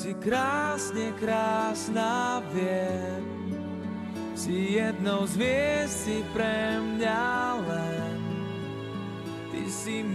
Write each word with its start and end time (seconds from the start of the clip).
si 0.00 0.16
krásne 0.16 1.12
krásna, 1.20 2.40
viem, 2.56 3.20
si 4.32 4.80
jednou 4.80 5.28
z 5.28 5.36
hviezd, 5.36 5.92
si 5.92 6.16
pre 6.32 6.80
mňa 6.80 7.20
len. 7.68 8.18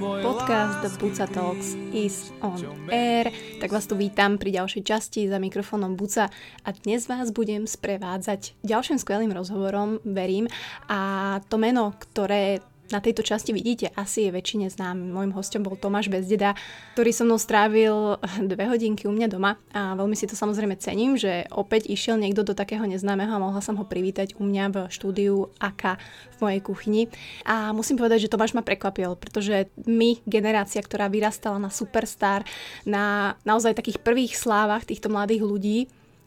Podcast 0.01 0.99
Buca 0.99 1.29
Talks 1.29 1.77
is 1.93 2.33
on 2.41 2.57
air. 2.89 3.29
Tak 3.61 3.71
vás 3.71 3.85
tu 3.85 3.93
vítam 3.93 4.41
pri 4.41 4.57
ďalšej 4.57 4.83
časti 4.83 5.29
za 5.29 5.37
mikrofónom 5.37 5.93
Buca 5.93 6.33
a 6.65 6.69
dnes 6.73 7.05
vás 7.05 7.29
budem 7.29 7.69
sprevádzať 7.69 8.57
ďalším 8.65 8.97
skvelým 8.97 9.31
rozhovorom, 9.31 10.01
verím. 10.01 10.49
A 10.89 11.39
to 11.45 11.61
meno, 11.61 11.93
ktoré 11.95 12.59
na 12.93 12.99
tejto 13.01 13.25
časti 13.25 13.49
vidíte, 13.49 13.89
asi 13.97 14.29
je 14.29 14.31
väčšine 14.35 14.69
znám. 14.69 14.97
Mojím 14.97 15.33
hostom 15.33 15.65
bol 15.65 15.73
Tomáš 15.79 16.11
Bezdeda, 16.11 16.53
ktorý 16.93 17.09
so 17.09 17.23
mnou 17.25 17.39
strávil 17.41 18.21
dve 18.51 18.69
hodinky 18.69 19.09
u 19.09 19.13
mňa 19.13 19.27
doma 19.31 19.57
a 19.73 19.97
veľmi 19.97 20.13
si 20.13 20.29
to 20.29 20.37
samozrejme 20.37 20.77
cením, 20.77 21.17
že 21.17 21.49
opäť 21.49 21.89
išiel 21.89 22.21
niekto 22.21 22.45
do 22.45 22.53
takého 22.53 22.85
neznámeho 22.85 23.33
a 23.33 23.41
mohla 23.41 23.61
som 23.63 23.77
ho 23.79 23.85
privítať 23.87 24.37
u 24.37 24.45
mňa 24.45 24.65
v 24.69 24.77
štúdiu 24.93 25.49
AKA 25.57 25.97
v 26.35 26.37
mojej 26.41 26.61
kuchyni. 26.61 27.03
A 27.47 27.73
musím 27.73 27.97
povedať, 27.97 28.27
že 28.27 28.31
Tomáš 28.31 28.53
ma 28.53 28.61
prekvapil, 28.61 29.17
pretože 29.17 29.71
my, 29.89 30.21
generácia, 30.29 30.81
ktorá 30.83 31.09
vyrastala 31.09 31.57
na 31.57 31.73
superstar, 31.73 32.45
na 32.85 33.35
naozaj 33.47 33.77
takých 33.77 34.01
prvých 34.01 34.37
slávach 34.37 34.85
týchto 34.85 35.09
mladých 35.09 35.41
ľudí, 35.41 35.79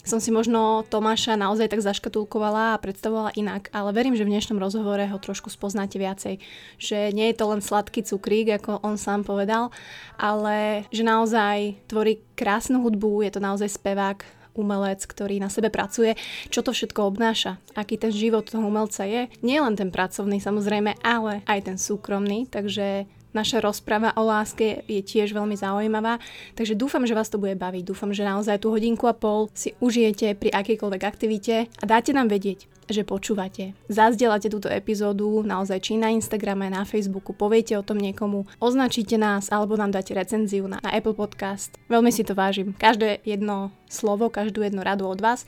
som 0.04 0.18
si 0.22 0.32
možno 0.32 0.86
Tomáša 0.88 1.36
naozaj 1.36 1.68
tak 1.68 1.84
zaškatulkovala 1.84 2.74
a 2.74 2.80
predstavovala 2.80 3.36
inak, 3.36 3.68
ale 3.76 3.92
verím, 3.92 4.16
že 4.16 4.24
v 4.24 4.32
dnešnom 4.32 4.56
rozhovore 4.56 5.04
ho 5.04 5.18
trošku 5.20 5.52
spoznáte 5.52 6.00
viacej. 6.00 6.40
Že 6.80 7.12
nie 7.12 7.28
je 7.30 7.36
to 7.36 7.44
len 7.50 7.60
sladký 7.60 8.00
cukrík, 8.06 8.56
ako 8.56 8.80
on 8.80 8.96
sám 8.96 9.26
povedal, 9.26 9.68
ale 10.16 10.88
že 10.88 11.04
naozaj 11.04 11.76
tvorí 11.90 12.24
krásnu 12.38 12.80
hudbu, 12.80 13.26
je 13.28 13.32
to 13.36 13.40
naozaj 13.42 13.68
spevák, 13.68 14.38
umelec, 14.58 15.06
ktorý 15.06 15.38
na 15.38 15.46
sebe 15.46 15.70
pracuje, 15.70 16.18
čo 16.50 16.66
to 16.66 16.74
všetko 16.74 17.06
obnáša, 17.06 17.62
aký 17.78 17.94
ten 17.94 18.10
život 18.10 18.50
toho 18.50 18.66
umelca 18.66 19.06
je. 19.06 19.30
Nie 19.46 19.62
len 19.62 19.78
ten 19.78 19.94
pracovný 19.94 20.42
samozrejme, 20.42 20.98
ale 21.06 21.46
aj 21.46 21.70
ten 21.70 21.78
súkromný, 21.78 22.50
takže 22.50 23.06
Naša 23.36 23.60
rozpráva 23.60 24.16
o 24.16 24.24
láske 24.24 24.84
je 24.88 25.04
tiež 25.04 25.36
veľmi 25.36 25.52
zaujímavá, 25.52 26.16
takže 26.56 26.72
dúfam, 26.72 27.04
že 27.04 27.12
vás 27.12 27.28
to 27.28 27.36
bude 27.36 27.60
baviť. 27.60 27.84
Dúfam, 27.84 28.08
že 28.16 28.24
naozaj 28.24 28.64
tú 28.64 28.72
hodinku 28.72 29.04
a 29.04 29.12
pol 29.12 29.52
si 29.52 29.76
užijete 29.84 30.32
pri 30.32 30.48
akejkoľvek 30.48 31.02
aktivite 31.04 31.68
a 31.68 31.84
dáte 31.84 32.16
nám 32.16 32.32
vedieť, 32.32 32.64
že 32.88 33.04
počúvate. 33.04 33.76
Zazdielate 33.92 34.48
túto 34.48 34.72
epizódu 34.72 35.44
naozaj 35.44 35.78
či 35.84 36.00
na 36.00 36.08
Instagrame, 36.08 36.72
na 36.72 36.88
Facebooku, 36.88 37.36
poviete 37.36 37.76
o 37.76 37.84
tom 37.84 38.00
niekomu, 38.00 38.48
označíte 38.64 39.20
nás 39.20 39.52
alebo 39.52 39.76
nám 39.76 39.92
dáte 39.92 40.16
recenziu 40.16 40.64
na, 40.64 40.80
na 40.80 40.90
Apple 40.96 41.14
Podcast. 41.14 41.76
Veľmi 41.92 42.08
si 42.08 42.24
to 42.24 42.32
vážim. 42.32 42.72
Každé 42.72 43.20
jedno 43.28 43.76
slovo, 43.92 44.32
každú 44.32 44.64
jednu 44.64 44.80
radu 44.80 45.04
od 45.04 45.20
vás. 45.20 45.44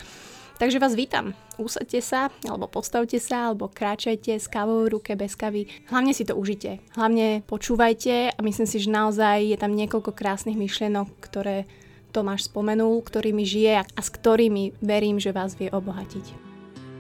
Takže 0.61 0.77
vás 0.77 0.92
vítam. 0.92 1.33
Usadte 1.56 2.05
sa, 2.05 2.28
alebo 2.44 2.69
postavte 2.69 3.16
sa, 3.16 3.48
alebo 3.48 3.72
kráčajte 3.72 4.36
s 4.36 4.44
kávou 4.44 4.84
v 4.84 5.00
ruke, 5.00 5.17
bez 5.17 5.33
kavy. 5.33 5.64
Hlavne 5.89 6.12
si 6.12 6.28
to 6.28 6.36
užite. 6.36 6.84
Hlavne 6.92 7.41
počúvajte 7.48 8.36
a 8.36 8.41
myslím 8.44 8.69
si, 8.69 8.77
že 8.77 8.92
naozaj 8.92 9.41
je 9.41 9.56
tam 9.56 9.72
niekoľko 9.72 10.12
krásnych 10.12 10.61
myšlienok, 10.61 11.08
ktoré 11.25 11.64
Tomáš 12.12 12.52
spomenul, 12.52 13.00
ktorými 13.00 13.41
žije 13.41 13.89
a 13.89 14.00
s 14.05 14.12
ktorými 14.12 14.77
verím, 14.84 15.17
že 15.17 15.33
vás 15.33 15.56
vie 15.56 15.72
obohatiť. 15.72 16.27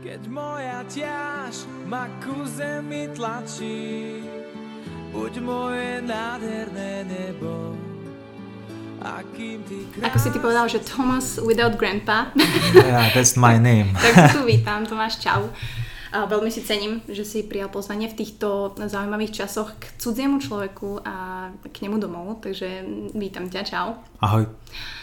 Keď 0.08 0.22
moja 0.32 0.80
ťaž 0.88 1.68
ma 1.84 2.08
ku 2.24 2.48
zemi 2.48 3.12
tlačí, 3.12 4.24
buď 5.12 5.32
moje 5.44 6.00
nádherné 6.08 7.04
nebo, 7.04 7.76
ako 10.00 10.16
si 10.20 10.28
ty 10.28 10.38
povedal, 10.38 10.68
že 10.68 10.80
Thomas 10.84 11.40
without 11.40 11.76
grandpa. 11.80 12.28
yeah, 12.76 13.08
that's 13.16 13.36
my 13.36 13.56
name. 13.56 13.96
tak 14.02 14.36
tu 14.36 14.44
vítam, 14.44 14.84
Tomáš, 14.84 15.20
čau. 15.24 15.48
A 16.10 16.26
veľmi 16.26 16.50
si 16.50 16.66
cením, 16.66 16.98
že 17.06 17.22
si 17.22 17.46
prijal 17.46 17.70
pozvanie 17.70 18.10
v 18.10 18.18
týchto 18.18 18.74
zaujímavých 18.74 19.30
časoch 19.30 19.78
k 19.78 19.94
cudziemu 19.94 20.42
človeku 20.42 21.06
a 21.06 21.14
k 21.70 21.76
nemu 21.86 22.02
domov, 22.02 22.42
takže 22.42 22.82
vítam 23.14 23.46
ťa, 23.46 23.62
čau. 23.62 23.94
Ahoj, 24.18 24.50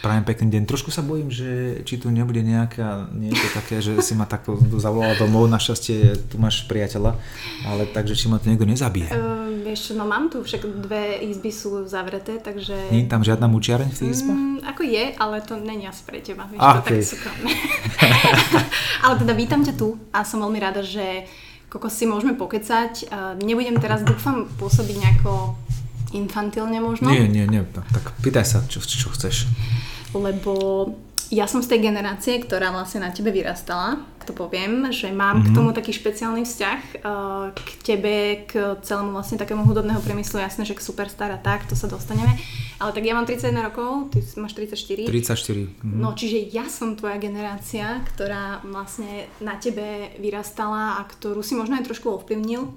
prajem 0.04 0.28
pekný 0.28 0.46
deň. 0.52 0.62
Trošku 0.68 0.92
sa 0.92 1.00
bojím, 1.00 1.32
že 1.32 1.80
či 1.88 1.96
tu 1.96 2.12
nebude 2.12 2.44
nejaká, 2.44 3.08
niečo 3.16 3.48
také, 3.56 3.80
že 3.80 4.04
si 4.04 4.12
ma 4.12 4.28
takto 4.28 4.60
zavolal 4.76 5.16
domov, 5.16 5.48
našťastie 5.48 6.28
tu 6.28 6.36
máš 6.36 6.68
priateľa, 6.68 7.16
ale 7.64 7.88
takže 7.88 8.12
či 8.12 8.28
ma 8.28 8.36
to 8.36 8.52
niekto 8.52 8.68
nezabije. 8.68 9.08
Uh, 9.08 9.64
vieš 9.64 9.96
no 9.96 10.04
mám 10.04 10.28
tu, 10.28 10.44
však 10.44 10.60
dve 10.84 11.24
izby 11.24 11.48
sú 11.48 11.88
zavreté, 11.88 12.36
takže... 12.36 12.92
Nie 12.92 13.08
je 13.08 13.10
tam 13.10 13.24
žiadna 13.24 13.48
mučiareň 13.48 13.88
v 13.90 13.96
tej 13.96 14.08
izbe? 14.12 14.32
Mm, 14.36 14.60
ako 14.60 14.82
je, 14.84 15.04
ale 15.16 15.36
to 15.40 15.56
není 15.56 15.88
asi 15.88 16.04
pre 16.04 16.20
teba, 16.20 16.44
vieš, 16.52 16.60
ah, 16.60 16.84
to 16.84 16.92
okay. 16.92 17.00
tak 17.00 17.32
ale 19.04 19.14
teda 19.18 19.32
vítam 19.34 19.62
ťa 19.62 19.74
tu 19.78 19.98
a 20.10 20.22
som 20.26 20.42
veľmi 20.42 20.58
rada, 20.58 20.82
že 20.82 21.26
kokos 21.68 21.92
si 21.92 22.08
môžeme 22.08 22.32
pokecať. 22.34 23.12
Nebudem 23.44 23.76
teraz, 23.76 24.00
dúfam, 24.00 24.48
pôsobiť 24.56 24.96
nejako 24.98 25.52
infantilne 26.16 26.80
možno. 26.80 27.12
Nie, 27.12 27.28
nie, 27.28 27.44
nie. 27.44 27.60
Tak, 27.68 27.84
tak 27.92 28.04
pýtaj 28.24 28.44
sa, 28.48 28.58
čo, 28.64 28.80
čo 28.80 29.12
chceš. 29.12 29.44
Lebo 30.16 30.88
ja 31.28 31.44
som 31.44 31.60
z 31.60 31.68
tej 31.76 31.92
generácie, 31.92 32.40
ktorá 32.40 32.72
vlastne 32.72 33.04
na 33.04 33.12
tebe 33.12 33.28
vyrastala, 33.28 34.00
to 34.24 34.36
poviem, 34.36 34.92
že 34.92 35.08
mám 35.08 35.40
mm-hmm. 35.40 35.44
k 35.44 35.48
mhm. 35.52 35.56
tomu 35.56 35.70
taký 35.72 35.92
špeciálny 35.96 36.44
vzťah 36.44 36.80
uh, 37.00 37.52
k 37.56 37.70
tebe, 37.80 38.44
k 38.44 38.76
celému 38.84 39.16
vlastne 39.16 39.40
takému 39.40 39.64
hudobného 39.64 40.00
priemyslu, 40.04 40.40
jasné, 40.40 40.68
že 40.68 40.76
k 40.76 40.84
Superstar 40.84 41.32
a 41.32 41.40
tak, 41.40 41.64
to 41.64 41.72
sa 41.72 41.88
dostaneme. 41.88 42.36
Ale 42.76 42.92
tak 42.92 43.08
ja 43.08 43.16
mám 43.16 43.24
31 43.24 43.72
rokov, 43.72 44.12
ty 44.12 44.20
máš 44.36 44.52
34. 44.56 45.08
34. 45.08 45.08
Mm-hmm. 45.08 45.98
No, 46.00 46.12
čiže 46.12 46.48
ja 46.52 46.68
som 46.68 46.92
tvoja 46.96 47.16
generácia, 47.16 48.04
ktorá 48.14 48.60
vlastne 48.68 49.32
na 49.40 49.56
tebe 49.56 50.12
vyrastala 50.20 51.00
a 51.00 51.02
ktorú 51.08 51.40
si 51.40 51.56
možno 51.56 51.80
aj 51.80 51.88
trošku 51.88 52.08
ovplyvnil. 52.20 52.68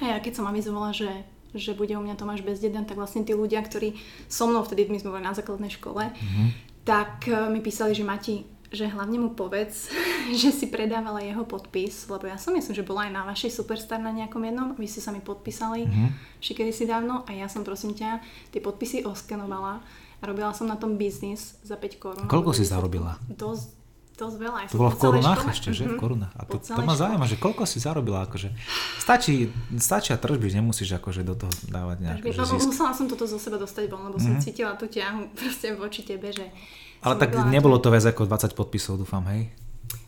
A 0.00 0.16
ja 0.16 0.18
keď 0.20 0.40
som 0.40 0.48
avizovala, 0.48 0.96
že 0.96 1.08
že 1.56 1.72
bude 1.72 1.96
u 1.96 2.04
mňa 2.04 2.20
Tomáš 2.20 2.44
Bezdeden, 2.44 2.84
tak 2.84 3.00
vlastne 3.00 3.24
tí 3.24 3.32
ľudia, 3.32 3.64
ktorí 3.64 3.96
so 4.28 4.44
mnou 4.44 4.68
vtedy, 4.68 4.84
my 4.84 5.00
sme 5.00 5.16
boli 5.16 5.24
na 5.24 5.32
základnej 5.32 5.72
škole, 5.72 6.12
mm-hmm. 6.12 6.48
Tak 6.88 7.28
uh, 7.28 7.52
mi 7.52 7.60
písali, 7.60 7.92
že 7.92 8.00
Mati, 8.00 8.48
že 8.72 8.88
hlavne 8.88 9.20
mu 9.20 9.36
povedz, 9.36 9.92
že 10.40 10.48
si 10.48 10.72
predávala 10.72 11.20
jeho 11.20 11.44
podpis, 11.44 12.08
lebo 12.08 12.24
ja 12.24 12.40
som 12.40 12.56
myslím, 12.56 12.72
že 12.72 12.88
bola 12.88 13.04
aj 13.04 13.12
na 13.12 13.22
vašej 13.28 13.52
Superstar 13.52 14.00
na 14.00 14.08
nejakom 14.08 14.40
jednom, 14.40 14.72
vy 14.72 14.88
ste 14.88 15.04
sa 15.04 15.12
mi 15.12 15.20
podpísali 15.20 15.84
mm-hmm. 15.84 16.40
kedy 16.40 16.72
si 16.72 16.88
dávno 16.88 17.28
a 17.28 17.30
ja 17.36 17.44
som 17.52 17.60
prosím 17.60 17.92
ťa 17.92 18.24
tie 18.48 18.64
podpisy 18.64 19.04
oskenovala 19.04 19.84
a 20.18 20.22
robila 20.24 20.50
som 20.56 20.66
na 20.66 20.80
tom 20.80 20.98
biznis 20.98 21.60
za 21.62 21.78
5 21.78 22.02
korún. 22.02 22.26
Koľko 22.26 22.50
si 22.56 22.66
zarobila? 22.66 23.20
Dosť, 23.30 23.77
dosť 24.18 24.36
veľa. 24.42 24.58
To 24.66 24.80
bolo 24.82 24.90
v 24.90 24.98
korunách 24.98 25.40
škole. 25.46 25.54
ešte, 25.54 25.68
že? 25.70 25.86
Mm-hmm. 25.86 25.88
V 25.88 25.94
mhm. 25.94 26.02
korunách. 26.02 26.32
A 26.34 26.42
to, 26.42 26.56
to 26.58 26.82
ma 26.82 26.94
zaujíma, 26.98 27.26
že 27.30 27.36
koľko 27.38 27.62
si 27.62 27.78
zarobila? 27.78 28.26
Akože, 28.26 28.50
stačí, 28.98 29.54
stačia 29.78 30.18
tržby, 30.18 30.50
nemusíš 30.58 30.98
akože 30.98 31.22
do 31.22 31.38
toho 31.38 31.52
dávať 31.70 31.96
nejaké 32.02 32.34
no, 32.34 32.42
zisk. 32.42 32.74
Musela 32.74 32.90
som 32.90 33.06
toto 33.06 33.30
zo 33.30 33.38
seba 33.38 33.56
dostať 33.62 33.86
von, 33.86 34.10
lebo 34.10 34.18
mm-hmm. 34.18 34.26
som 34.26 34.32
mhm. 34.36 34.42
cítila 34.42 34.74
tú 34.74 34.90
ťahu 34.90 35.30
proste 35.38 35.72
voči 35.78 36.02
tebe, 36.02 36.34
že 36.34 36.50
ale 36.98 37.14
tak 37.14 37.30
nebolo 37.46 37.78
to 37.78 37.94
viac 37.94 38.10
ako 38.10 38.26
20 38.26 38.58
podpisov, 38.58 38.98
dúfam, 38.98 39.22
hej? 39.30 39.54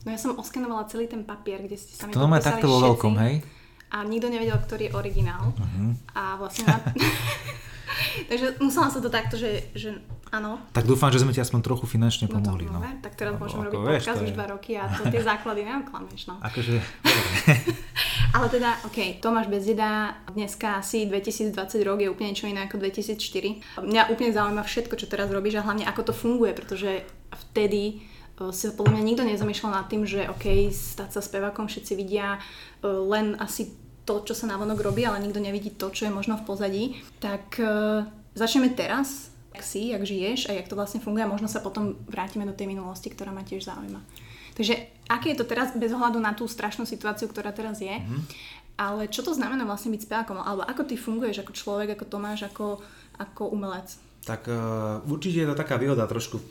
No 0.02 0.10
ja 0.10 0.18
som 0.18 0.34
oskenovala 0.34 0.90
celý 0.90 1.06
ten 1.06 1.22
papier, 1.22 1.62
kde 1.62 1.78
ste 1.78 1.94
sa 1.94 2.08
mi 2.08 2.12
To 2.16 2.26
podpísali 2.26 2.42
takto 2.42 2.66
vo 2.66 2.78
veľkom, 2.82 3.14
hej? 3.22 3.34
A 3.90 4.02
nikto 4.06 4.26
nevedel, 4.26 4.58
ktorý 4.58 4.90
je 4.90 4.92
originál. 4.94 5.54
Uh-huh. 5.54 5.94
A 6.14 6.34
vlastne 6.38 6.66
na... 6.66 6.78
Takže 8.30 8.46
musela 8.62 8.88
sa 8.88 8.98
to 9.02 9.10
takto, 9.10 9.34
že, 9.34 9.66
že 9.74 9.98
áno. 10.30 10.62
Tak 10.70 10.86
dúfam, 10.86 11.10
že 11.10 11.22
sme 11.22 11.34
ti 11.34 11.42
aspoň 11.42 11.60
trochu 11.62 11.86
finančne 11.90 12.30
pomohli. 12.30 12.70
No, 12.70 12.78
to, 12.78 12.86
no. 12.86 13.02
Tak 13.02 13.12
teraz 13.18 13.34
môžem 13.36 13.66
robiť 13.66 13.80
podcast 13.80 14.20
už 14.22 14.32
dva 14.34 14.46
roky 14.50 14.78
a 14.78 14.86
to 14.86 15.06
tie 15.14 15.22
základy 15.22 15.66
neoklameš. 15.66 16.30
No. 16.30 16.38
Akože, 16.42 16.78
Ale 18.34 18.46
teda, 18.46 18.78
OK, 18.86 19.18
Tomáš 19.18 19.50
Bezdeda, 19.50 20.14
dneska 20.30 20.78
asi 20.78 21.02
2020 21.10 21.50
rok 21.82 21.98
je 21.98 22.06
úplne 22.06 22.30
niečo 22.30 22.46
iné 22.46 22.62
ako 22.62 22.78
2004. 22.78 23.82
Mňa 23.82 24.06
úplne 24.06 24.30
zaujíma 24.30 24.62
všetko, 24.62 24.94
čo 24.94 25.10
teraz 25.10 25.26
robíš 25.34 25.58
a 25.58 25.66
hlavne 25.66 25.82
ako 25.82 26.10
to 26.10 26.12
funguje, 26.14 26.54
pretože 26.54 27.02
vtedy 27.50 28.06
e, 28.38 28.54
si 28.54 28.70
podľa 28.70 28.94
mňa 28.94 29.02
nikto 29.02 29.24
nezamýšľal 29.26 29.72
nad 29.82 29.86
tým, 29.90 30.06
že 30.06 30.30
OK, 30.30 30.70
stať 30.70 31.10
sa 31.10 31.20
spevákom 31.26 31.66
všetci 31.66 31.92
vidia 31.98 32.38
e, 32.38 32.86
len 32.86 33.34
asi 33.42 33.74
to, 34.04 34.24
čo 34.26 34.34
sa 34.34 34.50
navonok 34.50 34.80
robí, 34.80 35.04
ale 35.06 35.22
nikto 35.22 35.38
nevidí 35.38 35.70
to, 35.70 35.92
čo 35.92 36.08
je 36.08 36.12
možno 36.12 36.40
v 36.40 36.46
pozadí. 36.46 36.84
Tak 37.22 37.60
uh, 37.60 38.08
začneme 38.34 38.72
teraz, 38.72 39.30
jak 39.54 39.64
si, 39.64 39.92
jak 39.92 40.02
žiješ 40.02 40.48
a 40.48 40.56
jak 40.56 40.68
to 40.68 40.78
vlastne 40.78 41.02
funguje 41.02 41.26
a 41.26 41.30
možno 41.30 41.46
sa 41.46 41.60
potom 41.60 41.98
vrátime 42.08 42.46
do 42.46 42.56
tej 42.56 42.70
minulosti, 42.70 43.10
ktorá 43.10 43.34
ma 43.34 43.44
tiež 43.44 43.66
zaujíma. 43.66 44.00
Takže 44.54 44.74
aké 45.08 45.32
je 45.32 45.38
to 45.40 45.46
teraz 45.48 45.72
bez 45.74 45.90
ohľadu 45.94 46.18
na 46.20 46.34
tú 46.34 46.44
strašnú 46.44 46.84
situáciu, 46.84 47.30
ktorá 47.30 47.54
teraz 47.54 47.80
je, 47.80 47.90
mm-hmm. 47.90 48.22
ale 48.76 49.08
čo 49.08 49.22
to 49.22 49.32
znamená 49.32 49.62
vlastne 49.64 49.94
byť 49.94 50.04
spevákom, 50.04 50.38
alebo 50.42 50.66
ako 50.66 50.82
ty 50.84 50.94
funguješ 50.98 51.42
ako 51.42 51.52
človek, 51.54 51.88
ako 51.96 52.04
Tomáš, 52.06 52.50
ako, 52.50 52.82
ako 53.16 53.42
umelec? 53.50 53.94
Tak 54.26 54.46
uh, 54.50 55.00
určite 55.08 55.42
je 55.42 55.48
to 55.48 55.56
taká 55.56 55.80
výhoda 55.80 56.04
trošku, 56.04 56.42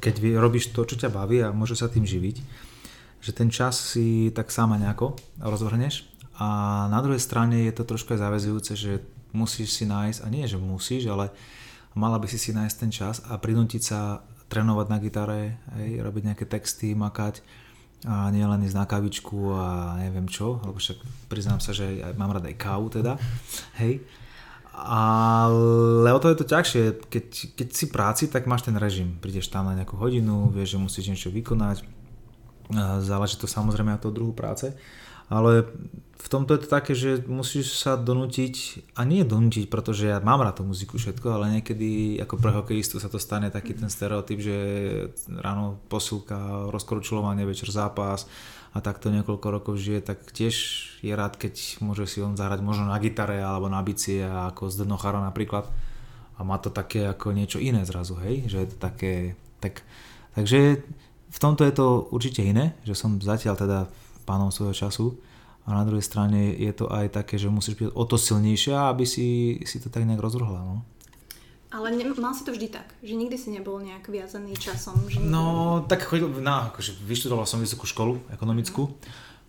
keď 0.00 0.40
robíš 0.40 0.72
to, 0.72 0.86
čo 0.88 0.96
ťa 0.96 1.10
baví 1.12 1.42
a 1.42 1.52
môže 1.52 1.76
sa 1.76 1.90
tým 1.90 2.06
živiť, 2.06 2.67
že 3.18 3.32
ten 3.34 3.50
čas 3.50 3.78
si 3.78 4.30
tak 4.30 4.50
sama 4.54 4.78
nejako 4.78 5.18
rozvrhneš 5.42 6.06
a 6.38 6.86
na 6.86 7.02
druhej 7.02 7.18
strane 7.18 7.66
je 7.66 7.74
to 7.74 7.82
trošku 7.82 8.14
aj 8.14 8.22
záväzujúce, 8.22 8.72
že 8.78 8.92
musíš 9.34 9.74
si 9.74 9.84
nájsť, 9.84 10.22
a 10.22 10.26
nie, 10.30 10.46
že 10.46 10.56
musíš, 10.56 11.10
ale 11.10 11.34
mala 11.98 12.16
by 12.22 12.30
si 12.30 12.38
si 12.38 12.54
nájsť 12.54 12.76
ten 12.78 12.90
čas 12.94 13.20
a 13.26 13.36
prinútiť 13.36 13.82
sa 13.82 14.22
trénovať 14.48 14.86
na 14.88 14.98
gitare, 15.02 15.40
hej, 15.76 16.00
robiť 16.00 16.22
nejaké 16.32 16.44
texty, 16.48 16.94
makať 16.96 17.42
a 18.06 18.30
nie 18.30 18.46
len 18.46 18.62
ísť 18.62 18.78
na 18.78 18.86
kavičku 18.86 19.58
a 19.58 19.98
neviem 19.98 20.30
čo, 20.30 20.62
lebo 20.62 20.78
však 20.78 21.02
priznám 21.26 21.58
sa, 21.58 21.74
že 21.74 21.98
mám 22.14 22.30
rád 22.30 22.46
aj 22.46 22.56
kávu 22.56 22.86
teda, 22.94 23.18
hej. 23.82 24.06
Ale 24.78 26.06
o 26.14 26.22
to 26.22 26.30
je 26.30 26.38
to 26.38 26.46
ťažšie, 26.46 26.82
keď, 27.10 27.26
keď 27.58 27.68
si 27.74 27.84
práci, 27.90 28.24
tak 28.30 28.46
máš 28.46 28.70
ten 28.70 28.78
režim, 28.78 29.18
prídeš 29.18 29.50
tam 29.50 29.66
na 29.66 29.74
nejakú 29.74 29.98
hodinu, 29.98 30.54
vieš, 30.54 30.78
že 30.78 30.84
musíš 30.86 31.06
niečo 31.10 31.34
vykonať, 31.34 31.82
záleží 33.00 33.36
to 33.40 33.48
samozrejme 33.48 33.96
od 33.96 34.02
toho 34.02 34.14
druhu 34.14 34.32
práce, 34.36 34.76
ale 35.28 35.68
v 36.18 36.28
tomto 36.28 36.56
je 36.56 36.66
to 36.66 36.68
také, 36.68 36.92
že 36.98 37.22
musíš 37.30 37.78
sa 37.78 37.94
donútiť, 37.94 38.84
a 38.98 39.06
nie 39.06 39.22
donútiť, 39.22 39.70
pretože 39.70 40.10
ja 40.10 40.18
mám 40.18 40.42
rád 40.42 40.60
tú 40.60 40.64
muziku 40.66 40.98
všetko, 40.98 41.30
ale 41.30 41.60
niekedy 41.60 42.18
ako 42.18 42.34
pre 42.42 42.50
hokejistu 42.50 42.98
sa 42.98 43.06
to 43.06 43.22
stane 43.22 43.46
taký 43.54 43.78
ten 43.78 43.86
stereotyp, 43.86 44.40
že 44.42 44.56
ráno 45.30 45.78
posilka, 45.86 46.68
rozkročľovanie, 46.74 47.46
večer 47.46 47.70
zápas 47.70 48.26
a 48.74 48.82
takto 48.82 49.14
niekoľko 49.14 49.46
rokov 49.48 49.74
žije, 49.78 50.00
tak 50.04 50.18
tiež 50.34 50.54
je 51.00 51.12
rád, 51.14 51.38
keď 51.38 51.80
môže 51.86 52.04
si 52.10 52.18
on 52.18 52.34
zahrať 52.34 52.60
možno 52.60 52.90
na 52.90 52.98
gitare 52.98 53.38
alebo 53.38 53.70
na 53.70 53.80
bicie 53.80 54.26
ako 54.26 54.68
z 54.68 54.84
Dnochara 54.84 55.22
napríklad. 55.22 55.70
A 56.38 56.46
má 56.46 56.58
to 56.58 56.70
také 56.70 57.06
ako 57.06 57.34
niečo 57.34 57.58
iné 57.58 57.82
zrazu, 57.82 58.14
hej, 58.22 58.46
že 58.46 58.62
je 58.62 58.68
to 58.70 58.78
také, 58.78 59.34
tak, 59.58 59.82
takže 60.34 60.82
v 61.28 61.38
tomto 61.38 61.62
je 61.64 61.74
to 61.76 62.08
určite 62.12 62.40
iné, 62.40 62.72
že 62.84 62.96
som 62.96 63.20
zatiaľ 63.20 63.54
teda 63.56 63.78
pánom 64.24 64.52
svojho 64.52 64.76
času, 64.76 65.16
a 65.68 65.76
na 65.76 65.84
druhej 65.84 66.00
strane 66.00 66.56
je 66.56 66.72
to 66.72 66.88
aj 66.88 67.12
také, 67.12 67.36
že 67.36 67.52
musíš 67.52 67.76
byť 67.76 67.92
o 67.92 68.04
to 68.08 68.16
silnejšia, 68.16 68.88
aby 68.88 69.04
si, 69.04 69.60
si 69.68 69.76
to 69.76 69.92
tak 69.92 70.08
nejak 70.08 70.16
rozvrhla. 70.16 70.64
No. 70.64 70.80
Ale 71.68 71.92
ne, 71.92 72.08
mal 72.16 72.32
si 72.32 72.48
to 72.48 72.56
vždy 72.56 72.72
tak, 72.72 72.96
že 73.04 73.12
nikdy 73.12 73.36
si 73.36 73.52
nebol 73.52 73.76
nejak 73.76 74.08
viazaný 74.08 74.56
časom? 74.56 74.96
Že... 75.04 75.20
No, 75.20 75.84
tak 75.84 76.08
chodil, 76.08 76.24
no, 76.40 76.72
akože 76.72 76.96
vyštudoval 77.04 77.44
som 77.44 77.60
vysokú 77.60 77.84
školu 77.84 78.16
ekonomickú, 78.32 78.88
mm. 78.88 78.96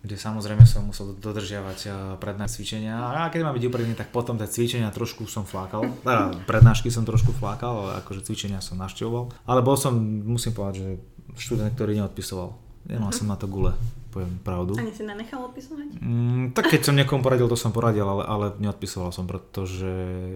Kde 0.00 0.16
samozrejme 0.16 0.64
som 0.64 0.88
musel 0.88 1.12
dodržiavať 1.16 1.92
prednášky 2.16 2.64
cvičenia 2.64 2.96
a 2.96 3.28
keď 3.28 3.44
mám 3.44 3.54
byť 3.56 3.64
úprimný, 3.68 3.92
tak 3.92 4.08
potom 4.10 4.40
tie 4.40 4.48
cvičenia 4.48 4.88
trošku 4.88 5.28
som 5.28 5.44
flákal, 5.44 5.86
teda 6.00 6.40
prednášky 6.48 6.88
som 6.88 7.04
trošku 7.04 7.36
flákal, 7.36 8.00
akože 8.04 8.24
cvičenia 8.24 8.64
som 8.64 8.80
naštevoval, 8.80 9.28
ale 9.44 9.60
bol 9.60 9.76
som, 9.76 9.96
musím 10.24 10.56
povedať, 10.56 10.74
že 10.80 10.88
študent, 11.36 11.76
ktorý 11.76 12.00
neodpisoval. 12.00 12.56
Nemal 12.88 13.12
mm-hmm. 13.12 13.18
som 13.20 13.28
na 13.28 13.36
to 13.36 13.44
gule 13.44 13.76
poviem 14.10 14.42
pravdu. 14.42 14.74
Ani 14.74 14.90
si 14.90 15.06
nenechal 15.06 15.46
odpisovať? 15.48 16.02
Mm, 16.02 16.44
tak 16.50 16.66
keď 16.66 16.90
som 16.90 16.98
niekomu 16.98 17.22
poradil, 17.22 17.46
to 17.46 17.54
som 17.54 17.70
poradil, 17.70 18.04
ale, 18.04 18.26
ale 18.26 18.46
neodpisoval 18.58 19.14
som, 19.14 19.24
pretože 19.30 19.86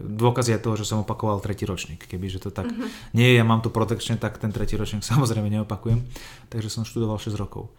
dôkaz 0.06 0.46
je 0.46 0.62
toho, 0.62 0.78
že 0.78 0.86
som 0.86 1.02
opakoval 1.02 1.42
tretí 1.42 1.66
ročník. 1.66 2.06
Kebyže 2.06 2.48
to 2.48 2.50
tak 2.54 2.70
uh-huh. 2.70 2.86
nie 3.12 3.34
je, 3.34 3.42
ja 3.42 3.44
mám 3.44 3.60
tu 3.60 3.74
protekčne, 3.74 4.16
tak 4.16 4.38
ten 4.38 4.54
tretí 4.54 4.78
ročník 4.78 5.02
samozrejme 5.12 5.50
neopakujem. 5.50 6.06
Takže 6.48 6.70
som 6.70 6.86
študoval 6.86 7.18
6 7.18 7.34
rokov. 7.34 7.74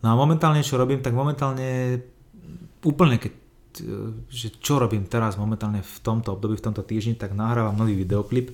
No 0.00 0.06
a 0.12 0.14
momentálne 0.16 0.64
čo 0.64 0.80
robím, 0.80 1.04
tak 1.04 1.12
momentálne 1.12 2.00
úplne 2.80 3.20
keď 3.20 3.32
že 4.30 4.58
čo 4.58 4.82
robím 4.82 5.06
teraz 5.06 5.38
momentálne 5.38 5.80
v 5.80 5.96
tomto 6.02 6.34
období, 6.34 6.58
v 6.58 6.66
tomto 6.66 6.82
týždni, 6.82 7.14
tak 7.14 7.38
nahrávam 7.38 7.78
nový 7.78 7.94
videoklip 7.94 8.50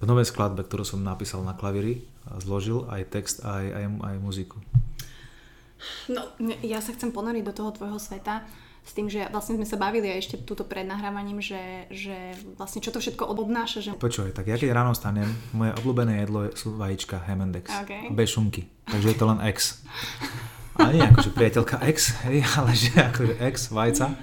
v 0.00 0.04
novej 0.04 0.26
skladbe, 0.26 0.66
ktorú 0.66 0.82
som 0.82 1.06
napísal 1.06 1.46
na 1.46 1.54
klavíri 1.54 2.02
a 2.26 2.40
zložil 2.42 2.88
aj 2.88 3.02
text, 3.12 3.36
aj, 3.46 3.64
aj, 3.68 3.84
aj 3.86 4.14
muziku. 4.18 4.58
No, 6.12 6.34
ja 6.60 6.82
sa 6.82 6.92
chcem 6.92 7.14
ponoriť 7.14 7.44
do 7.46 7.54
toho 7.56 7.70
tvojho 7.72 7.96
sveta 7.96 8.44
s 8.80 8.96
tým, 8.96 9.12
že 9.12 9.28
vlastne 9.28 9.60
sme 9.60 9.68
sa 9.68 9.76
bavili 9.76 10.08
aj 10.08 10.18
ešte 10.18 10.36
túto 10.42 10.64
pred 10.64 10.84
nahrávaním, 10.88 11.40
že, 11.40 11.86
že 11.92 12.34
vlastne 12.56 12.80
čo 12.80 12.92
to 12.92 13.00
všetko 13.00 13.28
obnáša. 13.28 13.84
Že... 13.84 13.90
Počuj, 14.00 14.32
tak 14.32 14.48
ja 14.48 14.56
keď 14.56 14.72
ráno 14.72 14.96
stanem, 14.96 15.28
moje 15.52 15.76
obľúbené 15.84 16.24
jedlo 16.24 16.48
sú 16.56 16.74
vajíčka 16.76 17.20
Hemendex. 17.28 17.68
Okay. 17.86 18.08
Bez 18.12 18.34
šunky. 18.34 18.66
Takže 18.88 19.06
je 19.14 19.16
to 19.16 19.24
len 19.28 19.40
ex. 19.46 19.84
Ale 20.80 20.96
nie 20.96 21.04
akože 21.04 21.30
priateľka 21.36 21.76
ex, 21.84 22.16
hej, 22.24 22.40
ale 22.56 22.72
že 22.72 22.96
akože 22.96 23.34
ex, 23.44 23.68
vajca. 23.68 24.16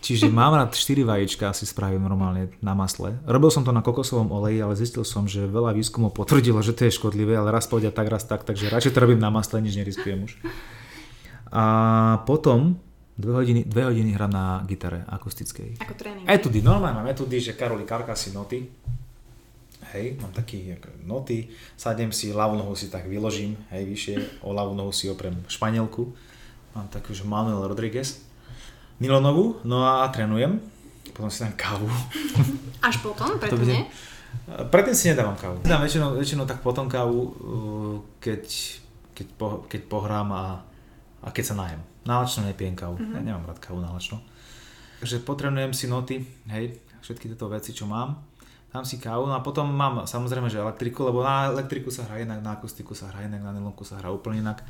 Čiže 0.00 0.32
mám 0.32 0.56
rád 0.56 0.72
4 0.72 1.04
vajíčka, 1.04 1.52
si 1.52 1.68
spravím 1.68 2.08
normálne 2.08 2.48
na 2.64 2.72
masle. 2.72 3.20
Robil 3.28 3.52
som 3.52 3.68
to 3.68 3.74
na 3.74 3.84
kokosovom 3.84 4.32
oleji, 4.32 4.64
ale 4.64 4.72
zistil 4.72 5.04
som, 5.04 5.28
že 5.28 5.44
veľa 5.44 5.76
výskumov 5.76 6.16
potvrdilo, 6.16 6.64
že 6.64 6.72
to 6.72 6.88
je 6.88 6.96
škodlivé, 6.96 7.36
ale 7.36 7.52
raz 7.52 7.68
povedia 7.68 7.92
tak, 7.92 8.08
raz 8.08 8.24
tak, 8.24 8.48
takže 8.48 8.72
radšej 8.72 8.96
to 8.96 9.02
robím 9.02 9.20
na 9.20 9.28
masle, 9.28 9.60
nič 9.60 9.76
neriskujem 9.76 10.24
už. 10.24 10.40
A 11.52 11.64
potom 12.24 12.80
dve 13.20 13.32
hodiny, 13.44 13.60
dve 13.68 13.92
hodiny 13.92 14.16
hrám 14.16 14.32
na 14.32 14.64
gitare 14.64 15.04
akustickej. 15.04 15.84
Ako 15.84 15.92
tréning. 15.92 16.24
Etudy, 16.24 16.64
normálne 16.64 17.04
mám 17.04 17.10
etudy, 17.12 17.36
že 17.36 17.52
Karoli 17.52 17.84
si 18.16 18.32
noty. 18.32 18.58
Hej, 19.90 20.22
mám 20.22 20.30
taký 20.30 20.78
ako, 20.78 20.88
noty, 21.02 21.50
sadnem 21.74 22.14
si, 22.14 22.30
ľavú 22.30 22.54
nohu 22.54 22.78
si 22.78 22.86
tak 22.86 23.10
vyložím, 23.10 23.58
hej, 23.74 23.82
vyššie, 23.82 24.14
o 24.46 24.54
ľavú 24.54 24.78
nohu 24.78 24.94
si 24.94 25.10
oprem 25.10 25.34
španielku. 25.50 26.06
Mám 26.78 26.86
takú, 26.94 27.10
že 27.10 27.26
Manuel 27.26 27.66
Rodriguez. 27.66 28.22
Nilonovú, 29.02 29.58
no 29.66 29.82
a 29.82 30.06
trénujem. 30.14 30.62
Potom 31.10 31.26
si 31.26 31.42
dám 31.42 31.58
kávu. 31.58 31.90
Až 32.86 33.02
potom? 33.02 33.34
Preto 33.42 33.58
nie? 33.66 33.82
Predtým 34.46 34.94
si 34.94 35.10
nedávam 35.10 35.34
kávu. 35.34 35.58
Dám 35.66 35.82
väčšinou, 35.82 36.14
väčšinou 36.14 36.46
tak 36.46 36.62
potom 36.62 36.86
kávu, 36.86 37.18
uh, 37.18 37.32
keď, 38.22 38.46
keď, 39.10 39.26
po, 39.34 39.66
keď 39.66 39.80
pohrám 39.90 40.30
a 40.30 40.44
a 41.20 41.28
keď 41.28 41.44
sa 41.52 41.54
najem. 41.56 41.80
Nálačno 42.08 42.48
nepijem 42.48 42.72
kávu, 42.72 42.96
mm-hmm. 42.96 43.16
ja 43.16 43.20
nemám 43.20 43.44
rád 43.44 43.60
kávu 43.60 43.80
nálačno. 43.84 44.24
Takže 45.04 45.20
potrebujem 45.24 45.72
si 45.76 45.86
noty, 45.88 46.24
hej, 46.48 46.80
všetky 47.04 47.28
tieto 47.32 47.48
veci, 47.52 47.76
čo 47.76 47.84
mám. 47.84 48.20
Dám 48.70 48.86
si 48.86 49.02
kávu 49.02 49.26
no 49.26 49.34
a 49.34 49.42
potom 49.42 49.66
mám 49.66 50.06
samozrejme, 50.06 50.46
že 50.46 50.62
elektriku, 50.62 51.02
lebo 51.02 51.26
na 51.26 51.50
elektriku 51.50 51.90
sa 51.90 52.06
hrá 52.06 52.22
inak, 52.22 52.38
na 52.38 52.54
akustiku 52.54 52.94
sa 52.94 53.10
hrá 53.10 53.26
inak, 53.26 53.42
na 53.42 53.50
nylonku 53.50 53.82
sa 53.82 53.98
hrá 53.98 54.14
úplne 54.14 54.46
inak. 54.46 54.62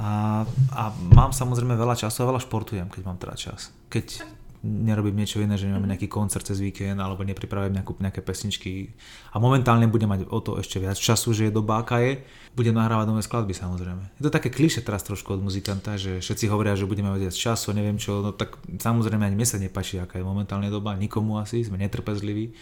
A, 0.00 0.42
a 0.72 0.82
mám 1.12 1.36
samozrejme 1.36 1.76
veľa 1.76 2.00
času 2.00 2.24
a 2.24 2.30
veľa 2.32 2.40
športujem, 2.40 2.88
keď 2.88 3.02
mám 3.04 3.20
teda 3.20 3.36
čas. 3.36 3.76
Keď 3.92 4.24
nerobím 4.66 5.20
niečo 5.20 5.38
iné, 5.38 5.54
že 5.54 5.68
nemáme 5.70 5.86
mhm. 5.86 5.92
nejaký 5.94 6.08
koncert 6.10 6.48
cez 6.48 6.58
víkend 6.58 6.98
alebo 6.98 7.22
nepripravujem 7.22 7.76
nejakú, 7.76 7.92
nejaké 8.00 8.20
pesničky 8.24 8.96
a 9.30 9.38
momentálne 9.38 9.86
budem 9.86 10.10
mať 10.10 10.26
o 10.26 10.38
to 10.42 10.58
ešte 10.58 10.82
viac 10.82 10.98
času, 10.98 11.30
že 11.36 11.48
je 11.48 11.52
doba 11.54 11.84
aká 11.84 12.02
je, 12.02 12.24
budem 12.58 12.74
nahrávať 12.74 13.06
nové 13.06 13.22
skladby 13.22 13.54
samozrejme. 13.54 14.02
Je 14.18 14.22
to 14.26 14.32
také 14.32 14.50
kliše 14.50 14.82
teraz 14.82 15.06
trošku 15.06 15.36
od 15.36 15.44
muzikanta, 15.44 16.00
že 16.00 16.18
všetci 16.18 16.50
hovoria, 16.50 16.74
že 16.74 16.88
budeme 16.88 17.12
mať 17.12 17.30
viac 17.30 17.36
času, 17.36 17.76
neviem 17.76 18.00
čo, 18.00 18.24
no 18.24 18.32
tak 18.34 18.58
samozrejme 18.66 19.22
ani 19.22 19.36
mne 19.38 19.48
sa 19.48 19.60
nepáči, 19.60 20.00
aká 20.00 20.18
je 20.18 20.26
momentálne 20.26 20.72
doba, 20.72 20.96
nikomu 20.98 21.38
asi, 21.38 21.62
sme 21.62 21.78
netrpezliví. 21.78 22.56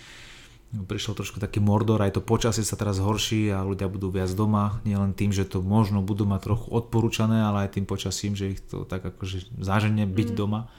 Prišiel 0.75 1.15
trošku 1.15 1.39
taký 1.39 1.63
mordor, 1.63 2.03
aj 2.03 2.19
to 2.19 2.23
počasie 2.25 2.67
sa 2.67 2.75
teraz 2.75 2.99
horší 2.99 3.55
a 3.55 3.63
ľudia 3.63 3.87
budú 3.87 4.11
viac 4.11 4.35
doma, 4.35 4.83
nielen 4.83 5.15
tým, 5.15 5.31
že 5.31 5.47
to 5.47 5.63
možno 5.63 6.03
budú 6.03 6.27
mať 6.27 6.51
trochu 6.51 6.67
odporúčané, 6.75 7.47
ale 7.47 7.69
aj 7.69 7.79
tým 7.79 7.87
počasím, 7.87 8.35
že 8.35 8.59
ich 8.59 8.61
to 8.67 8.83
tak 8.83 9.07
akože 9.07 9.55
zážene 9.63 10.03
byť 10.05 10.29
mm. 10.35 10.37
doma 10.37 10.71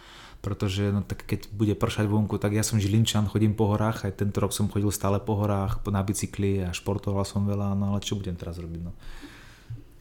pretože 0.46 0.94
no, 0.94 1.02
tak 1.02 1.26
keď 1.26 1.50
bude 1.50 1.74
pršať 1.74 2.06
vonku, 2.06 2.38
tak 2.38 2.54
ja 2.54 2.62
som 2.62 2.78
Žilinčan, 2.78 3.26
chodím 3.26 3.58
po 3.58 3.66
horách, 3.66 4.06
aj 4.06 4.22
tento 4.22 4.38
rok 4.38 4.54
som 4.54 4.70
chodil 4.70 4.94
stále 4.94 5.18
po 5.18 5.34
horách, 5.34 5.82
na 5.90 6.06
bicykli 6.06 6.62
a 6.62 6.70
športoval 6.70 7.26
som 7.26 7.50
veľa, 7.50 7.74
no 7.74 7.98
ale 7.98 8.06
čo 8.06 8.14
budem 8.14 8.38
teraz 8.38 8.62
robiť, 8.62 8.82
no. 8.86 8.94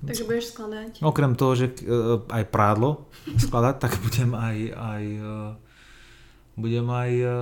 Takže 0.05 0.29
budeš 0.29 0.53
skladať? 0.53 1.01
Okrem 1.01 1.33
toho, 1.33 1.57
že 1.57 1.73
uh, 1.89 2.21
aj 2.29 2.45
prádlo 2.53 3.09
skladať, 3.41 3.75
tak 3.81 3.97
budem 4.05 4.37
aj, 4.37 4.57
aj 4.77 5.03
uh, 5.17 5.51
budem 6.61 6.87
aj 6.93 7.11
uh, 7.25 7.33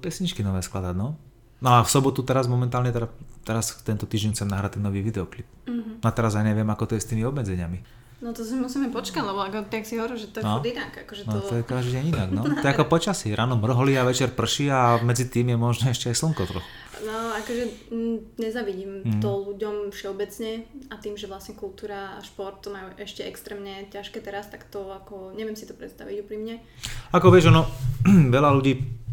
pesničky 0.00 0.40
nové 0.40 0.64
skladať, 0.64 0.96
no. 0.96 1.20
No 1.60 1.80
a 1.80 1.84
v 1.84 1.88
sobotu 1.88 2.20
teraz 2.20 2.44
momentálne, 2.44 2.92
teda, 2.92 3.08
teraz 3.40 3.72
tento 3.80 4.04
týždeň 4.04 4.36
chcem 4.36 4.48
nahrať 4.48 4.76
ten 4.76 4.82
nový 4.84 5.00
videoklip. 5.00 5.48
Uh-huh. 5.64 5.96
A 6.04 6.12
teraz 6.12 6.36
aj 6.36 6.44
neviem, 6.44 6.68
ako 6.68 6.92
to 6.92 6.92
je 6.96 7.02
s 7.04 7.08
tými 7.08 7.24
obmedzeniami. 7.24 7.80
No 8.16 8.32
to 8.32 8.48
si 8.48 8.56
musíme 8.56 8.88
počkať, 8.88 9.20
lebo 9.20 9.44
ako 9.44 9.68
tak 9.68 9.84
si 9.84 10.00
hovoril, 10.00 10.16
že 10.16 10.32
to 10.32 10.40
je 10.40 10.44
no. 10.44 10.64
inak. 10.64 11.04
Akože 11.04 11.28
to... 11.28 11.36
No 11.36 11.40
to 11.44 11.54
je 11.60 11.64
každý 11.68 12.00
deň 12.00 12.04
inak, 12.16 12.28
no. 12.32 12.40
to 12.64 12.64
je 12.64 12.72
ako 12.72 12.88
počasí. 12.88 13.28
Ráno 13.36 13.60
mrholí 13.60 13.92
a 13.96 14.08
večer 14.08 14.32
prší 14.32 14.72
a 14.72 14.96
medzi 15.04 15.28
tým 15.28 15.52
je 15.52 15.58
možno 15.60 15.92
ešte 15.92 16.08
aj 16.08 16.16
slnko 16.16 16.42
trochu. 16.48 16.68
No 17.04 17.36
akože 17.36 17.92
nezavidím 18.40 19.04
mm. 19.04 19.20
to 19.20 19.52
ľuďom 19.52 19.92
všeobecne 19.92 20.64
a 20.88 20.96
tým, 20.96 21.12
že 21.12 21.28
vlastne 21.28 21.52
kultúra 21.52 22.16
a 22.16 22.24
šport 22.24 22.64
to 22.64 22.72
majú 22.72 22.96
ešte 22.96 23.20
extrémne 23.20 23.84
ťažké 23.92 24.24
teraz, 24.24 24.48
tak 24.48 24.64
to 24.72 24.80
ako 24.88 25.36
neviem 25.36 25.52
si 25.52 25.68
to 25.68 25.76
predstaviť 25.76 26.24
úprimne. 26.24 26.64
Ako 27.12 27.28
vieš, 27.28 27.52
ono, 27.52 27.68
veľa 28.36 28.48
ľudí 28.56 29.04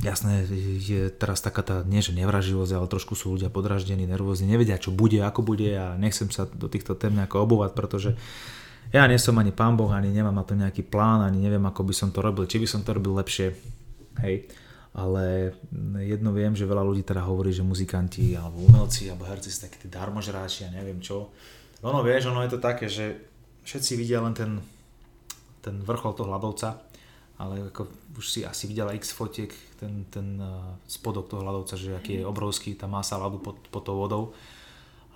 Jasné, 0.00 0.48
je 0.80 1.12
teraz 1.12 1.44
taká 1.44 1.60
tá, 1.60 1.76
nie 1.84 2.00
že 2.00 2.16
nevraživosť, 2.16 2.72
ale 2.72 2.88
trošku 2.88 3.12
sú 3.12 3.36
ľudia 3.36 3.52
podraždení, 3.52 4.08
nervózni, 4.08 4.48
nevedia, 4.48 4.80
čo 4.80 4.88
bude, 4.88 5.20
ako 5.20 5.44
bude 5.44 5.76
a 5.76 5.92
nechcem 6.00 6.32
sa 6.32 6.48
do 6.48 6.72
týchto 6.72 6.96
tém 6.96 7.12
nejako 7.12 7.44
obúvať, 7.44 7.76
pretože 7.76 8.10
ja 8.96 9.04
nie 9.04 9.20
som 9.20 9.36
ani 9.36 9.52
pán 9.52 9.76
Boh, 9.76 9.92
ani 9.92 10.08
nemám 10.08 10.32
na 10.32 10.40
to 10.40 10.56
nejaký 10.56 10.88
plán, 10.88 11.20
ani 11.20 11.44
neviem, 11.44 11.60
ako 11.68 11.84
by 11.84 11.92
som 11.92 12.08
to 12.08 12.24
robil, 12.24 12.48
či 12.48 12.56
by 12.56 12.66
som 12.66 12.80
to 12.80 12.96
robil 12.96 13.12
lepšie, 13.20 13.52
hej. 14.24 14.48
Ale 14.90 15.54
jedno 16.02 16.34
viem, 16.34 16.56
že 16.56 16.66
veľa 16.66 16.82
ľudí 16.82 17.06
teda 17.06 17.22
hovorí, 17.22 17.54
že 17.54 17.62
muzikanti 17.62 18.34
alebo 18.34 18.66
umelci 18.66 19.06
alebo 19.06 19.22
herci 19.22 19.46
sú 19.46 19.68
takí 19.68 19.86
tí 19.86 19.86
darmožráči 19.86 20.66
a 20.66 20.74
neviem 20.74 20.98
čo. 20.98 21.30
Ono 21.86 22.02
vieš, 22.02 22.34
ono 22.34 22.42
je 22.42 22.50
to 22.50 22.58
také, 22.58 22.90
že 22.90 23.20
všetci 23.62 23.92
vidia 23.94 24.18
len 24.18 24.34
ten, 24.34 24.58
ten 25.62 25.78
vrchol 25.78 26.16
toho 26.18 26.34
hladovca, 26.34 26.89
ale 27.40 27.72
ako 27.72 27.88
už 28.20 28.26
si 28.28 28.40
asi 28.44 28.68
videla 28.68 28.92
x 28.92 29.16
fotiek, 29.16 29.48
ten, 29.80 30.04
ten 30.12 30.36
uh, 30.36 30.76
spodok 30.84 31.32
toho 31.32 31.40
hladovca, 31.40 31.80
že 31.80 31.96
aký 31.96 32.20
je 32.20 32.28
obrovský, 32.28 32.76
tá 32.76 32.84
masa 32.84 33.16
ľadu 33.16 33.40
pod, 33.40 33.56
pod 33.72 33.80
tou 33.80 33.96
vodou. 33.96 34.36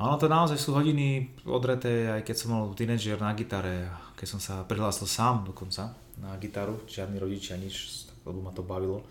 A 0.00 0.09
ono 0.09 0.16
to 0.16 0.26
naozaj 0.26 0.57
sú 0.57 0.73
hodiny 0.73 1.37
odreté, 1.45 2.09
aj 2.09 2.25
keď 2.25 2.37
som 2.40 2.57
bol 2.57 2.73
tínedžer 2.73 3.21
na 3.21 3.37
gitare, 3.37 3.93
keď 4.16 4.26
som 4.26 4.40
sa 4.40 4.64
prihlásil 4.64 5.04
sám 5.04 5.45
dokonca 5.45 5.93
na 6.16 6.33
gitaru, 6.40 6.81
žiadni 6.88 7.21
rodičia, 7.21 7.61
nič, 7.61 8.09
lebo 8.25 8.40
ma 8.40 8.50
to 8.50 8.64
bavilo. 8.64 9.04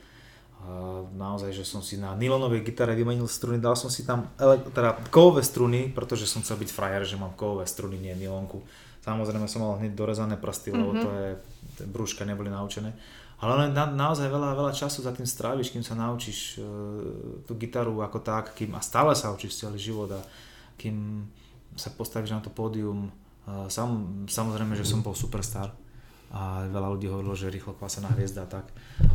A 0.64 1.04
naozaj, 1.14 1.52
že 1.52 1.68
som 1.68 1.84
si 1.84 2.00
na 2.00 2.16
nylonovej 2.16 2.64
gitare 2.66 2.96
vymenil 2.96 3.28
struny, 3.28 3.60
dal 3.60 3.76
som 3.76 3.92
si 3.92 4.08
tam 4.08 4.32
teda 4.72 5.06
kovové 5.12 5.44
struny, 5.44 5.92
pretože 5.92 6.26
som 6.26 6.42
chcel 6.42 6.56
byť 6.60 6.72
frajer, 6.72 7.04
že 7.04 7.20
mám 7.20 7.36
kovové 7.36 7.68
struny, 7.68 8.00
nie 8.00 8.16
nylonku. 8.16 8.64
Samozrejme 9.04 9.52
som 9.52 9.68
mal 9.68 9.84
hneď 9.84 9.92
dorezané 10.00 10.40
prsty, 10.40 10.72
lebo 10.72 10.96
mm-hmm. 10.96 11.04
to 11.04 11.10
je, 11.12 11.30
brúška 11.92 12.24
neboli 12.24 12.48
naučené. 12.48 12.96
Ale 13.44 13.68
na, 13.76 13.84
naozaj 13.92 14.32
veľa, 14.32 14.56
veľa 14.56 14.72
času 14.72 15.04
za 15.04 15.12
tým 15.12 15.28
stráviš, 15.28 15.76
kým 15.76 15.84
sa 15.84 16.00
naučíš 16.00 16.64
uh, 16.64 17.44
tú 17.44 17.60
gitaru 17.60 18.00
ako 18.00 18.24
tak, 18.24 18.56
kým, 18.56 18.72
a 18.72 18.80
stále 18.80 19.12
sa 19.12 19.36
učíš 19.36 19.60
celý 19.60 19.76
život 19.76 20.08
a 20.16 20.24
kým 20.80 21.28
sa 21.76 21.92
postavíš 21.92 22.32
na 22.32 22.40
to 22.40 22.48
pódium. 22.48 23.12
Uh, 23.44 23.68
sam, 23.68 24.24
samozrejme, 24.32 24.80
že 24.80 24.88
som 24.88 25.04
bol 25.04 25.12
superstar 25.12 25.76
a 26.34 26.66
veľa 26.66 26.98
ľudí 26.98 27.12
hovorilo, 27.12 27.36
že 27.36 27.52
rýchlo 27.52 27.76
kvásená 27.76 28.10
hviezda 28.16 28.48
a 28.48 28.50
tak. 28.50 28.72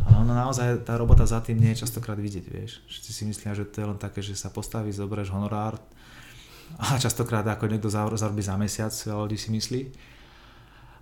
Ale 0.06 0.22
ono 0.22 0.36
naozaj, 0.36 0.84
tá 0.84 0.94
robota 1.00 1.24
za 1.24 1.40
tým 1.40 1.58
nie 1.58 1.72
je 1.74 1.82
častokrát 1.88 2.14
vidieť, 2.14 2.44
vieš. 2.46 2.84
Všetci 2.86 3.10
si 3.10 3.22
myslia, 3.26 3.58
že 3.58 3.66
to 3.66 3.82
je 3.82 3.88
len 3.90 3.98
také, 3.98 4.22
že 4.22 4.38
sa 4.38 4.52
postaví, 4.52 4.92
zoberieš 4.92 5.34
honorár 5.34 5.80
a 6.76 7.00
častokrát 7.00 7.46
ako 7.48 7.64
niekto 7.72 7.88
zarobí 7.88 8.44
za 8.44 8.60
mesiac, 8.60 8.92
veľa 8.92 9.24
ľudí 9.24 9.38
si 9.40 9.48
myslí 9.48 9.80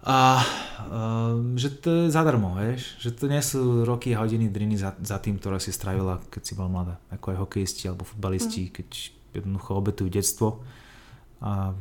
a 0.06 0.38
uh, 0.38 1.34
že 1.58 1.82
to 1.82 2.06
je 2.06 2.14
zadarmo, 2.14 2.54
vieš, 2.54 2.94
že 3.02 3.10
to 3.10 3.26
nie 3.26 3.42
sú 3.42 3.82
roky 3.82 4.14
a 4.14 4.22
hodiny 4.22 4.46
driny 4.46 4.78
za, 4.78 4.94
za 5.02 5.18
tým, 5.18 5.34
ktoré 5.34 5.58
si 5.58 5.74
strávila, 5.74 6.22
keď 6.30 6.42
si 6.46 6.54
bola 6.54 6.70
mladá, 6.70 6.94
ako 7.10 7.34
aj 7.34 7.36
hokejisti 7.42 7.90
alebo 7.90 8.06
futbalisti, 8.06 8.70
mm. 8.70 8.72
keď 8.78 8.88
jednoducho 9.34 9.70
obetujú 9.74 10.06
detstvo. 10.06 10.62
A 11.42 11.74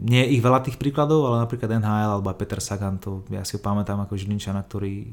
nie 0.00 0.24
je 0.24 0.40
ich 0.40 0.42
veľa 0.42 0.64
tých 0.64 0.80
príkladov, 0.80 1.28
ale 1.28 1.44
napríklad 1.44 1.76
NHL 1.76 2.18
alebo 2.18 2.32
aj 2.32 2.40
Peter 2.40 2.56
Sagan, 2.56 2.96
to 2.96 3.20
ja 3.28 3.44
si 3.44 3.54
ho 3.54 3.60
pamätám 3.60 4.00
ako 4.00 4.16
Žilinčana, 4.16 4.64
ktorý 4.64 5.04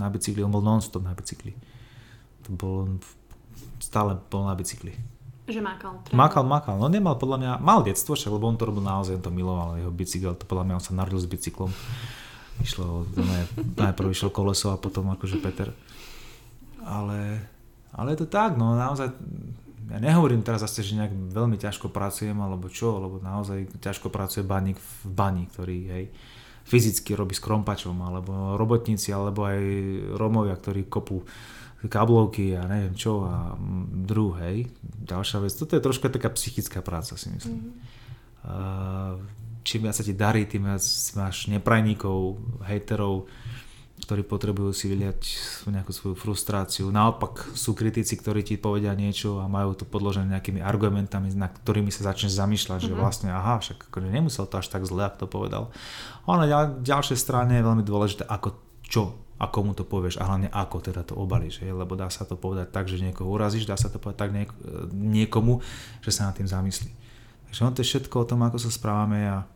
na 0.00 0.08
bicykli, 0.08 0.40
on 0.40 0.50
bol 0.50 0.64
non-stop 0.64 1.04
na 1.04 1.12
bicykli. 1.12 1.52
To 2.48 2.56
bol, 2.56 2.96
stále 3.76 4.16
bol 4.32 4.48
na 4.48 4.56
bicykli. 4.56 4.96
Že 5.48 5.60
makal. 5.64 5.92
Makal, 6.12 6.44
makal. 6.44 6.74
No 6.76 6.86
nemal 6.92 7.16
podľa 7.16 7.38
mňa, 7.40 7.52
mal 7.64 7.80
detstvo 7.80 8.14
však, 8.14 8.32
lebo 8.32 8.46
on 8.46 8.58
to 8.60 8.68
robil 8.68 8.84
naozaj, 8.84 9.18
on 9.18 9.24
to 9.24 9.32
miloval, 9.32 9.78
jeho 9.78 9.92
bicykel, 9.92 10.36
to 10.36 10.44
podľa 10.44 10.64
mňa 10.68 10.74
on 10.78 10.84
sa 10.84 10.92
narodil 10.92 11.20
s 11.20 11.26
bicyklom. 11.26 11.72
Išlo, 12.60 13.08
ne, 13.16 13.48
najprv 13.80 14.12
išiel 14.12 14.28
koleso 14.28 14.70
a 14.70 14.76
potom 14.76 15.08
akože 15.10 15.40
Peter. 15.40 15.72
Ale, 16.84 17.40
ale 17.96 18.08
je 18.12 18.18
to 18.20 18.28
tak, 18.28 18.60
no 18.60 18.76
naozaj, 18.76 19.10
ja 19.90 19.98
nehovorím 19.98 20.44
teraz 20.44 20.62
zase, 20.62 20.86
že 20.86 20.94
nejak 20.94 21.34
veľmi 21.34 21.56
ťažko 21.58 21.90
pracujem, 21.90 22.36
alebo 22.36 22.70
čo, 22.70 23.00
lebo 23.00 23.18
naozaj 23.18 23.80
ťažko 23.82 24.12
pracuje 24.12 24.46
baník 24.46 24.78
v 24.78 24.92
bani, 25.08 25.44
ktorý, 25.50 25.78
hej, 25.90 26.04
fyzicky 26.68 27.18
robí 27.18 27.34
s 27.34 27.42
krompačom, 27.42 27.98
alebo 27.98 28.54
robotníci, 28.54 29.10
alebo 29.10 29.48
aj 29.48 29.58
Romovia, 30.14 30.54
ktorí 30.54 30.86
kopú 30.86 31.26
kablovky 31.88 32.52
a 32.52 32.68
neviem 32.68 32.92
čo 32.92 33.24
a 33.24 33.56
druhej. 34.04 34.68
Ďalšia 34.82 35.40
vec, 35.40 35.52
toto 35.56 35.72
je 35.78 35.84
troška 35.84 36.12
taká 36.12 36.28
psychická 36.36 36.84
práca 36.84 37.16
si 37.16 37.32
myslím. 37.32 37.72
Mm-hmm. 37.72 39.38
čím 39.64 39.84
viac 39.84 39.96
sa 39.96 40.04
ti 40.04 40.12
darí, 40.16 40.44
tým 40.44 40.68
viac 40.68 40.84
máš 41.16 41.48
neprajníkov, 41.48 42.40
hejterov, 42.68 43.28
ktorí 44.00 44.24
potrebujú 44.24 44.72
si 44.72 44.88
vyliať 44.88 45.20
nejakú 45.68 45.92
svoju 45.92 46.16
frustráciu. 46.16 46.88
Naopak 46.88 47.52
sú 47.52 47.76
kritici, 47.76 48.16
ktorí 48.16 48.40
ti 48.40 48.56
povedia 48.56 48.96
niečo 48.96 49.40
a 49.40 49.48
majú 49.48 49.76
to 49.76 49.84
podložené 49.84 50.32
nejakými 50.36 50.64
argumentami, 50.64 51.32
na 51.36 51.52
ktorými 51.52 51.92
sa 51.92 52.12
začneš 52.12 52.36
zamýšľať, 52.36 52.80
mm-hmm. 52.80 52.92
že 52.92 52.96
mhm. 52.96 53.00
vlastne 53.00 53.28
aha, 53.32 53.60
však 53.60 53.92
akože 53.92 54.08
nemusel 54.08 54.48
to 54.48 54.56
až 54.56 54.68
tak 54.72 54.88
zle, 54.88 55.04
ako 55.04 55.16
to 55.20 55.26
povedal. 55.28 55.62
A 56.24 56.40
na 56.40 56.48
ďalšej 56.80 57.18
strane 57.20 57.60
je 57.60 57.66
veľmi 57.68 57.84
dôležité, 57.84 58.24
ako 58.24 58.56
čo 58.84 59.29
a 59.40 59.48
komu 59.48 59.72
to 59.72 59.88
povieš 59.88 60.20
a 60.20 60.28
hlavne 60.28 60.52
ako 60.52 60.84
teda 60.84 61.00
to 61.00 61.16
obalíš, 61.16 61.64
lebo 61.64 61.96
dá 61.96 62.12
sa 62.12 62.28
to 62.28 62.36
povedať 62.36 62.68
tak, 62.68 62.92
že 62.92 63.00
niekoho 63.00 63.32
urazíš, 63.32 63.64
dá 63.64 63.80
sa 63.80 63.88
to 63.88 63.96
povedať 63.96 64.18
tak 64.20 64.30
niek- 64.36 64.58
niekomu, 64.92 65.64
že 66.04 66.12
sa 66.12 66.28
nad 66.28 66.36
tým 66.36 66.44
zamyslí. 66.44 66.92
Takže 67.48 67.60
on 67.64 67.72
to 67.72 67.80
je 67.80 67.88
všetko 67.88 68.14
o 68.20 68.28
tom, 68.28 68.44
ako 68.44 68.60
sa 68.60 68.68
správame 68.68 69.24
a 69.24 69.48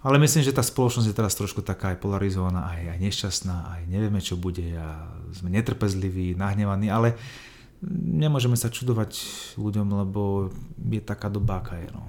ale 0.00 0.16
myslím, 0.16 0.40
že 0.40 0.56
tá 0.56 0.64
spoločnosť 0.64 1.12
je 1.12 1.18
teraz 1.18 1.36
trošku 1.36 1.60
taká 1.60 1.92
aj 1.92 2.00
polarizovaná, 2.00 2.72
aj, 2.72 2.96
aj 2.96 2.98
nešťastná, 3.04 3.56
aj 3.68 3.82
nevieme, 3.84 4.16
čo 4.24 4.40
bude 4.40 4.64
a 4.72 5.12
sme 5.36 5.52
netrpezliví, 5.52 6.32
nahnevaní, 6.40 6.88
ale 6.88 7.20
nemôžeme 7.84 8.56
sa 8.56 8.72
čudovať 8.72 9.20
ľuďom, 9.60 9.88
lebo 9.92 10.48
je 10.80 11.04
taká 11.04 11.28
doba, 11.28 11.60
aká 11.60 11.76
je. 11.76 11.92
No. 11.92 12.08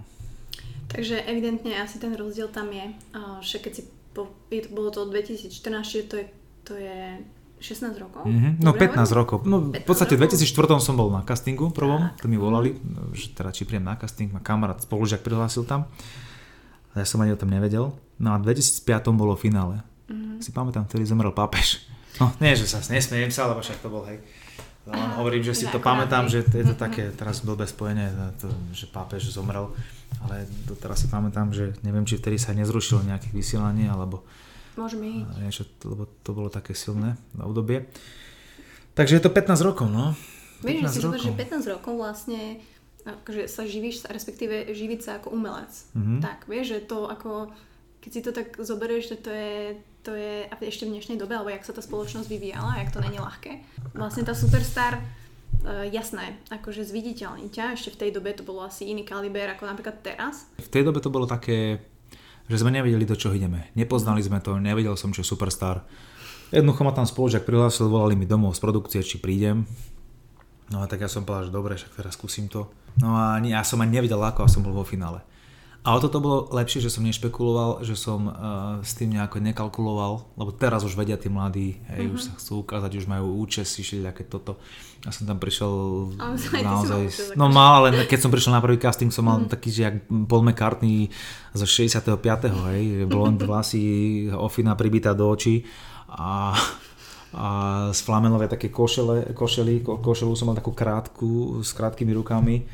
Takže 0.88 1.20
evidentne 1.27 1.75
asi 1.84 2.00
ten 2.00 2.15
rozdiel 2.15 2.48
tam 2.48 2.72
je, 2.72 2.96
že 3.44 3.60
keď 3.60 3.72
si 3.75 3.84
po, 4.15 4.27
bolo 4.72 4.91
to 4.91 5.08
2014, 5.08 5.51
že 5.84 6.08
to 6.08 6.15
je 6.24 6.25
to 6.65 6.74
je 6.77 7.22
16 7.62 7.94
rokov? 8.01 8.25
Mm-hmm. 8.25 8.53
No 8.65 8.74
Dobre 8.74 8.89
15 8.89 8.98
hovorím? 8.98 9.20
rokov. 9.22 9.38
No 9.46 9.58
15 9.70 9.82
v 9.82 9.86
podstate 9.86 10.13
v 10.18 10.20
2004 10.25 10.82
som 10.82 10.96
bol 10.98 11.13
na 11.13 11.22
castingu 11.22 11.70
prvom, 11.70 12.10
tak. 12.10 12.25
to 12.25 12.27
mi 12.27 12.38
volali, 12.41 12.74
že 13.13 13.34
teda 13.38 13.53
či 13.53 13.70
príjem 13.70 13.86
na 13.86 13.94
casting, 13.96 14.34
ma 14.34 14.41
kamarát 14.41 14.82
spolužiak 14.82 15.22
prihlásil 15.22 15.63
tam. 15.70 15.86
A 16.91 17.01
ja 17.01 17.06
som 17.08 17.22
ani 17.24 17.32
o 17.32 17.39
tom 17.39 17.48
nevedel. 17.48 17.94
No 18.20 18.27
a 18.34 18.41
v 18.41 18.51
2005 18.51 19.13
bolo 19.15 19.38
finále. 19.38 19.86
Mm-hmm. 20.10 20.44
Si 20.44 20.51
pamätám, 20.51 20.89
ktorý 20.89 21.08
zomrel 21.08 21.32
pápež. 21.32 21.86
No 22.20 22.34
nie, 22.44 22.58
že 22.58 22.68
sa 22.68 22.84
nesmiem 22.91 23.32
sa, 23.32 23.48
lebo 23.48 23.63
však 23.63 23.80
to 23.80 23.88
bol 23.88 24.03
hej. 24.03 24.20
No, 24.82 24.98
hovorím, 25.22 25.46
že 25.46 25.53
si 25.53 25.65
to 25.70 25.77
pamätám, 25.77 26.25
že 26.25 26.41
je 26.41 26.65
to 26.65 26.74
mhm. 26.74 26.82
také, 26.82 27.13
teraz 27.13 27.46
blbé 27.46 27.70
spojenie, 27.70 28.10
to, 28.41 28.50
že 28.74 28.89
pápež 28.89 29.30
zomrel, 29.30 29.70
ale 30.25 30.50
to 30.65 30.74
teraz 30.74 31.06
si 31.06 31.08
pamätám, 31.08 31.53
že 31.53 31.77
neviem, 31.86 32.01
či 32.01 32.18
vtedy 32.18 32.41
sa 32.41 32.58
nezrušilo 32.58 33.06
nejaké 33.06 33.30
vysielanie, 33.30 33.86
alebo 33.86 34.25
Môžeme 34.80 35.24
ísť. 35.24 35.32
Niečo, 35.42 35.63
lebo 35.84 36.08
to 36.24 36.32
bolo 36.32 36.48
také 36.48 36.72
silné 36.72 37.20
na 37.36 37.44
obdobie. 37.48 37.88
Takže 38.96 39.20
je 39.20 39.24
to 39.24 39.32
15 39.32 39.68
rokov, 39.68 39.88
no. 39.88 40.16
Vieš, 40.62 40.80
že 40.84 40.90
si 40.94 41.00
rokov. 41.01 41.24
že 41.24 41.32
15 41.34 41.74
rokov 41.74 41.94
vlastne 41.98 42.62
akože 43.06 43.50
sa 43.50 43.66
živíš, 43.66 44.06
respektíve 44.06 44.70
živiť 44.72 45.00
sa 45.01 45.12
ako 45.18 45.34
umelec. 45.34 45.74
Mm-hmm. 45.98 46.20
Tak, 46.22 46.46
vieš, 46.46 46.78
že 46.78 46.80
to 46.86 47.10
ako, 47.10 47.50
keď 48.01 48.12
si 48.13 48.22
to 48.22 48.32
tak 48.32 48.54
zoberieš, 48.62 49.04
že 49.16 49.18
to 49.18 49.32
je, 49.34 49.56
to 50.06 50.12
je 50.13 50.46
a 50.46 50.54
ešte 50.62 50.86
v 50.86 50.94
dnešnej 50.98 51.18
dobe, 51.18 51.34
alebo 51.34 51.50
jak 51.50 51.66
sa 51.66 51.74
tá 51.74 51.82
spoločnosť 51.82 52.30
vyvíjala, 52.30 52.78
jak 52.82 52.94
to 52.94 53.01
není 53.01 53.18
ľahké. 53.18 53.62
Vlastne 53.98 54.22
tá 54.22 54.38
Superstar, 54.38 55.01
uh, 55.01 55.86
jasné, 55.90 56.38
akože 56.54 56.86
zviditeľní 56.86 57.50
ťa, 57.50 57.74
ešte 57.74 57.94
v 57.98 58.00
tej 58.06 58.12
dobe 58.13 58.38
to 58.38 58.46
bolo 58.46 58.66
asi 58.66 58.90
iný 58.90 59.01
kaliber 59.01 59.58
ako 59.58 59.66
napríklad 59.66 59.98
teraz. 60.06 60.46
V 60.62 60.70
tej 60.70 60.86
dobe 60.86 61.01
to 61.01 61.10
bolo 61.10 61.25
také, 61.25 61.82
že 62.50 62.62
sme 62.62 62.74
nevedeli, 62.74 63.05
do 63.05 63.17
čoho 63.17 63.36
ideme. 63.36 63.69
Nepoznali 63.75 64.21
sme 64.24 64.39
to, 64.39 64.57
nevedel 64.57 64.98
som, 64.98 65.13
čo 65.13 65.21
je 65.21 65.27
Superstar. 65.27 65.83
Jednoducho 66.51 66.83
ma 66.83 66.91
tam 66.91 67.07
spoločak 67.07 67.48
prihlásil, 67.48 67.88
volali 67.88 68.17
mi 68.17 68.27
domov 68.27 68.57
z 68.57 68.63
produkcie, 68.63 69.00
či 69.05 69.21
prídem. 69.24 69.63
No 70.71 70.83
a 70.83 70.88
tak 70.88 71.03
ja 71.03 71.10
som 71.12 71.24
povedal, 71.27 71.51
že 71.51 71.55
dobre, 71.55 71.74
však 71.75 71.95
teraz 72.00 72.15
skúsim 72.15 72.48
to. 72.48 72.71
No 73.00 73.15
a 73.15 73.39
ja 73.43 73.63
som 73.63 73.79
ani 73.79 74.00
nevedel 74.00 74.19
ako 74.19 74.48
a 74.48 74.51
som 74.51 74.63
bol 74.63 74.75
vo 74.75 74.88
finále. 74.88 75.24
A 75.82 75.98
o 75.98 76.00
toto 76.00 76.22
bolo 76.22 76.46
lepšie, 76.54 76.78
že 76.78 76.94
som 76.94 77.02
nešpekuloval, 77.02 77.82
že 77.82 77.98
som 77.98 78.30
uh, 78.30 78.34
s 78.86 78.94
tým 78.94 79.18
nejako 79.18 79.42
nekalkuloval, 79.42 80.30
lebo 80.38 80.54
teraz 80.54 80.86
už 80.86 80.94
vedia 80.94 81.18
tí 81.18 81.26
mladí, 81.26 81.82
hej, 81.90 82.06
uh-huh. 82.06 82.14
už 82.14 82.22
sa 82.22 82.32
chcú 82.38 82.62
ukázať, 82.62 83.02
už 83.02 83.10
majú 83.10 83.42
účesy, 83.42 83.82
aké 84.06 84.22
toto. 84.22 84.62
Ja 85.02 85.10
som 85.10 85.26
tam 85.26 85.42
prišiel 85.42 85.74
naozaj, 86.62 87.34
no 87.34 87.50
mal, 87.50 87.82
ale 87.82 88.06
keď 88.06 88.20
som 88.22 88.30
prišiel 88.30 88.54
na 88.54 88.62
prvý 88.62 88.78
casting, 88.78 89.10
som 89.10 89.26
mal 89.26 89.42
uh-huh. 89.42 89.50
taký, 89.50 89.74
že 89.74 89.82
jak 89.90 89.96
Paul 90.30 90.46
McCartney 90.46 91.10
zo 91.58 91.66
65. 91.66 92.14
hej, 92.70 93.10
blond 93.10 93.42
vlasy, 93.42 94.30
ofina 94.38 94.78
pribitá 94.78 95.18
do 95.18 95.34
očí 95.34 95.66
a 96.14 96.54
a 97.32 97.48
z 97.96 98.00
flamenové 98.04 98.52
také 98.52 98.68
košele, 98.68 99.32
košely, 99.32 99.80
ko, 99.88 100.04
košelu 100.04 100.36
som 100.36 100.52
mal 100.52 100.60
takú 100.60 100.76
krátku, 100.76 101.64
s 101.64 101.72
krátkými 101.72 102.12
rukami 102.12 102.68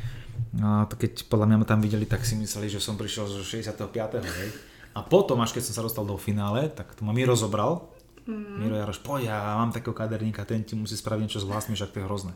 a 0.63 0.88
to 0.88 0.96
keď 0.96 1.27
podľa 1.27 1.46
mňa 1.51 1.58
ma 1.62 1.66
tam 1.68 1.80
videli, 1.84 2.08
tak 2.08 2.24
si 2.24 2.39
mysleli, 2.39 2.72
že 2.72 2.80
som 2.80 2.96
prišiel 2.96 3.27
zo 3.27 3.44
65. 3.44 3.84
Hej. 4.24 4.50
A 4.98 5.06
potom, 5.06 5.38
až 5.44 5.54
keď 5.54 5.70
som 5.70 5.74
sa 5.77 5.86
dostal 5.86 6.08
do 6.08 6.18
finále, 6.18 6.72
tak 6.74 6.96
to 6.98 7.06
ma 7.06 7.13
Miro 7.13 7.38
zobral. 7.38 7.86
Mm. 8.25 8.60
Miro 8.60 8.75
Jaroš, 8.75 9.00
poď, 9.06 9.32
ja 9.32 9.38
mám 9.56 9.72
takého 9.72 9.94
kaderníka, 9.94 10.44
ten 10.44 10.66
ti 10.66 10.74
musí 10.74 10.98
spraviť 10.98 11.22
niečo 11.27 11.39
s 11.44 11.48
vlastmi, 11.48 11.77
však 11.77 11.94
to 11.94 12.00
je 12.01 12.08
hrozné. 12.08 12.34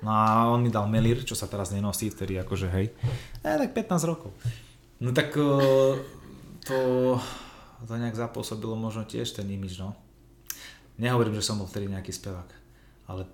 No 0.00 0.10
a 0.12 0.48
on 0.52 0.60
mi 0.60 0.70
dal 0.72 0.88
Melir, 0.88 1.24
čo 1.24 1.32
sa 1.32 1.48
teraz 1.48 1.72
nenosí, 1.72 2.08
vtedy 2.12 2.36
akože 2.40 2.68
hej. 2.70 2.92
E, 3.40 3.50
tak 3.60 3.72
15 3.72 4.10
rokov. 4.10 4.30
No 5.00 5.10
tak 5.12 5.36
to, 6.64 6.78
to 7.84 7.92
nejak 7.92 8.16
zapôsobilo 8.16 8.72
možno 8.76 9.04
tiež 9.04 9.36
ten 9.36 9.48
imič, 9.48 9.76
no. 9.80 9.92
Nehovorím, 10.96 11.36
že 11.36 11.44
som 11.44 11.58
bol 11.58 11.68
vtedy 11.68 11.90
nejaký 11.90 12.14
spevák, 12.14 12.48
ale 13.10 13.26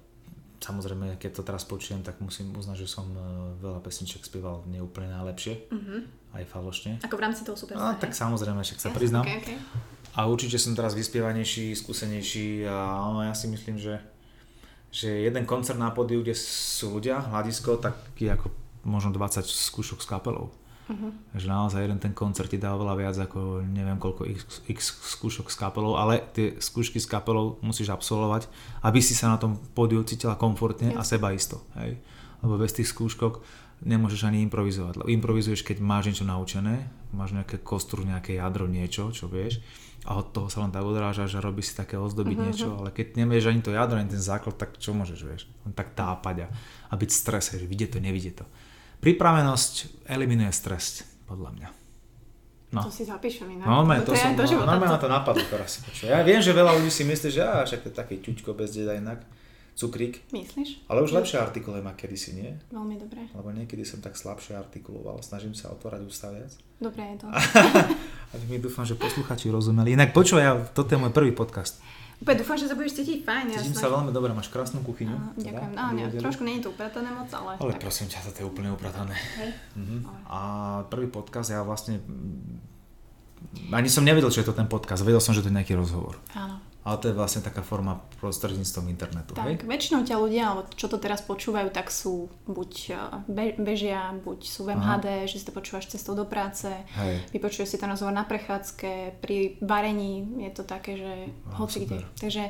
samozrejme, 0.61 1.17
keď 1.17 1.41
to 1.41 1.43
teraz 1.43 1.65
počujem, 1.65 2.05
tak 2.05 2.21
musím 2.21 2.53
uznať, 2.53 2.85
že 2.85 2.89
som 2.89 3.09
e, 3.09 3.21
veľa 3.65 3.81
pesniček 3.81 4.21
spieval 4.23 4.63
neúplne 4.69 5.09
najlepšie, 5.09 5.73
mm-hmm. 5.73 6.01
aj 6.37 6.45
falošne. 6.47 6.93
Ako 7.01 7.17
v 7.17 7.23
rámci 7.25 7.43
toho 7.43 7.57
super. 7.57 7.81
No, 7.81 7.97
tak 7.97 8.13
samozrejme, 8.13 8.61
však 8.61 8.79
sa 8.79 8.93
yes, 8.93 8.97
priznám. 8.97 9.25
Okay, 9.25 9.41
okay. 9.41 9.59
A 10.21 10.29
určite 10.29 10.61
som 10.61 10.77
teraz 10.77 10.93
vyspievanejší, 10.93 11.73
skúsenejší 11.73 12.69
a 12.69 13.09
no, 13.09 13.25
ja 13.25 13.33
si 13.33 13.49
myslím, 13.49 13.81
že, 13.81 13.97
že 14.93 15.09
jeden 15.25 15.49
koncert 15.49 15.81
na 15.81 15.91
podiu, 15.97 16.21
kde 16.21 16.37
sú 16.37 17.01
ľudia, 17.01 17.25
hľadisko, 17.25 17.81
tak 17.81 17.97
je 18.21 18.29
ako 18.29 18.53
možno 18.85 19.17
20 19.17 19.47
skúšok 19.49 20.05
s 20.05 20.07
kapelou. 20.09 20.53
Uh-huh. 20.91 21.15
Že 21.39 21.47
naozaj 21.47 21.81
jeden 21.87 22.03
ten 22.03 22.11
koncert 22.11 22.51
ti 22.51 22.59
dá 22.59 22.75
oveľa 22.75 22.95
viac 22.99 23.17
ako 23.23 23.63
neviem 23.63 23.95
koľko 23.95 24.27
x, 24.27 24.67
x 24.67 24.79
skúšok 25.15 25.47
s 25.47 25.57
kapelou, 25.57 25.95
ale 25.95 26.19
tie 26.35 26.59
skúšky 26.59 26.99
s 26.99 27.07
kapelou 27.07 27.63
musíš 27.63 27.95
absolvovať, 27.95 28.51
aby 28.83 28.99
si 28.99 29.15
sa 29.15 29.31
na 29.31 29.39
tom 29.39 29.55
pódiu 29.73 30.03
cítila 30.03 30.35
komfortne 30.35 30.91
yes. 30.91 30.99
a 30.99 31.03
seba 31.07 31.31
isto. 31.31 31.63
Hej? 31.79 32.03
Lebo 32.43 32.59
bez 32.59 32.75
tých 32.75 32.91
skúškok 32.91 33.39
nemôžeš 33.87 34.27
ani 34.27 34.43
improvizovať. 34.45 34.99
Lebo 34.99 35.09
improvizuješ, 35.09 35.63
keď 35.63 35.79
máš 35.79 36.11
niečo 36.11 36.27
naučené, 36.27 36.91
máš 37.15 37.33
nejaké 37.39 37.63
kostru, 37.63 38.03
nejaké 38.03 38.37
jadro, 38.37 38.67
niečo, 38.67 39.15
čo 39.15 39.31
vieš 39.31 39.63
a 40.09 40.17
od 40.17 40.33
toho 40.33 40.49
sa 40.49 40.65
len 40.65 40.73
tak 40.73 40.81
odrážaš 40.81 41.37
a 41.37 41.45
robí 41.45 41.61
si 41.61 41.77
také 41.77 42.01
ozdobiť 42.01 42.37
uh-huh. 42.37 42.47
niečo, 42.49 42.69
ale 42.81 42.89
keď 42.89 43.21
nevieš 43.21 43.53
ani 43.53 43.61
to 43.61 43.77
jadro, 43.77 44.01
ani 44.01 44.09
ten 44.09 44.23
základ, 44.23 44.57
tak 44.57 44.81
čo 44.81 44.97
môžeš, 44.97 45.21
vieš? 45.29 45.43
Len 45.69 45.77
tak 45.77 45.93
tápať 45.93 46.37
a, 46.45 46.53
a 46.89 46.95
byť 46.97 47.11
v 47.13 47.21
strese, 47.21 47.53
že 47.61 47.67
vidie 47.69 47.85
to, 47.85 48.01
nevidie 48.01 48.33
to. 48.33 48.49
Pripravenosť 49.01 50.05
eliminuje 50.13 50.53
stres, 50.53 51.05
podľa 51.25 51.51
mňa. 51.57 51.69
No. 52.71 52.87
To 52.87 52.93
si 52.95 53.03
zapíšem 53.03 53.51
inak. 53.51 53.67
No, 53.67 53.83
to, 54.07 54.15
to, 54.15 54.15
som, 54.15 54.39
to, 54.39 54.47
no, 54.47 54.63
normálne 54.63 55.01
to 55.03 55.11
napadlo 55.11 55.43
teraz. 55.51 55.83
Ja 56.07 56.23
viem, 56.23 56.39
že 56.39 56.55
veľa 56.55 56.79
ľudí 56.79 56.93
si 56.93 57.03
myslí, 57.03 57.29
že 57.35 57.43
á, 57.43 57.67
však 57.67 57.83
to 57.83 57.89
je 57.91 57.97
také 57.99 58.15
ťuťko 58.23 58.55
bez 58.55 58.71
deda 58.79 58.95
inak 58.95 59.27
cukrík. 59.75 60.23
Myslíš? 60.31 60.87
Ale 60.87 61.03
už 61.03 61.17
lepšie 61.17 61.41
artikulujem 61.41 61.83
ako 61.89 61.99
kedysi, 61.99 62.31
nie? 62.37 62.53
Veľmi 62.71 63.01
dobre. 63.01 63.27
Lebo 63.33 63.49
niekedy 63.51 63.83
som 63.83 64.05
tak 64.05 64.15
slabšie 64.15 64.55
artikuloval, 64.55 65.25
snažím 65.25 65.57
sa 65.57 65.73
otvárať 65.73 66.05
ústa 66.05 66.29
viac. 66.31 66.53
Dobre 66.79 67.17
je 67.17 67.17
to. 67.25 67.27
A 68.31 68.35
my 68.47 68.57
dúfam, 68.61 68.85
že 68.85 68.95
posluchači 68.95 69.49
rozumeli. 69.51 69.97
Inak 69.97 70.13
počúvaj, 70.13 70.45
ja, 70.45 70.55
toto 70.71 70.95
je 70.95 71.01
môj 71.01 71.11
prvý 71.11 71.33
podcast. 71.33 71.81
Úplne 72.21 72.37
dúfam, 72.37 72.57
že 72.61 72.69
sa 72.69 72.77
budeš 72.77 73.01
cítiť 73.01 73.25
fajn. 73.25 73.45
Cítim 73.57 73.81
sa 73.81 73.89
veľmi 73.89 74.13
dobre, 74.13 74.37
máš 74.37 74.53
krásnu 74.53 74.85
kuchyňu. 74.85 75.17
Uh, 75.17 75.41
ďakujem. 75.41 75.73
No, 75.73 75.83
nie, 75.97 76.05
trošku 76.21 76.45
nie 76.45 76.61
je 76.61 76.69
to 76.69 76.77
upratané 76.77 77.09
moc, 77.09 77.33
ale... 77.33 77.57
Ale 77.57 77.73
tak. 77.73 77.89
prosím 77.89 78.13
ťa, 78.13 78.29
to 78.29 78.45
je 78.45 78.47
úplne 78.47 78.69
upratané. 78.77 79.17
Hej. 79.41 79.51
Uh-huh. 79.81 80.01
A 80.29 80.41
prvý 80.93 81.09
podcast, 81.09 81.49
ja 81.49 81.65
vlastne... 81.65 81.97
Ani 83.73 83.89
som 83.89 84.05
nevedel, 84.05 84.29
čo 84.29 84.45
je 84.45 84.53
to 84.53 84.55
ten 84.55 84.69
podcast. 84.69 85.01
Vedel 85.01 85.25
som, 85.25 85.33
že 85.33 85.41
to 85.41 85.49
je 85.49 85.57
nejaký 85.57 85.73
rozhovor. 85.73 86.21
Áno. 86.37 86.61
Ale 86.81 86.97
to 86.97 87.13
je 87.13 87.15
vlastne 87.15 87.45
taká 87.45 87.61
forma 87.61 88.01
prostredníctvom 88.25 88.89
internetu. 88.89 89.37
Tak, 89.37 89.65
hej? 89.65 89.69
väčšinou 89.69 90.01
ťa 90.09 90.17
ľudia, 90.17 90.43
alebo 90.49 90.65
čo 90.73 90.89
to 90.89 90.97
teraz 90.97 91.21
počúvajú, 91.21 91.69
tak 91.69 91.93
sú 91.93 92.33
buď 92.49 92.73
e, 93.29 93.55
bežia, 93.61 94.17
buď 94.17 94.41
sú 94.49 94.65
v 94.65 94.81
MHD, 94.81 95.07
Aha. 95.07 95.29
že 95.29 95.37
si 95.37 95.45
to 95.45 95.53
počúvaš 95.53 95.93
cestou 95.93 96.17
do 96.17 96.25
práce, 96.25 96.73
hej. 96.73 97.21
vypočuješ 97.37 97.77
si 97.77 97.81
ten 97.81 97.93
rozhovor 97.93 98.17
na 98.17 98.25
prechádzke, 98.25 99.21
pri 99.21 99.61
varení 99.61 100.41
je 100.41 100.51
to 100.57 100.65
také, 100.65 100.97
že 100.97 101.13
oh, 101.53 101.65
hoci 101.65 101.85
kde. 101.85 102.01
Takže 102.17 102.49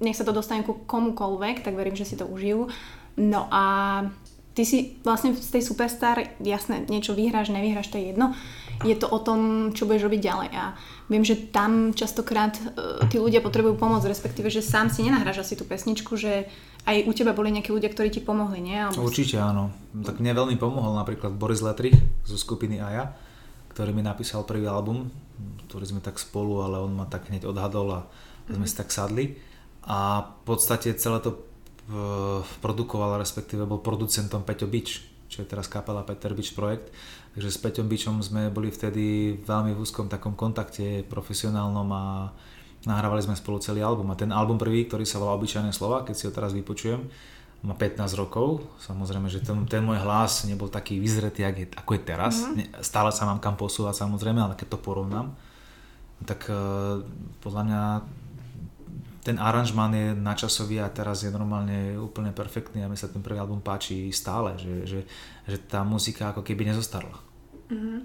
nech 0.00 0.16
sa 0.16 0.24
to 0.24 0.32
dostane 0.32 0.64
ku 0.64 0.72
komukolvek, 0.88 1.60
tak 1.60 1.76
verím, 1.76 1.94
že 1.94 2.08
si 2.08 2.16
to 2.16 2.24
užijú. 2.24 2.72
No 3.20 3.52
a 3.52 3.64
ty 4.56 4.64
si 4.64 4.96
vlastne 5.04 5.36
z 5.36 5.48
tej 5.48 5.62
Superstar, 5.64 6.36
jasné, 6.40 6.84
niečo 6.88 7.16
vyhráš, 7.16 7.52
nevyhráš, 7.52 7.92
to 7.92 8.00
je 8.00 8.12
jedno. 8.12 8.32
Je 8.82 8.96
to 8.98 9.06
o 9.06 9.18
tom, 9.22 9.70
čo 9.76 9.86
budeš 9.86 10.08
robiť 10.10 10.20
ďalej. 10.20 10.50
A 10.58 10.64
viem, 11.06 11.22
že 11.22 11.38
tam 11.52 11.94
častokrát 11.94 12.56
uh, 12.58 13.04
tí 13.06 13.20
ľudia 13.20 13.44
potrebujú 13.44 13.78
pomoc, 13.78 14.02
respektíve, 14.02 14.50
že 14.50 14.64
sám 14.64 14.90
si 14.90 15.06
nenahráš 15.06 15.46
asi 15.46 15.54
tú 15.54 15.68
pesničku, 15.68 16.18
že 16.18 16.50
aj 16.82 17.06
u 17.06 17.12
teba 17.14 17.30
boli 17.30 17.54
nejakí 17.54 17.70
ľudia, 17.70 17.94
ktorí 17.94 18.10
ti 18.10 18.18
pomohli, 18.18 18.58
nie? 18.58 18.74
Alebo... 18.74 19.06
Určite 19.06 19.38
áno. 19.38 19.70
Tak 20.02 20.18
mne 20.18 20.34
veľmi 20.34 20.58
pomohol 20.58 20.98
napríklad 20.98 21.30
Boris 21.38 21.62
Letrich 21.62 21.94
zo 22.26 22.34
skupiny 22.34 22.82
Aja, 22.82 23.14
ktorý 23.70 23.94
mi 23.94 24.02
napísal 24.02 24.42
prvý 24.42 24.66
album, 24.66 25.06
ktorý 25.70 25.94
sme 25.94 26.00
tak 26.02 26.18
spolu, 26.18 26.66
ale 26.66 26.82
on 26.82 26.90
ma 26.90 27.06
tak 27.06 27.30
hneď 27.30 27.46
odhadol 27.46 27.88
a 27.94 28.00
mm-hmm. 28.02 28.54
sme 28.58 28.66
si 28.66 28.74
tak 28.74 28.90
sadli. 28.90 29.38
A 29.86 30.26
v 30.26 30.42
podstate 30.42 30.90
celé 30.98 31.22
to 31.22 31.38
uh, 31.38 32.42
produkoval, 32.58 33.14
respektíve 33.18 33.62
bol 33.62 33.78
producentom 33.78 34.42
Peťo 34.42 34.66
Bič, 34.66 35.06
čo 35.30 35.42
je 35.42 35.46
teraz 35.46 35.70
kapela 35.70 36.02
Peter 36.02 36.34
Bič 36.34 36.50
projekt 36.50 36.90
Takže 37.32 37.48
s 37.48 37.58
Peťom 37.58 37.88
Bičom 37.88 38.20
sme 38.20 38.52
boli 38.52 38.68
vtedy 38.68 39.36
veľmi 39.40 39.72
v 39.72 39.80
úzkom 39.80 40.08
takom 40.12 40.36
kontakte 40.36 41.00
profesionálnom 41.08 41.88
a 41.88 42.04
nahrávali 42.84 43.24
sme 43.24 43.32
spolu 43.32 43.56
celý 43.56 43.80
album. 43.80 44.12
A 44.12 44.20
ten 44.20 44.28
album 44.28 44.60
prvý, 44.60 44.84
ktorý 44.84 45.08
sa 45.08 45.16
volá 45.16 45.32
Obyčajné 45.40 45.72
slova, 45.72 46.04
keď 46.04 46.14
si 46.14 46.26
ho 46.28 46.32
teraz 46.34 46.52
vypočujem, 46.52 47.00
má 47.62 47.78
15 47.78 48.20
rokov. 48.20 48.66
Samozrejme, 48.82 49.30
že 49.30 49.40
ten, 49.40 49.54
ten 49.70 49.80
môj 49.80 50.02
hlas 50.02 50.44
nebol 50.44 50.66
taký 50.66 50.98
vyzretý, 50.98 51.46
ako 51.78 51.90
je 51.94 52.02
teraz. 52.02 52.42
Mm-hmm. 52.42 52.82
Stále 52.82 53.14
sa 53.14 53.24
mám 53.24 53.38
kam 53.38 53.54
posúvať 53.54 54.02
samozrejme, 54.02 54.42
ale 54.42 54.58
keď 54.58 54.76
to 54.76 54.78
porovnám, 54.82 55.32
tak 56.26 56.50
uh, 56.50 57.00
podľa 57.40 57.62
mňa 57.64 57.82
ten 59.22 59.38
aranžman 59.38 59.94
je 59.94 60.06
načasový 60.18 60.82
a 60.82 60.90
teraz 60.90 61.22
je 61.22 61.30
normálne 61.30 61.94
úplne 61.94 62.34
perfektný 62.34 62.82
a 62.82 62.90
mi 62.90 62.98
sa 62.98 63.06
ten 63.06 63.22
prvý 63.22 63.38
album 63.38 63.62
páči 63.62 64.10
stále, 64.10 64.58
že, 64.58 64.74
že, 64.82 65.00
že 65.48 65.58
tá 65.58 65.82
muzika 65.82 66.30
ako 66.30 66.42
keby 66.46 66.68
nezostarla. 66.70 67.18
Mm-hmm. 67.72 67.98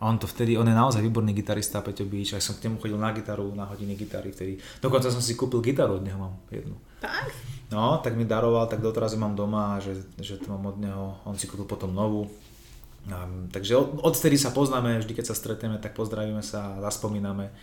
A 0.00 0.02
on 0.10 0.20
to 0.20 0.28
vtedy, 0.28 0.58
on 0.58 0.68
je 0.68 0.76
naozaj 0.76 1.00
výborný 1.00 1.32
gitarista, 1.32 1.80
Peťo 1.80 2.04
Bíč, 2.04 2.36
aj 2.36 2.42
som 2.44 2.54
k 2.58 2.68
nemu 2.68 2.76
chodil 2.82 2.98
na 2.98 3.14
gitaru, 3.14 3.54
na 3.56 3.64
hodiny 3.64 3.96
gitary 3.96 4.34
vtedy. 4.34 4.60
Dokonca 4.82 5.08
som 5.08 5.22
si 5.22 5.32
kúpil 5.38 5.64
gitaru 5.64 5.96
od 5.96 6.04
neho, 6.04 6.18
mám 6.18 6.34
jednu. 6.52 6.76
Tak? 7.00 7.32
No, 7.72 8.02
tak 8.04 8.18
mi 8.18 8.28
daroval, 8.28 8.68
tak 8.68 8.84
doteraz 8.84 9.16
ju 9.16 9.22
mám 9.22 9.32
doma, 9.32 9.80
že, 9.80 9.96
že 10.20 10.36
to 10.36 10.52
mám 10.52 10.66
od 10.66 10.76
neho, 10.76 11.16
on 11.24 11.38
si 11.40 11.48
kúpil 11.48 11.64
potom 11.64 11.94
novú. 11.94 12.28
A, 13.08 13.24
takže 13.48 13.80
od, 13.80 14.02
odtedy 14.04 14.36
sa 14.36 14.52
poznáme, 14.52 15.00
vždy 15.00 15.14
keď 15.16 15.32
sa 15.32 15.38
stretneme, 15.38 15.80
tak 15.80 15.96
pozdravíme 15.96 16.44
sa, 16.44 16.76
zaspomíname, 16.84 17.54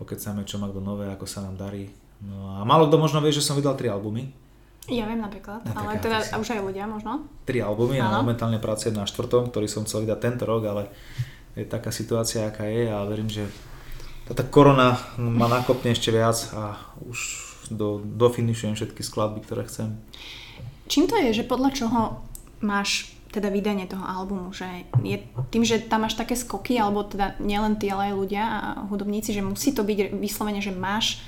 pokecáme, 0.00 0.42
čo 0.48 0.58
má 0.58 0.66
kto 0.66 0.82
nové, 0.82 1.06
ako 1.12 1.26
sa 1.30 1.46
nám 1.46 1.54
darí 1.54 1.92
No 2.22 2.58
a 2.58 2.66
málo 2.66 2.90
kto 2.90 2.98
možno 2.98 3.22
vie, 3.22 3.30
že 3.30 3.44
som 3.44 3.54
vydal 3.54 3.78
tri 3.78 3.86
albumy. 3.86 4.34
Ja 4.88 5.04
viem 5.04 5.20
napríklad, 5.20 5.68
no, 5.68 5.72
ale 5.76 6.00
teda 6.00 6.24
si... 6.24 6.32
už 6.32 6.48
aj 6.56 6.60
ľudia 6.64 6.88
možno. 6.88 7.28
Tri 7.44 7.60
albumy 7.60 8.00
a 8.00 8.24
momentálne 8.24 8.56
pracujem 8.56 8.96
na 8.96 9.04
štvrtom, 9.04 9.52
ktorý 9.52 9.68
som 9.68 9.84
chcel 9.84 10.08
vydať 10.08 10.18
tento 10.20 10.44
rok, 10.48 10.64
ale 10.64 10.82
je 11.52 11.68
taká 11.68 11.92
situácia, 11.92 12.48
aká 12.48 12.64
je 12.64 12.88
a 12.88 13.04
verím, 13.04 13.28
že 13.28 13.44
tá 14.28 14.44
korona 14.44 15.00
ma 15.16 15.48
nakopne 15.48 15.92
ešte 15.92 16.12
viac 16.12 16.36
a 16.56 16.76
už 17.04 17.48
do, 17.68 18.00
dofinišujem 18.00 18.76
všetky 18.76 19.04
skladby, 19.04 19.44
ktoré 19.44 19.68
chcem. 19.68 20.00
Čím 20.88 21.04
to 21.08 21.20
je, 21.20 21.36
že 21.36 21.48
podľa 21.48 21.70
čoho 21.76 22.00
máš 22.64 23.12
teda 23.28 23.52
vydanie 23.52 23.84
toho 23.84 24.00
albumu, 24.00 24.56
že 24.56 24.88
je 25.04 25.20
tým, 25.52 25.60
že 25.60 25.84
tam 25.84 26.08
máš 26.08 26.16
také 26.16 26.32
skoky, 26.32 26.80
alebo 26.80 27.04
teda 27.04 27.36
nielen 27.44 27.76
ty, 27.76 27.92
ale 27.92 28.12
aj 28.12 28.14
ľudia 28.16 28.44
a 28.44 28.58
hudobníci, 28.88 29.36
že 29.36 29.44
musí 29.44 29.76
to 29.76 29.84
byť 29.84 30.16
vyslovene, 30.16 30.64
že 30.64 30.72
máš 30.72 31.20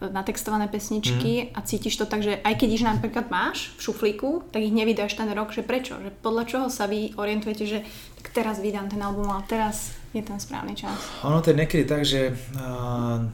natextované 0.00 0.68
pesničky 0.68 1.48
mm. 1.48 1.56
a 1.56 1.64
cítiš 1.64 1.96
to 1.96 2.04
tak, 2.04 2.20
že 2.20 2.36
aj 2.44 2.54
keď 2.60 2.68
ich 2.68 2.84
napríklad 2.84 3.32
máš 3.32 3.72
v 3.80 3.88
šuflíku, 3.88 4.44
tak 4.52 4.60
ich 4.60 4.74
nevydáš 4.74 5.16
ten 5.16 5.28
rok, 5.32 5.56
že 5.56 5.64
prečo? 5.64 5.96
Že 5.96 6.10
podľa 6.20 6.44
čoho 6.44 6.66
sa 6.68 6.84
vy 6.84 7.16
orientujete, 7.16 7.64
že 7.64 7.78
tak 8.20 8.36
teraz 8.36 8.60
vydám 8.60 8.92
ten 8.92 9.00
album, 9.00 9.32
ale 9.32 9.48
teraz 9.48 9.96
je 10.12 10.20
ten 10.20 10.36
správny 10.36 10.76
čas. 10.76 10.96
Ono 11.24 11.40
to 11.40 11.52
je 11.52 11.56
niekedy 11.56 11.88
tak, 11.88 12.04
že 12.04 12.28
uh, 12.32 13.24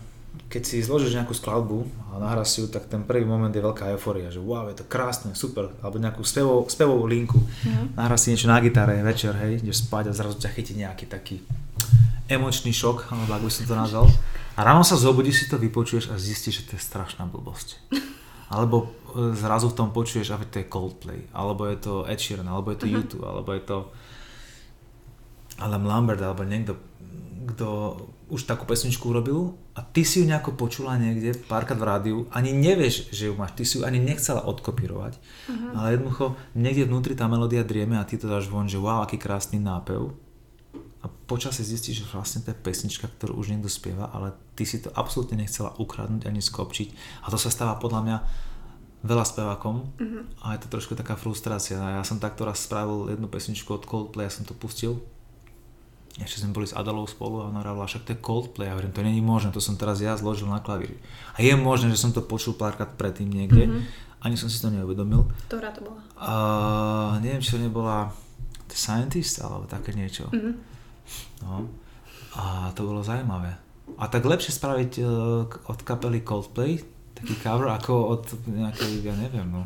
keď 0.46 0.62
si 0.62 0.85
zložíš 0.87 1.18
nejakú 1.18 1.35
skladbu 1.35 1.83
a 2.14 2.22
nahráš 2.22 2.55
si 2.55 2.59
ju, 2.62 2.70
tak 2.70 2.87
ten 2.87 3.03
prvý 3.03 3.27
moment 3.27 3.51
je 3.51 3.59
veľká 3.59 3.90
euforia, 3.98 4.31
že 4.31 4.38
wow, 4.38 4.70
je 4.70 4.79
to 4.79 4.87
krásne, 4.87 5.35
super, 5.35 5.75
alebo 5.83 5.98
nejakú 5.98 6.22
spevovú, 6.22 6.70
spevovú 6.70 7.11
linku, 7.11 7.42
mm. 7.42 7.98
nahráš 7.98 8.29
si 8.29 8.37
niečo 8.37 8.46
na 8.46 8.62
gitare 8.62 9.03
večer, 9.03 9.35
hej, 9.35 9.64
ideš 9.64 9.83
spať 9.88 10.11
a 10.11 10.16
zrazu 10.16 10.38
ťa 10.38 10.51
chytí 10.55 10.79
nejaký 10.79 11.11
taký 11.11 11.42
emočný 12.31 12.70
šok, 12.70 13.11
alebo 13.11 13.35
ak 13.35 13.42
by 13.44 13.51
som 13.51 13.64
to 13.66 13.75
nazval. 13.75 14.07
A 14.53 14.61
ráno 14.61 14.85
sa 14.85 15.01
zobudíš, 15.01 15.45
si 15.45 15.47
to 15.49 15.57
vypočuješ 15.57 16.12
a 16.12 16.21
zistíš, 16.21 16.61
že 16.61 16.67
to 16.69 16.73
je 16.77 16.85
strašná 16.85 17.25
blbosť. 17.25 17.81
Alebo 18.53 18.93
e, 19.17 19.33
zrazu 19.33 19.73
v 19.73 19.77
tom 19.81 19.88
počuješ, 19.97 20.37
že 20.37 20.51
to 20.53 20.61
je 20.61 20.69
Coldplay, 20.69 21.25
alebo 21.33 21.65
je 21.65 21.77
to 21.81 21.93
Ed 22.05 22.21
Sheeran, 22.21 22.45
alebo 22.45 22.69
je 22.69 22.85
to 22.85 22.87
uh-huh. 22.87 22.97
YouTube, 23.01 23.25
alebo 23.25 23.51
je 23.57 23.62
to 23.65 23.77
Alan 25.57 25.88
Lambert, 25.88 26.21
alebo 26.21 26.45
niekto, 26.45 26.77
kto 27.49 27.69
už 28.29 28.45
takú 28.45 28.69
pesničku 28.69 29.12
urobil 29.12 29.57
a 29.77 29.85
ty 29.85 30.05
si 30.05 30.21
ju 30.21 30.29
nejako 30.29 30.57
počula 30.57 30.97
niekde, 31.01 31.37
párkrát 31.49 31.77
v 31.77 31.88
rádiu, 31.88 32.19
ani 32.33 32.53
nevieš, 32.53 33.12
že 33.12 33.29
ju 33.29 33.37
máš, 33.37 33.57
ty 33.57 33.65
si 33.65 33.81
ju 33.81 33.88
ani 33.88 34.01
nechcela 34.01 34.45
odkopírovať, 34.45 35.17
uh-huh. 35.17 35.77
ale 35.77 35.97
jednoducho 35.97 36.37
niekde 36.57 36.88
vnútri 36.88 37.17
tá 37.17 37.25
melódia 37.25 37.65
drieme 37.65 37.97
a 37.97 38.05
ty 38.05 38.21
to 38.21 38.29
dáš 38.29 38.53
von, 38.53 38.69
že 38.69 38.77
wow, 38.77 39.05
aký 39.05 39.17
krásny 39.17 39.61
nápev 39.61 40.12
a 41.03 41.11
počasie 41.27 41.67
zistíš, 41.67 42.07
že 42.07 42.11
vlastne 42.15 42.47
to 42.47 42.55
je 42.55 42.62
pesnička, 42.62 43.11
ktorú 43.11 43.35
už 43.35 43.51
niekto 43.51 43.67
spieva, 43.67 44.07
ale 44.15 44.38
ty 44.55 44.62
si 44.62 44.79
to 44.79 44.95
absolútne 44.95 45.35
nechcela 45.35 45.75
ukradnúť 45.77 46.31
ani 46.31 46.38
skopčiť 46.38 46.88
a 47.23 47.35
to 47.35 47.38
sa 47.38 47.51
stáva 47.51 47.75
podľa 47.83 48.01
mňa 48.07 48.17
veľa 49.03 49.25
spevákom 49.27 49.99
mm-hmm. 49.99 50.23
a 50.47 50.55
je 50.55 50.62
to 50.62 50.69
trošku 50.71 50.95
taká 50.95 51.19
frustrácia. 51.19 51.75
Ja 51.75 52.07
som 52.07 52.23
takto 52.23 52.47
raz 52.47 52.62
spravil 52.62 53.11
jednu 53.11 53.27
pesničku 53.27 53.75
od 53.75 53.83
Coldplay, 53.83 54.31
ja 54.31 54.33
som 54.33 54.47
to 54.47 54.55
pustil 54.55 55.03
ešte 56.21 56.45
sme 56.45 56.53
boli 56.53 56.69
s 56.69 56.77
Adalou 56.77 57.09
spolu 57.09 57.41
a 57.41 57.49
ona 57.49 57.65
hovorila, 57.65 57.88
však 57.88 58.05
to 58.05 58.12
je 58.12 58.21
Coldplay, 58.21 58.69
ja 58.69 58.77
hovorím, 58.77 58.93
to 58.93 59.01
není 59.01 59.25
možné, 59.25 59.49
to 59.49 59.65
som 59.65 59.81
teraz 59.81 59.97
ja 60.05 60.12
zložil 60.12 60.45
na 60.45 60.61
klavíri. 60.61 61.01
A 61.33 61.41
je 61.41 61.57
možné, 61.57 61.88
že 61.88 62.05
som 62.05 62.12
to 62.12 62.21
počul 62.21 62.53
párkrát 62.53 62.93
predtým 62.93 63.33
niekde, 63.33 63.65
mm-hmm. 63.65 64.21
ani 64.21 64.37
som 64.37 64.53
si 64.53 64.61
to 64.61 64.69
neuvedomil. 64.69 65.33
Ktorá 65.49 65.73
to 65.73 65.81
bola? 65.81 66.05
Uh, 66.21 67.17
neviem, 67.25 67.41
či 67.41 67.57
to 67.57 67.65
nebola 67.65 68.12
The 68.69 68.77
Scientist, 68.77 69.41
alebo 69.41 69.65
také 69.65 69.97
niečo. 69.97 70.29
Mm-hmm. 70.29 70.55
No. 71.41 71.69
A 72.33 72.43
to 72.73 72.85
bolo 72.85 73.01
zaujímavé. 73.01 73.53
A 73.95 74.07
tak 74.07 74.23
lepšie 74.23 74.51
spraviť 74.51 74.93
uh, 74.99 75.09
od 75.67 75.79
kapely 75.81 76.21
Coldplay 76.21 76.81
taký 77.12 77.35
cover 77.38 77.69
ako 77.69 77.93
od 78.11 78.23
nejakej, 78.47 78.99
ja 79.01 79.12
neviem, 79.12 79.45
no. 79.45 79.62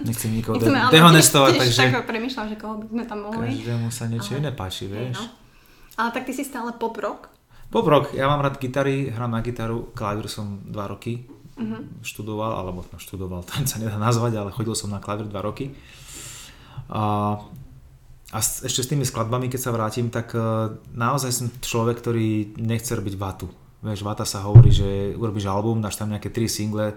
Nechcem 0.00 0.30
nikoho 0.30 0.56
de- 0.56 0.70
dehonestovať, 0.70 1.50
tiež 1.52 1.60
takže 1.66 1.92
tak 1.92 2.06
premýšľam, 2.06 2.46
že 2.46 2.56
koho 2.56 2.78
by 2.78 2.86
sme 2.86 3.04
tam 3.04 3.18
mohli. 3.22 3.52
každému 3.52 3.88
sa 3.88 4.06
niečo 4.06 4.32
iné 4.34 4.48
páči, 4.48 4.86
vieš. 4.86 5.18
no. 5.18 5.28
Ale 5.98 6.08
tak 6.10 6.24
ty 6.24 6.32
si 6.32 6.40
stále 6.40 6.72
pop 6.72 6.94
rock? 6.94 7.28
Pop 7.68 7.84
rock, 7.84 8.14
ja 8.14 8.24
mám 8.24 8.40
rád 8.40 8.56
gitary, 8.56 9.08
hrám 9.08 9.28
na 9.30 9.40
gitaru, 9.40 9.92
klavír 9.92 10.24
som 10.24 10.62
dva 10.62 10.86
roky 10.86 11.26
Mhm. 11.52 12.00
študoval, 12.00 12.56
alebo 12.56 12.80
no, 12.82 12.96
študoval, 12.96 13.44
to 13.44 13.60
sa 13.62 13.76
nedá 13.76 13.98
nazvať, 13.98 14.32
ale 14.38 14.48
chodil 14.48 14.72
som 14.72 14.88
na 14.88 14.96
klavír 14.96 15.26
dva 15.26 15.42
roky. 15.42 15.74
A, 16.88 17.36
a 18.30 18.38
s- 18.38 18.62
ešte 18.62 18.86
s 18.86 18.90
tými 18.90 19.02
skladbami, 19.02 19.50
keď 19.50 19.60
sa 19.60 19.74
vrátim, 19.74 20.06
tak 20.06 20.34
e, 20.34 20.40
naozaj 20.94 21.30
som 21.34 21.46
človek, 21.58 21.98
ktorý 21.98 22.54
nechce 22.58 22.94
robiť 22.94 23.14
vatu. 23.18 23.50
Vieš, 23.80 24.04
vata 24.04 24.28
sa 24.28 24.44
hovorí, 24.44 24.68
že 24.68 25.16
urobíš 25.16 25.48
album, 25.48 25.80
dáš 25.80 25.96
tam 25.96 26.12
nejaké 26.12 26.28
tri 26.28 26.46
single, 26.46 26.94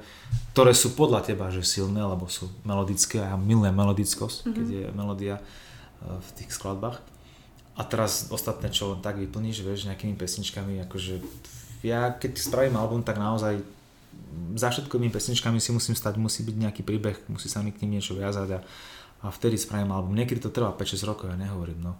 ktoré 0.51 0.75
sú 0.75 0.93
podľa 0.93 1.23
teba, 1.23 1.47
že 1.47 1.63
silné, 1.63 2.03
lebo 2.03 2.27
sú 2.27 2.51
melodické 2.67 3.23
a 3.23 3.33
ja 3.33 3.37
milujem 3.39 3.71
melodickosť, 3.71 4.51
keď 4.51 4.67
je 4.67 4.85
melódia 4.91 5.35
e, 5.39 5.43
v 6.11 6.29
tých 6.37 6.51
skladbách. 6.51 6.99
A 7.73 7.81
teraz 7.81 8.29
ostatné, 8.29 8.69
čo 8.69 8.93
len 8.93 9.01
tak 9.01 9.17
vyplníš, 9.17 9.65
vieš, 9.65 9.89
nejakými 9.89 10.13
pesničkami, 10.13 10.85
akože 10.85 11.25
ja 11.81 12.13
keď 12.13 12.37
spravím 12.37 12.77
album, 12.77 13.01
tak 13.01 13.17
naozaj 13.17 13.57
za 14.53 14.69
všetkými 14.69 15.09
pesničkami 15.09 15.57
si 15.57 15.73
musím 15.73 15.97
stať, 15.97 16.21
musí 16.21 16.45
byť 16.45 16.55
nejaký 16.69 16.81
príbeh, 16.85 17.17
musí 17.33 17.49
sa 17.49 17.65
mi 17.65 17.73
k 17.73 17.81
ním 17.81 17.97
niečo 17.97 18.13
viazať 18.13 18.49
a, 18.55 18.59
a 19.23 19.31
vtedy 19.31 19.55
spravím 19.55 19.89
album. 19.89 20.13
Niekedy 20.13 20.39
to 20.39 20.51
trvá 20.51 20.71
5-6 20.71 21.03
rokov, 21.03 21.31
ja 21.31 21.35
nehovorím, 21.35 21.79
no. 21.79 21.95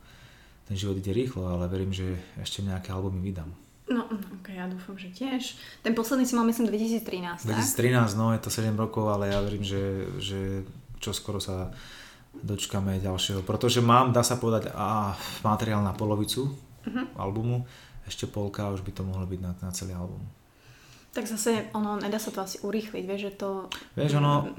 Ten 0.63 0.75
život 0.75 0.95
ide 0.95 1.09
rýchlo, 1.09 1.47
ale 1.47 1.65
verím, 1.65 1.89
že 1.89 2.03
ešte 2.35 2.61
nejaké 2.61 2.91
albumy 2.91 3.19
vydám. 3.19 3.51
No, 3.83 4.07
ok, 4.07 4.47
ja 4.47 4.63
dúfam, 4.65 4.95
že 4.95 5.11
tiež. 5.11 5.59
Ten 5.79 5.91
posledný 5.91 6.23
si 6.23 6.35
mal, 6.35 6.47
myslím, 6.47 6.71
2013, 6.71 7.43
tak? 7.43 7.59
2013, 7.67 8.15
no 8.15 8.31
je 8.31 8.39
to 8.39 8.47
7 8.47 8.71
rokov, 8.73 9.07
ale 9.07 9.27
ja 9.27 9.39
verím, 9.39 9.59
že, 9.59 9.81
že 10.19 10.63
čo 10.99 11.11
skoro 11.11 11.39
sa 11.39 11.71
dočkame 12.33 12.97
ďalšieho, 12.97 13.43
pretože 13.43 13.77
mám, 13.77 14.09
dá 14.09 14.23
sa 14.23 14.35
povedať, 14.35 14.71
a 14.71 15.13
materiál 15.43 15.79
na 15.79 15.91
polovicu 15.91 16.47
Mhm. 16.83 17.15
albumu, 17.15 17.63
ešte 18.03 18.27
polka 18.27 18.67
už 18.67 18.83
by 18.83 18.91
to 18.91 19.07
mohlo 19.07 19.23
byť 19.23 19.39
na, 19.39 19.51
na 19.61 19.71
celý 19.71 19.95
album. 19.95 20.19
Tak 21.13 21.23
zase, 21.23 21.71
ono, 21.71 21.95
nedá 21.95 22.19
sa 22.19 22.33
to 22.33 22.41
asi 22.41 22.59
urýchliť, 22.59 23.03
vieš, 23.05 23.21
že 23.21 23.33
to... 23.37 23.49
Vieš, 23.95 24.19
ono, 24.19 24.49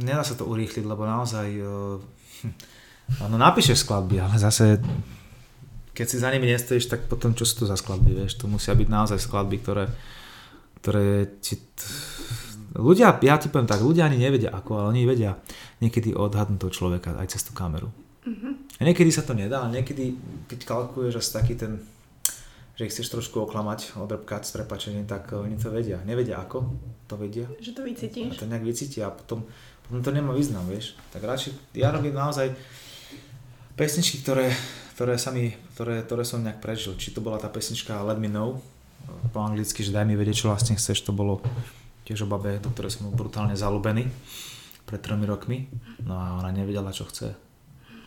nedá 0.00 0.22
sa 0.22 0.34
to 0.34 0.46
urýchliť, 0.46 0.84
lebo 0.84 1.06
naozaj, 1.06 1.48
ono 3.22 3.36
napíšeš 3.36 3.84
skladby, 3.86 4.22
ale 4.22 4.36
zase, 4.38 4.80
keď 5.94 6.06
si 6.06 6.16
za 6.22 6.30
nimi 6.30 6.48
nestojíš, 6.48 6.88
tak 6.88 7.06
potom 7.10 7.34
čo 7.36 7.44
sú 7.44 7.64
to 7.64 7.66
za 7.66 7.76
skladby, 7.76 8.24
vieš, 8.24 8.38
to 8.40 8.46
musia 8.46 8.74
byť 8.74 8.88
naozaj 8.88 9.18
skladby, 9.20 9.56
ktoré, 9.60 9.84
ktoré 10.82 11.28
ti... 11.42 11.58
Ľudia, 12.70 13.18
ja 13.18 13.34
ti 13.34 13.50
poviem 13.50 13.66
tak, 13.66 13.82
ľudia 13.82 14.06
ani 14.06 14.22
nevedia 14.22 14.54
ako, 14.54 14.70
ale 14.78 14.86
oni 14.94 15.02
vedia 15.02 15.34
niekedy 15.82 16.14
odhadnúť 16.14 16.62
toho 16.62 16.72
človeka 16.72 17.18
aj 17.18 17.34
cez 17.34 17.42
tú 17.42 17.50
kameru. 17.50 17.90
A 18.78 18.86
niekedy 18.86 19.10
sa 19.10 19.26
to 19.26 19.34
nedá, 19.34 19.64
ale 19.64 19.80
niekedy, 19.82 20.14
keď 20.46 20.64
kalkuluješ 20.64 21.18
asi 21.18 21.30
taký 21.34 21.54
ten, 21.58 21.82
že 22.80 22.88
ich 22.88 22.96
chceš 22.96 23.12
trošku 23.12 23.44
oklamať, 23.44 24.00
odrbkať 24.00 24.48
s 24.48 24.56
prepačením, 24.56 25.04
tak 25.04 25.36
oni 25.36 25.60
to 25.60 25.68
vedia. 25.68 26.00
Nevedia 26.08 26.40
ako, 26.40 26.64
to 27.04 27.20
vedia. 27.20 27.44
Že 27.60 27.76
to 27.76 27.82
A 27.84 27.86
vycítiš? 27.92 28.40
to 28.40 28.48
nejak 28.48 28.64
vycítia 28.64 29.04
a 29.04 29.12
potom, 29.12 29.44
potom 29.84 30.00
to 30.00 30.08
nemá 30.08 30.32
význam, 30.32 30.64
vieš. 30.64 30.96
Tak 31.12 31.20
radšej, 31.20 31.76
ja 31.76 31.92
robím 31.92 32.16
naozaj 32.16 32.56
pesničky, 33.76 34.24
ktoré, 34.24 34.48
ktoré, 34.96 35.20
sa 35.20 35.28
mi, 35.28 35.52
ktoré, 35.76 36.00
ktoré 36.08 36.24
som 36.24 36.40
nejak 36.40 36.64
prežil. 36.64 36.96
Či 36.96 37.12
to 37.12 37.20
bola 37.20 37.36
tá 37.36 37.52
pesnička 37.52 38.00
Let 38.00 38.16
Me 38.16 38.32
Know, 38.32 38.64
po 39.28 39.44
anglicky, 39.44 39.84
že 39.84 39.92
daj 39.92 40.08
mi 40.08 40.16
vedieť, 40.16 40.44
čo 40.44 40.48
vlastne 40.48 40.72
chceš, 40.72 41.04
to 41.04 41.12
bolo 41.12 41.44
tiež 42.08 42.24
o 42.24 42.28
babe, 42.32 42.64
do 42.64 42.72
ktorej 42.72 42.96
som 42.96 43.12
bol 43.12 43.28
brutálne 43.28 43.60
zalúbený 43.60 44.08
pred 44.88 45.04
tromi 45.04 45.28
rokmi. 45.28 45.68
No 46.00 46.16
a 46.16 46.40
ona 46.40 46.48
nevedela, 46.48 46.96
čo 46.96 47.04
chce. 47.04 47.36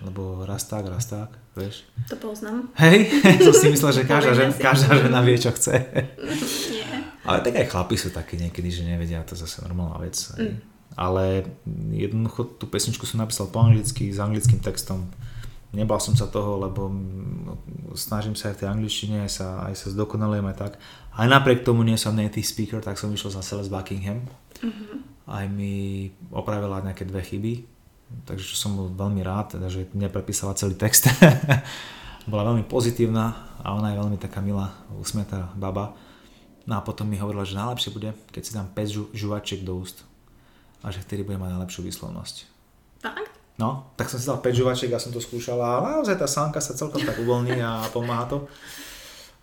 Lebo 0.04 0.44
raz 0.44 0.68
tak, 0.68 0.84
raz 0.92 1.08
tak, 1.08 1.32
vieš. 1.56 1.88
To 2.12 2.20
poznám. 2.20 2.68
Hej, 2.76 3.08
som 3.48 3.56
si 3.56 3.72
myslel, 3.72 3.92
že 3.96 4.04
každá, 4.04 4.36
žen, 4.36 4.52
každá 4.52 5.00
žena 5.00 5.24
vie, 5.24 5.40
čo 5.40 5.56
chce. 5.56 5.80
Nie. 6.76 6.84
Ale 7.24 7.40
tak 7.40 7.56
aj 7.56 7.72
chlapi 7.72 7.96
sú 7.96 8.12
takí 8.12 8.36
niekedy, 8.36 8.68
že 8.68 8.84
nevedia, 8.84 9.24
to 9.24 9.32
je 9.32 9.48
zase 9.48 9.64
normálna 9.64 9.96
vec. 10.04 10.20
Mm. 10.36 10.60
Ale 10.94 11.48
jednoducho 11.96 12.60
tú 12.60 12.68
pesničku 12.68 13.08
som 13.08 13.24
napísal 13.24 13.48
po 13.48 13.64
anglicky, 13.64 14.12
s 14.12 14.20
anglickým 14.20 14.60
textom. 14.60 15.08
Nebal 15.74 15.98
som 15.98 16.14
sa 16.14 16.30
toho, 16.30 16.62
lebo 16.62 16.92
snažím 17.98 18.38
sa 18.38 18.52
aj 18.52 18.54
v 18.54 18.60
tej 18.62 18.70
angličtine, 18.70 19.18
aj 19.26 19.32
sa, 19.32 19.48
aj 19.66 19.74
sa 19.74 19.88
zdokonalujem 19.90 20.46
aj 20.52 20.58
tak. 20.60 20.74
Aj 21.16 21.26
napriek 21.26 21.66
tomu 21.66 21.82
nie 21.82 21.98
som 21.98 22.14
native 22.14 22.46
speaker, 22.46 22.78
tak 22.84 23.00
som 23.00 23.10
išiel 23.10 23.34
za 23.34 23.42
Celeste 23.42 23.74
Buckingham. 23.74 24.22
Mm-hmm. 24.62 24.94
Aj 25.26 25.48
mi 25.50 26.12
opravila 26.30 26.84
nejaké 26.86 27.10
dve 27.10 27.26
chyby, 27.26 27.73
takže 28.24 28.46
čo 28.46 28.56
som 28.56 28.78
bol 28.78 28.88
veľmi 28.94 29.22
rád, 29.26 29.58
teda, 29.58 29.68
že 29.68 29.90
neprepísala 29.96 30.58
celý 30.58 30.78
text. 30.78 31.10
Bola 32.32 32.48
veľmi 32.54 32.64
pozitívna 32.66 33.36
a 33.60 33.76
ona 33.76 33.92
je 33.92 34.00
veľmi 34.00 34.18
taká 34.22 34.40
milá, 34.40 34.72
usmiatá 34.96 35.52
baba. 35.60 35.92
No 36.64 36.80
a 36.80 36.82
potom 36.82 37.08
mi 37.12 37.20
hovorila, 37.20 37.44
že 37.44 37.60
najlepšie 37.60 37.92
bude, 37.92 38.16
keď 38.32 38.42
si 38.42 38.52
dám 38.56 38.72
5 38.72 38.96
žu- 38.96 39.12
žuvačiek 39.12 39.68
do 39.68 39.76
úst 39.76 40.08
a 40.80 40.92
že 40.92 41.04
vtedy 41.04 41.28
bude 41.28 41.36
mať 41.36 41.60
najlepšiu 41.60 41.84
výslovnosť. 41.84 42.36
Tak? 43.04 43.24
No, 43.60 43.92
tak 44.00 44.08
som 44.08 44.18
si 44.18 44.26
dal 44.26 44.40
5 44.40 44.60
žuvačiek 44.64 44.92
a 44.96 45.04
som 45.04 45.12
to 45.12 45.20
skúšal 45.20 45.60
a 45.60 46.00
naozaj 46.00 46.16
tá 46.16 46.26
sánka 46.26 46.64
sa 46.64 46.74
celkom 46.74 47.04
tak 47.04 47.20
uvoľní 47.20 47.60
a 47.60 47.84
pomáha 47.92 48.26
to. 48.32 48.48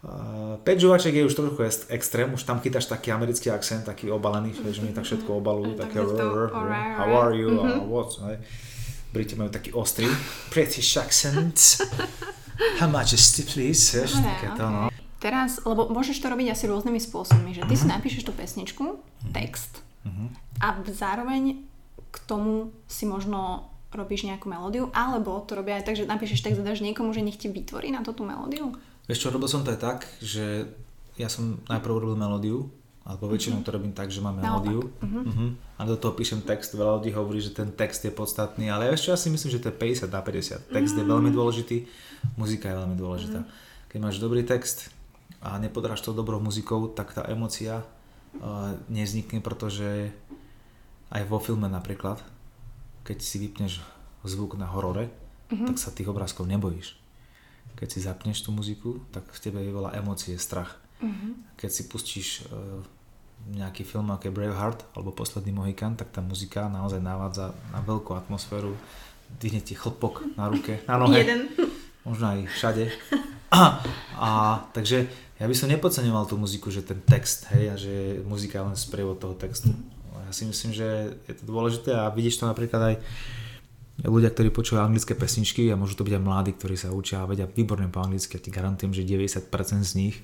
Uh, 0.00 0.56
5 0.64 0.80
žuvačiek 0.80 1.12
je 1.12 1.28
už 1.28 1.34
trochu 1.36 1.60
extrém, 1.92 2.32
už 2.32 2.48
tam 2.48 2.56
chytáš 2.60 2.88
taký 2.88 3.12
americký 3.12 3.52
akcent, 3.52 3.84
taký 3.84 4.08
obalený, 4.08 4.56
že 4.56 4.80
oni 4.80 4.96
tak 4.96 5.04
všetko 5.04 5.28
obalujú, 5.28 5.76
Tak 5.76 5.92
také 5.92 6.00
how 6.96 7.10
are 7.20 7.36
you, 7.36 7.60
a 7.60 7.84
what, 7.84 8.08
hej. 8.24 8.40
Briti 9.12 9.36
majú 9.36 9.52
taký 9.52 9.76
ostrý, 9.76 10.08
British 10.48 10.96
accent, 10.96 11.84
how 12.80 12.88
much 12.88 13.12
is 13.12 13.28
it 13.44 13.52
please, 13.52 13.92
vieš, 13.92 14.16
takéto, 14.24 14.64
no. 14.72 14.88
Teraz, 15.20 15.60
lebo 15.68 15.92
môžeš 15.92 16.16
to 16.16 16.32
robiť 16.32 16.48
asi 16.48 16.64
rôznymi 16.64 16.96
spôsobmi, 16.96 17.52
že 17.52 17.60
ty 17.68 17.76
si 17.76 17.84
napíšeš 17.84 18.24
tú 18.24 18.32
pesničku, 18.32 18.96
text 19.36 19.84
Mhm. 20.00 20.24
a 20.64 20.80
zároveň 20.96 21.60
k 22.08 22.16
tomu 22.24 22.72
si 22.88 23.04
možno 23.04 23.68
robíš 23.92 24.24
nejakú 24.24 24.48
melódiu, 24.48 24.88
alebo 24.96 25.44
to 25.44 25.60
robia 25.60 25.76
aj 25.76 25.92
tak, 25.92 26.00
že 26.00 26.08
napíšeš 26.08 26.40
text 26.40 26.56
a 26.56 26.64
dáš 26.64 26.80
niekomu, 26.80 27.12
že 27.12 27.20
nech 27.20 27.36
ti 27.36 27.52
vytvorí 27.52 27.92
na 27.92 28.00
to 28.00 28.16
tú 28.16 28.24
melódiu. 28.24 28.72
Vieš 29.10 29.26
čo, 29.26 29.34
robil 29.34 29.50
som 29.50 29.66
to 29.66 29.74
aj 29.74 29.80
tak, 29.82 29.98
že 30.22 30.70
ja 31.18 31.26
som 31.26 31.58
najprv 31.66 31.98
robil 31.98 32.14
melódiu, 32.14 32.70
alebo 33.02 33.26
väčšinou 33.26 33.66
to 33.66 33.74
robím 33.74 33.90
tak, 33.90 34.06
že 34.06 34.22
mám 34.22 34.38
melódiu 34.38 34.86
uh-huh. 34.86 35.50
a 35.74 35.82
do 35.82 35.98
toho 35.98 36.14
píšem 36.14 36.46
text, 36.46 36.78
veľa 36.78 37.02
ľudí 37.02 37.10
hovorí, 37.10 37.42
že 37.42 37.50
ten 37.50 37.74
text 37.74 38.06
je 38.06 38.14
podstatný, 38.14 38.70
ale 38.70 38.86
ja 38.86 38.94
si 38.94 39.26
myslím, 39.26 39.50
že 39.50 39.58
to 39.58 39.74
je 39.74 39.76
50 40.06 40.14
na 40.14 40.22
50. 40.22 40.70
Text 40.70 40.94
je 40.94 41.02
veľmi 41.02 41.34
dôležitý, 41.34 41.90
muzika 42.38 42.70
je 42.70 42.76
veľmi 42.78 42.94
dôležitá. 42.94 43.42
Keď 43.90 43.98
máš 43.98 44.22
dobrý 44.22 44.46
text 44.46 44.94
a 45.42 45.58
nepodráš 45.58 46.06
to 46.06 46.14
dobrou 46.14 46.38
muzikou, 46.38 46.86
tak 46.86 47.10
tá 47.10 47.26
emocia 47.26 47.82
uh, 47.82 48.78
neznikne, 48.86 49.42
pretože 49.42 50.14
aj 51.10 51.26
vo 51.26 51.42
filme 51.42 51.66
napríklad, 51.66 52.22
keď 53.02 53.18
si 53.18 53.42
vypneš 53.42 53.82
zvuk 54.22 54.54
na 54.54 54.70
horore, 54.70 55.10
tak 55.50 55.82
sa 55.82 55.90
tých 55.90 56.06
obrázkov 56.06 56.46
nebojíš. 56.46 56.99
Keď 57.80 57.88
si 57.88 58.04
zapneš 58.04 58.44
tú 58.44 58.52
muziku, 58.52 59.00
tak 59.08 59.24
v 59.32 59.40
tebe 59.40 59.64
veľa 59.64 59.96
emócie, 59.96 60.36
strach. 60.36 60.76
Keď 61.56 61.70
si 61.72 61.82
pustíš 61.88 62.44
uh, 62.52 62.84
nejaký 63.48 63.88
film 63.88 64.12
ako 64.12 64.28
je 64.28 64.36
Braveheart 64.36 64.80
alebo 64.92 65.16
Posledný 65.16 65.56
Mohikan, 65.56 65.96
tak 65.96 66.12
tá 66.12 66.20
muzika 66.20 66.68
naozaj 66.68 67.00
navádza 67.00 67.56
na 67.72 67.80
veľkú 67.80 68.12
atmosféru. 68.12 68.76
Dvihne 69.40 69.64
ti 69.64 69.72
chlpok 69.72 70.36
na 70.36 70.52
ruke, 70.52 70.84
na 70.84 71.00
nohe, 71.00 71.24
Jeden. 71.24 71.48
možno 72.04 72.36
aj 72.36 72.52
všade. 72.52 72.84
A, 73.50 73.82
a 74.14 74.28
takže 74.76 75.10
ja 75.40 75.46
by 75.48 75.54
som 75.56 75.72
nepodceňoval 75.72 76.28
tú 76.28 76.36
muziku, 76.36 76.68
že 76.68 76.84
ten 76.84 77.00
text, 77.02 77.48
hej, 77.50 77.64
a 77.72 77.74
že 77.74 78.20
muzika 78.28 78.60
je 78.60 78.66
len 78.70 78.78
sprievod 78.78 79.18
toho 79.18 79.34
textu. 79.34 79.72
Ja 80.12 80.30
si 80.30 80.46
myslím, 80.46 80.70
že 80.70 81.18
je 81.26 81.34
to 81.34 81.48
dôležité 81.48 81.96
a 81.96 82.12
vidíš 82.14 82.38
to 82.38 82.46
napríklad 82.46 82.94
aj 82.94 82.94
ľudia, 84.04 84.32
ktorí 84.32 84.48
počúvajú 84.48 84.88
anglické 84.88 85.12
pesničky 85.12 85.68
a 85.68 85.76
môžu 85.76 85.98
to 85.98 86.06
byť 86.06 86.14
aj 86.16 86.24
mladí, 86.24 86.52
ktorí 86.56 86.76
sa 86.76 86.94
učia 86.94 87.24
a 87.24 87.28
vedia 87.28 87.44
výborne 87.44 87.90
po 87.92 88.00
anglicky. 88.00 88.38
Ja 88.38 88.42
ti 88.42 88.50
garantujem, 88.54 88.96
že 88.96 89.04
90% 89.04 89.84
z 89.84 89.92
nich, 89.98 90.16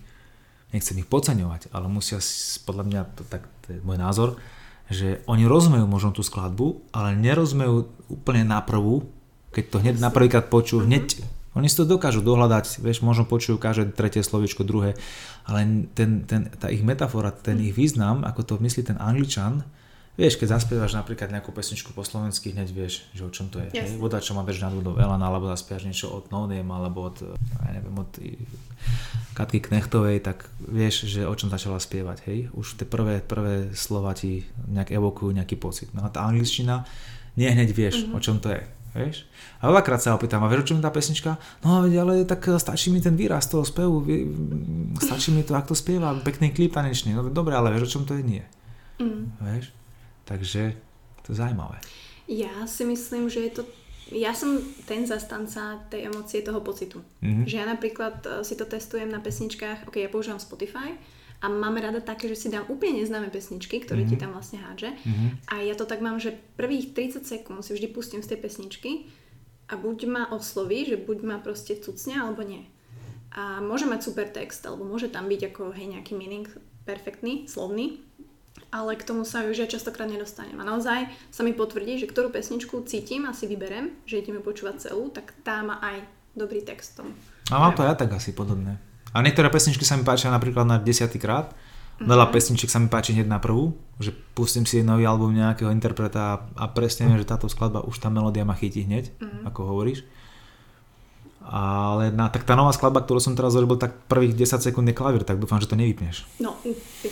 nechcem 0.72 0.96
ich 0.96 1.08
podceňovať, 1.08 1.72
ale 1.76 1.86
musia, 1.90 2.22
si- 2.22 2.62
podľa 2.64 2.84
mňa, 2.88 3.00
to, 3.16 3.22
tak, 3.28 3.44
to 3.66 3.76
je 3.76 3.78
môj 3.84 3.98
názor, 4.00 4.40
že 4.88 5.20
oni 5.26 5.44
rozumejú 5.44 5.84
možno 5.84 6.14
tú 6.14 6.22
skladbu, 6.22 6.94
ale 6.94 7.18
nerozumejú 7.18 7.90
úplne 8.06 8.46
na 8.46 8.62
prvú, 8.62 9.10
keď 9.50 9.64
to 9.68 9.76
hneď 9.82 9.96
na 9.98 10.10
prvýkrát 10.14 10.46
počujú, 10.46 10.86
hneď 10.86 11.26
oni 11.56 11.72
si 11.72 11.80
to 11.80 11.88
dokážu 11.88 12.20
dohľadať, 12.20 12.84
vieš, 12.84 13.00
možno 13.00 13.24
počujú 13.24 13.56
každé 13.56 13.96
tretie 13.96 14.20
slovičko, 14.20 14.60
druhé, 14.60 14.92
ale 15.48 15.88
ten, 15.96 16.28
ten, 16.28 16.52
tá 16.52 16.68
ich 16.68 16.84
metafora, 16.84 17.32
ten 17.32 17.56
ich 17.64 17.72
význam, 17.72 18.28
ako 18.28 18.44
to 18.44 18.54
myslí 18.60 18.84
ten 18.84 19.00
angličan, 19.00 19.64
Vieš, 20.16 20.40
keď 20.40 20.56
zaspievaš 20.56 20.96
napríklad 20.96 21.28
nejakú 21.28 21.52
pesničku 21.52 21.92
po 21.92 22.00
slovensky, 22.00 22.56
hneď 22.56 22.72
vieš, 22.72 23.04
že 23.12 23.20
o 23.20 23.28
čom 23.28 23.52
to 23.52 23.60
je. 23.60 23.68
Yes. 23.76 24.00
Voda, 24.00 24.16
čo 24.16 24.32
má 24.32 24.40
bež 24.40 24.64
na 24.64 24.72
do 24.72 24.96
Elana, 24.96 25.28
alebo 25.28 25.52
zaspievaš 25.52 25.84
niečo 25.84 26.08
od 26.08 26.32
No 26.32 26.48
Name, 26.48 26.72
alebo 26.72 27.12
od, 27.12 27.20
ja 27.36 27.70
neviem, 27.76 27.92
od 27.92 28.08
Katky 29.36 29.60
Knechtovej, 29.60 30.24
tak 30.24 30.48
vieš, 30.64 31.04
že 31.04 31.28
o 31.28 31.34
čom 31.36 31.52
začala 31.52 31.76
spievať, 31.76 32.24
hej. 32.32 32.48
Už 32.56 32.80
tie 32.80 32.88
prvé, 32.88 33.20
prvé 33.20 33.76
slova 33.76 34.16
ti 34.16 34.48
nejak 34.72 34.88
evokujú 34.96 35.36
nejaký 35.36 35.60
pocit. 35.60 35.92
No 35.92 36.00
a 36.00 36.08
tá 36.08 36.24
angličtina, 36.24 36.88
nie 37.36 37.52
hneď 37.52 37.76
vieš, 37.76 38.08
mm-hmm. 38.08 38.16
o 38.16 38.20
čom 38.24 38.40
to 38.40 38.56
je. 38.56 38.64
Vieš? 38.96 39.28
A 39.60 39.68
veľakrát 39.68 40.00
sa 40.00 40.16
opýtam, 40.16 40.40
a 40.40 40.48
vieš, 40.48 40.64
o 40.64 40.68
čom 40.72 40.80
je 40.80 40.88
tá 40.88 40.88
pesnička? 40.88 41.36
No 41.60 41.84
ale 41.84 42.24
tak 42.24 42.48
stačí 42.56 42.88
mi 42.88 43.04
ten 43.04 43.12
výraz 43.12 43.52
toho 43.52 43.68
spevu, 43.68 44.00
stačí 44.96 45.28
mi 45.36 45.44
to, 45.44 45.52
ako 45.52 45.76
to 45.76 45.84
spieva, 45.84 46.16
pekný 46.24 46.56
klip 46.56 46.72
tanečný. 46.72 47.12
No 47.12 47.28
dobre, 47.28 47.52
ale 47.52 47.68
vieš, 47.76 47.92
o 47.92 48.00
čom 48.00 48.08
to 48.08 48.16
je? 48.16 48.24
Nie. 48.24 48.48
Mm. 48.96 49.36
Vieš? 49.36 49.76
Takže 50.26 50.74
to 51.22 51.32
je 51.32 51.36
zaujímavé. 51.38 51.78
Ja 52.26 52.66
si 52.66 52.82
myslím, 52.82 53.30
že 53.30 53.46
je 53.46 53.52
to 53.58 53.62
ja 54.14 54.30
som 54.30 54.62
ten 54.86 55.02
zastanca 55.02 55.82
tej 55.90 56.06
emócie 56.06 56.38
toho 56.46 56.62
pocitu. 56.62 57.02
Mm-hmm. 57.26 57.46
Že 57.50 57.54
ja 57.58 57.66
napríklad 57.66 58.22
e, 58.22 58.28
si 58.46 58.54
to 58.54 58.62
testujem 58.62 59.10
na 59.10 59.18
pesničkách, 59.18 59.90
ok, 59.90 59.98
ja 59.98 60.06
používam 60.06 60.38
Spotify 60.38 60.94
a 61.42 61.50
máme 61.50 61.82
rada 61.82 61.98
také, 61.98 62.30
že 62.30 62.38
si 62.38 62.46
dám 62.46 62.70
úplne 62.70 63.02
neznáme 63.02 63.34
pesničky, 63.34 63.82
ktoré 63.82 64.06
mm-hmm. 64.06 64.14
ti 64.14 64.22
tam 64.22 64.30
vlastne 64.30 64.62
hádže. 64.62 64.94
Mm-hmm. 64.94 65.28
A 65.50 65.54
ja 65.66 65.74
to 65.74 65.90
tak 65.90 65.98
mám, 65.98 66.22
že 66.22 66.38
prvých 66.54 66.94
30 66.94 67.26
sekúnd 67.26 67.66
si 67.66 67.74
vždy 67.74 67.90
pustím 67.90 68.22
z 68.22 68.30
tej 68.30 68.46
pesničky 68.46 69.10
a 69.66 69.74
buď 69.74 69.98
ma 70.06 70.22
osloví, 70.30 70.86
že 70.86 71.02
buď 71.02 71.18
ma 71.26 71.36
proste 71.42 71.74
cucne, 71.74 72.22
alebo 72.22 72.46
nie. 72.46 72.62
A 73.34 73.58
môže 73.58 73.90
mať 73.90 74.06
super 74.06 74.30
text, 74.30 74.62
alebo 74.62 74.86
môže 74.86 75.10
tam 75.10 75.26
byť 75.26 75.50
ako 75.50 75.74
hej, 75.74 75.98
nejaký 75.98 76.14
meaning 76.14 76.46
perfektný, 76.86 77.50
slovný, 77.50 78.05
ale 78.72 78.96
k 78.96 79.06
tomu 79.06 79.22
sa 79.22 79.44
už 79.46 79.56
ja 79.56 79.68
častokrát 79.68 80.08
nedostanem. 80.10 80.58
A 80.60 80.64
naozaj 80.64 81.08
sa 81.30 81.42
mi 81.46 81.52
potvrdí, 81.52 82.00
že 82.00 82.10
ktorú 82.10 82.32
pesničku 82.32 82.84
cítim 82.88 83.28
a 83.28 83.36
si 83.36 83.48
vyberem, 83.48 83.94
že 84.08 84.20
ideme 84.20 84.40
počúvať 84.40 84.90
celú, 84.90 85.08
tak 85.12 85.32
tá 85.46 85.60
má 85.62 85.80
aj 85.80 86.04
dobrý 86.36 86.64
text 86.64 86.96
tomu. 86.98 87.12
A 87.52 87.62
mám 87.62 87.76
to 87.76 87.86
ja 87.86 87.94
tak 87.94 88.12
asi 88.12 88.36
podobné. 88.36 88.76
A 89.16 89.24
niektoré 89.24 89.48
pesničky 89.48 89.86
sa 89.86 89.96
mi 89.96 90.04
páčia 90.04 90.28
napríklad 90.28 90.68
na 90.68 90.76
desiatýkrát, 90.76 91.54
Veľa 91.96 92.28
mm-hmm. 92.28 92.34
pesničiek 92.36 92.68
sa 92.68 92.76
mi 92.76 92.92
páči 92.92 93.16
hneď 93.16 93.24
na 93.24 93.40
prvú, 93.40 93.72
že 93.96 94.12
pustím 94.36 94.68
si 94.68 94.84
nový 94.84 95.08
album 95.08 95.32
nejakého 95.32 95.72
interpreta 95.72 96.20
a, 96.20 96.36
a 96.60 96.64
presne 96.68 97.08
viem, 97.08 97.16
že 97.16 97.24
táto 97.24 97.48
skladba 97.48 97.88
už 97.88 97.96
tá 97.96 98.12
melódia 98.12 98.44
ma 98.44 98.52
chytí 98.52 98.84
hneď, 98.84 99.16
mm-hmm. 99.16 99.48
ako 99.48 99.60
hovoríš. 99.64 100.04
Ale 101.46 102.10
na, 102.10 102.26
tak 102.26 102.42
tá 102.42 102.58
nová 102.58 102.74
skladba, 102.74 103.06
ktorú 103.06 103.22
som 103.22 103.38
teraz 103.38 103.54
zrobil, 103.54 103.78
tak 103.78 103.94
prvých 104.10 104.34
10 104.34 104.66
sekúnd 104.66 104.86
je 104.90 104.98
klavír, 104.98 105.22
tak 105.22 105.38
dúfam, 105.38 105.62
že 105.62 105.70
to 105.70 105.78
nevypneš. 105.78 106.26
No, 106.42 106.58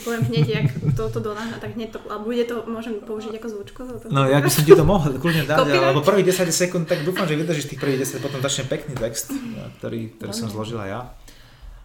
poviem 0.03 0.27
hneď, 0.27 0.47
jak 0.51 0.66
toto 0.99 1.23
donáha, 1.23 1.55
tak 1.62 1.79
hneď 1.79 1.94
to, 1.94 1.99
a 2.11 2.18
bude 2.18 2.42
to, 2.42 2.66
môžem 2.66 2.99
použiť 2.99 3.31
ako 3.38 3.47
zvučko? 3.47 3.81
To, 3.87 4.11
no, 4.11 4.27
ja 4.27 4.42
by 4.42 4.51
som 4.51 4.66
ti 4.66 4.75
to 4.75 4.83
mohol 4.83 5.14
kľudne 5.23 5.47
dať, 5.47 5.70
alebo 5.70 6.03
prvých 6.03 6.35
10 6.35 6.51
sekúnd, 6.51 6.90
tak 6.90 7.07
dúfam, 7.07 7.31
že 7.31 7.38
vydržíš 7.38 7.70
tých 7.70 7.79
prvých 7.79 8.03
10, 8.03 8.27
potom 8.27 8.42
začne 8.42 8.66
pekný 8.66 8.99
text, 8.99 9.31
ktorý, 9.79 10.18
ktorý 10.18 10.33
som 10.35 10.51
zložila 10.51 10.85
ja. 10.90 11.01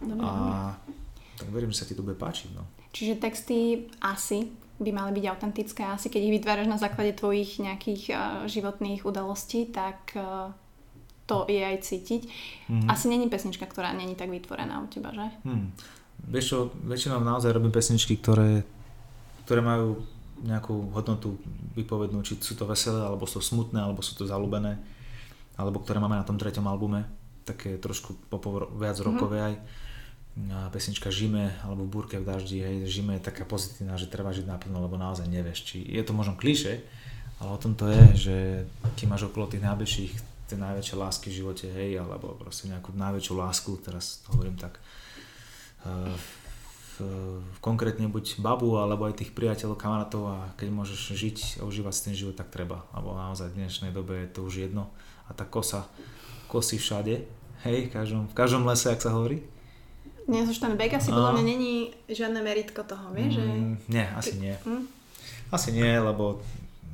Dobre. 0.02 0.26
A 0.26 0.30
tak 1.38 1.48
verím, 1.54 1.70
že 1.70 1.84
sa 1.84 1.86
ti 1.86 1.94
to 1.94 2.02
bude 2.02 2.18
páčiť. 2.18 2.50
No. 2.50 2.66
Čiže 2.90 3.22
texty 3.22 3.86
asi 4.02 4.50
by 4.80 4.90
mali 4.90 5.10
byť 5.20 5.24
autentické, 5.28 5.84
asi 5.84 6.08
keď 6.08 6.20
ich 6.24 6.34
vytváraš 6.40 6.68
na 6.68 6.80
základe 6.80 7.12
tvojich 7.12 7.60
nejakých 7.60 8.02
uh, 8.10 8.18
životných 8.48 9.04
udalostí, 9.04 9.68
tak 9.68 10.16
uh, 10.16 10.50
to 11.30 11.46
je 11.46 11.62
aj 11.62 11.78
cítiť. 11.86 12.22
Mm. 12.66 12.90
Asi 12.90 13.06
není 13.06 13.30
pesnička, 13.30 13.62
ktorá 13.70 13.94
není 13.94 14.18
tak 14.18 14.34
vytvorená 14.34 14.82
u 14.82 14.90
teba, 14.90 15.14
že? 15.14 15.30
Hmm. 15.46 15.70
Vieš 16.26 16.44
čo, 16.50 16.58
väčšinou 16.82 17.22
naozaj 17.22 17.54
robím 17.54 17.70
pesničky, 17.70 18.18
ktoré, 18.18 18.66
ktoré 19.46 19.62
majú 19.62 20.02
nejakú 20.42 20.90
hodnotu 20.90 21.38
vypovednú, 21.78 22.26
či 22.26 22.34
sú 22.42 22.58
to 22.58 22.66
veselé, 22.66 22.98
alebo 22.98 23.30
sú 23.30 23.38
smutné, 23.38 23.78
alebo 23.78 24.02
sú 24.02 24.18
to 24.18 24.26
zalúbené, 24.26 24.82
alebo 25.54 25.78
ktoré 25.78 26.02
máme 26.02 26.18
na 26.18 26.26
tom 26.26 26.34
treťom 26.34 26.66
albume, 26.66 27.06
také 27.46 27.78
trošku 27.78 28.16
popovo, 28.26 28.66
viac 28.74 28.98
mm 28.98 29.06
rokové 29.06 29.38
aj. 29.38 29.54
A 30.40 30.70
pesnička 30.70 31.10
Žime 31.10 31.58
alebo 31.66 31.84
Búrke 31.84 32.16
v 32.16 32.24
daždi, 32.24 32.62
hej, 32.62 32.86
Žime 32.86 33.18
je 33.18 33.26
taká 33.26 33.42
pozitívna, 33.42 33.98
že 33.98 34.06
treba 34.06 34.30
žiť 34.30 34.46
naplno, 34.46 34.78
lebo 34.78 34.94
naozaj 34.94 35.26
nevieš, 35.26 35.66
či 35.66 35.82
je 35.82 36.00
to 36.06 36.14
možno 36.14 36.38
kliše, 36.38 36.80
ale 37.42 37.50
o 37.50 37.58
tom 37.60 37.74
to 37.74 37.90
je, 37.90 38.02
že 38.14 38.36
ti 38.94 39.10
máš 39.10 39.26
okolo 39.26 39.50
tých 39.50 39.66
najbližších 39.66 40.29
tie 40.50 40.58
najväčšie 40.58 40.96
lásky 40.98 41.26
v 41.30 41.38
živote, 41.38 41.66
hej, 41.70 42.02
alebo 42.02 42.34
proste 42.34 42.66
nejakú 42.66 42.90
najväčšiu 42.90 43.34
lásku, 43.38 43.70
teraz 43.78 44.26
to 44.26 44.34
hovorím 44.34 44.58
tak, 44.58 44.82
uh, 45.86 46.10
konkrétne 47.64 48.08
buď 48.08 48.40
babu, 48.44 48.76
alebo 48.76 49.08
aj 49.08 49.24
tých 49.24 49.32
priateľov, 49.32 49.80
kamarátov 49.80 50.22
a 50.28 50.36
keď 50.60 50.68
môžeš 50.68 51.16
žiť 51.16 51.38
a 51.60 51.62
užívať 51.64 51.92
si 51.96 52.02
ten 52.04 52.14
život, 52.16 52.36
tak 52.36 52.52
treba. 52.52 52.84
Alebo 52.92 53.16
naozaj 53.16 53.52
v 53.52 53.64
dnešnej 53.64 53.92
dobe 53.94 54.26
je 54.26 54.28
to 54.28 54.44
už 54.44 54.68
jedno. 54.68 54.92
A 55.24 55.32
tá 55.32 55.46
kosa, 55.46 55.88
kosy 56.50 56.76
všade, 56.76 57.24
hej, 57.64 57.78
v 57.88 57.90
každom, 57.92 58.28
v 58.28 58.34
každom 58.36 58.66
lese, 58.66 58.90
ak 58.90 59.00
sa 59.00 59.14
hovorí. 59.14 59.40
Nie, 60.30 60.46
už 60.46 60.62
ten 60.62 60.76
bek 60.78 60.94
asi 60.94 61.10
podľa 61.10 61.40
mňa 61.40 61.44
není 61.44 61.74
žiadne 62.06 62.38
meritko 62.44 62.86
toho, 62.86 63.10
vieš? 63.10 63.40
Mm, 63.40 63.80
že... 63.80 63.90
Nie, 63.90 64.06
asi 64.14 64.34
nie. 64.38 64.54
Mm? 64.62 64.84
Asi 65.50 65.74
nie, 65.74 65.90
lebo 65.90 66.38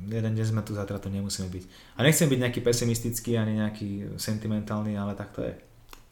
jeden 0.05 0.33
deň 0.37 0.45
sme 0.45 0.61
tu, 0.61 0.77
zajtra 0.77 1.01
to 1.01 1.09
nemusíme 1.09 1.49
byť. 1.49 1.63
A 1.97 2.05
nechcem 2.05 2.29
byť 2.29 2.39
nejaký 2.39 2.59
pesimistický 2.61 3.39
ani 3.39 3.57
nejaký 3.57 4.19
sentimentálny, 4.21 4.93
ale 4.93 5.17
tak 5.17 5.33
to 5.33 5.41
je. 5.41 5.53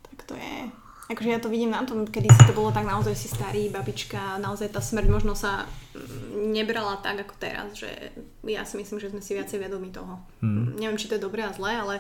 Tak 0.10 0.20
to 0.26 0.34
je. 0.34 0.58
Akože 1.06 1.30
ja 1.30 1.38
to 1.38 1.54
vidím 1.54 1.70
na 1.70 1.86
tom, 1.86 2.10
kedy 2.10 2.34
si 2.34 2.44
to 2.50 2.58
bolo 2.58 2.74
tak 2.74 2.90
naozaj 2.90 3.14
si 3.14 3.30
starý, 3.30 3.70
babička, 3.70 4.42
naozaj 4.42 4.74
tá 4.74 4.82
smrť 4.82 5.06
možno 5.06 5.38
sa 5.38 5.70
mm, 5.94 6.50
nebrala 6.50 6.98
tak 6.98 7.22
ako 7.30 7.34
teraz, 7.38 7.78
že 7.78 7.90
ja 8.42 8.66
si 8.66 8.82
myslím, 8.82 8.98
že 8.98 9.14
sme 9.14 9.22
si 9.22 9.38
viacej 9.38 9.62
vedomi 9.62 9.94
toho. 9.94 10.18
Mm. 10.42 10.82
Neviem, 10.82 10.98
či 10.98 11.06
to 11.06 11.22
je 11.22 11.26
dobré 11.26 11.46
a 11.46 11.54
zlé, 11.54 11.78
ale 11.78 11.96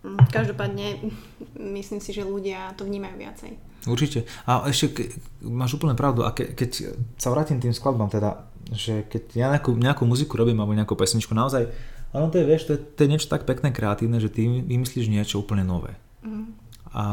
mm, 0.00 0.32
každopádne 0.32 1.12
myslím 1.76 2.00
si, 2.00 2.16
že 2.16 2.24
ľudia 2.24 2.72
to 2.80 2.88
vnímajú 2.88 3.20
viacej. 3.20 3.52
Určite. 3.84 4.24
A 4.48 4.64
ešte 4.64 4.86
ke, 4.96 5.04
máš 5.44 5.76
úplne 5.76 5.92
pravdu. 5.92 6.24
A 6.24 6.32
ke, 6.32 6.56
keď 6.56 6.96
sa 7.20 7.28
vrátim 7.28 7.60
tým 7.60 7.76
skladbám, 7.76 8.08
teda 8.08 8.48
že 8.72 9.04
keď 9.08 9.22
ja 9.32 9.46
nejakú, 9.56 9.76
nejakú 9.76 10.04
muziku 10.04 10.36
robím 10.36 10.60
alebo 10.60 10.76
nejakú 10.76 10.92
pesničku, 10.92 11.32
naozaj, 11.32 11.68
áno 12.12 12.28
to 12.28 12.40
je, 12.40 12.44
vieš, 12.44 12.62
to 12.68 12.72
je, 12.76 12.80
to 12.80 12.98
je 13.04 13.10
niečo 13.10 13.28
tak 13.28 13.48
pekné, 13.48 13.72
kreatívne, 13.72 14.20
že 14.20 14.32
ty 14.32 14.44
vymyslíš 14.44 15.08
niečo 15.08 15.40
úplne 15.40 15.64
nové. 15.64 15.96
Mm. 16.24 16.52
A 16.92 17.04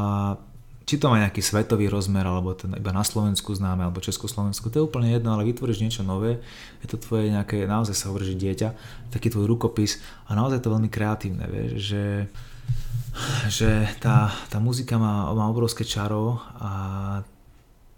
či 0.86 1.02
to 1.02 1.10
má 1.10 1.18
nejaký 1.18 1.42
svetový 1.42 1.90
rozmer, 1.90 2.22
alebo 2.22 2.54
ten 2.54 2.78
iba 2.78 2.94
na 2.94 3.02
Slovensku 3.02 3.58
známe, 3.58 3.90
alebo 3.90 4.06
Československu, 4.06 4.70
to 4.70 4.78
je 4.78 4.86
úplne 4.86 5.10
jedno, 5.10 5.34
ale 5.34 5.50
vytvoríš 5.50 5.82
niečo 5.82 6.06
nové, 6.06 6.38
je 6.86 6.88
to 6.88 7.02
tvoje 7.02 7.34
nejaké, 7.34 7.66
naozaj 7.66 7.98
sa 7.98 8.14
hovorí, 8.14 8.30
že 8.30 8.38
dieťa, 8.38 8.70
taký 9.10 9.34
tvoj 9.34 9.50
rukopis 9.50 9.98
a 10.30 10.38
naozaj 10.38 10.62
to 10.62 10.70
veľmi 10.70 10.90
kreatívne, 10.94 11.50
vieš, 11.50 11.72
že, 11.82 12.06
že 13.50 13.70
tá, 13.98 14.30
tá 14.54 14.62
muzika 14.62 15.02
má, 15.02 15.34
má 15.34 15.50
obrovské 15.50 15.82
čaro 15.82 16.38
a 16.62 16.72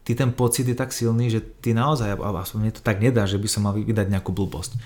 ty 0.07 0.15
ten 0.15 0.31
pocit 0.31 0.63
je 0.63 0.71
tak 0.71 0.95
silný, 0.95 1.27
že 1.27 1.43
ty 1.43 1.75
naozaj, 1.75 2.15
aspoň 2.15 2.59
mne 2.63 2.71
to 2.71 2.79
tak 2.79 3.03
nedá, 3.03 3.27
že 3.27 3.35
by 3.35 3.47
som 3.51 3.67
mal 3.67 3.75
vydať 3.75 4.07
nejakú 4.07 4.31
blbosť. 4.31 4.79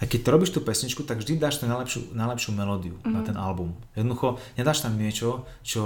A 0.00 0.08
keď 0.08 0.20
to 0.24 0.32
robíš 0.34 0.50
tú 0.50 0.64
pesničku, 0.64 1.06
tak 1.06 1.22
vždy 1.22 1.38
dáš 1.38 1.62
tú 1.62 1.70
najlepšiu, 1.70 2.10
najlepšiu 2.10 2.50
melódiu 2.56 2.96
mm-hmm. 2.98 3.12
na 3.12 3.20
mhm. 3.22 3.26
ten 3.28 3.36
album. 3.36 3.76
Jednoducho 3.94 4.40
nedáš 4.56 4.82
tam 4.82 4.96
niečo, 4.98 5.44
čo 5.60 5.84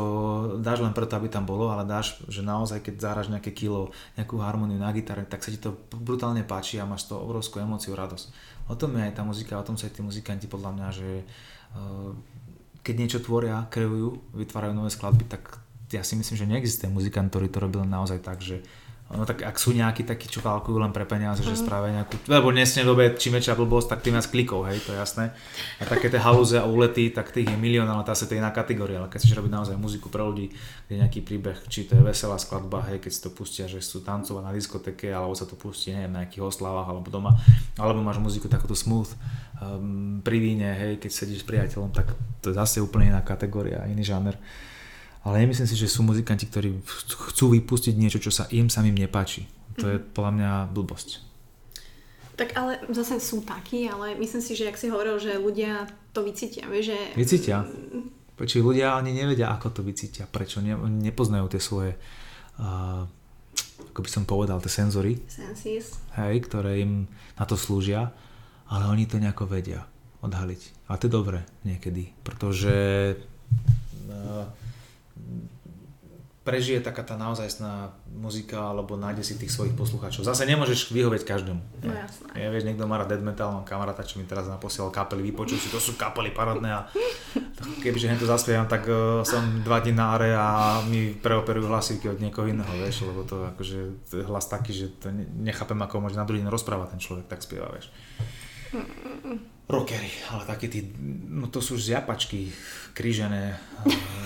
dáš 0.63 0.81
len 0.87 0.95
preto, 0.95 1.19
aby 1.19 1.29
tam 1.29 1.45
bolo, 1.45 1.69
ale 1.69 1.83
dáš, 1.83 2.23
že 2.31 2.47
naozaj 2.47 2.81
keď 2.81 2.95
zahráš 2.97 3.29
nejaké 3.29 3.53
kilo, 3.53 3.91
nejakú 4.15 4.39
harmóniu 4.39 4.79
na 4.79 4.95
gitare, 4.95 5.27
tak 5.27 5.43
sa 5.43 5.51
ti 5.51 5.59
to 5.59 5.75
brutálne 5.91 6.47
páči 6.47 6.79
a 6.79 6.89
máš 6.89 7.11
to 7.11 7.19
obrovskú 7.19 7.59
emóciu, 7.59 7.93
radosť. 7.93 8.33
O 8.71 8.79
tom 8.79 8.95
je 8.97 9.05
aj 9.05 9.19
tá 9.19 9.23
muzika, 9.27 9.61
o 9.61 9.67
tom 9.67 9.77
sa 9.77 9.91
aj 9.91 9.99
tí 9.99 10.01
muzikanti 10.01 10.47
podľa 10.49 10.71
mňa, 10.79 10.89
že 10.95 11.09
uh, 11.77 12.15
keď 12.81 12.95
niečo 12.97 13.19
tvoria, 13.21 13.69
kreujú, 13.69 14.23
vytvárajú 14.33 14.73
nové 14.73 14.89
skladby, 14.95 15.29
tak 15.29 15.66
ja 15.93 16.03
si 16.03 16.15
myslím, 16.19 16.37
že 16.39 16.47
neexistuje 16.51 16.91
muzikant, 16.91 17.31
ktorý 17.31 17.47
to 17.51 17.59
robil 17.63 17.83
naozaj 17.87 18.19
tak, 18.23 18.43
že 18.43 18.63
No 19.07 19.23
tak 19.23 19.47
ak 19.47 19.55
sú 19.55 19.71
nejakí 19.71 20.03
takí, 20.03 20.27
čo 20.27 20.43
kalkujú 20.43 20.83
len 20.83 20.91
pre 20.91 21.07
peniaze, 21.07 21.39
mm. 21.39 21.47
že 21.47 21.55
mhm. 21.55 21.63
spravia 21.63 21.91
nejakú, 22.03 22.15
lebo 22.27 22.51
dnes 22.51 22.75
dobe 22.75 23.15
čím 23.15 23.39
väčšia 23.39 23.55
blbosť, 23.55 23.95
tak 23.95 24.03
tým 24.03 24.19
viac 24.19 24.27
klikov, 24.27 24.67
hej, 24.67 24.83
to 24.83 24.91
je 24.91 24.99
jasné. 24.99 25.31
A 25.79 25.87
také 25.87 26.11
tie 26.11 26.19
halúze 26.19 26.59
a 26.59 26.67
úlety, 26.67 27.15
tak 27.15 27.31
tých 27.31 27.47
je 27.47 27.55
milión, 27.55 27.87
ale 27.87 28.03
tá 28.03 28.19
sa 28.19 28.27
to 28.27 28.35
je 28.35 28.43
iná 28.43 28.51
kategória, 28.51 28.99
ale 28.99 29.07
keď 29.07 29.23
chceš 29.23 29.39
robiť 29.39 29.53
naozaj 29.55 29.79
muziku 29.79 30.11
pre 30.11 30.27
ľudí, 30.27 30.51
kde 30.91 30.95
nejaký 31.07 31.23
príbeh, 31.23 31.55
či 31.71 31.87
to 31.87 31.95
je 31.95 32.03
veselá 32.03 32.35
skladba, 32.35 32.83
hej, 32.91 32.99
keď 32.99 33.13
si 33.15 33.21
to 33.23 33.31
pustia, 33.31 33.71
že 33.71 33.79
sú 33.79 34.03
tancovať 34.03 34.43
na 34.43 34.51
diskoteke, 34.51 35.07
alebo 35.15 35.39
sa 35.39 35.47
to 35.47 35.55
pustí, 35.55 35.95
neviem, 35.95 36.11
na 36.11 36.27
nejakých 36.27 36.43
oslavách, 36.43 36.91
alebo 36.91 37.07
doma, 37.07 37.39
alebo 37.79 38.03
máš 38.03 38.19
muziku 38.19 38.51
takúto 38.51 38.75
smooth, 38.75 39.15
um, 39.63 40.19
pri 40.19 40.43
víne, 40.43 40.67
hej, 40.75 40.99
keď 40.99 41.11
sedíš 41.15 41.47
s 41.47 41.49
priateľom, 41.49 41.95
tak 41.95 42.11
to 42.43 42.51
je 42.51 42.59
zase 42.59 42.83
úplne 42.83 43.15
iná 43.15 43.23
kategória, 43.23 43.87
iný 43.87 44.03
žáner. 44.03 44.35
Ale 45.27 45.43
nemyslím 45.43 45.67
si, 45.67 45.75
že 45.75 45.91
sú 45.91 46.07
muzikanti, 46.07 46.47
ktorí 46.47 46.79
chcú 47.35 47.51
vypustiť 47.59 47.99
niečo, 47.99 48.23
čo 48.23 48.31
sa 48.31 48.47
im 48.55 48.71
samým 48.71 48.95
nepáči. 48.95 49.51
To 49.83 49.91
je 49.91 49.99
mhm. 49.99 50.07
podľa 50.15 50.33
mňa 50.39 50.51
blbosť. 50.71 51.09
Tak 52.37 52.53
ale 52.53 52.85
zase 52.93 53.17
sú 53.17 53.41
takí, 53.43 53.89
ale 53.89 54.13
myslím 54.21 54.45
si, 54.45 54.53
že 54.53 54.69
ak 54.69 54.77
si 54.77 54.93
hovoril, 54.93 55.17
že 55.17 55.41
ľudia 55.41 55.89
to 56.13 56.21
vycítia, 56.21 56.69
vieš, 56.69 56.93
že... 56.93 56.99
Vycítia. 57.17 57.65
Prečo 58.37 58.61
ľudia 58.61 58.93
ani 58.93 59.17
nevedia, 59.17 59.49
ako 59.49 59.73
to 59.73 59.81
vycítia, 59.81 60.29
prečo 60.29 60.61
ne, 60.61 60.77
nepoznajú 60.77 61.49
tie 61.49 61.57
svoje, 61.57 61.97
uh, 62.61 63.09
ako 63.89 64.01
by 64.05 64.11
som 64.13 64.29
povedal, 64.29 64.61
tie 64.61 64.69
senzory. 64.69 65.17
Senses. 65.33 65.97
Hej, 66.21 66.45
ktoré 66.45 66.85
im 66.85 67.09
na 67.41 67.45
to 67.49 67.57
slúžia. 67.57 68.13
ale 68.69 68.85
oni 68.93 69.09
to 69.09 69.17
nejako 69.17 69.49
vedia 69.49 69.89
odhaliť. 70.21 70.93
A 70.93 71.01
to 71.01 71.09
je 71.09 71.17
dobré 71.17 71.41
niekedy, 71.65 72.13
pretože 72.21 72.75
prežije 76.47 76.79
taká 76.79 77.03
tá 77.03 77.19
naozajstná 77.19 77.91
muzika 78.07 78.71
alebo 78.71 78.95
nájde 78.95 79.27
si 79.27 79.35
tých 79.35 79.51
svojich 79.51 79.75
poslucháčov. 79.75 80.23
Zase 80.23 80.47
nemôžeš 80.47 80.95
vyhovieť 80.95 81.27
každému. 81.27 81.59
No 81.83 81.91
jasné. 81.91 82.27
Ja, 82.39 82.55
vieš, 82.55 82.71
niekto 82.71 82.87
má 82.87 83.03
rád 83.03 83.19
dead 83.19 83.27
metal, 83.27 83.51
mám 83.51 83.67
kamaráta, 83.67 84.07
čo 84.07 84.23
mi 84.23 84.31
teraz 84.31 84.47
naposielal 84.47 84.95
kapely, 84.95 85.27
vypočul 85.27 85.59
si, 85.59 85.67
to 85.75 85.83
sú 85.83 85.99
kapely 85.99 86.31
parodné 86.31 86.71
a 86.71 86.87
kebyže 87.83 88.15
to 88.23 88.31
zaspievam, 88.31 88.71
tak 88.71 88.87
uh, 88.87 89.27
som 89.27 89.43
dva 89.67 89.83
dní 89.83 89.99
na 89.99 90.15
are 90.15 90.31
a 90.39 90.47
mi 90.87 91.19
preoperujú 91.19 91.67
hlasivky 91.67 92.15
od 92.15 92.23
niekoho 92.23 92.47
iného, 92.47 92.71
vieš, 92.79 93.11
lebo 93.11 93.27
to 93.27 93.43
akože 93.51 94.07
to 94.07 94.23
je 94.23 94.25
hlas 94.31 94.47
taký, 94.47 94.71
že 94.71 94.87
to 95.03 95.11
nechápem, 95.43 95.83
ako 95.83 95.99
môže 95.99 96.15
na 96.15 96.23
druhý 96.23 96.47
deň 96.47 96.55
rozprávať 96.55 96.95
ten 96.95 97.03
človek, 97.03 97.27
tak 97.27 97.43
spieva, 97.43 97.67
vieš 97.75 97.91
rockery, 99.67 100.11
ale 100.31 100.43
také 100.47 100.71
tí, 100.71 100.87
no 101.31 101.51
to 101.51 101.59
sú 101.59 101.75
zjapačky 101.75 102.55
krížené 102.95 103.59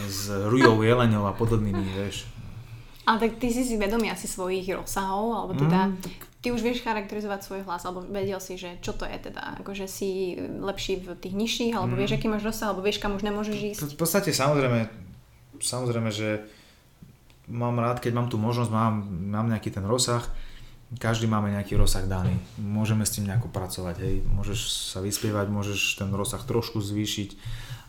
s 0.05 0.29
rujou, 0.29 0.81
jeleňou 0.87 1.25
a 1.25 1.33
podobnými, 1.33 1.85
vieš. 1.97 2.29
Ale 3.09 3.27
tak 3.27 3.41
ty 3.41 3.49
si 3.49 3.65
si 3.65 3.81
vedomý 3.81 4.13
asi 4.13 4.29
svojich 4.29 4.69
rozsahov, 4.77 5.33
alebo 5.33 5.53
teda 5.57 5.89
mm, 5.89 6.05
tak... 6.05 6.21
ty 6.45 6.53
už 6.53 6.61
vieš 6.61 6.85
charakterizovať 6.85 7.41
svoj 7.43 7.61
hlas, 7.65 7.83
alebo 7.89 8.05
vedel 8.05 8.37
si, 8.39 8.61
že 8.61 8.77
čo 8.85 8.93
to 8.93 9.09
je 9.09 9.17
teda, 9.17 9.57
akože 9.65 9.89
si 9.89 10.37
lepší 10.39 11.01
v 11.01 11.17
tých 11.17 11.35
nižších, 11.35 11.73
alebo 11.73 11.97
mm. 11.97 11.99
vieš, 11.99 12.13
aký 12.21 12.29
máš 12.29 12.45
rozsah, 12.45 12.71
alebo 12.71 12.85
vieš, 12.85 13.01
kam 13.01 13.17
už 13.17 13.25
nemôžeš 13.25 13.57
ísť. 13.57 13.81
V 13.97 13.99
podstate 13.99 14.31
samozrejme, 14.37 14.93
samozrejme, 15.59 16.11
že 16.13 16.45
mám 17.49 17.81
rád, 17.81 18.05
keď 18.05 18.13
mám 18.15 18.29
tú 18.29 18.37
možnosť, 18.37 18.71
mám, 18.71 19.01
mám 19.33 19.49
nejaký 19.49 19.73
ten 19.73 19.83
rozsah, 19.89 20.23
každý 20.99 21.31
máme 21.31 21.55
nejaký 21.55 21.79
rozsah 21.79 22.03
daný. 22.03 22.35
Môžeme 22.59 23.07
s 23.07 23.15
tým 23.15 23.31
nejako 23.31 23.53
pracovať, 23.55 23.97
hej. 24.03 24.15
Môžeš 24.27 24.91
sa 24.91 24.99
vyspievať, 24.99 25.47
môžeš 25.47 26.03
ten 26.03 26.11
rozsah 26.11 26.43
trošku 26.43 26.83
zvýšiť, 26.83 27.31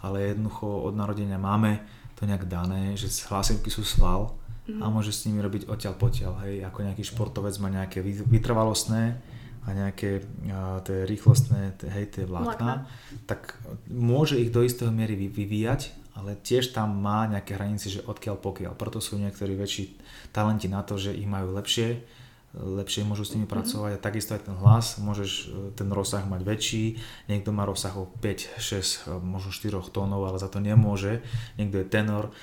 ale 0.05 0.35
jednoducho 0.35 0.85
od 0.85 0.93
narodenia 0.93 1.41
máme 1.41 1.81
to 2.19 2.29
nejak 2.29 2.45
dané, 2.45 2.93
že 2.93 3.09
hlasivky 3.33 3.73
sú 3.73 3.81
sval 3.81 4.37
a 4.69 4.85
môžeš 4.93 5.13
s 5.17 5.25
nimi 5.25 5.41
robiť 5.41 5.65
odtiaľ 5.65 5.97
potiaľ, 5.97 6.45
hej. 6.45 6.61
Ako 6.61 6.85
nejaký 6.85 7.01
športovec 7.01 7.57
má 7.57 7.73
nejaké 7.73 8.05
vytrvalostné 8.05 9.17
a 9.65 9.67
nejaké 9.73 10.21
a, 10.53 10.81
tie 10.85 11.09
rýchlostné, 11.09 11.81
hej, 11.81 12.05
tie 12.13 12.23
vlákna, 12.29 12.85
tak 13.25 13.57
môže 13.89 14.37
ich 14.37 14.53
do 14.53 14.61
istého 14.61 14.93
miery 14.93 15.17
vyvíjať, 15.17 15.97
ale 16.13 16.37
tiež 16.37 16.77
tam 16.77 17.01
má 17.01 17.25
nejaké 17.25 17.57
hranice, 17.57 17.89
že 17.89 18.05
odkiaľ 18.05 18.37
pokiaľ. 18.37 18.77
Preto 18.77 19.01
sú 19.01 19.17
niektorí 19.17 19.57
väčší 19.57 19.97
talenti 20.29 20.69
na 20.69 20.85
to, 20.85 21.01
že 21.01 21.17
ich 21.17 21.25
majú 21.25 21.57
lepšie 21.57 22.20
lepšie 22.51 23.07
môžu 23.07 23.23
s 23.23 23.31
nimi 23.31 23.47
mhm. 23.47 23.53
pracovať 23.53 23.91
a 23.95 24.03
takisto 24.03 24.35
aj 24.35 24.43
ten 24.47 24.55
hlas, 24.59 24.99
môžeš 24.99 25.31
e, 25.31 25.45
ten 25.75 25.87
rozsah 25.87 26.23
mať 26.27 26.41
väčší, 26.43 26.83
niekto 27.31 27.55
má 27.55 27.63
rozsah 27.63 27.95
o 27.95 28.11
5, 28.19 28.59
6, 28.59 29.07
e, 29.07 29.19
možno 29.23 29.55
4 29.55 29.79
tónov, 29.91 30.27
ale 30.27 30.37
za 30.39 30.51
to 30.51 30.59
nemôže, 30.59 31.23
niekto 31.55 31.79
je 31.79 31.87
tenor, 31.87 32.35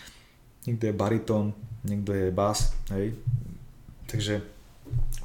niekto 0.65 0.89
je 0.89 0.95
baritón, 0.97 1.53
niekto 1.85 2.17
je 2.17 2.29
bas, 2.33 2.73
hej. 2.93 3.13
Takže 4.09 4.41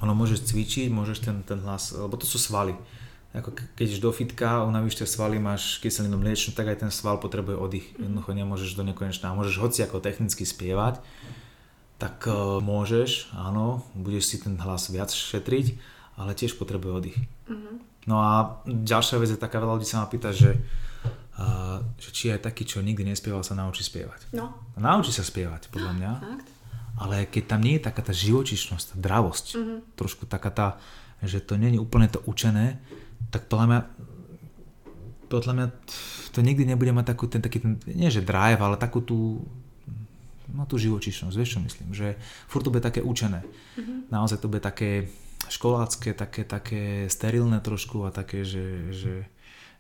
ono 0.03 0.11
môžeš 0.11 0.51
cvičiť, 0.51 0.91
môžeš 0.91 1.23
ten, 1.23 1.39
ten 1.47 1.63
hlas, 1.63 1.95
lebo 1.95 2.19
to 2.19 2.27
sú 2.27 2.35
svaly. 2.35 2.75
Ako 3.33 3.55
keď 3.55 3.87
ideš 3.87 4.03
do 4.03 4.11
fitka, 4.13 4.61
unavíš 4.67 4.99
tie 4.99 5.07
svaly, 5.09 5.41
máš 5.41 5.81
kyselinu 5.81 6.21
mliečnú, 6.21 6.53
tak 6.53 6.69
aj 6.69 6.85
ten 6.85 6.91
sval 6.93 7.17
potrebuje 7.17 7.55
oddych. 7.55 7.87
Mhm. 7.95 8.11
Jednoducho 8.11 8.31
nemôžeš 8.35 8.71
do 8.75 8.83
nekonečná. 8.83 9.31
Môžeš 9.31 9.55
hoci 9.63 9.79
ako 9.87 10.03
technicky 10.03 10.43
spievať, 10.43 10.99
tak 11.97 12.25
uh, 12.27 12.59
môžeš, 12.59 13.31
áno, 13.37 13.85
budeš 13.95 14.33
si 14.33 14.37
ten 14.41 14.57
hlas 14.59 14.89
viac 14.91 15.13
šetriť, 15.13 15.77
ale 16.19 16.37
tiež 16.37 16.59
potrebuje 16.59 16.91
oddych. 16.91 17.17
Mm-hmm. 17.47 17.75
No 18.11 18.19
a 18.19 18.59
ďalšia 18.67 19.21
vec 19.21 19.31
je 19.31 19.39
taká, 19.39 19.63
veľa 19.63 19.79
ľudí 19.79 19.87
sa 19.87 20.03
ma 20.03 20.11
pýta, 20.11 20.35
že, 20.35 20.59
uh, 21.39 21.79
že 21.95 22.09
či 22.11 22.33
aj 22.35 22.43
taký, 22.43 22.67
čo 22.67 22.83
nikdy 22.83 23.07
nespieval, 23.07 23.45
sa 23.45 23.55
naučí 23.55 23.85
spievať. 23.87 24.35
No. 24.35 24.51
Naučí 24.75 25.15
sa 25.15 25.23
spievať, 25.23 25.71
podľa 25.71 25.91
mňa. 25.95 26.11
Fakt? 26.19 26.49
Ale 26.93 27.25
keď 27.25 27.43
tam 27.49 27.61
nie 27.65 27.81
je 27.81 27.85
taká 27.89 28.05
tá 28.05 28.13
živočišnosť, 28.13 28.85
tá 28.93 28.97
dravosť, 29.01 29.45
mm-hmm. 29.57 29.79
trošku 29.97 30.29
taká 30.29 30.51
tá, 30.53 30.67
že 31.23 31.41
to 31.41 31.57
nie 31.57 31.73
je 31.73 31.81
úplne 31.81 32.05
to 32.11 32.21
učené, 32.27 32.77
tak 33.31 33.49
podľa 33.49 33.65
mňa 33.65 33.81
podľa 35.33 35.53
mňa 35.57 35.67
to 36.29 36.39
nikdy 36.45 36.61
nebude 36.69 36.93
mať 36.93 37.17
takú 37.17 37.25
ten 37.25 37.41
taký 37.41 37.57
ten, 37.57 37.81
nie 37.89 38.13
že 38.13 38.21
drive, 38.21 38.61
ale 38.61 38.77
takú 38.77 39.01
tú 39.01 39.41
no 40.53 40.69
tú 40.69 40.77
živočišnosť, 40.77 41.35
vieš 41.35 41.57
čo 41.57 41.59
myslím, 41.65 41.89
že 41.91 42.15
furt 42.45 42.63
to 42.63 42.71
bude 42.71 42.85
také 42.85 43.01
učené. 43.01 43.41
Mm-hmm. 43.41 44.13
Naozaj 44.13 44.37
to 44.39 44.47
bude 44.47 44.61
také 44.61 45.09
školácké, 45.49 46.15
také, 46.15 46.47
také 46.47 47.11
sterilné 47.11 47.59
trošku 47.59 48.05
a 48.07 48.13
také, 48.13 48.47
že, 48.47 48.93
že 48.93 49.27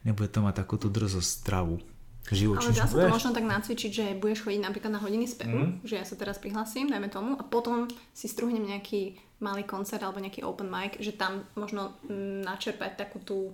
nebude 0.03 0.27
to 0.27 0.43
mať 0.43 0.65
takú 0.65 0.75
tú 0.75 0.91
drzosť 0.91 1.45
zdravú. 1.45 1.79
Ale 2.23 2.71
dá 2.71 2.87
sa 2.87 2.95
to 2.95 3.03
vieš? 3.03 3.11
možno 3.19 3.31
tak 3.35 3.43
nacvičiť, 3.43 3.91
že 3.91 4.05
budeš 4.15 4.47
chodiť 4.47 4.61
napríklad 4.63 4.95
na 4.95 5.03
hodiny 5.03 5.27
spevu, 5.27 5.59
mm. 5.59 5.71
že 5.83 5.99
ja 5.99 6.05
sa 6.07 6.15
teraz 6.15 6.39
prihlasím, 6.39 6.87
dajme 6.87 7.11
tomu, 7.11 7.35
a 7.35 7.43
potom 7.43 7.91
si 8.15 8.31
struhnem 8.31 8.63
nejaký 8.63 9.19
malý 9.43 9.67
koncert 9.67 9.99
alebo 9.99 10.23
nejaký 10.23 10.39
open 10.47 10.71
mic, 10.71 10.95
že 11.03 11.11
tam 11.19 11.43
možno 11.59 11.99
mm, 12.07 12.47
načerpať 12.47 12.95
takú 12.95 13.19
tú 13.19 13.51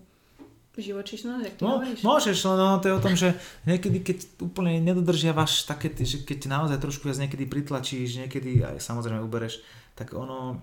živočišnosť, 0.81 1.59
no, 1.59 1.79
hovoríš? 1.79 1.99
Môžeš, 2.01 2.37
no, 2.47 2.53
no 2.57 2.67
to 2.79 2.89
je 2.89 2.97
o 2.97 3.03
tom, 3.03 3.15
že 3.15 3.35
niekedy, 3.67 4.01
keď 4.01 4.17
úplne 4.41 4.79
nedodržiavaš 4.81 5.67
také, 5.67 5.91
že 5.93 6.23
keď 6.23 6.49
naozaj 6.49 6.79
trošku 6.79 7.07
viac 7.07 7.19
niekedy 7.19 7.45
pritlačíš, 7.45 8.25
niekedy 8.25 8.63
aj 8.63 8.81
samozrejme 8.81 9.21
ubereš, 9.21 9.61
tak 9.93 10.15
ono, 10.15 10.59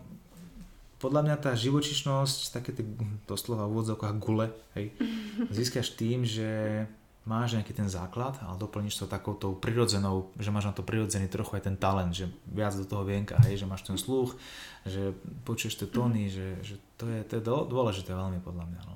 podľa 0.96 1.20
mňa 1.28 1.36
tá 1.38 1.52
živočišnosť, 1.52 2.56
také 2.56 2.72
tie 2.72 2.84
doslova 3.28 3.68
v 3.68 3.74
úvodzovkách 3.76 4.14
gule, 4.18 4.48
hej, 4.74 4.92
získaš 5.56 5.94
tým, 5.94 6.24
že 6.24 6.84
máš 7.26 7.58
nejaký 7.58 7.74
ten 7.74 7.90
základ, 7.90 8.38
ale 8.38 8.54
doplníš 8.54 9.02
to 9.02 9.06
takouto 9.10 9.58
prirodzenou, 9.58 10.30
že 10.38 10.54
máš 10.54 10.70
na 10.70 10.74
to 10.78 10.86
prirodzený 10.86 11.26
trochu 11.26 11.58
aj 11.58 11.66
ten 11.66 11.76
talent, 11.76 12.14
že 12.14 12.30
viac 12.46 12.72
do 12.78 12.86
toho 12.86 13.02
vienka, 13.02 13.34
hej, 13.44 13.58
že 13.58 13.66
máš 13.66 13.82
ten 13.82 13.98
sluch, 13.98 14.38
že 14.86 15.10
počuješ 15.42 15.82
tie 15.82 15.88
tóny, 15.90 16.30
že, 16.30 16.62
že 16.62 16.78
to, 16.94 17.10
je, 17.10 17.20
to 17.26 17.32
je 17.36 17.42
dôležité 17.42 18.14
veľmi 18.14 18.38
podľa 18.46 18.64
mňa. 18.70 18.80
No. 18.86 18.95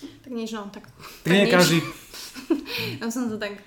Tak 0.00 0.30
nič, 0.32 0.50
no, 0.56 0.68
tak... 0.72 0.88
tak 1.24 1.30
nie 1.30 1.46
každý... 1.48 1.84
ja 3.00 3.06
som 3.12 3.28
to 3.28 3.36
tak... 3.36 3.60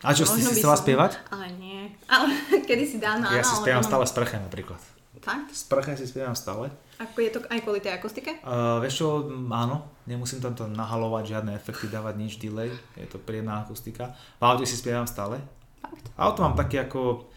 A 0.00 0.16
čo, 0.16 0.24
si 0.24 0.40
chcela 0.40 0.78
som... 0.78 0.82
spievať? 0.86 1.20
Ale 1.28 1.52
nie. 1.60 1.92
Ale 2.08 2.32
kedy 2.68 2.84
si 2.86 2.96
dávno, 2.96 3.28
Ja 3.28 3.44
si 3.44 3.58
spievam 3.58 3.84
stále 3.84 4.08
sprche 4.08 4.40
napríklad. 4.40 4.80
Fakt? 5.20 5.52
Sprche 5.52 6.00
si 6.00 6.08
spievam 6.08 6.32
stále. 6.32 6.72
Ako 6.96 7.20
je 7.20 7.30
to 7.36 7.38
aj 7.52 7.60
kvôli 7.60 7.84
tej 7.84 7.92
akustike? 7.92 8.40
Uh, 8.40 8.80
vieš 8.80 9.04
čo, 9.04 9.28
áno, 9.52 9.84
nemusím 10.08 10.40
tam 10.40 10.56
to 10.56 10.64
nahalovať, 10.64 11.36
žiadne 11.36 11.52
efekty 11.52 11.92
dávať, 11.92 12.14
nič 12.16 12.40
delay, 12.40 12.72
je 12.96 13.04
to 13.08 13.20
príjemná 13.20 13.60
akustika. 13.60 14.16
V 14.40 14.42
aute 14.48 14.64
si 14.64 14.76
spievam 14.80 15.04
stále. 15.04 15.36
Fakt? 15.84 16.08
Auto 16.16 16.40
mám 16.40 16.56
také 16.56 16.80
ako, 16.80 17.28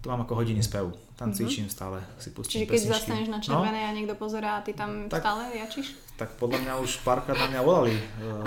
to 0.00 0.08
mám 0.08 0.24
ako 0.24 0.40
hodiny 0.40 0.64
spevu. 0.64 0.96
Tam 1.16 1.32
mm-hmm. 1.32 1.48
cvičím 1.48 1.68
stále, 1.72 2.04
si 2.20 2.28
pustím 2.28 2.60
Čiže 2.60 2.68
keď 2.68 2.76
pesničky. 2.76 2.92
zastaneš 2.92 3.28
na 3.32 3.40
červené 3.40 3.80
no? 3.80 3.88
a 3.88 3.96
niekto 3.96 4.14
pozerá 4.20 4.60
a 4.60 4.64
ty 4.64 4.76
tam 4.76 5.08
tak, 5.08 5.24
stále 5.24 5.48
jačíš? 5.48 5.96
Tak 6.20 6.36
podľa 6.36 6.60
mňa 6.60 6.72
už 6.84 7.00
párkrát 7.08 7.40
na 7.40 7.48
mňa 7.48 7.60
volali 7.64 7.96
uh, 7.96 8.44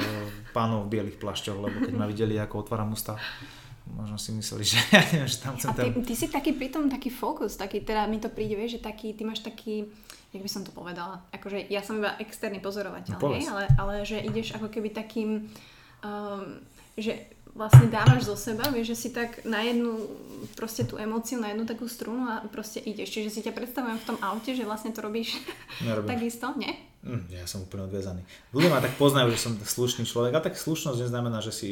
pánov 0.54 0.86
v 0.86 0.94
bielých 0.94 1.18
plašťoch, 1.18 1.58
lebo 1.58 1.78
keď 1.82 1.94
ma 1.98 2.06
videli, 2.06 2.38
ako 2.38 2.62
otváram 2.62 2.94
ústa, 2.94 3.18
možno 3.90 4.22
si 4.22 4.30
mysleli, 4.38 4.62
že 4.70 4.78
ja 4.94 5.02
neviem, 5.02 5.30
že 5.30 5.38
tam 5.42 5.58
chcem 5.58 5.74
A 5.74 5.74
ty, 5.74 5.90
ty 6.06 6.14
si 6.14 6.30
taký 6.30 6.54
pritom 6.54 6.86
taký 6.94 7.10
fokus, 7.10 7.58
taký, 7.58 7.82
teda 7.82 8.06
mi 8.06 8.22
to 8.22 8.30
príde, 8.30 8.54
vieš, 8.54 8.78
že 8.78 8.82
taký, 8.86 9.18
ty 9.18 9.26
máš 9.26 9.42
taký, 9.42 9.90
jak 10.30 10.42
by 10.46 10.50
som 10.50 10.62
to 10.62 10.70
povedala, 10.70 11.26
akože 11.34 11.74
ja 11.74 11.82
som 11.82 11.98
iba 11.98 12.14
externý 12.22 12.62
pozorovateľ, 12.62 13.18
no, 13.18 13.34
ale, 13.34 13.66
ale 13.82 13.94
že 14.06 14.22
ideš 14.22 14.54
ako 14.54 14.70
keby 14.70 14.94
takým, 14.94 15.50
um, 16.06 16.62
že 16.94 17.34
vlastne 17.58 17.92
dávaš 17.92 18.30
zo 18.30 18.36
seba, 18.38 18.70
vieš, 18.72 18.96
že 18.96 18.98
si 18.98 19.10
tak 19.12 19.44
na 19.44 19.62
jednu 19.66 20.08
proste 20.56 20.88
tú 20.88 20.96
emóciu, 20.96 21.42
na 21.42 21.52
jednu 21.52 21.68
takú 21.68 21.90
strunu 21.90 22.26
a 22.30 22.46
proste 22.48 22.80
ideš. 22.80 23.12
Čiže 23.16 23.30
si 23.30 23.42
ťa 23.46 23.54
predstavujem 23.54 24.00
v 24.00 24.08
tom 24.08 24.18
aute, 24.24 24.56
že 24.56 24.64
vlastne 24.64 24.96
to 24.96 25.04
robíš 25.04 25.36
takisto, 26.12 26.54
nie? 26.56 26.72
Mm, 27.00 27.32
ja 27.32 27.48
som 27.48 27.64
úplne 27.64 27.88
odviazaný. 27.88 28.22
Ľudia 28.52 28.70
ma 28.72 28.84
tak 28.84 28.96
poznajú, 29.00 29.32
že 29.32 29.40
som 29.40 29.54
slušný 29.56 30.04
človek 30.04 30.36
a 30.36 30.44
tak 30.44 30.60
slušnosť 30.60 31.08
neznamená, 31.08 31.40
že 31.40 31.54
si 31.56 31.68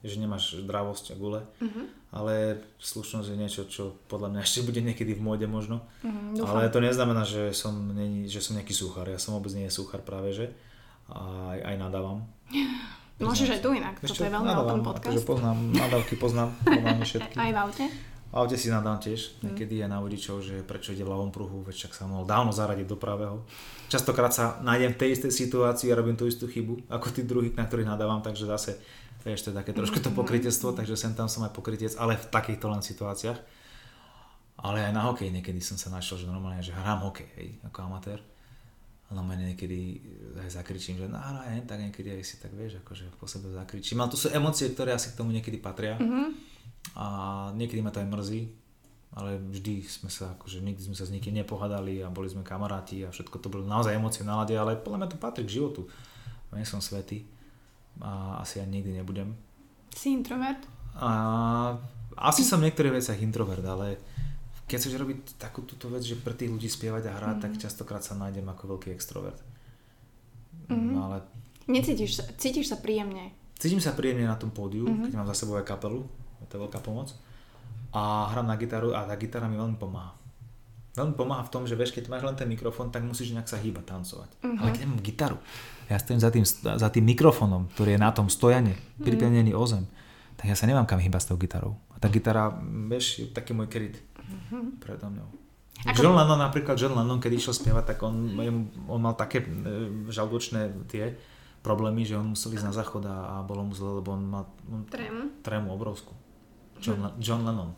že 0.00 0.16
nemáš 0.16 0.56
zdravosť 0.64 1.12
a 1.12 1.14
gule, 1.20 1.44
uh-huh. 1.60 1.84
ale 2.08 2.64
slušnosť 2.80 3.28
je 3.28 3.36
niečo, 3.36 3.62
čo 3.68 4.00
podľa 4.08 4.32
mňa 4.32 4.40
ešte 4.40 4.64
bude 4.64 4.80
niekedy 4.80 5.12
v 5.12 5.20
móde 5.20 5.44
možno. 5.44 5.84
Uh-huh, 6.00 6.40
ale 6.48 6.72
to 6.72 6.80
neznamená, 6.80 7.28
že 7.28 7.52
som, 7.52 7.76
není, 7.92 8.24
že 8.24 8.40
som 8.40 8.56
nejaký 8.56 8.72
súchar. 8.72 9.04
Ja 9.12 9.20
som 9.20 9.36
vôbec 9.36 9.52
nie 9.52 9.68
je 9.68 9.76
súchar 9.76 10.00
práve, 10.00 10.32
že 10.32 10.56
a 11.12 11.52
aj, 11.52 11.58
aj 11.68 11.76
nadávam. 11.76 12.24
Môžeš 13.20 13.48
aj 13.52 13.60
tu 13.60 13.70
inak, 13.76 13.94
toto 14.00 14.22
je 14.24 14.32
veľmi 14.32 14.52
open 14.56 14.80
podcast. 14.80 15.12
Takže 15.12 15.28
poznám, 15.28 15.58
nadávky 15.76 16.14
poznám, 16.16 16.48
poznám 16.64 16.98
všetky. 17.08 17.36
Aj 17.36 17.50
v 17.52 17.58
aute? 17.60 17.84
V 18.30 18.34
aute 18.38 18.54
si 18.54 18.70
nadám 18.70 19.02
tiež, 19.02 19.20
mm. 19.20 19.42
niekedy 19.42 19.82
aj 19.82 19.90
na 19.90 19.98
vodičov, 19.98 20.38
že 20.40 20.62
prečo 20.62 20.94
ide 20.94 21.02
v 21.02 21.10
ľavom 21.10 21.34
pruhu, 21.34 21.66
veď 21.66 21.74
však 21.84 21.92
sa 21.98 22.06
mohol 22.06 22.22
dávno 22.24 22.54
zaradiť 22.54 22.86
do 22.86 22.94
pravého. 22.94 23.42
Častokrát 23.90 24.30
sa 24.30 24.62
nájdem 24.62 24.94
v 24.94 25.00
tej 25.02 25.10
istej 25.18 25.32
situácii 25.34 25.90
a 25.90 25.98
robím 25.98 26.14
tú 26.14 26.30
istú 26.30 26.46
chybu, 26.46 26.86
ako 26.86 27.06
tí 27.10 27.26
druhí, 27.26 27.50
na 27.58 27.66
ktorých 27.66 27.90
nadávam, 27.90 28.22
takže 28.22 28.46
zase, 28.46 28.78
vieš, 29.26 29.44
to 29.44 29.48
je 29.50 29.58
také 29.58 29.74
trošku 29.74 29.98
to 29.98 30.14
mhm. 30.14 30.16
pokrytectvo, 30.22 30.70
takže 30.72 30.94
sem 30.94 31.12
tam 31.12 31.26
som 31.26 31.42
aj 31.42 31.52
pokrytec, 31.52 31.92
ale 31.98 32.14
v 32.16 32.26
takýchto 32.30 32.70
len 32.70 32.80
situáciách. 32.80 33.38
Ale 34.60 34.84
aj 34.86 34.92
na 34.94 35.10
hokej 35.10 35.32
niekedy 35.34 35.58
som 35.58 35.74
sa 35.74 35.90
našiel, 35.90 36.22
že 36.22 36.30
normálne, 36.30 36.62
že 36.62 36.76
hrám 36.76 37.02
hokej, 37.10 37.28
hej, 37.34 37.48
ako 37.66 37.78
amatér. 37.82 38.20
Ale 39.10 39.20
ma 39.26 39.34
niekedy 39.34 39.98
aj 40.38 40.62
zakričím, 40.62 41.02
že 41.02 41.10
no, 41.10 41.18
no, 41.18 41.42
tak 41.66 41.82
niekedy 41.82 42.14
aj 42.14 42.22
si 42.22 42.38
tak 42.38 42.54
vieš, 42.54 42.78
akože 42.86 43.10
po 43.18 43.26
sebe 43.26 43.50
zakričím. 43.50 43.98
Ale 43.98 44.14
to 44.14 44.18
sú 44.18 44.30
emócie, 44.30 44.70
ktoré 44.70 44.94
asi 44.94 45.10
k 45.10 45.18
tomu 45.18 45.34
niekedy 45.34 45.58
patria. 45.58 45.98
Mm-hmm. 45.98 46.26
A 46.94 47.06
niekedy 47.58 47.82
ma 47.82 47.90
to 47.90 47.98
aj 47.98 48.06
mrzí, 48.06 48.42
ale 49.18 49.42
vždy 49.42 49.82
sme 49.82 50.06
sa, 50.06 50.38
akože 50.38 50.62
nikdy 50.62 50.82
sme 50.86 50.94
sa 50.94 51.02
s 51.02 51.10
nikým 51.10 51.34
nepohadali 51.42 51.98
a 52.06 52.06
boli 52.06 52.30
sme 52.30 52.46
kamaráti 52.46 53.02
a 53.02 53.10
všetko 53.10 53.42
to 53.42 53.50
bolo 53.50 53.66
naozaj 53.66 53.98
emócie 53.98 54.22
nálade, 54.22 54.54
ale 54.54 54.78
podľa 54.78 55.02
mňa 55.02 55.10
to 55.10 55.18
patrí 55.18 55.42
k 55.42 55.58
životu. 55.58 55.90
Nie 56.54 56.66
som 56.66 56.78
svetý 56.78 57.26
a 57.98 58.38
asi 58.38 58.62
ani 58.62 58.78
nikdy 58.78 59.02
nebudem. 59.02 59.34
Si 59.90 60.14
introvert? 60.14 60.62
A, 60.94 61.10
asi 62.14 62.46
som 62.46 62.62
v 62.62 62.70
niektorých 62.70 63.02
veciach 63.02 63.18
introvert, 63.18 63.66
ale 63.66 63.98
keď 64.70 64.78
chceš 64.78 65.02
robiť 65.02 65.18
takú 65.42 65.66
túto 65.66 65.90
vec, 65.90 66.06
že 66.06 66.14
pre 66.14 66.30
tých 66.30 66.54
ľudí 66.54 66.70
spievať 66.70 67.10
a 67.10 67.18
hrať, 67.18 67.36
mm. 67.36 67.42
tak 67.42 67.52
častokrát 67.58 68.06
sa 68.06 68.14
nájdem 68.14 68.46
ako 68.46 68.78
veľký 68.78 68.94
extrovert. 68.94 69.42
Mm. 70.70 70.94
ale... 70.94 71.26
Necítiš 71.66 72.22
sa, 72.22 72.24
cítiš 72.38 72.70
sa 72.70 72.78
príjemne? 72.78 73.34
Cítim 73.58 73.82
sa 73.82 73.92
príjemne 73.92 74.30
na 74.30 74.38
tom 74.38 74.54
pódiu, 74.54 74.86
mm-hmm. 74.86 75.10
keď 75.10 75.12
mám 75.18 75.28
za 75.28 75.36
sebou 75.42 75.58
aj 75.58 75.66
kapelu, 75.66 76.06
to 76.46 76.52
je 76.54 76.62
veľká 76.62 76.80
pomoc. 76.80 77.12
A 77.90 78.30
hrám 78.30 78.46
na 78.46 78.56
gitaru 78.56 78.94
a 78.94 79.04
tá 79.04 79.18
gitara 79.18 79.50
mi 79.50 79.58
veľmi 79.58 79.76
pomáha. 79.76 80.14
Veľmi 80.94 81.14
pomáha 81.14 81.44
v 81.44 81.52
tom, 81.52 81.62
že 81.66 81.76
vieš, 81.76 81.94
keď 81.94 82.10
máš 82.10 82.24
len 82.26 82.34
ten 82.38 82.48
mikrofón, 82.48 82.90
tak 82.90 83.02
musíš 83.02 83.34
nejak 83.34 83.50
sa 83.50 83.58
hýbať, 83.58 83.84
tancovať. 83.86 84.30
Mm-hmm. 84.40 84.58
Ale 84.58 84.68
keď 84.72 84.82
mám 84.86 85.00
gitaru, 85.02 85.38
ja 85.90 85.98
stojím 85.98 86.22
za 86.22 86.30
tým, 86.30 86.46
za 86.54 86.88
tým 86.88 87.04
mikrofónom, 87.04 87.68
ktorý 87.74 87.98
je 87.98 88.00
na 88.00 88.10
tom 88.14 88.30
stojane, 88.30 88.74
mm-hmm. 88.74 89.04
pripevnený 89.04 89.52
o 89.52 89.64
zem, 89.66 89.84
tak 90.40 90.48
ja 90.48 90.56
sa 90.56 90.64
nemám 90.64 90.88
kam 90.88 91.02
hýbať 91.02 91.20
s 91.20 91.28
tou 91.28 91.36
gitarou. 91.36 91.76
A 91.92 92.00
tá 92.00 92.08
gitara, 92.08 92.48
vieš, 92.88 93.20
je 93.20 93.26
taký 93.28 93.52
môj 93.52 93.68
kryt 93.68 94.00
mm-hmm. 94.30 94.78
predo 94.78 95.10
mňou. 95.10 95.30
Ako... 95.80 95.96
John 95.96 96.14
Lennon 96.14 96.40
napríklad, 96.40 96.76
John 96.76 96.94
Lennon, 96.94 97.18
keď 97.18 97.40
išiel 97.40 97.54
spievať, 97.56 97.96
tak 97.96 97.98
on, 98.04 98.36
on 98.84 99.00
mal 99.00 99.16
také 99.16 99.40
e, 99.40 99.48
žalúdočné 100.12 100.86
tie 100.92 101.16
problémy, 101.64 102.04
že 102.04 102.20
on 102.20 102.36
musel 102.36 102.52
ísť 102.52 102.66
na 102.68 102.74
záchod 102.76 103.04
a, 103.08 103.40
a 103.40 103.44
bolo 103.44 103.64
mu 103.64 103.72
zle, 103.72 104.00
lebo 104.00 104.12
on 104.12 104.22
má 104.28 104.42
on, 104.68 104.84
trému. 104.88 105.40
trému 105.40 105.72
obrovskú. 105.72 106.12
John, 106.80 107.00
hm. 107.00 107.16
John 107.16 107.40
Lennon. 107.44 107.72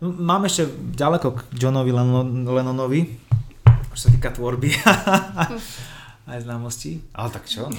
No, 0.00 0.12
mám 0.12 0.44
ešte 0.44 0.68
ďaleko 0.92 1.32
k 1.32 1.38
Johnovi 1.56 1.92
Lennon, 1.92 2.44
Lennonovi, 2.44 3.00
čo 3.96 3.98
sa 4.04 4.08
týka 4.12 4.28
tvorby 4.36 4.76
aj 6.30 6.38
známosti. 6.44 7.00
Ale 7.16 7.28
tak 7.32 7.48
čo? 7.48 7.72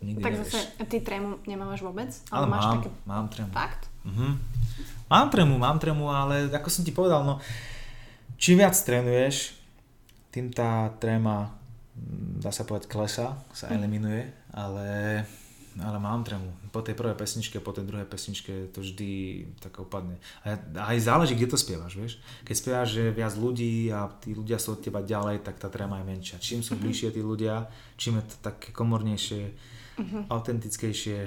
Nikdy 0.00 0.22
tak 0.24 0.32
nevieš. 0.32 0.48
zase, 0.50 0.60
ty 0.88 0.96
trému 1.04 1.44
nemáš 1.44 1.84
vôbec? 1.84 2.08
Ale, 2.32 2.42
ale 2.42 2.46
máš 2.48 2.64
mám, 2.64 2.74
také... 2.80 2.88
mám 3.04 3.26
trému. 3.28 3.50
Fakt? 3.52 3.82
Mhm. 4.02 4.28
Mám 5.10 5.26
trému, 5.34 5.58
mám 5.58 5.82
trému, 5.82 6.06
ale 6.06 6.46
ako 6.54 6.70
som 6.70 6.86
ti 6.86 6.94
povedal, 6.94 7.26
no 7.26 7.42
čím 8.40 8.64
viac 8.64 8.72
trénuješ, 8.72 9.52
tým 10.32 10.48
tá 10.48 10.88
tréma, 10.96 11.52
mm, 11.98 12.40
dá 12.40 12.50
sa 12.54 12.64
povedať, 12.64 12.88
klesa, 12.88 13.36
sa 13.52 13.68
mhm. 13.68 13.74
eliminuje, 13.76 14.22
ale, 14.54 14.88
ale 15.76 15.98
mám 16.00 16.24
trému. 16.24 16.70
Po 16.70 16.80
tej 16.80 16.94
prvej 16.94 17.18
pesničke, 17.18 17.58
po 17.60 17.74
tej 17.74 17.84
druhej 17.84 18.06
pesničke 18.06 18.70
to 18.70 18.80
vždy 18.80 19.44
tak 19.58 19.76
opadne. 19.82 20.16
A 20.46 20.56
aj 20.94 20.98
záleží, 21.02 21.34
kde 21.34 21.50
to 21.50 21.58
spievaš, 21.58 21.98
vieš. 21.98 22.12
Keď 22.46 22.54
spievaš, 22.54 22.88
že 22.94 23.04
viac 23.10 23.34
ľudí 23.34 23.90
a 23.90 24.08
tí 24.22 24.32
ľudia 24.32 24.56
sú 24.56 24.78
od 24.78 24.80
teba 24.80 25.04
ďalej, 25.04 25.42
tak 25.42 25.58
tá 25.58 25.66
tréma 25.66 26.00
je 26.00 26.08
menšia. 26.08 26.38
Čím 26.38 26.62
sú 26.62 26.78
mm-hmm. 26.78 26.82
bližšie 26.86 27.08
tí 27.10 27.20
ľudia, 27.20 27.66
čím 27.98 28.22
je 28.22 28.24
to 28.30 28.36
také 28.40 28.70
komornejšie, 28.70 29.42
mm-hmm. 29.98 30.22
autentickejšie, 30.30 31.18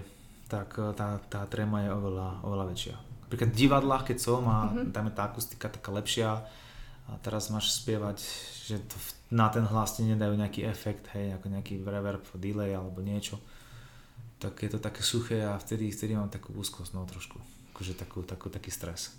tak 0.47 0.71
tá, 0.95 1.19
tá 1.27 1.43
tréma 1.51 1.83
je 1.83 1.89
oveľa, 1.91 2.29
oveľa 2.47 2.65
väčšia. 2.71 3.12
Napríklad 3.33 3.49
v 3.49 3.61
divadlách, 3.65 4.03
keď 4.13 4.17
som 4.21 4.45
a 4.45 4.69
mm-hmm. 4.69 4.93
tam 4.93 5.09
je 5.09 5.13
tá 5.17 5.23
akustika 5.25 5.65
taká 5.65 5.89
lepšia 5.89 6.45
a 7.09 7.11
teraz 7.25 7.49
máš 7.49 7.73
spievať, 7.81 8.21
že 8.69 8.77
to 8.85 8.93
na 9.33 9.49
ten 9.49 9.65
hlas 9.65 9.97
ti 9.97 10.05
nedajú 10.05 10.37
nejaký 10.37 10.61
efekt, 10.69 11.09
hej, 11.17 11.33
ako 11.33 11.49
nejaký 11.49 11.81
reverb, 11.81 12.21
delay 12.37 12.77
alebo 12.77 13.01
niečo, 13.01 13.41
tak 14.37 14.61
je 14.61 14.69
to 14.69 14.77
také 14.77 15.01
suché 15.01 15.41
a 15.41 15.57
vtedy, 15.57 15.89
vtedy 15.89 16.13
mám 16.13 16.29
takú 16.29 16.53
úzkosť, 16.53 16.93
no 16.93 17.09
trošku, 17.09 17.41
akože 17.73 17.97
takú, 17.97 18.21
takú, 18.21 18.53
taký 18.53 18.69
stres. 18.69 19.17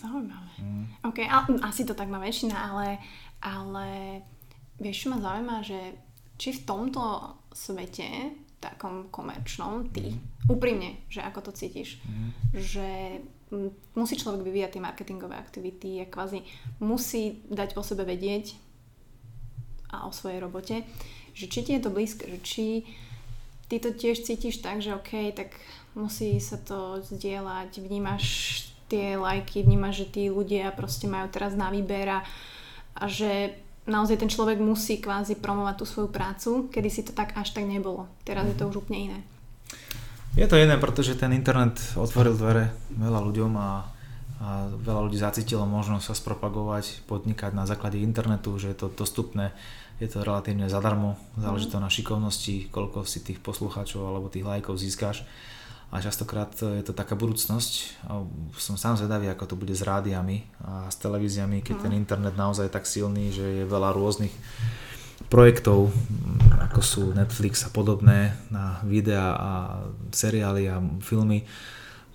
Zaujímavé. 0.00 0.48
Mm. 0.56 0.88
OK, 1.04 1.20
a, 1.28 1.44
asi 1.68 1.84
to 1.84 1.92
tak 1.92 2.08
má 2.08 2.16
väčšina, 2.16 2.56
ale, 2.56 3.04
ale 3.44 3.86
vieš, 4.80 5.04
čo 5.04 5.12
ma 5.12 5.20
zaujíma, 5.20 5.60
že 5.60 5.92
či 6.40 6.56
v 6.56 6.64
tomto 6.64 7.36
svete 7.52 8.32
takom 8.64 9.12
komerčnom, 9.12 9.92
ty, 9.92 10.16
mm. 10.16 10.48
úprimne, 10.48 11.04
že 11.12 11.20
ako 11.20 11.50
to 11.50 11.52
cítiš, 11.52 12.00
mm. 12.08 12.30
že 12.56 12.88
musí 13.94 14.14
človek 14.16 14.42
vyvíjať 14.42 14.70
tie 14.76 14.82
marketingové 14.82 15.36
aktivity 15.36 16.00
a 16.00 16.08
kvázi 16.08 16.42
musí 16.80 17.44
dať 17.52 17.76
o 17.76 17.82
sebe 17.84 18.08
vedieť 18.08 18.56
a 19.92 20.08
o 20.08 20.12
svojej 20.12 20.40
robote, 20.40 20.82
že 21.36 21.46
či 21.46 21.60
ti 21.60 21.76
je 21.76 21.82
to 21.84 21.92
blízke, 21.92 22.24
že 22.24 22.38
či 22.40 22.64
ty 23.68 23.76
to 23.76 23.92
tiež 23.92 24.24
cítiš 24.24 24.64
tak, 24.64 24.80
že 24.80 24.96
OK, 24.96 25.36
tak 25.36 25.52
musí 25.92 26.40
sa 26.40 26.56
to 26.56 27.04
zdieľať, 27.04 27.80
vnímaš 27.80 28.24
tie 28.88 29.16
lajky, 29.16 29.64
vnímaš, 29.64 30.04
že 30.04 30.06
tí 30.12 30.22
ľudia 30.28 30.72
proste 30.72 31.08
majú 31.08 31.28
teraz 31.32 31.56
na 31.56 31.72
výber 31.72 32.08
a, 32.08 32.20
a 32.96 33.04
že 33.08 33.56
naozaj 33.88 34.20
ten 34.20 34.28
človek 34.28 34.60
musí 34.60 35.00
kvázi 35.00 35.40
promovať 35.40 35.74
tú 35.80 35.84
svoju 35.88 36.08
prácu, 36.12 36.50
kedy 36.68 36.88
si 36.92 37.02
to 37.02 37.16
tak 37.16 37.32
až 37.36 37.56
tak 37.56 37.64
nebolo. 37.64 38.08
Teraz 38.22 38.44
je 38.48 38.56
to 38.56 38.68
už 38.68 38.84
úplne 38.84 39.12
iné. 39.12 39.20
Je 40.32 40.48
to 40.48 40.56
iné, 40.56 40.80
pretože 40.80 41.20
ten 41.20 41.28
internet 41.36 41.76
otvoril 41.92 42.32
dvere 42.32 42.72
veľa 42.96 43.20
ľuďom 43.20 43.52
a, 43.60 43.84
a 44.40 44.48
veľa 44.72 45.00
ľudí 45.04 45.20
zacítilo 45.20 45.68
možnosť 45.68 46.04
sa 46.08 46.16
spropagovať, 46.16 47.04
podnikať 47.04 47.52
na 47.52 47.68
základe 47.68 48.00
internetu, 48.00 48.56
že 48.56 48.72
je 48.72 48.76
to 48.80 48.88
dostupné, 48.88 49.52
je 50.00 50.08
to 50.08 50.24
relatívne 50.24 50.72
zadarmo, 50.72 51.20
záleží 51.36 51.68
to 51.68 51.76
na 51.76 51.92
šikovnosti, 51.92 52.72
koľko 52.72 53.04
si 53.04 53.20
tých 53.20 53.44
poslucháčov 53.44 54.00
alebo 54.00 54.32
tých 54.32 54.48
lajkov 54.48 54.80
získáš 54.80 55.28
a 55.92 56.00
častokrát 56.00 56.48
je 56.56 56.80
to 56.80 56.96
taká 56.96 57.12
budúcnosť. 57.12 58.00
Som 58.56 58.80
sám 58.80 58.96
zvedavý, 58.96 59.28
ako 59.28 59.52
to 59.52 59.60
bude 59.60 59.76
s 59.76 59.84
rádiami 59.84 60.48
a 60.64 60.88
s 60.88 60.96
televíziami, 60.96 61.60
keď 61.60 61.84
ten 61.84 61.92
internet 61.92 62.32
naozaj 62.32 62.72
je 62.72 62.76
tak 62.80 62.88
silný, 62.88 63.28
že 63.36 63.44
je 63.44 63.64
veľa 63.68 63.92
rôznych 63.92 64.32
projektov, 65.28 65.92
ako 66.70 66.80
sú 66.80 67.02
Netflix 67.12 67.66
a 67.66 67.70
podobné 67.70 68.32
na 68.48 68.80
videá 68.86 69.36
a 69.36 69.52
seriály 70.14 70.70
a 70.70 70.80
filmy, 71.02 71.44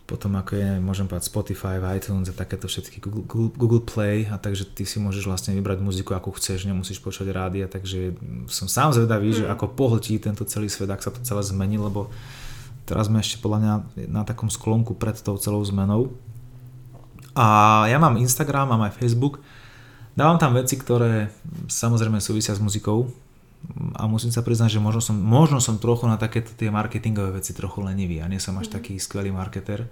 potom 0.08 0.40
ako 0.40 0.56
je, 0.56 0.70
môžem 0.80 1.04
povedať 1.04 1.28
Spotify, 1.28 1.84
iTunes 1.96 2.32
a 2.32 2.36
takéto 2.36 2.72
všetky 2.72 3.04
Google, 3.04 3.52
Google, 3.52 3.84
Play 3.84 4.24
a 4.32 4.40
takže 4.40 4.64
ty 4.72 4.88
si 4.88 5.04
môžeš 5.04 5.28
vlastne 5.28 5.52
vybrať 5.52 5.84
muziku 5.84 6.16
ako 6.16 6.40
chceš, 6.40 6.64
nemusíš 6.64 7.04
počať 7.04 7.28
rádia, 7.36 7.68
takže 7.68 8.16
som 8.48 8.72
sám 8.72 8.96
zvedavý, 8.96 9.36
mm. 9.36 9.38
že 9.44 9.46
ako 9.52 9.76
pohltí 9.76 10.16
tento 10.16 10.48
celý 10.48 10.72
svet, 10.72 10.88
ak 10.88 11.04
sa 11.04 11.12
to 11.12 11.20
celé 11.28 11.44
zmení, 11.44 11.76
lebo 11.76 12.08
Teraz 12.88 13.12
sme 13.12 13.20
ešte 13.20 13.44
podľa 13.44 13.60
mňa 13.60 13.74
na 14.08 14.24
takom 14.24 14.48
sklonku 14.48 14.96
pred 14.96 15.20
tou 15.20 15.36
celou 15.36 15.60
zmenou. 15.68 16.16
A 17.36 17.84
ja 17.92 18.00
mám 18.00 18.16
Instagram, 18.16 18.72
mám 18.72 18.88
aj 18.88 18.96
Facebook. 18.96 19.44
Dávam 20.18 20.42
tam 20.42 20.58
veci, 20.58 20.82
ktoré 20.82 21.30
samozrejme 21.70 22.18
súvisia 22.18 22.58
s 22.58 22.64
muzikou. 22.64 23.06
A 23.94 24.10
musím 24.10 24.34
sa 24.34 24.42
priznať, 24.42 24.78
že 24.78 24.82
možno 24.82 25.02
som, 25.02 25.14
možno 25.14 25.62
som 25.62 25.78
trochu 25.78 26.10
na 26.10 26.18
takéto 26.18 26.58
tie 26.58 26.74
marketingové 26.74 27.38
veci 27.38 27.54
trochu 27.54 27.86
lenivý. 27.86 28.26
A 28.26 28.30
nie 28.30 28.42
som 28.42 28.58
až 28.58 28.74
mm. 28.74 28.74
taký 28.74 28.94
skvelý 28.98 29.30
marketer, 29.30 29.86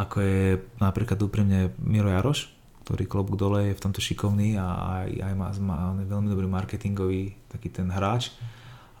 ako 0.00 0.16
je 0.24 0.64
napríklad 0.80 1.20
úprimne 1.20 1.76
Miro 1.76 2.08
Jaroš, 2.08 2.48
ktorý 2.88 3.04
klobúk 3.04 3.36
dole 3.36 3.72
je 3.72 3.76
v 3.76 3.82
tomto 3.84 4.00
šikovný 4.00 4.56
a 4.56 5.00
aj, 5.04 5.10
aj 5.20 5.34
má, 5.36 5.48
má 5.60 5.76
veľmi 5.96 6.28
dobrý 6.28 6.48
marketingový 6.48 7.36
taký 7.52 7.68
ten 7.68 7.88
hráč, 7.88 8.32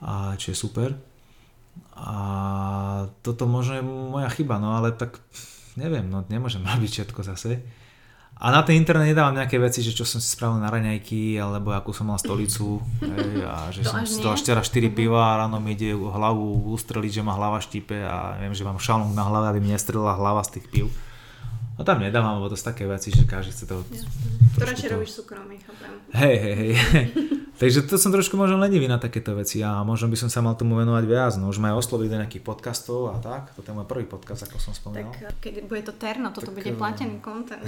a 0.04 0.36
čo 0.36 0.52
je 0.52 0.56
super. 0.56 0.92
A 1.96 2.16
toto 3.24 3.48
možno 3.48 3.80
je 3.80 3.84
moja 3.84 4.28
chyba, 4.32 4.60
no 4.60 4.76
ale 4.76 4.92
tak 4.92 5.20
neviem, 5.76 6.04
no 6.08 6.24
nemôžem 6.28 6.64
robiť 6.70 6.90
všetko 7.00 7.20
zase. 7.24 7.64
A 8.34 8.50
na 8.50 8.66
ten 8.66 8.74
internet 8.82 9.14
nedávam 9.14 9.32
nejaké 9.32 9.62
veci, 9.62 9.78
že 9.78 9.94
čo 9.94 10.02
som 10.02 10.18
si 10.18 10.26
spravil 10.26 10.58
na 10.58 10.66
raňajky, 10.66 11.38
alebo 11.38 11.70
akú 11.70 11.94
som 11.94 12.10
mal 12.10 12.18
stolicu, 12.18 12.82
hej, 12.98 13.46
a 13.46 13.70
že 13.70 13.80
to 13.86 13.94
som 13.94 14.02
si 14.02 14.18
dal 14.18 14.34
4 14.34 14.58
4 14.58 14.90
piva 14.90 15.32
a 15.32 15.46
ráno 15.46 15.62
mi 15.62 15.78
ide 15.78 15.94
hlavu 15.94 16.74
ustreliť, 16.74 17.22
že 17.22 17.22
ma 17.22 17.38
hlava 17.38 17.62
štípe 17.62 17.94
a 18.02 18.34
viem, 18.42 18.50
že 18.50 18.66
mám 18.66 18.82
šalong 18.82 19.14
na 19.14 19.22
hlave, 19.22 19.54
aby 19.54 19.60
mi 19.62 19.70
nestrelila 19.70 20.18
hlava 20.18 20.42
z 20.42 20.58
tých 20.58 20.66
piv. 20.66 20.86
No 21.74 21.82
tam 21.82 21.98
nedávam, 21.98 22.38
lebo 22.38 22.46
to 22.46 22.54
sú 22.54 22.70
také 22.70 22.86
veci, 22.86 23.10
že 23.10 23.26
každý 23.26 23.50
chce 23.50 23.66
to... 23.66 23.82
To 24.58 24.62
radšej 24.62 24.94
robíš 24.94 25.18
súkromí, 25.18 25.58
chápem. 25.58 25.90
Hej, 26.14 26.36
hej, 26.38 26.54
hej. 26.54 27.06
Takže 27.60 27.86
to 27.86 27.98
som 27.98 28.14
trošku 28.14 28.38
možno 28.38 28.58
lenivý 28.62 28.86
na 28.86 28.98
takéto 28.98 29.34
veci 29.34 29.62
a 29.62 29.82
možno 29.82 30.06
by 30.06 30.18
som 30.18 30.30
sa 30.30 30.38
mal 30.42 30.54
tomu 30.54 30.78
venovať 30.78 31.04
viac. 31.06 31.34
No 31.38 31.50
už 31.50 31.58
ma 31.58 31.74
aj 31.74 31.86
osloviť 31.86 32.08
do 32.10 32.18
nejakých 32.22 32.46
podcastov 32.46 33.10
a 33.10 33.18
tak. 33.18 33.54
Toto 33.58 33.66
je 33.66 33.74
môj 33.74 33.86
prvý 33.86 34.06
podcast, 34.06 34.46
ako 34.46 34.58
som 34.62 34.74
spomínal. 34.74 35.14
Tak 35.14 35.42
keď 35.42 35.66
bude 35.66 35.82
to 35.82 35.94
terno, 35.94 36.30
toto 36.30 36.50
tak, 36.50 36.62
bude 36.62 36.70
platený 36.78 37.18
content. 37.18 37.62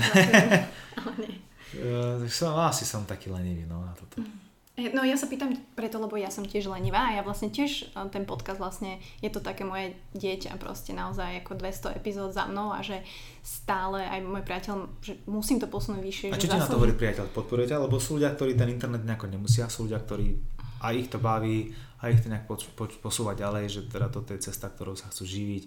ale 1.03 1.13
nie. 1.23 1.39
Uh, 1.75 2.23
som, 2.31 2.55
asi 2.63 2.87
som 2.87 3.03
taký 3.07 3.31
lenivý 3.31 3.67
no, 3.67 3.83
na 3.83 3.95
toto. 3.95 4.23
Mm. 4.23 4.46
No 4.77 5.09
ja 5.09 5.17
sa 5.17 5.25
pýtam 5.25 5.57
preto, 5.73 5.97
lebo 5.97 6.21
ja 6.21 6.29
som 6.29 6.45
tiež 6.45 6.69
lenivá 6.69 7.09
a 7.09 7.17
ja 7.17 7.23
vlastne 7.25 7.49
tiež 7.49 7.97
e, 7.97 8.13
ten 8.13 8.29
podcast 8.29 8.61
vlastne 8.61 9.01
je 9.25 9.33
to 9.33 9.41
také 9.41 9.65
moje 9.65 9.97
dieťa 10.13 10.61
proste 10.61 10.93
naozaj 10.93 11.41
ako 11.41 11.57
200 11.57 11.97
epizód 11.97 12.37
za 12.37 12.45
mnou 12.45 12.77
a 12.77 12.85
že 12.85 13.01
stále 13.41 14.05
aj 14.05 14.21
môj 14.21 14.45
priateľ, 14.45 15.01
že 15.01 15.17
musím 15.25 15.65
to 15.65 15.73
posunúť 15.73 16.03
vyššie. 16.05 16.29
A 16.29 16.37
čo 16.37 16.53
ti 16.53 16.61
na 16.61 16.69
to 16.69 16.77
hovorí 16.77 16.93
priateľ? 16.93 17.25
Podporuje 17.33 17.73
ťa? 17.73 17.81
Lebo 17.89 17.97
sú 17.97 18.21
ľudia, 18.21 18.37
ktorí 18.37 18.53
ten 18.53 18.69
internet 18.69 19.01
nejako 19.01 19.33
nemusia, 19.33 19.73
sú 19.73 19.89
ľudia, 19.89 19.97
ktorí 20.05 20.37
a 20.85 20.93
ich 20.93 21.09
to 21.09 21.17
baví 21.17 21.73
a 22.05 22.13
ich 22.13 22.21
to 22.21 22.29
nejak 22.29 22.45
poč, 22.45 22.69
poč, 22.77 23.01
posúva 23.01 23.33
ďalej, 23.33 23.73
že 23.73 23.81
teda 23.89 24.13
toto 24.13 24.37
je 24.37 24.45
cesta, 24.45 24.69
ktorou 24.69 24.93
sa 24.93 25.09
chcú 25.09 25.25
živiť. 25.25 25.63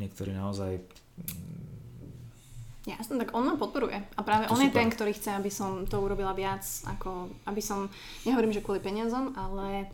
Niektorí 0.00 0.32
naozaj 0.32 0.80
Jasne, 2.86 3.18
tak 3.18 3.34
on 3.34 3.42
ma 3.42 3.58
podporuje. 3.58 3.98
A 4.14 4.20
práve 4.22 4.46
To 4.46 4.54
on 4.54 4.62
je 4.62 4.70
super. 4.70 4.78
ten, 4.78 4.88
ktorý 4.88 5.10
chce, 5.10 5.34
aby 5.34 5.50
som 5.50 5.82
to 5.84 5.98
urobila 5.98 6.30
viac, 6.32 6.62
ako 6.86 7.26
aby 7.44 7.58
som, 7.58 7.90
nehovorím, 8.22 8.54
že 8.54 8.62
kvôli 8.62 8.78
peniazom, 8.78 9.34
ale 9.34 9.90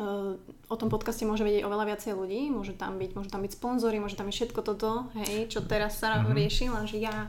uh, 0.00 0.32
o 0.66 0.76
tom 0.80 0.88
podcaste 0.88 1.28
môže 1.28 1.44
vedieť 1.44 1.68
oveľa 1.68 1.92
viacej 1.92 2.16
ľudí, 2.16 2.48
môže 2.48 2.72
tam 2.72 2.96
byť, 2.96 3.10
môže 3.12 3.28
tam 3.28 3.44
byť 3.44 3.52
sponzory, 3.52 4.00
môže 4.00 4.16
tam 4.16 4.26
byť 4.26 4.36
všetko 4.36 4.60
toto, 4.64 5.12
hej, 5.14 5.52
čo 5.52 5.60
teraz 5.60 6.00
sa 6.00 6.16
Mhm. 6.16 6.18
mm-hmm. 6.24 6.36
rieši, 6.40 6.64
lenže 6.72 6.96
ja 6.96 7.28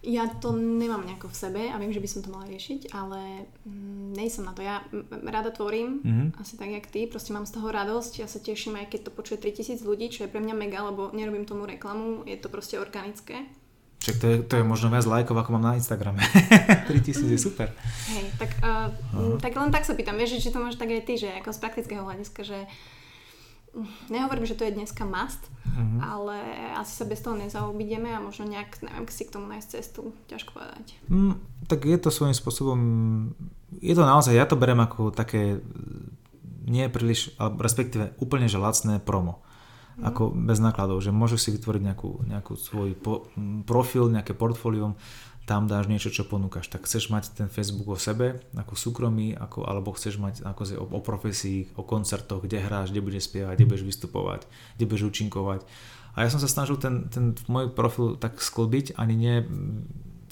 ja 0.00 0.30
to 0.32 0.52
nemám 0.52 1.02
nejako 1.02 1.26
v 1.26 1.36
sebe 1.36 1.62
a 1.64 1.74
viem, 1.74 1.90
že 1.90 1.98
by 1.98 2.06
som 2.06 2.20
to 2.20 2.28
mala 2.28 2.46
riešiť, 2.46 2.92
ale 2.92 3.18
mm, 3.60 4.14
nejsem 4.14 4.42
na 4.42 4.52
to. 4.52 4.62
Ja 4.62 4.86
rada 5.24 5.50
tvorím, 5.50 6.00
Mhm. 6.00 6.24
asi 6.36 6.54
tak 6.54 6.70
jak 6.70 6.86
ty, 6.86 7.04
proste 7.04 7.30
mám 7.30 7.42
z 7.42 7.54
toho 7.54 7.68
radosť, 7.68 8.12
ja 8.18 8.26
sa 8.26 8.38
teším 8.38 8.76
aj 8.76 8.88
keď 8.88 9.00
to 9.02 9.10
počuje 9.10 9.36
3000 9.36 9.82
ľudí, 9.82 10.06
čo 10.06 10.22
je 10.22 10.30
pre 10.30 10.38
mňa 10.38 10.54
mega, 10.54 10.80
lebo 10.80 11.10
nerobím 11.10 11.42
tomu 11.42 11.64
reklamu, 11.64 12.22
je 12.24 12.36
to 12.36 12.46
proste 12.46 12.76
organické. 12.76 13.42
Však 13.98 14.16
to 14.16 14.26
je, 14.28 14.36
to 14.40 14.54
je 14.54 14.64
možno 14.64 14.86
viac 14.88 15.02
lajkov, 15.04 15.34
ako 15.36 15.50
mám 15.52 15.64
na 15.64 15.74
Instagrame. 15.74 16.22
3000 16.86 17.18
je 17.26 17.38
super. 17.40 17.74
Hej, 18.06 18.30
tak, 18.38 18.54
uh, 18.62 18.94
tak 19.36 19.50
len 19.52 19.68
tak 19.68 19.82
sa 19.82 19.92
pýtam, 19.92 20.14
vieš, 20.14 20.38
či 20.38 20.48
to 20.48 20.62
máš 20.62 20.78
tak 20.78 20.88
aj 20.88 21.02
ty, 21.02 21.18
že 21.18 21.26
ako 21.34 21.50
z 21.50 21.58
praktického 21.58 22.02
hľadiska, 22.02 22.40
že 22.40 22.58
mm, 22.62 22.97
nehovorím, 24.08 24.46
že 24.46 24.54
to 24.54 24.64
je 24.64 24.74
dneska 24.74 25.04
must, 25.04 25.50
Mhm. 25.68 26.00
ale 26.00 26.36
asi 26.74 26.92
sa 26.96 27.04
bez 27.04 27.20
toho 27.22 27.36
nezaobídeme 27.36 28.10
a 28.10 28.24
možno 28.24 28.48
nejak, 28.48 28.82
neviem, 28.82 29.06
si 29.12 29.28
k 29.28 29.32
tomu 29.36 29.46
nájsť 29.46 29.68
cestu, 29.68 30.10
ťažko 30.26 30.50
povedať. 30.56 30.96
Mm, 31.06 31.38
tak 31.70 31.84
je 31.86 31.98
to 32.00 32.10
svojím 32.10 32.34
spôsobom, 32.34 32.78
je 33.78 33.94
to 33.94 34.02
naozaj, 34.02 34.34
ja 34.34 34.48
to 34.48 34.56
berem 34.58 34.80
ako 34.80 35.12
také 35.14 35.60
nie 36.68 36.88
príliš, 36.88 37.32
alebo 37.40 37.64
respektíve 37.64 38.16
úplne 38.20 38.48
že 38.48 38.60
lacné 38.60 39.00
promo. 39.00 39.40
Ako 39.98 40.30
bez 40.30 40.62
nákladov, 40.62 41.02
že 41.02 41.10
môžeš 41.10 41.40
si 41.42 41.50
vytvoriť 41.58 41.82
nejakú, 41.82 42.22
nejakú 42.22 42.54
svoj 42.54 42.94
po, 42.94 43.26
profil, 43.66 44.06
nejaké 44.06 44.30
portfólium, 44.30 44.94
tam 45.48 45.64
dáš 45.64 45.88
niečo, 45.88 46.12
čo 46.12 46.28
ponúkaš. 46.28 46.68
Tak 46.68 46.84
chceš 46.84 47.08
mať 47.08 47.32
ten 47.32 47.48
Facebook 47.48 47.88
o 47.88 47.96
sebe, 47.96 48.44
ako 48.52 48.76
súkromí, 48.76 49.32
ako, 49.32 49.64
alebo 49.64 49.96
chceš 49.96 50.20
mať 50.20 50.44
ako 50.44 50.62
o, 50.76 50.84
o 50.92 51.00
profesii, 51.00 51.72
o 51.80 51.88
koncertoch, 51.88 52.44
kde 52.44 52.60
hráš, 52.60 52.92
kde 52.92 53.00
budeš 53.00 53.32
spievať, 53.32 53.56
kde 53.56 53.68
budeš 53.72 53.84
vystupovať, 53.88 54.44
kde 54.76 54.84
budeš 54.84 55.04
účinkovať. 55.08 55.64
A 56.20 56.26
ja 56.26 56.28
som 56.28 56.42
sa 56.42 56.52
snažil 56.52 56.76
ten, 56.76 57.08
ten 57.08 57.32
môj 57.48 57.72
profil 57.72 58.20
tak 58.20 58.36
sklbiť, 58.36 59.00
ani 59.00 59.14
nie 59.16 59.36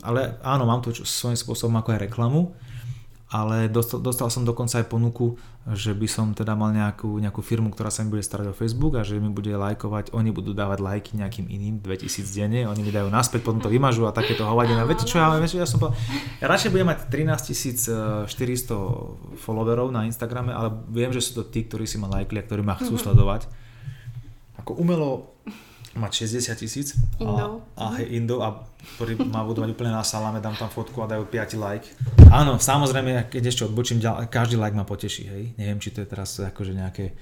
ale 0.05 0.37
áno, 0.45 0.69
mám 0.69 0.85
to 0.85 0.93
čo, 0.93 1.09
svojím 1.09 1.41
spôsobom 1.41 1.81
ako 1.81 1.97
aj 1.97 2.01
reklamu, 2.07 2.53
ale 3.27 3.67
dostal, 3.67 3.99
dostal 3.99 4.31
som 4.31 4.47
dokonca 4.47 4.79
aj 4.79 4.87
ponuku, 4.87 5.35
že 5.75 5.91
by 5.99 6.07
som 6.07 6.31
teda 6.31 6.55
mal 6.55 6.71
nejakú, 6.71 7.19
nejakú 7.19 7.43
firmu, 7.43 7.75
ktorá 7.75 7.91
sa 7.91 8.07
mi 8.07 8.15
bude 8.15 8.23
starať 8.23 8.55
o 8.55 8.55
Facebook 8.55 8.95
a 8.95 9.03
že 9.03 9.19
mi 9.19 9.27
bude 9.35 9.51
lajkovať, 9.51 10.15
oni 10.15 10.31
budú 10.31 10.55
dávať 10.55 10.79
lajky 10.79 11.19
nejakým 11.19 11.51
iným 11.51 11.83
2000 11.83 12.23
denne, 12.23 12.71
oni 12.71 12.87
mi 12.87 12.95
dajú 12.95 13.11
naspäť, 13.11 13.43
potom 13.43 13.59
to 13.59 13.67
vymažu 13.67 14.07
a 14.07 14.15
takéto 14.15 14.47
hovadina. 14.47 14.87
Viete 14.87 15.11
čo, 15.11 15.19
ja, 15.19 15.27
viete, 15.43 15.59
ja 15.59 15.67
som 15.67 15.83
povedal, 15.83 15.99
ja 16.39 16.47
radšej 16.47 16.71
budem 16.71 16.87
mať 16.87 16.99
13 17.11 18.31
400 18.31 19.43
followerov 19.43 19.91
na 19.91 20.07
Instagrame, 20.07 20.55
ale 20.55 20.71
viem, 20.87 21.11
že 21.11 21.19
sú 21.19 21.43
to 21.43 21.51
tí, 21.51 21.67
ktorí 21.67 21.83
si 21.83 21.99
ma 21.99 22.07
lajkli 22.07 22.39
a 22.39 22.47
ktorí 22.47 22.63
ma 22.63 22.79
chcú 22.79 22.95
sledovať. 22.95 23.51
Ako 24.63 24.79
umelo 24.79 25.36
mať 25.97 26.29
60 26.29 26.57
tisíc 26.61 26.95
Indov. 27.19 27.65
a, 27.75 27.81
a 27.81 27.97
hej, 28.01 28.21
Indov 28.21 28.41
a 28.45 28.49
ktorí 28.97 29.19
ma 29.27 29.43
budú 29.43 29.65
mať 29.67 29.71
úplne 29.75 29.93
na 29.93 30.05
salame, 30.07 30.39
dám 30.39 30.55
tam 30.55 30.71
fotku 30.71 31.03
a 31.03 31.11
dajú 31.11 31.27
5 31.27 31.59
like. 31.59 31.87
Áno, 32.31 32.61
samozrejme, 32.61 33.33
keď 33.33 33.43
ešte 33.51 33.63
odbočím, 33.67 33.99
každý 34.31 34.61
like 34.61 34.77
ma 34.77 34.87
poteší, 34.87 35.25
hej. 35.27 35.45
Neviem, 35.59 35.83
či 35.83 35.91
to 35.91 36.05
je 36.05 36.09
teraz 36.09 36.39
akože 36.39 36.73
nejaké 36.77 37.17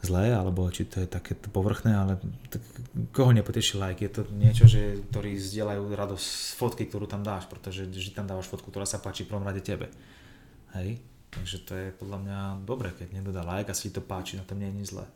zlé, 0.00 0.32
alebo 0.32 0.64
či 0.72 0.88
to 0.88 1.04
je 1.04 1.08
také 1.08 1.36
povrchné, 1.36 1.92
ale 1.92 2.16
tak, 2.48 2.64
koho 3.12 3.36
nepoteší 3.36 3.76
like? 3.76 4.00
Je 4.00 4.12
to 4.12 4.22
niečo, 4.32 4.64
že, 4.64 5.04
ktorí 5.12 5.36
zdieľajú 5.36 5.82
radosť 5.92 6.24
z 6.24 6.52
fotky, 6.56 6.82
ktorú 6.88 7.04
tam 7.04 7.20
dáš, 7.20 7.44
pretože 7.46 7.84
vždy 7.84 8.16
tam 8.16 8.24
dávaš 8.24 8.48
fotku, 8.48 8.72
ktorá 8.72 8.88
sa 8.88 9.02
páči 9.02 9.28
prvom 9.28 9.44
rade 9.44 9.60
tebe. 9.60 9.92
Hej? 10.72 11.04
Takže 11.30 11.56
to 11.62 11.72
je 11.76 11.86
podľa 11.94 12.18
mňa 12.26 12.38
dobré, 12.66 12.90
keď 12.90 13.14
niekto 13.14 13.30
dá 13.30 13.46
like 13.46 13.70
a 13.70 13.76
si 13.76 13.94
to 13.94 14.02
páči, 14.02 14.40
na 14.40 14.44
tom 14.48 14.58
nie 14.58 14.66
je 14.72 14.76
nič 14.82 14.88
zlé. 14.96 15.06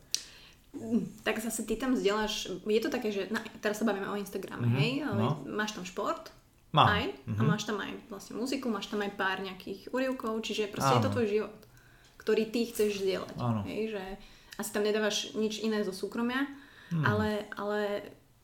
Tak 1.21 1.39
zase 1.39 1.63
ty 1.63 1.73
tam 1.73 1.93
zdieľaš, 1.93 2.33
je 2.61 2.79
to 2.79 2.89
také, 2.89 3.09
že 3.09 3.27
na, 3.27 3.39
teraz 3.57 3.77
sa 3.77 3.83
bavíme 3.83 4.05
o 4.05 4.15
Instagrame, 4.15 4.65
Mhm, 4.65 4.75
hej, 4.75 4.91
ale 5.01 5.19
no. 5.19 5.41
máš 5.45 5.71
tam 5.71 5.83
šport, 5.83 6.29
Mám. 6.71 6.87
aj, 6.87 7.03
a 7.07 7.31
Mhm. 7.33 7.45
máš 7.45 7.63
tam 7.63 7.77
aj 7.77 7.91
vlastne 8.07 8.33
muziku, 8.33 8.67
máš 8.67 8.87
tam 8.87 8.99
aj 8.99 9.11
pár 9.13 9.39
nejakých 9.39 9.89
úrivkov, 9.89 10.35
čiže 10.41 10.67
proste 10.67 10.91
je 10.91 11.01
to 11.01 11.09
Áno. 11.09 11.15
tvoj 11.15 11.27
život, 11.27 11.55
ktorý 12.17 12.43
ty 12.45 12.65
chceš 12.65 12.99
zdieľať, 12.99 13.35
Áno. 13.37 13.61
hej, 13.63 13.91
že 13.91 14.03
asi 14.55 14.69
tam 14.69 14.83
nedávaš 14.83 15.31
nič 15.33 15.59
iné 15.59 15.81
zo 15.81 15.91
súkromia, 15.91 16.47
Hmm. 16.87 17.01
ale, 17.01 17.29
ale 17.51 17.79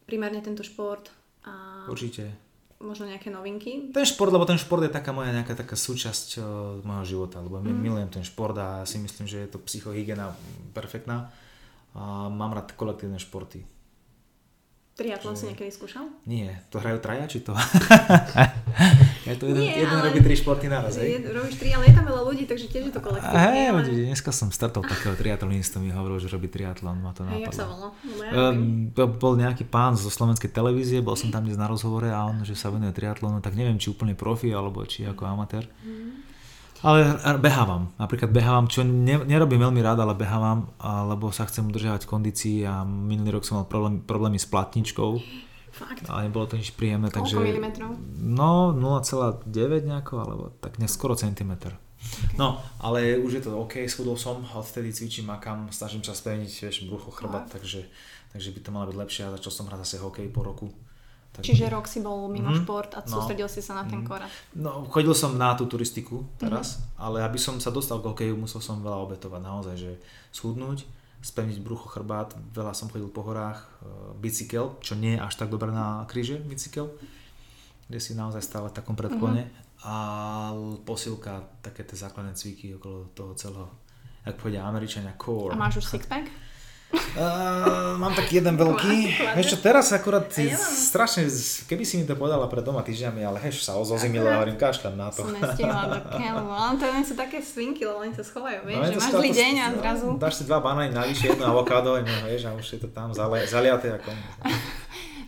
primárne 0.04 0.40
tento 0.40 0.62
šport 0.62 1.08
a 1.44 1.86
Určite. 1.86 2.32
možno 2.80 3.06
nejaké 3.06 3.30
novinky. 3.30 3.92
Ten 3.92 4.04
šport, 4.04 4.28
lebo 4.28 4.44
ten 4.44 4.58
šport 4.58 4.82
je 4.82 4.90
taká 4.90 5.12
moja 5.12 5.30
nejaká 5.30 5.54
taká 5.54 5.76
súčasť 5.76 6.28
uh, 6.36 6.44
môjho 6.82 7.06
života, 7.08 7.38
lebo 7.38 7.60
mm. 7.60 7.70
milujem 7.70 8.10
ten 8.10 8.24
šport 8.24 8.56
a 8.56 8.82
si 8.84 8.98
myslím, 8.98 9.26
že 9.26 9.38
je 9.40 9.50
to 9.50 9.60
psychohygiena 9.60 10.34
perfektná 10.72 11.30
a 11.92 12.32
mám 12.32 12.56
rád 12.56 12.72
kolektívne 12.74 13.20
športy. 13.20 13.68
Triatlon 14.92 15.40
si 15.40 15.48
niekedy 15.48 15.72
skúšal? 15.72 16.04
Nie, 16.28 16.62
to 16.68 16.78
hrajú 16.78 17.00
traja, 17.00 17.24
či 17.26 17.40
to? 17.42 17.56
je 19.28 19.34
to 19.40 19.48
jeden, 19.50 19.64
Nie, 19.64 19.88
jeden 19.88 19.98
ale- 19.98 20.12
robí 20.12 20.20
tri 20.20 20.36
športy 20.36 20.68
naraz, 20.68 21.00
hej? 21.00 21.26
Robíš 21.26 21.58
tri, 21.58 21.72
ale 21.72 21.90
je 21.90 21.96
tam 21.96 22.06
veľa 22.12 22.22
ľudí, 22.28 22.44
takže 22.44 22.68
tiež 22.68 22.92
je 22.92 22.94
to 22.94 23.02
kolektívne. 23.02 23.40
Hej, 23.40 23.72
ale... 23.72 23.82
dneska 23.88 24.36
som 24.36 24.52
startol 24.52 24.84
takého 24.84 25.16
triatlonistu, 25.16 25.80
mi 25.80 25.96
hovoril, 25.96 26.20
že 26.20 26.28
robí 26.28 26.52
triatlon, 26.52 27.00
ma 27.00 27.16
to 27.16 27.24
jak 27.24 27.56
sa 27.56 27.66
napadlo. 27.66 27.72
volá? 27.72 27.88
Lebo 28.04 28.22
ja 28.22 28.30
neviem. 28.30 28.92
Um, 28.92 28.92
to 28.92 29.04
bol 29.08 29.34
nejaký 29.40 29.64
pán 29.64 29.96
zo 29.96 30.12
slovenskej 30.12 30.52
televízie, 30.52 31.00
bol 31.00 31.16
som 31.16 31.32
tam 31.32 31.48
dnes 31.48 31.56
na 31.56 31.72
rozhovore 31.72 32.12
a 32.12 32.28
on, 32.28 32.44
že 32.44 32.54
sa 32.54 32.68
venuje 32.68 32.92
triatlonu, 32.92 33.40
tak 33.40 33.56
neviem, 33.56 33.80
či 33.80 33.90
úplne 33.90 34.14
profi, 34.14 34.52
alebo 34.52 34.84
či 34.84 35.08
ako 35.08 35.24
amatér. 35.24 35.72
Ale 36.82 37.14
behávam. 37.38 37.94
Napríklad 38.02 38.34
behávam, 38.34 38.66
čo 38.66 38.82
ne, 38.82 39.22
nerobím 39.22 39.62
veľmi 39.62 39.82
rád, 39.86 40.02
ale 40.02 40.18
behávam, 40.18 40.74
lebo 40.82 41.30
sa 41.30 41.46
chcem 41.46 41.70
udržiavať 41.70 42.10
kondícii 42.10 42.66
a 42.66 42.82
minulý 42.82 43.38
rok 43.38 43.46
som 43.46 43.62
mal 43.62 43.70
problém, 43.70 44.02
problémy 44.02 44.42
s 44.42 44.50
platničkou, 44.50 45.22
Fakt. 45.70 46.10
ale 46.10 46.30
nebolo 46.30 46.50
to 46.50 46.58
nič 46.58 46.74
príjemné, 46.74 47.14
Koľko 47.14 47.22
takže... 47.22 47.38
milimetrov? 47.38 47.90
No, 48.18 48.74
0,9 48.74 49.46
nejako, 49.86 50.14
alebo 50.18 50.44
tak 50.58 50.82
ne, 50.82 50.90
skoro 50.90 51.14
centimetr. 51.14 51.78
No, 52.34 52.58
ale 52.82 53.14
už 53.22 53.32
je 53.38 53.44
to 53.46 53.62
OK, 53.62 53.86
schudol 53.86 54.18
som, 54.18 54.42
odtedy 54.42 54.90
cvičím, 54.90 55.30
makám, 55.30 55.70
snažím 55.70 56.02
sa 56.02 56.18
spevniť, 56.18 56.50
vieš, 56.50 56.90
brucho, 56.90 57.14
chrbát, 57.14 57.46
takže, 57.54 57.86
takže 58.34 58.50
by 58.58 58.60
to 58.66 58.70
malo 58.74 58.90
byť 58.90 58.98
lepšie 58.98 59.22
a 59.30 59.34
začal 59.38 59.54
som 59.54 59.70
hrať 59.70 59.86
zase 59.86 60.02
hokej 60.02 60.28
po 60.34 60.42
roku. 60.42 60.74
Tak, 61.32 61.42
Čiže 61.42 61.70
rok 61.70 61.86
si 61.86 62.00
bol 62.00 62.28
mimo 62.28 62.50
Mhm. 62.50 62.60
šport 62.60 62.92
a 62.92 63.00
No. 63.00 63.08
sústredil 63.10 63.48
si 63.48 63.60
sa 63.60 63.74
na 63.74 63.84
ten 63.84 64.02
korát. 64.02 64.28
No, 64.54 64.84
chodil 64.86 65.14
som 65.14 65.32
na 65.34 65.54
tú 65.54 65.64
turistiku 65.64 66.28
teraz, 66.36 66.76
Mhm. 66.76 66.84
ale 66.98 67.18
aby 67.22 67.38
som 67.38 67.56
sa 67.56 67.70
dostal 67.70 67.98
k 67.98 68.10
hokeju, 68.10 68.36
musel 68.36 68.60
som 68.60 68.80
veľa 68.80 69.00
obetovať 69.02 69.42
naozaj, 69.42 69.76
že 69.76 69.92
schudnúť, 70.30 70.84
spevniť 71.22 71.60
brucho, 71.60 71.88
chrbát, 71.88 72.34
veľa 72.50 72.74
som 72.74 72.90
chodil 72.90 73.08
po 73.08 73.22
horách, 73.22 73.64
e, 73.78 73.88
bicykel, 74.18 74.76
čo 74.80 74.94
nie 74.94 75.16
je 75.16 75.22
až 75.22 75.34
tak 75.36 75.48
dobré 75.48 75.70
na 75.70 76.04
kríže, 76.04 76.36
bicykel, 76.38 76.92
kde 77.88 78.00
si 78.00 78.12
naozaj 78.12 78.42
stále 78.42 78.68
v 78.68 78.74
takom 78.74 78.94
predklone 78.94 79.48
a 79.82 79.96
l- 80.52 80.78
posilka, 80.80 81.32
také 81.62 81.84
tie 81.84 81.96
základné 81.96 82.34
cviky 82.34 82.74
okolo 82.74 83.08
toho 83.10 83.32
celého, 83.36 83.70
jak 84.22 84.36
povedia 84.36 84.64
Američania, 84.64 85.16
core. 85.16 85.52
A 85.52 85.58
máš 85.58 85.78
už 85.78 85.86
sixpack? 85.88 86.28
Uh, 86.92 87.96
mám 88.00 88.12
taký 88.12 88.40
jeden 88.40 88.56
veľký. 88.56 88.96
Vieš 89.36 89.56
čo, 89.56 89.58
teraz 89.60 89.92
akurát 89.92 90.28
ja 90.36 90.56
mám. 90.56 90.64
strašne, 90.64 91.28
keby 91.68 91.84
si 91.84 92.00
mi 92.00 92.04
to 92.04 92.16
povedala 92.16 92.48
pred 92.48 92.64
dvoma 92.64 92.84
týždňami, 92.84 93.24
ale 93.24 93.38
heš, 93.44 93.64
sa 93.64 93.76
ozozimilo 93.76 94.28
a 94.28 94.40
hovorím, 94.40 94.56
kašľam 94.56 94.96
na 94.96 95.08
to. 95.12 95.24
Som 95.24 95.36
nestihla 95.36 95.84
do 95.88 96.00
keľu. 96.08 96.46
Ale 96.52 96.74
to 96.80 96.86
sú 97.04 97.16
také 97.16 97.40
svinky, 97.40 97.84
lebo 97.84 98.04
oni 98.04 98.16
sa 98.16 98.24
schovajú, 98.24 98.64
vieš, 98.64 98.80
No, 98.80 98.84
je 98.88 98.92
že 98.96 99.00
máš 99.00 99.12
zlý 99.12 99.30
deň 99.32 99.54
a 99.56 99.66
no, 99.72 99.76
zrazu... 99.80 100.06
Dáš 100.20 100.34
si 100.40 100.44
dva 100.48 100.60
banány 100.64 100.92
navyše, 100.92 101.24
jedno 101.36 101.46
avokádo, 101.52 102.00
no, 102.00 102.16
vieš, 102.28 102.48
a 102.48 102.52
už 102.56 102.66
je 102.68 102.80
to 102.80 102.88
tam 102.92 103.12
zali- 103.12 103.48
zaliaté 103.48 103.96
ako... 103.96 104.12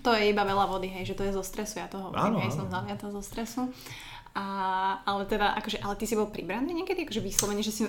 To 0.04 0.12
je 0.12 0.36
iba 0.36 0.44
veľa 0.44 0.68
vody, 0.68 0.92
hej, 0.92 1.12
že 1.12 1.16
to 1.16 1.24
je 1.24 1.32
zo 1.32 1.44
stresu, 1.44 1.80
ja 1.80 1.88
to 1.88 1.96
hovorím, 1.96 2.20
Áno, 2.20 2.38
hej, 2.44 2.52
áno. 2.52 2.58
som 2.60 2.68
zaliata 2.68 3.08
zo 3.08 3.24
stresu. 3.24 3.72
A, 4.36 4.46
ale 5.06 5.24
teda, 5.30 5.56
akože, 5.64 5.80
ale 5.80 5.96
ty 5.96 6.04
si 6.04 6.18
bol 6.18 6.28
pribraný 6.28 6.76
niekedy, 6.76 7.08
akože 7.08 7.22
vyslovene, 7.24 7.64
že 7.64 7.72
si 7.72 7.88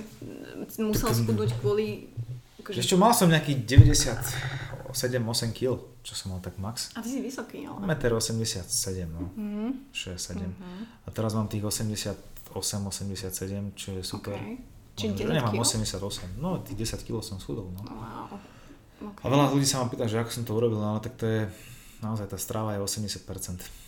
musel 0.79 1.11
schudnúť 1.11 1.59
kvôli... 1.59 2.07
Akože, 2.65 2.81
Ešte 2.81 2.97
mal 2.97 3.13
som 3.13 3.29
nejaký 3.29 3.61
97-8 3.69 4.89
kg, 5.53 5.77
čo 6.01 6.13
som 6.17 6.33
mal 6.33 6.41
tak 6.41 6.57
max. 6.57 6.97
a 6.97 7.05
ty 7.05 7.13
si 7.13 7.21
vysoký, 7.21 7.69
ale... 7.69 7.85
1,87 7.85 9.05
m, 9.05 9.11
no. 9.13 9.29
Mhm. 9.37 9.93
6-7. 9.93 10.41
Mhm. 10.41 11.05
A 11.05 11.13
teraz 11.13 11.37
mám 11.37 11.45
tých 11.45 11.61
88-87, 11.61 12.17
čo 13.77 13.93
je 13.93 14.01
super. 14.01 14.33
Okay. 14.33 14.57
Či 14.95 15.11
Možno, 15.13 15.19
že 15.19 15.25
10 15.29 15.37
nemám 15.37 15.53
kg? 15.53 15.61
88, 15.61 16.41
no 16.41 16.49
tých 16.65 16.79
10 16.89 17.05
kg 17.05 17.21
som 17.21 17.37
schudol, 17.37 17.69
no. 17.69 17.85
Wow. 17.85 18.41
Okay. 19.13 19.23
A 19.27 19.29
veľa 19.29 19.53
ľudí 19.53 19.67
sa 19.69 19.85
ma 19.85 19.91
pýta, 19.91 20.09
že 20.09 20.17
ako 20.17 20.31
som 20.33 20.49
to 20.49 20.57
urobil, 20.57 20.81
no 20.81 20.97
ale 20.97 21.03
tak 21.05 21.21
to 21.21 21.27
je, 21.29 21.45
naozaj 22.01 22.31
tá 22.31 22.39
strava 22.41 22.73
je 22.73 22.81
80%. 22.81 23.84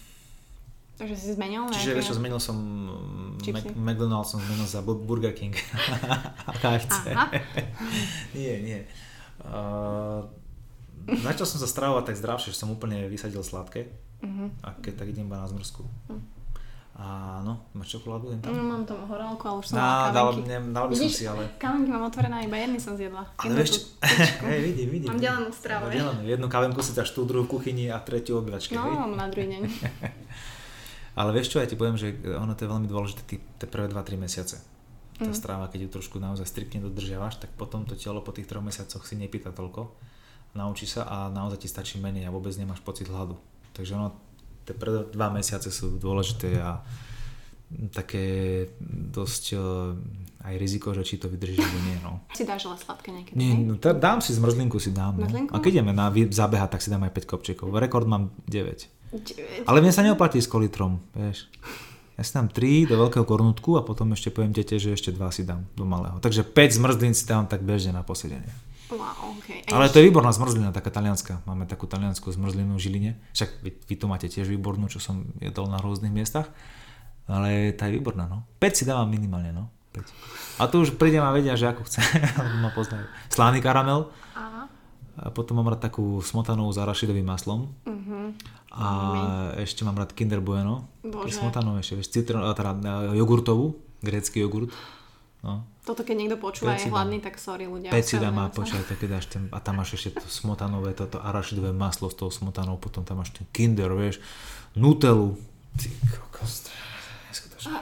Takže 0.97 1.13
si 1.13 1.29
zmenil 1.33 1.69
Čiže 1.69 1.93
nejaké... 1.93 2.03
čo, 2.03 2.13
zmenil 2.13 2.41
som 2.41 2.57
Chipsy. 3.39 3.69
Mac- 3.69 3.77
McDonald's 3.77 4.33
som 4.33 4.41
zmenil 4.41 4.65
za 4.65 4.81
Bu- 4.81 4.97
Burger 4.99 5.31
King 5.31 5.53
a 6.49 6.53
KFC. 6.53 7.13
Nie, 8.33 8.55
nie. 8.59 8.81
Uh, 9.43 10.25
začal 11.07 11.45
som 11.45 11.59
sa 11.59 11.69
stravovať 11.69 12.05
tak 12.07 12.17
zdravšie, 12.17 12.49
že 12.49 12.59
som 12.59 12.69
úplne 12.69 13.05
vysadil 13.07 13.41
sladké. 13.41 13.93
Mhm. 14.19 14.65
A 14.65 14.73
keď 14.75 14.93
tak 14.97 15.07
idem 15.09 15.25
iba 15.25 15.37
na 15.37 15.45
zmrzku. 15.45 15.85
A 16.97 17.05
no, 17.45 17.61
máš 17.71 17.93
čokoládu? 17.93 18.33
Tam? 18.41 18.49
Mm, 18.49 18.65
mám 18.67 18.83
tam 18.83 19.05
horálku, 19.05 19.45
ale 19.45 19.61
už 19.61 19.69
som 19.69 19.77
Dá, 19.77 19.85
mala 19.85 20.09
dal, 20.09 20.27
kávenky. 20.33 20.49
ne, 20.49 20.59
dal 20.73 20.87
by 20.89 20.95
som 20.97 21.09
si, 21.13 21.25
ale... 21.29 21.45
Kávenky 21.61 21.93
mám 21.93 22.09
otvorená, 22.09 22.41
iba 22.41 22.57
jedny 22.57 22.81
som 22.81 22.97
zjedla. 22.97 23.37
Ale 23.37 23.53
vieš. 23.53 23.93
Hej, 24.41 24.59
vidím, 24.65 24.89
vidím. 24.91 25.09
Mám 25.13 25.21
delenú 25.21 25.53
stravu, 25.53 25.85
No, 25.85 25.93
delenú. 25.93 26.25
Jednu 26.25 26.49
kávenku 26.49 26.81
si 26.81 26.97
dáš 26.97 27.13
tú 27.13 27.29
druhú 27.29 27.45
v 27.45 27.53
kuchyni 27.53 27.93
a 27.93 28.01
tretiu 28.01 28.41
obývačke, 28.41 28.73
No, 28.73 28.81
hej? 28.83 28.97
mám 28.97 29.13
na 29.13 29.29
druhý 29.29 29.45
deň. 29.45 29.63
Ale 31.17 31.33
vieš 31.33 31.49
čo, 31.51 31.59
ja 31.59 31.67
ti 31.67 31.75
poviem, 31.75 31.97
že 31.97 32.13
ono 32.37 32.53
to 32.53 32.69
je 32.69 32.73
veľmi 32.73 32.87
dôležité 32.87 33.21
tie 33.33 33.67
prvé 33.67 33.89
2-3 33.89 34.21
mesiace. 34.21 34.61
Tá 35.17 35.33
Mhm. 35.33 35.37
stráva, 35.37 35.73
keď 35.73 35.89
ju 35.89 35.97
trošku 35.97 36.21
naozaj 36.21 36.45
striktne 36.45 36.85
dodržiavaš, 36.85 37.41
tak 37.41 37.49
potom 37.57 37.89
to 37.89 37.97
telo 37.97 38.21
po 38.21 38.37
tých 38.37 38.45
troch 38.45 38.61
mesiacoch 38.61 39.01
si 39.03 39.17
nepýta 39.17 39.49
toľko. 39.49 39.89
Naučí 40.53 40.85
sa 40.85 41.09
a 41.09 41.17
naozaj 41.33 41.65
ti 41.65 41.69
stačí 41.73 41.97
menej 41.97 42.29
a 42.29 42.33
vôbec 42.33 42.53
nemáš 42.61 42.85
pocit 42.85 43.09
hladu. 43.09 43.41
Takže 43.73 43.97
ono, 43.97 44.13
tie 44.69 44.77
prvé 44.77 45.09
dva 45.09 45.33
mesiace 45.33 45.73
sú 45.73 45.97
dôležité 45.97 46.61
a 46.61 46.85
také 47.91 48.25
dosť 49.11 49.45
eh, 49.53 50.47
aj 50.47 50.55
riziko, 50.55 50.95
že 50.95 51.03
či 51.03 51.19
to 51.19 51.27
vydržíš 51.27 51.59
alebo 51.59 51.81
nie. 51.83 51.99
No. 51.99 52.13
Si 52.31 52.47
dáš 52.47 52.71
ale 52.71 52.79
sladké 52.79 53.11
niekedy, 53.11 53.35
Nie, 53.35 53.53
no, 53.59 53.75
dám 53.77 54.23
si 54.23 54.31
zmrzlinku 54.31 54.79
si 54.79 54.95
dám. 54.95 55.19
No. 55.19 55.27
A 55.51 55.57
keď 55.59 55.83
ideme 55.83 55.91
na 55.91 56.07
zabehať, 56.13 56.79
tak 56.79 56.81
si 56.85 56.89
dám 56.93 57.03
aj 57.03 57.13
5 57.13 57.27
kopčekov. 57.27 57.67
Rekord 57.75 58.07
mám 58.07 58.31
9. 58.47 58.87
Ale 59.69 59.79
mne 59.85 59.93
sa 59.95 60.03
neoplatí 60.03 60.43
s 60.43 60.51
kolitrom, 60.51 60.99
vieš. 61.15 61.47
Ja 62.17 62.25
si 62.25 62.33
dám 62.33 62.49
3 62.49 62.89
do 62.89 62.97
veľkého 62.97 63.29
kornutku 63.29 63.77
a 63.77 63.85
potom 63.85 64.17
ešte 64.17 64.33
poviem 64.33 64.49
dete, 64.49 64.81
že 64.81 64.97
ešte 64.97 65.13
2 65.13 65.21
si 65.37 65.45
dám 65.45 65.69
do 65.77 65.85
malého. 65.85 66.17
Takže 66.17 66.49
5 66.49 66.81
zmrzlín 66.81 67.13
si 67.13 67.29
dám 67.29 67.45
tak 67.45 67.61
bežne 67.61 67.93
na 67.93 68.01
posedenie. 68.01 68.49
Wow, 68.89 69.37
okay. 69.37 69.67
Ale 69.69 69.91
to 69.91 69.99
je 69.99 70.07
výborná 70.09 70.31
zmrzlina, 70.31 70.71
taká 70.71 70.95
talianská. 70.95 71.43
Máme 71.45 71.67
takú 71.67 71.91
taliansku 71.91 72.31
zmrzlinu 72.31 72.79
v 72.79 72.81
Žiline. 72.81 73.13
Však 73.35 73.51
vy, 73.61 73.71
vy 73.85 73.95
tu 73.99 74.07
máte 74.07 74.31
tiež 74.31 74.47
výbornú, 74.47 74.87
čo 74.87 75.03
som 75.03 75.27
jedol 75.43 75.67
na 75.67 75.83
rôznych 75.83 76.15
miestach. 76.15 76.49
Ale 77.27 77.75
tá 77.75 77.91
je 77.91 77.99
výborná, 77.99 78.31
no. 78.31 78.47
5 78.63 78.79
si 78.79 78.85
dávam 78.87 79.11
minimálne, 79.11 79.51
no. 79.51 79.69
5. 79.93 80.63
A 80.63 80.71
tu 80.71 80.87
už 80.87 80.95
prídem 80.95 81.21
a 81.21 81.35
vedia, 81.35 81.59
že 81.59 81.67
ako 81.67 81.83
chce, 81.85 82.01
alebo 82.39 82.57
ma 82.63 82.71
poznajú. 82.71 83.05
Slávny 83.29 83.59
karamel. 83.59 84.07
Aha. 84.39 84.71
A 85.19 85.35
potom 85.35 85.59
mám 85.59 85.69
rád 85.69 85.83
takú 85.83 86.23
smotanovú 86.23 86.71
s 86.71 86.79
arašidovým 86.79 87.27
maslom. 87.27 87.75
Mhm. 87.85 88.39
A 88.77 88.89
ešte 89.57 89.89
mám 89.89 89.97
rád 89.97 90.13
Kinder 90.13 90.45
Bueno. 90.45 90.85
Bože. 91.01 91.41
Smotanové 91.41 91.81
ešte, 91.81 91.97
vieš, 91.97 92.13
citron, 92.13 92.45
a 92.45 92.53
teda 92.53 92.77
e, 92.77 93.17
jogurtovú, 93.17 93.81
grécky 94.05 94.45
jogurt. 94.45 94.69
No. 95.41 95.65
Toto 95.87 96.03
keď 96.03 96.17
niekto 96.19 96.37
počúva 96.37 96.75
Päť 96.75 96.89
je 96.89 96.93
hladný, 96.93 97.19
tak 97.23 97.41
sorry 97.41 97.71
ľudia. 97.71 97.89
Päť 97.89 98.05
si 98.05 98.17
dám 98.21 98.37
a 98.37 98.51
ospravedlňujem 98.51 98.53
sa. 98.53 98.59
počkaj, 98.59 98.99
keď 99.01 99.09
dáš 99.09 99.27
ten, 99.31 99.43
a 99.49 99.59
tam 99.63 99.75
máš 99.81 99.97
ešte 99.97 100.21
to 100.21 100.29
smotanové, 100.29 100.93
toto 100.93 101.23
arašidové 101.23 101.71
maslo 101.71 102.11
s 102.11 102.17
tou 102.19 102.29
smotanou, 102.29 102.77
potom 102.77 103.07
tam 103.07 103.23
máš 103.23 103.33
ten 103.33 103.47
Kinder, 103.55 103.95
vieš, 103.95 104.21
Nutellu. 104.77 105.39
Ty 105.79 105.89
kokos, 106.13 106.69
neskutočné. 107.33 107.81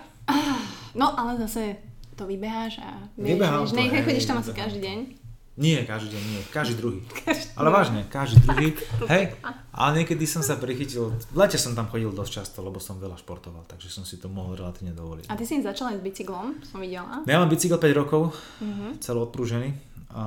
No 0.94 1.10
ale 1.16 1.40
zase 1.42 1.80
to 2.14 2.28
vybeháš 2.28 2.78
a 2.78 3.10
Vybehám 3.18 3.66
vieš, 3.66 3.74
to, 3.74 3.82
hej, 3.82 4.02
chodíš 4.06 4.26
tam 4.30 4.38
asi 4.38 4.52
každý 4.54 4.80
deň. 4.84 4.98
Nie, 5.54 5.86
každý 5.86 6.10
deň, 6.10 6.22
nie, 6.26 6.40
každý 6.50 6.74
druhý. 6.74 6.98
Ale 7.58 7.70
vážne, 7.70 8.02
každý 8.04 8.42
druhý. 8.42 8.74
Hej, 9.12 9.38
ale 9.70 9.90
niekedy 9.96 10.22
som 10.24 10.38
sa 10.40 10.54
prichytil, 10.54 11.14
v 11.14 11.36
lete 11.36 11.54
som 11.54 11.74
tam 11.74 11.86
chodil 11.86 12.10
dosť 12.10 12.30
často, 12.32 12.58
lebo 12.58 12.78
som 12.78 12.94
veľa 12.96 13.14
športoval, 13.14 13.62
takže 13.64 13.86
som 13.86 14.02
si 14.02 14.18
to 14.18 14.26
mohol 14.26 14.54
relatívne 14.54 14.90
dovoliť. 14.90 15.26
A 15.26 15.34
ty 15.34 15.42
si 15.42 15.58
začal 15.58 15.94
aj 15.94 15.98
s 15.98 16.02
bicyklom, 16.02 16.58
som 16.62 16.78
videla. 16.78 17.22
Ja 17.22 17.38
mám 17.38 17.46
bicykel 17.46 17.74
5 17.76 17.90
rokov, 17.92 18.34
Mhm. 18.58 18.98
celo 18.98 19.22
odprúžený. 19.24 19.74
A 20.10 20.22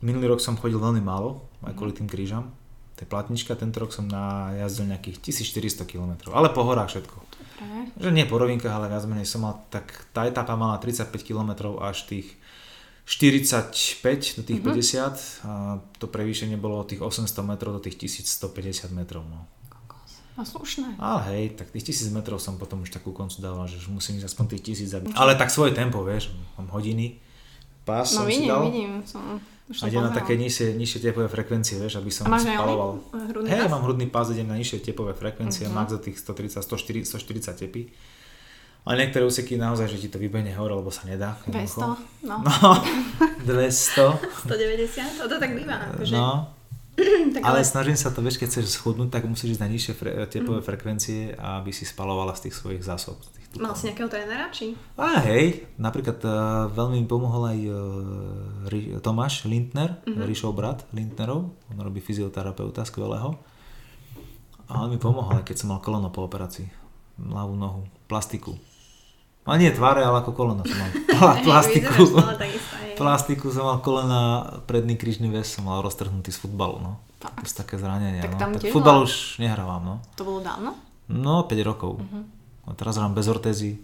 minulý 0.00 0.28
rok 0.28 0.40
som 0.40 0.56
chodil 0.56 0.76
veľmi 0.76 1.00
málo, 1.00 1.44
aj 1.60 1.72
kvôli 1.72 1.92
tým 1.92 2.04
krížam. 2.06 2.52
To 2.94 3.00
je 3.00 3.08
platnička, 3.10 3.52
tento 3.52 3.76
rok 3.76 3.90
som 3.90 4.04
najazdil 4.04 4.86
nejakých 4.86 5.20
1400 5.20 5.84
km, 5.84 6.30
ale 6.30 6.48
po 6.48 6.62
horách 6.62 6.88
všetko. 6.90 7.16
Dobre. 7.54 7.80
Že 7.96 8.10
nie 8.12 8.24
po 8.24 8.36
rovinkách, 8.36 8.70
ale 8.70 8.88
viac 8.88 9.04
menej 9.04 9.24
som 9.24 9.42
mal, 9.42 9.60
tak 9.68 9.84
tá 10.10 10.24
etapa 10.24 10.52
mala 10.54 10.76
35 10.78 11.20
km 11.20 11.52
až 11.80 12.06
tých 12.06 12.32
45 13.04 14.36
do 14.36 14.42
tých 14.42 14.60
50 14.60 15.44
a 15.44 15.52
to 16.00 16.06
prevýšenie 16.08 16.56
bolo 16.56 16.80
od 16.80 16.88
tých 16.88 17.04
800 17.04 17.28
metrov 17.44 17.76
do 17.76 17.80
tých 17.80 17.96
1150 18.00 18.90
metrov. 18.92 19.24
No. 19.28 19.44
No 20.34 20.42
slušné. 20.42 20.98
Ale 20.98 21.20
hej, 21.30 21.54
tak 21.54 21.70
tých 21.70 21.94
1000 21.94 22.10
metrov 22.10 22.42
som 22.42 22.58
potom 22.58 22.82
už 22.82 22.90
takú 22.90 23.14
koncu 23.14 23.38
dával, 23.38 23.70
že 23.70 23.78
už 23.78 23.86
musím 23.88 24.18
ísť 24.18 24.26
aspoň 24.26 24.44
tých 24.50 24.62
1000 24.82 24.90
zabiť. 24.90 25.12
Ale 25.14 25.38
tak 25.38 25.46
svoje 25.46 25.70
tempo, 25.70 26.02
vieš, 26.02 26.34
mám 26.58 26.74
hodiny, 26.74 27.22
pás 27.86 28.10
No 28.10 28.18
som 28.18 28.26
si 28.26 28.42
vidím, 28.42 28.50
dal. 28.50 28.62
vidím. 28.66 28.92
Som, 29.06 29.38
už 29.64 29.76
A 29.80 29.86
idem 29.86 30.02
na 30.02 30.10
také 30.10 30.34
nižšie, 30.34 30.74
nižšie 30.74 30.98
tepové 31.00 31.30
frekvencie, 31.30 31.78
vieš, 31.78 32.02
aby 32.02 32.10
som 32.10 32.26
A 32.26 32.34
máš 32.34 32.50
spaloval. 32.50 32.98
Hej, 33.46 33.70
mám 33.70 33.86
hrudný 33.86 34.10
pás, 34.10 34.28
idem 34.28 34.44
na 34.44 34.58
nižšie 34.58 34.82
tepové 34.82 35.14
frekvencie, 35.14 35.70
Mhm. 35.70 35.72
max 35.72 35.94
do 35.94 36.00
tých 36.02 36.18
130, 36.18 36.60
140, 36.60 37.06
140 37.06 37.54
tepy. 37.54 37.82
Ale 38.84 39.00
niektoré 39.00 39.24
úseky 39.24 39.56
naozaj, 39.56 39.88
že 39.88 39.98
ti 39.98 40.08
to 40.08 40.16
vybehne 40.16 40.52
hore, 40.52 40.72
lebo 40.72 40.88
sa 40.88 41.04
nedá. 41.04 41.40
200, 41.42 41.56
jednoducho. 41.56 42.04
no. 42.22 42.36
No, 42.38 42.70
200. 43.42 44.44
190, 44.44 45.18
to, 45.18 45.24
to 45.24 45.36
tak 45.38 45.50
býva. 45.52 45.88
Akože, 45.88 46.12
No, 46.12 46.52
tak 47.34 47.40
ale 47.42 47.60
snažím 47.62 47.94
sa 47.94 48.08
to, 48.08 48.20
vieš, 48.20 48.36
keď 48.36 48.48
chceš 48.50 48.76
schudnúť, 48.76 49.08
tak 49.10 49.24
musíš 49.24 49.56
ísť 49.56 49.62
na 49.62 49.68
nižšie 49.68 49.92
fre- 49.92 50.14
tepové 50.26 50.60
Mhm. 50.60 50.66
frekvencie, 50.66 51.18
aby 51.34 51.70
si 51.70 51.82
spalovala 51.82 52.32
z 52.32 52.44
tých 52.44 52.54
svojich 52.54 52.82
zásob. 52.82 53.16
z 53.18 53.28
tých 53.30 53.46
tukov. 53.50 53.62
Mal 53.62 53.74
si 53.74 53.88
nejakého 53.88 54.06
trénera, 54.06 54.46
či? 54.48 54.76
A 54.94 55.16
hej, 55.22 55.44
napríklad 55.74 56.20
uh, 56.20 56.32
veľmi 56.68 57.00
mi 57.00 57.08
pomohol 57.08 57.42
aj 57.46 57.60
uh, 57.60 57.74
Ri- 58.68 59.00
Tomáš 59.00 59.44
Lindner, 59.44 59.96
Mhm. 59.98 60.12
mm-hmm. 60.12 60.28
Ríšov 60.28 60.52
brat 60.52 60.84
Lindnerov, 60.90 61.40
on 61.66 61.78
robí 61.78 61.98
fyzioterapeuta 61.98 62.84
skvelého. 62.84 63.32
A 64.66 64.78
on 64.78 64.88
mi 64.88 64.96
pomohol, 64.96 65.40
keď 65.40 65.56
som 65.56 65.68
mal 65.68 65.80
koleno 65.80 66.08
po 66.08 66.20
operácii, 66.22 66.68
ľavú 67.18 67.54
nohu, 67.54 67.80
plastiku. 68.04 68.54
A 69.44 69.60
nie 69.60 69.68
tváre, 69.68 70.00
ale 70.00 70.24
ako 70.24 70.32
koleno 70.32 70.64
som 70.64 70.76
mal. 70.80 70.90
Plastiku. 71.46 72.16
hej. 72.16 72.96
plastiku 72.96 73.52
som 73.52 73.68
mal 73.68 73.78
kolena, 73.84 74.20
predný 74.64 74.96
krížny 74.96 75.28
väz 75.28 75.52
som 75.52 75.68
mal 75.68 75.84
roztrhnutý 75.84 76.32
z 76.32 76.40
futbalu. 76.40 76.80
No. 76.80 76.92
Fakt? 77.20 77.44
To 77.44 77.48
sú 77.48 77.56
také 77.60 77.76
zranenia. 77.76 78.24
Tak 78.24 78.36
no. 78.36 78.40
tam 78.40 78.50
tak 78.56 78.72
futbal 78.72 78.98
bola- 79.00 79.04
už 79.04 79.12
nehrávam. 79.36 79.82
No. 79.84 79.94
To 80.16 80.22
bolo 80.24 80.40
dávno? 80.40 80.72
no, 81.12 81.44
5 81.44 81.60
rokov. 81.68 82.00
Mhm. 82.00 82.20
A 82.64 82.72
teraz 82.72 82.96
hrám 82.96 83.12
bez 83.12 83.28
ortézy, 83.28 83.76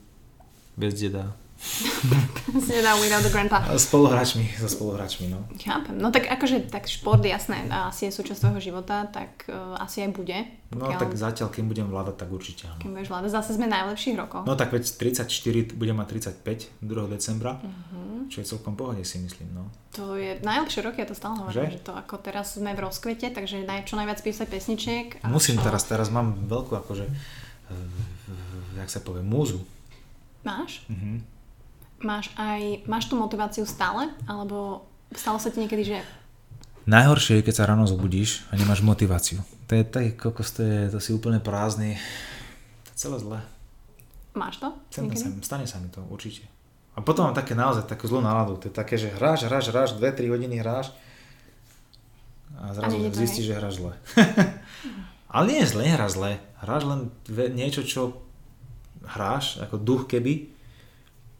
bez 0.73 0.97
deda. 0.97 1.37
si 2.65 2.73
nedá 2.73 2.97
without 2.97 3.21
the 3.21 3.29
grandpa. 3.29 3.61
Spoluhráčmi, 3.71 4.49
so 4.57 4.67
spoluhráčmi, 4.67 5.29
no. 5.29 5.45
Chápem. 5.55 5.93
No 5.95 6.09
tak 6.09 6.25
akože 6.27 6.67
tak 6.67 6.89
šport, 6.89 7.21
jasné, 7.21 7.69
asi 7.69 8.09
je 8.09 8.13
súčasť 8.13 8.41
tvojho 8.41 8.61
života, 8.63 9.05
tak 9.07 9.45
uh, 9.47 9.77
asi 9.77 10.03
aj 10.03 10.11
bude. 10.11 10.39
No 10.71 10.89
tak 10.89 11.13
zatiaľ, 11.13 11.51
keď 11.51 11.63
budem 11.63 11.87
vládať, 11.87 12.17
tak 12.17 12.29
určite 12.31 12.65
áno. 12.65 12.79
Keď 12.79 12.89
budeš 12.89 13.09
vládať, 13.09 13.31
zase 13.31 13.51
sme 13.55 13.67
najlepších 13.67 14.17
rokoch. 14.17 14.43
No 14.43 14.55
tak 14.55 14.71
veď 14.71 14.85
34, 14.89 15.29
budem 15.75 15.95
mať 15.95 16.07
35 16.41 16.73
2. 16.81 17.13
decembra, 17.13 17.59
Mhm. 17.59 18.31
čo 18.31 18.41
je 18.41 18.47
celkom 18.47 18.75
pohode 18.75 19.03
si 19.03 19.19
myslím, 19.19 19.53
no. 19.53 19.69
To 19.93 20.15
je 20.15 20.39
najlepšie 20.41 20.81
roky, 20.81 21.03
ja 21.03 21.07
to 21.07 21.15
stále 21.15 21.37
hovorím, 21.37 21.55
Že? 21.61 21.65
že? 21.73 21.81
to 21.83 21.93
ako 21.93 22.15
teraz 22.19 22.55
sme 22.55 22.73
v 22.73 22.81
rozkvete, 22.81 23.29
takže 23.29 23.67
naj, 23.67 23.85
čo 23.85 23.95
najviac 23.95 24.17
písať 24.17 24.47
pesničiek. 24.47 25.07
Musím 25.25 25.59
čo... 25.59 25.67
teraz, 25.67 25.83
teraz 25.85 26.09
mám 26.09 26.47
veľkú 26.47 26.73
akože, 26.79 27.05
uh, 27.05 27.75
jak 28.79 28.89
sa 28.89 28.99
povie, 28.99 29.21
múzu. 29.21 29.61
Máš? 30.41 30.87
Mhm. 30.89 31.40
Máš 32.01 32.33
aj, 32.37 32.85
máš 32.89 33.09
tú 33.09 33.17
motiváciu 33.21 33.69
stále? 33.69 34.09
Alebo 34.25 34.89
stalo 35.13 35.37
sa 35.37 35.53
ti 35.53 35.61
niekedy, 35.61 35.85
že 35.85 35.99
Najhoršie 36.89 37.41
je, 37.41 37.47
keď 37.47 37.55
sa 37.55 37.69
ráno 37.69 37.85
zobudíš 37.85 38.43
a 38.49 38.57
nemáš 38.57 38.81
motiváciu. 38.81 39.45
To 39.69 39.73
je 39.77 39.85
tak, 39.85 40.17
kokos, 40.17 40.51
to, 40.57 40.65
je, 40.65 40.89
to 40.91 40.99
si 40.99 41.13
úplne 41.13 41.39
prázdny. 41.39 42.01
To 42.83 42.89
je 42.91 42.97
celé 42.97 43.17
zlé. 43.21 43.39
máš 44.33 44.59
to? 44.59 44.73
Stane 44.89 45.15
sa, 45.15 45.29
stane 45.45 45.67
sa 45.69 45.77
mi 45.79 45.93
to, 45.93 46.01
určite. 46.09 46.49
A 46.97 47.05
potom 47.05 47.29
mám 47.29 47.37
také 47.37 47.55
naozaj 47.55 47.87
takú 47.87 48.11
zlú 48.11 48.25
náladu. 48.25 48.59
To 48.59 48.67
je 48.67 48.75
také, 48.75 48.99
že 48.99 49.13
hráš, 49.13 49.47
hráš, 49.47 49.71
hráš, 49.71 49.91
2-3 50.01 50.35
hodiny 50.35 50.59
hráš 50.59 50.91
a 52.59 52.75
zrazu 52.75 52.97
to, 52.99 53.15
zistíš, 53.15 53.55
že 53.55 53.55
hráš 53.57 53.75
zle. 53.79 53.93
Ale 55.33 55.45
nie 55.47 55.63
je 55.63 55.71
zle, 55.71 55.85
hráš 55.87 56.19
zle. 56.19 56.43
Hráš 56.59 56.83
len 56.91 57.01
niečo, 57.55 57.87
čo 57.87 58.19
hráš, 59.07 59.63
ako 59.63 59.79
duch 59.79 60.03
keby. 60.11 60.50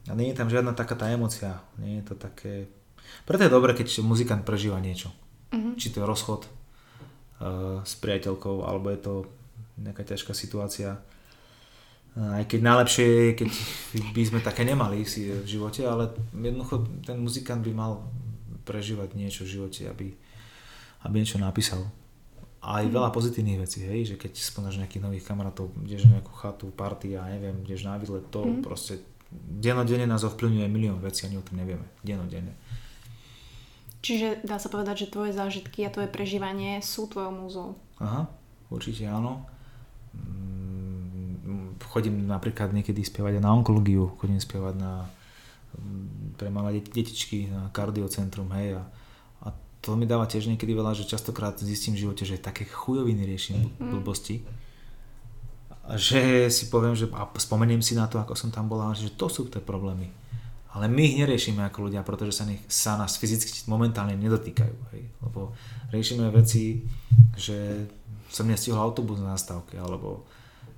A 0.09 0.17
nie 0.17 0.33
je 0.33 0.39
tam 0.39 0.49
žiadna 0.49 0.73
taká 0.73 0.97
tá 0.97 1.13
emocia. 1.13 1.61
Nie 1.77 2.01
je 2.01 2.05
to 2.09 2.15
také... 2.17 2.71
Preto 3.27 3.45
je 3.45 3.53
dobré, 3.53 3.77
keď 3.77 4.01
muzikant 4.01 4.47
prežíva 4.47 4.81
niečo. 4.81 5.13
Mhm. 5.53 5.77
Či 5.77 5.93
to 5.93 6.01
je 6.01 6.09
rozchod 6.09 6.47
uh, 6.47 7.83
s 7.85 7.99
priateľkou, 7.99 8.65
alebo 8.65 8.89
je 8.89 9.01
to 9.03 9.15
nejaká 9.81 10.05
ťažká 10.05 10.33
situácia. 10.37 11.01
Aj 12.19 12.43
keď 12.43 12.61
najlepšie 12.67 13.07
je, 13.07 13.27
keď 13.39 13.51
by 14.11 14.23
sme 14.27 14.41
také 14.43 14.67
nemali 14.67 15.07
si 15.07 15.31
v 15.31 15.47
živote, 15.47 15.87
ale 15.87 16.11
jednoducho 16.35 17.07
ten 17.07 17.23
muzikant 17.23 17.63
by 17.63 17.71
mal 17.71 18.03
prežívať 18.67 19.15
niečo 19.15 19.47
v 19.47 19.53
živote, 19.57 19.87
aby, 19.87 20.11
aby 21.07 21.15
niečo 21.15 21.39
napísal. 21.39 21.87
A 22.61 22.85
aj 22.85 22.93
veľa 22.93 23.15
pozitívnych 23.15 23.63
vecí, 23.63 23.87
hej, 23.87 24.15
že 24.15 24.17
keď 24.21 24.37
spomínaš 24.37 24.83
nejakých 24.83 25.05
nových 25.07 25.25
kamarátov, 25.25 25.73
ideš 25.87 26.11
na 26.11 26.21
nejakú 26.21 26.35
chatu, 26.35 26.69
party 26.75 27.17
a 27.17 27.25
neviem, 27.31 27.57
ideš 27.65 27.89
na 27.89 27.97
výlet, 27.97 28.27
to 28.29 28.45
mm. 28.45 28.61
proste 28.61 29.01
denodenne 29.31 30.07
nás 30.07 30.27
ovplyvňuje 30.27 30.67
milión 30.67 30.99
vecí, 30.99 31.27
ani 31.27 31.39
o 31.39 31.47
tom 31.47 31.63
nevieme, 31.63 31.87
denodenne. 32.03 32.55
Čiže 34.01 34.43
dá 34.43 34.57
sa 34.57 34.73
povedať, 34.73 35.07
že 35.07 35.13
tvoje 35.13 35.37
zážitky 35.37 35.85
a 35.85 35.93
tvoje 35.93 36.09
prežívanie 36.09 36.81
sú 36.81 37.07
tvojou 37.07 37.33
múzou. 37.37 37.69
Aha, 38.01 38.27
určite 38.73 39.05
áno. 39.05 39.45
Mm, 40.17 41.77
chodím 41.85 42.25
napríklad 42.25 42.73
niekedy 42.73 43.05
spievať 43.05 43.45
na 43.45 43.53
onkológiu, 43.53 44.17
chodím 44.17 44.41
spievať 44.41 44.75
na 44.81 45.05
mm, 45.77 46.41
pre 46.41 46.49
malé 46.49 46.81
detičky 46.81 47.53
na 47.53 47.69
kardiocentrum, 47.71 48.49
hej, 48.57 48.81
a 48.81 48.91
to 49.81 49.97
mi 49.97 50.05
dáva 50.05 50.29
tiež 50.29 50.49
niekedy 50.49 50.77
veľa, 50.77 50.93
že 50.93 51.09
častokrát 51.09 51.57
zistím 51.61 51.97
v 51.97 52.09
živote, 52.09 52.25
že 52.29 52.41
také 52.41 52.69
chujoviny 52.69 53.25
riešim 53.25 53.73
mm. 53.81 53.91
blbosti. 53.97 54.45
A 54.45 54.70
že 55.97 56.53
si 56.53 56.69
poviem, 56.71 56.95
že 56.95 57.11
a 57.11 57.27
spomeniem 57.35 57.83
si 57.83 57.97
na 57.97 58.07
to, 58.07 58.21
ako 58.21 58.37
som 58.39 58.51
tam 58.53 58.71
bola, 58.71 58.95
že 58.95 59.15
to 59.17 59.27
sú 59.27 59.49
tie 59.51 59.63
problémy. 59.63 60.11
Ale 60.71 60.87
my 60.87 61.03
ich 61.03 61.19
neriešime 61.19 61.67
ako 61.67 61.91
ľudia, 61.91 62.07
pretože 62.07 62.39
sa, 62.39 62.45
nech, 62.47 62.63
sa 62.71 62.95
nás 62.95 63.19
fyzicky 63.19 63.67
momentálne 63.67 64.15
nedotýkajú. 64.15 64.77
Hej? 64.95 65.03
Lebo 65.19 65.51
riešime 65.91 66.31
veci, 66.31 66.87
že 67.35 67.91
som 68.31 68.47
nestihol 68.47 68.79
autobus 68.79 69.19
na 69.19 69.35
nastávke, 69.35 69.75
alebo 69.75 70.31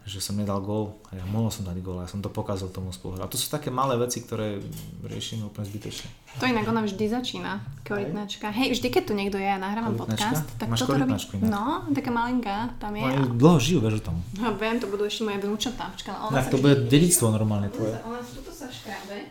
že 0.02 0.18
som 0.18 0.34
nedal 0.34 0.58
gól 0.58 0.98
a 1.10 1.16
ja 1.16 1.24
mohol 1.30 1.46
som 1.54 1.62
dať 1.62 1.78
gól 1.78 2.02
a 2.02 2.06
ja 2.06 2.10
som 2.10 2.18
to 2.18 2.26
pokazal 2.26 2.66
tomu 2.74 2.90
spoluhráčovi. 2.90 3.26
A 3.26 3.30
to 3.30 3.38
sú 3.38 3.46
také 3.46 3.70
malé 3.70 3.94
veci, 3.94 4.18
ktoré 4.18 4.58
riešime 5.06 5.46
úplne 5.46 5.70
zbytočne. 5.70 6.10
To 6.42 6.44
inak 6.50 6.66
ona 6.66 6.82
vždy 6.82 7.04
začína, 7.06 7.62
korytnačka. 7.86 8.50
Hej, 8.50 8.78
vždy 8.78 8.88
keď 8.90 9.02
tu 9.06 9.12
niekto 9.14 9.38
je 9.38 9.46
a 9.46 9.62
nahrávam 9.62 9.94
podcast, 9.94 10.42
tak 10.58 10.74
Máš 10.74 10.82
toto 10.82 10.98
robí... 10.98 11.14
Inak. 11.14 11.46
No, 11.46 11.86
taká 11.94 12.10
malinká, 12.10 12.74
tam 12.82 12.98
je. 12.98 13.04
Oni 13.06 13.38
dlho 13.38 13.58
žijú, 13.62 13.78
vieš 13.78 14.02
o 14.02 14.10
tom. 14.10 14.16
No, 14.42 14.58
viem, 14.58 14.82
to 14.82 14.90
budú 14.90 15.06
ešte 15.06 15.22
moje 15.22 15.38
vnúčatá. 15.38 15.94
Tak 15.94 16.46
to 16.50 16.58
bude 16.58 16.90
dedictvo 16.90 17.30
normálne 17.30 17.70
tvoje. 17.70 17.94
Ona, 18.02 18.18
ona 18.18 18.20
tuto 18.26 18.50
sa 18.50 18.66
škrábe 18.66 19.30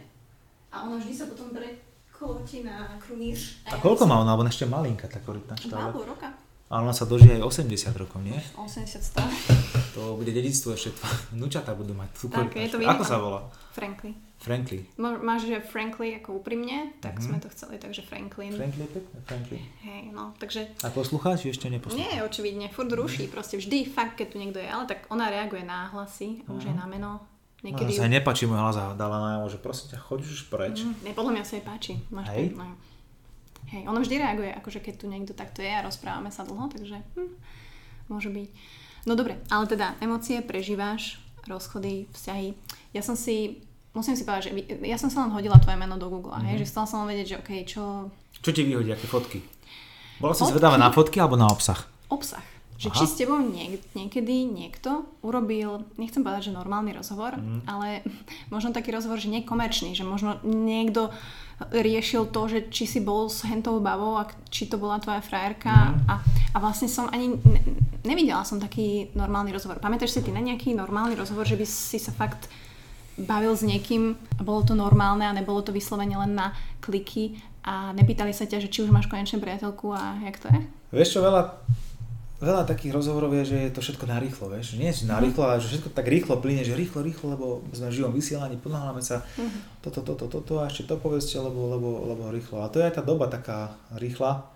a 0.72 0.76
ona 0.88 0.96
vždy 1.04 1.12
sa 1.12 1.26
potom 1.28 1.52
bere 1.52 1.84
koloti 2.16 2.64
na 2.64 2.96
krumíš. 3.02 3.66
A, 3.68 3.76
a 3.76 3.82
koľko 3.82 4.06
má 4.06 4.22
ona? 4.22 4.38
Ona 4.38 4.54
ešte 4.54 4.70
malinká 4.70 5.10
tá 5.10 5.20
korytnačka. 5.20 5.74
Dva 5.74 5.92
roka. 5.92 6.51
Ale 6.72 6.88
ona 6.88 6.96
sa 6.96 7.04
dožije 7.04 7.36
aj 7.36 7.68
80 7.68 7.92
rokov, 8.00 8.24
nie? 8.24 8.40
80 8.56 9.04
stále. 9.04 9.36
To 9.92 10.16
bude 10.16 10.32
dedictvo 10.32 10.72
ešte, 10.72 10.96
vnúčata 11.36 11.76
budú 11.76 11.92
mať. 11.92 12.32
Tak, 12.32 12.56
je 12.56 12.72
to 12.72 12.80
Ako 12.80 13.04
sa 13.04 13.20
volá? 13.20 13.44
Frankly. 13.76 14.16
Frankly. 14.40 14.88
Máš, 14.98 15.52
že 15.52 15.60
Frankly 15.60 16.16
ako 16.18 16.40
úprimne, 16.42 16.96
tak 17.04 17.20
mm-hmm. 17.20 17.28
sme 17.28 17.38
to 17.44 17.52
chceli, 17.52 17.76
takže 17.76 18.02
Franklin. 18.02 18.56
Frankly, 18.56 18.88
pekne, 18.88 19.20
Frankly. 19.28 19.60
Hej, 19.84 20.16
no, 20.16 20.32
takže... 20.40 20.66
A 20.82 20.90
poslucháči 20.90 21.52
ešte 21.52 21.68
neposlúchajú? 21.68 22.02
Nie, 22.02 22.24
očividne, 22.24 22.72
furt 22.72 22.90
ruší, 22.90 23.28
proste 23.28 23.60
vždy, 23.60 23.86
fakt, 23.92 24.18
keď 24.18 24.28
tu 24.32 24.36
niekto 24.40 24.64
je, 24.64 24.66
ale 24.66 24.88
tak 24.88 25.06
ona 25.12 25.30
reaguje 25.30 25.62
na 25.62 25.92
hlasy, 25.92 26.42
a 26.48 26.56
už 26.56 26.66
mm-hmm. 26.66 26.72
aj 26.72 26.76
na 26.80 26.86
meno. 26.88 27.12
Niekedy... 27.62 27.94
No, 27.94 28.02
sa 28.02 28.10
nepáči 28.10 28.50
môj 28.50 28.58
hlas 28.58 28.78
a 28.82 28.98
dala 28.98 29.18
na 29.22 29.46
že 29.46 29.62
prosím 29.62 29.94
ťa, 29.94 30.00
choď 30.02 30.20
už 30.26 30.50
preč. 30.50 30.82
Mm, 30.82 30.96
ne, 31.06 31.12
podľa 31.14 31.32
mňa 31.38 31.44
sa 31.46 31.54
jej 31.62 31.66
páči. 31.68 31.94
Máš 32.10 32.26
Hej? 32.34 32.58
No. 32.58 32.66
Hej, 33.72 33.88
ono 33.88 34.04
vždy 34.04 34.16
reaguje, 34.20 34.52
akože 34.52 34.84
keď 34.84 34.94
tu 35.00 35.06
niekto 35.08 35.32
takto 35.32 35.64
je 35.64 35.72
a 35.72 35.80
rozprávame 35.80 36.28
sa 36.28 36.44
dlho, 36.44 36.68
takže 36.68 37.00
hm, 37.16 37.32
môže 38.12 38.28
byť. 38.28 38.50
No 39.08 39.16
dobre, 39.16 39.40
ale 39.48 39.66
teda 39.66 39.96
emócie 40.04 40.44
prežíváš, 40.44 41.18
rozchody, 41.48 42.06
vzťahy. 42.12 42.54
Ja 42.92 43.02
som 43.02 43.16
si, 43.16 43.64
musím 43.96 44.20
si 44.20 44.28
povedať, 44.28 44.52
že 44.52 44.78
ja 44.84 45.00
som 45.00 45.08
sa 45.08 45.24
len 45.24 45.32
hodila 45.32 45.58
tvoje 45.58 45.80
meno 45.80 45.96
do 45.96 46.12
Google, 46.12 46.36
mm-hmm. 46.36 46.48
hej, 46.52 46.56
mhm. 46.56 46.62
že 46.62 46.70
chcela 46.70 46.86
som 46.86 47.08
len 47.08 47.16
vedieť, 47.16 47.28
že 47.32 47.40
OK, 47.40 47.52
čo... 47.64 47.84
Čo 48.44 48.52
ti 48.52 48.62
vyhodí, 48.68 48.92
aké 48.92 49.08
fotky? 49.08 49.40
Bola 50.22 50.38
si 50.38 50.46
zvedavé 50.46 50.78
na 50.78 50.94
fotky 50.94 51.18
alebo 51.18 51.40
na 51.40 51.50
obsah? 51.50 51.82
Obsah. 52.12 52.51
Že 52.82 52.90
Aha. 52.90 52.98
či 52.98 53.06
s 53.06 53.14
tebou 53.14 53.38
niek- 53.38 53.86
niekedy 53.94 54.50
niekto 54.50 55.06
urobil, 55.22 55.86
nechcem 56.02 56.26
povedať, 56.26 56.50
že 56.50 56.58
normálny 56.58 56.98
rozhovor, 56.98 57.38
mm. 57.38 57.70
ale 57.70 58.02
možno 58.50 58.74
taký 58.74 58.90
rozhovor, 58.90 59.22
že 59.22 59.30
nekomerčný, 59.30 59.94
že 59.94 60.02
možno 60.02 60.42
niekto 60.42 61.14
riešil 61.70 62.34
to, 62.34 62.42
že 62.50 62.60
či 62.74 62.90
si 62.90 63.00
bol 63.06 63.30
s 63.30 63.46
hentou 63.46 63.78
babou 63.78 64.18
a 64.18 64.26
či 64.50 64.66
to 64.66 64.82
bola 64.82 64.98
tvoja 64.98 65.22
frajerka 65.22 65.70
mm. 65.70 66.10
a, 66.10 66.16
a 66.26 66.58
vlastne 66.58 66.90
som 66.90 67.06
ani 67.14 67.38
ne, 67.38 67.62
nevidela 68.02 68.42
som 68.42 68.58
taký 68.58 69.14
normálny 69.14 69.54
rozhovor. 69.54 69.78
Pamätáš 69.78 70.18
si 70.18 70.26
ty 70.26 70.34
na 70.34 70.42
nejaký 70.42 70.74
normálny 70.74 71.14
rozhovor, 71.14 71.46
že 71.46 71.62
by 71.62 71.66
si 71.70 72.02
sa 72.02 72.10
fakt 72.10 72.50
bavil 73.14 73.54
s 73.54 73.62
niekým 73.62 74.18
a 74.40 74.42
bolo 74.42 74.66
to 74.66 74.74
normálne 74.74 75.22
a 75.22 75.38
nebolo 75.38 75.62
to 75.62 75.70
vyslovene 75.70 76.18
len 76.18 76.34
na 76.34 76.58
kliky 76.82 77.38
a 77.62 77.94
nepýtali 77.94 78.34
sa 78.34 78.50
ťa, 78.50 78.66
že 78.66 78.72
či 78.74 78.82
už 78.82 78.90
máš 78.90 79.06
konečne 79.06 79.38
priateľku 79.38 79.94
a 79.94 80.18
jak 80.26 80.42
to 80.42 80.48
je? 80.50 80.60
Vieš 80.98 81.10
čo, 81.14 81.20
veľa 81.22 81.62
veľa 82.42 82.66
takých 82.66 82.98
rozhovorov 82.98 83.38
je, 83.38 83.54
že 83.54 83.58
je 83.70 83.72
to 83.72 83.86
všetko 83.86 84.10
narýchlo, 84.10 84.50
vieš. 84.50 84.74
Nie 84.76 84.90
je 84.90 85.06
narýchlo, 85.06 85.46
ale 85.46 85.62
že 85.62 85.78
všetko 85.78 85.94
tak 85.94 86.10
rýchlo 86.10 86.42
plyne, 86.42 86.66
že 86.66 86.74
rýchlo, 86.74 87.06
rýchlo, 87.06 87.38
lebo 87.38 87.46
sme 87.70 87.94
v 87.94 87.98
živom 88.02 88.14
vysielaní, 88.18 88.58
podľaháme 88.58 89.02
sa 89.06 89.22
mhm. 89.38 89.80
toto, 89.86 90.02
toto, 90.02 90.26
toto 90.26 90.54
a 90.60 90.68
ešte 90.68 90.90
to 90.90 90.98
povedzte, 90.98 91.38
lebo, 91.38 91.70
lebo, 91.78 91.90
lebo 92.10 92.34
rýchlo. 92.34 92.66
A 92.66 92.72
to 92.74 92.82
je 92.82 92.90
aj 92.90 92.98
tá 92.98 93.04
doba 93.06 93.30
taká 93.30 93.78
rýchla. 93.94 94.50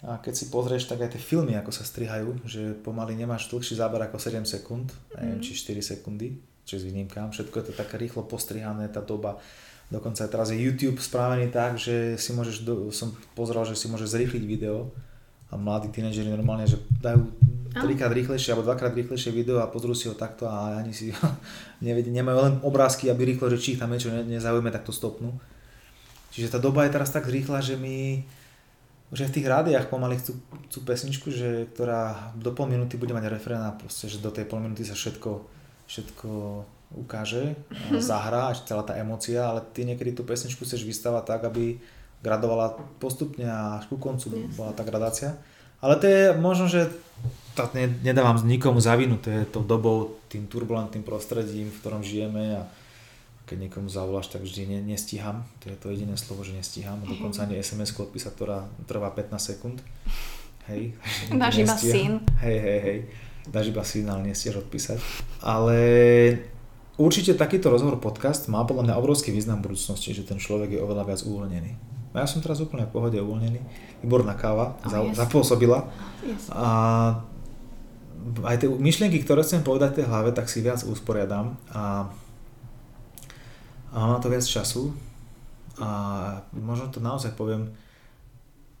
A 0.00 0.16
keď 0.16 0.32
si 0.32 0.48
pozrieš, 0.48 0.88
tak 0.88 1.04
aj 1.04 1.16
tie 1.16 1.20
filmy, 1.20 1.56
ako 1.60 1.72
sa 1.76 1.84
strihajú, 1.84 2.48
že 2.48 2.72
pomaly 2.80 3.12
nemáš 3.16 3.52
dlhší 3.52 3.76
záber 3.76 4.00
ako 4.00 4.16
7 4.16 4.44
sekúnd, 4.44 4.92
neviem, 5.16 5.40
mhm. 5.40 5.44
či 5.44 5.52
4 5.56 5.80
sekundy, 5.80 6.36
či 6.68 6.76
s 6.76 6.84
výnimkám. 6.84 7.32
Všetko 7.32 7.56
je 7.60 7.64
to 7.68 7.74
také 7.76 7.96
rýchlo 7.96 8.28
postrihané, 8.28 8.88
tá 8.92 9.00
doba. 9.00 9.40
Dokonca 9.90 10.22
teraz 10.30 10.54
je 10.54 10.62
YouTube 10.62 11.02
správený 11.02 11.50
tak, 11.50 11.74
že 11.74 12.14
si 12.14 12.30
môžeš, 12.30 12.62
do, 12.62 12.94
som 12.94 13.10
pozrel, 13.34 13.66
že 13.66 13.74
si 13.74 13.90
môžeš 13.90 14.14
zrýchliť 14.14 14.44
video, 14.46 14.94
a 15.50 15.54
mladí 15.58 15.90
tínedžeri 15.90 16.30
normálne, 16.30 16.64
že 16.64 16.78
dajú 17.02 17.26
trikrát 17.70 18.10
rýchlejšie 18.10 18.54
alebo 18.54 18.66
dvakrát 18.66 18.94
rýchlejšie 18.94 19.30
video 19.30 19.62
a 19.62 19.70
pozrú 19.70 19.94
si 19.94 20.10
ho 20.10 20.14
takto 20.14 20.46
a 20.46 20.78
ani 20.78 20.90
si 20.90 21.14
nevedia, 21.86 22.10
nemajú 22.10 22.38
len 22.38 22.54
obrázky, 22.66 23.10
aby 23.10 23.34
rýchlo, 23.34 23.50
že 23.50 23.58
či 23.62 23.68
ich 23.74 23.80
tam 23.82 23.94
niečo 23.94 24.10
nezaujíme, 24.10 24.70
tak 24.74 24.86
to 24.86 24.94
stopnú. 24.94 25.38
Čiže 26.30 26.54
tá 26.54 26.58
doba 26.62 26.86
je 26.86 26.94
teraz 26.94 27.10
tak 27.10 27.26
rýchla, 27.26 27.58
že 27.62 27.74
my 27.74 28.22
že 29.10 29.26
v 29.26 29.42
tých 29.42 29.50
rádiách 29.50 29.90
pomaly 29.90 30.22
chcú, 30.22 30.38
chcú 30.70 30.78
pesničku, 30.86 31.34
že, 31.34 31.66
ktorá 31.74 32.30
do 32.38 32.54
pol 32.54 32.70
minúty 32.70 32.94
bude 32.94 33.10
mať 33.10 33.26
refrén 33.26 33.58
a 33.58 33.74
proste, 33.74 34.06
že 34.06 34.22
do 34.22 34.30
tej 34.30 34.46
pol 34.46 34.62
minúty 34.62 34.86
sa 34.86 34.94
všetko, 34.94 35.30
všetko 35.90 36.30
ukáže, 36.94 37.58
zahrá, 37.98 38.54
až 38.54 38.62
celá 38.66 38.86
tá 38.86 38.94
emocia, 38.94 39.42
ale 39.42 39.66
ty 39.74 39.82
niekedy 39.82 40.14
tú 40.14 40.22
pesničku 40.22 40.62
chceš 40.62 40.86
vystavať 40.86 41.26
tak, 41.26 41.42
aby 41.42 41.82
gradovala 42.20 42.76
postupne 43.00 43.48
a 43.48 43.80
až 43.80 43.88
ku 43.88 43.96
koncu 43.96 44.28
yes. 44.28 44.56
bola 44.56 44.76
tá 44.76 44.84
gradácia. 44.84 45.40
Ale 45.80 45.96
to 45.96 46.06
je 46.06 46.22
možno, 46.36 46.68
že 46.68 46.92
to 47.56 47.64
nedávam 48.04 48.36
nikomu 48.44 48.80
zavinu, 48.80 49.16
to 49.16 49.32
je 49.32 49.48
tou 49.48 49.64
dobou, 49.64 50.20
tým 50.28 50.46
turbulentným 50.46 51.02
prostredím, 51.02 51.72
v 51.72 51.78
ktorom 51.80 52.04
žijeme 52.04 52.60
a 52.60 52.62
keď 53.48 53.66
niekomu 53.66 53.90
zavoláš, 53.90 54.30
tak 54.30 54.46
vždy 54.46 54.62
ne, 54.70 54.78
nestíham. 54.94 55.42
To 55.64 55.74
je 55.74 55.76
to 55.80 55.90
jediné 55.90 56.14
slovo, 56.14 56.46
že 56.46 56.54
nestíham. 56.54 57.02
Dokonca 57.02 57.42
ani 57.42 57.58
SMS 57.58 57.90
odpísať, 57.98 58.32
ktorá 58.38 58.62
trvá 58.86 59.10
15 59.10 59.34
sekúnd. 59.42 59.82
Hej. 60.70 60.94
Dáš 61.34 61.66
iba 61.66 61.74
syn. 61.74 62.22
Hej, 62.38 62.58
hej, 62.62 62.78
hej. 62.78 62.98
Dáš 63.50 63.74
iba 63.74 63.82
syn, 63.82 64.06
ale 64.06 64.30
nestieš 64.30 64.62
odpísať. 64.62 65.02
Ale 65.42 65.76
určite 66.94 67.34
takýto 67.34 67.74
rozhovor 67.74 67.98
podcast 67.98 68.46
má 68.46 68.62
podľa 68.62 68.86
mňa 68.92 69.00
obrovský 69.02 69.34
význam 69.34 69.58
v 69.58 69.74
budúcnosti, 69.74 70.14
že 70.14 70.22
ten 70.22 70.38
človek 70.38 70.78
je 70.78 70.80
oveľa 70.84 71.10
viac 71.10 71.20
uvoľnený 71.26 71.99
ja 72.18 72.26
som 72.26 72.42
teraz 72.42 72.58
úplne 72.58 72.90
v 72.90 72.92
pohode 72.94 73.18
uvoľnený. 73.22 73.60
Výborná 74.02 74.34
káva, 74.34 74.74
oh, 74.82 74.90
za, 74.90 74.98
yes. 75.06 75.14
zapôsobila. 75.14 75.86
Yes. 76.26 76.50
A 76.50 76.66
aj 78.44 78.56
tie 78.60 78.68
myšlienky, 78.68 79.22
ktoré 79.22 79.46
chcem 79.46 79.62
povedať 79.62 79.94
v 79.94 79.98
tej 80.02 80.06
hlave, 80.10 80.30
tak 80.34 80.50
si 80.50 80.60
viac 80.60 80.82
usporiadam 80.84 81.56
a, 81.72 82.10
a 83.94 83.96
mám 83.96 84.20
to 84.20 84.28
viac 84.28 84.44
času 84.44 84.92
a 85.80 85.88
možno 86.52 86.92
to 86.92 87.00
naozaj 87.00 87.32
poviem 87.32 87.72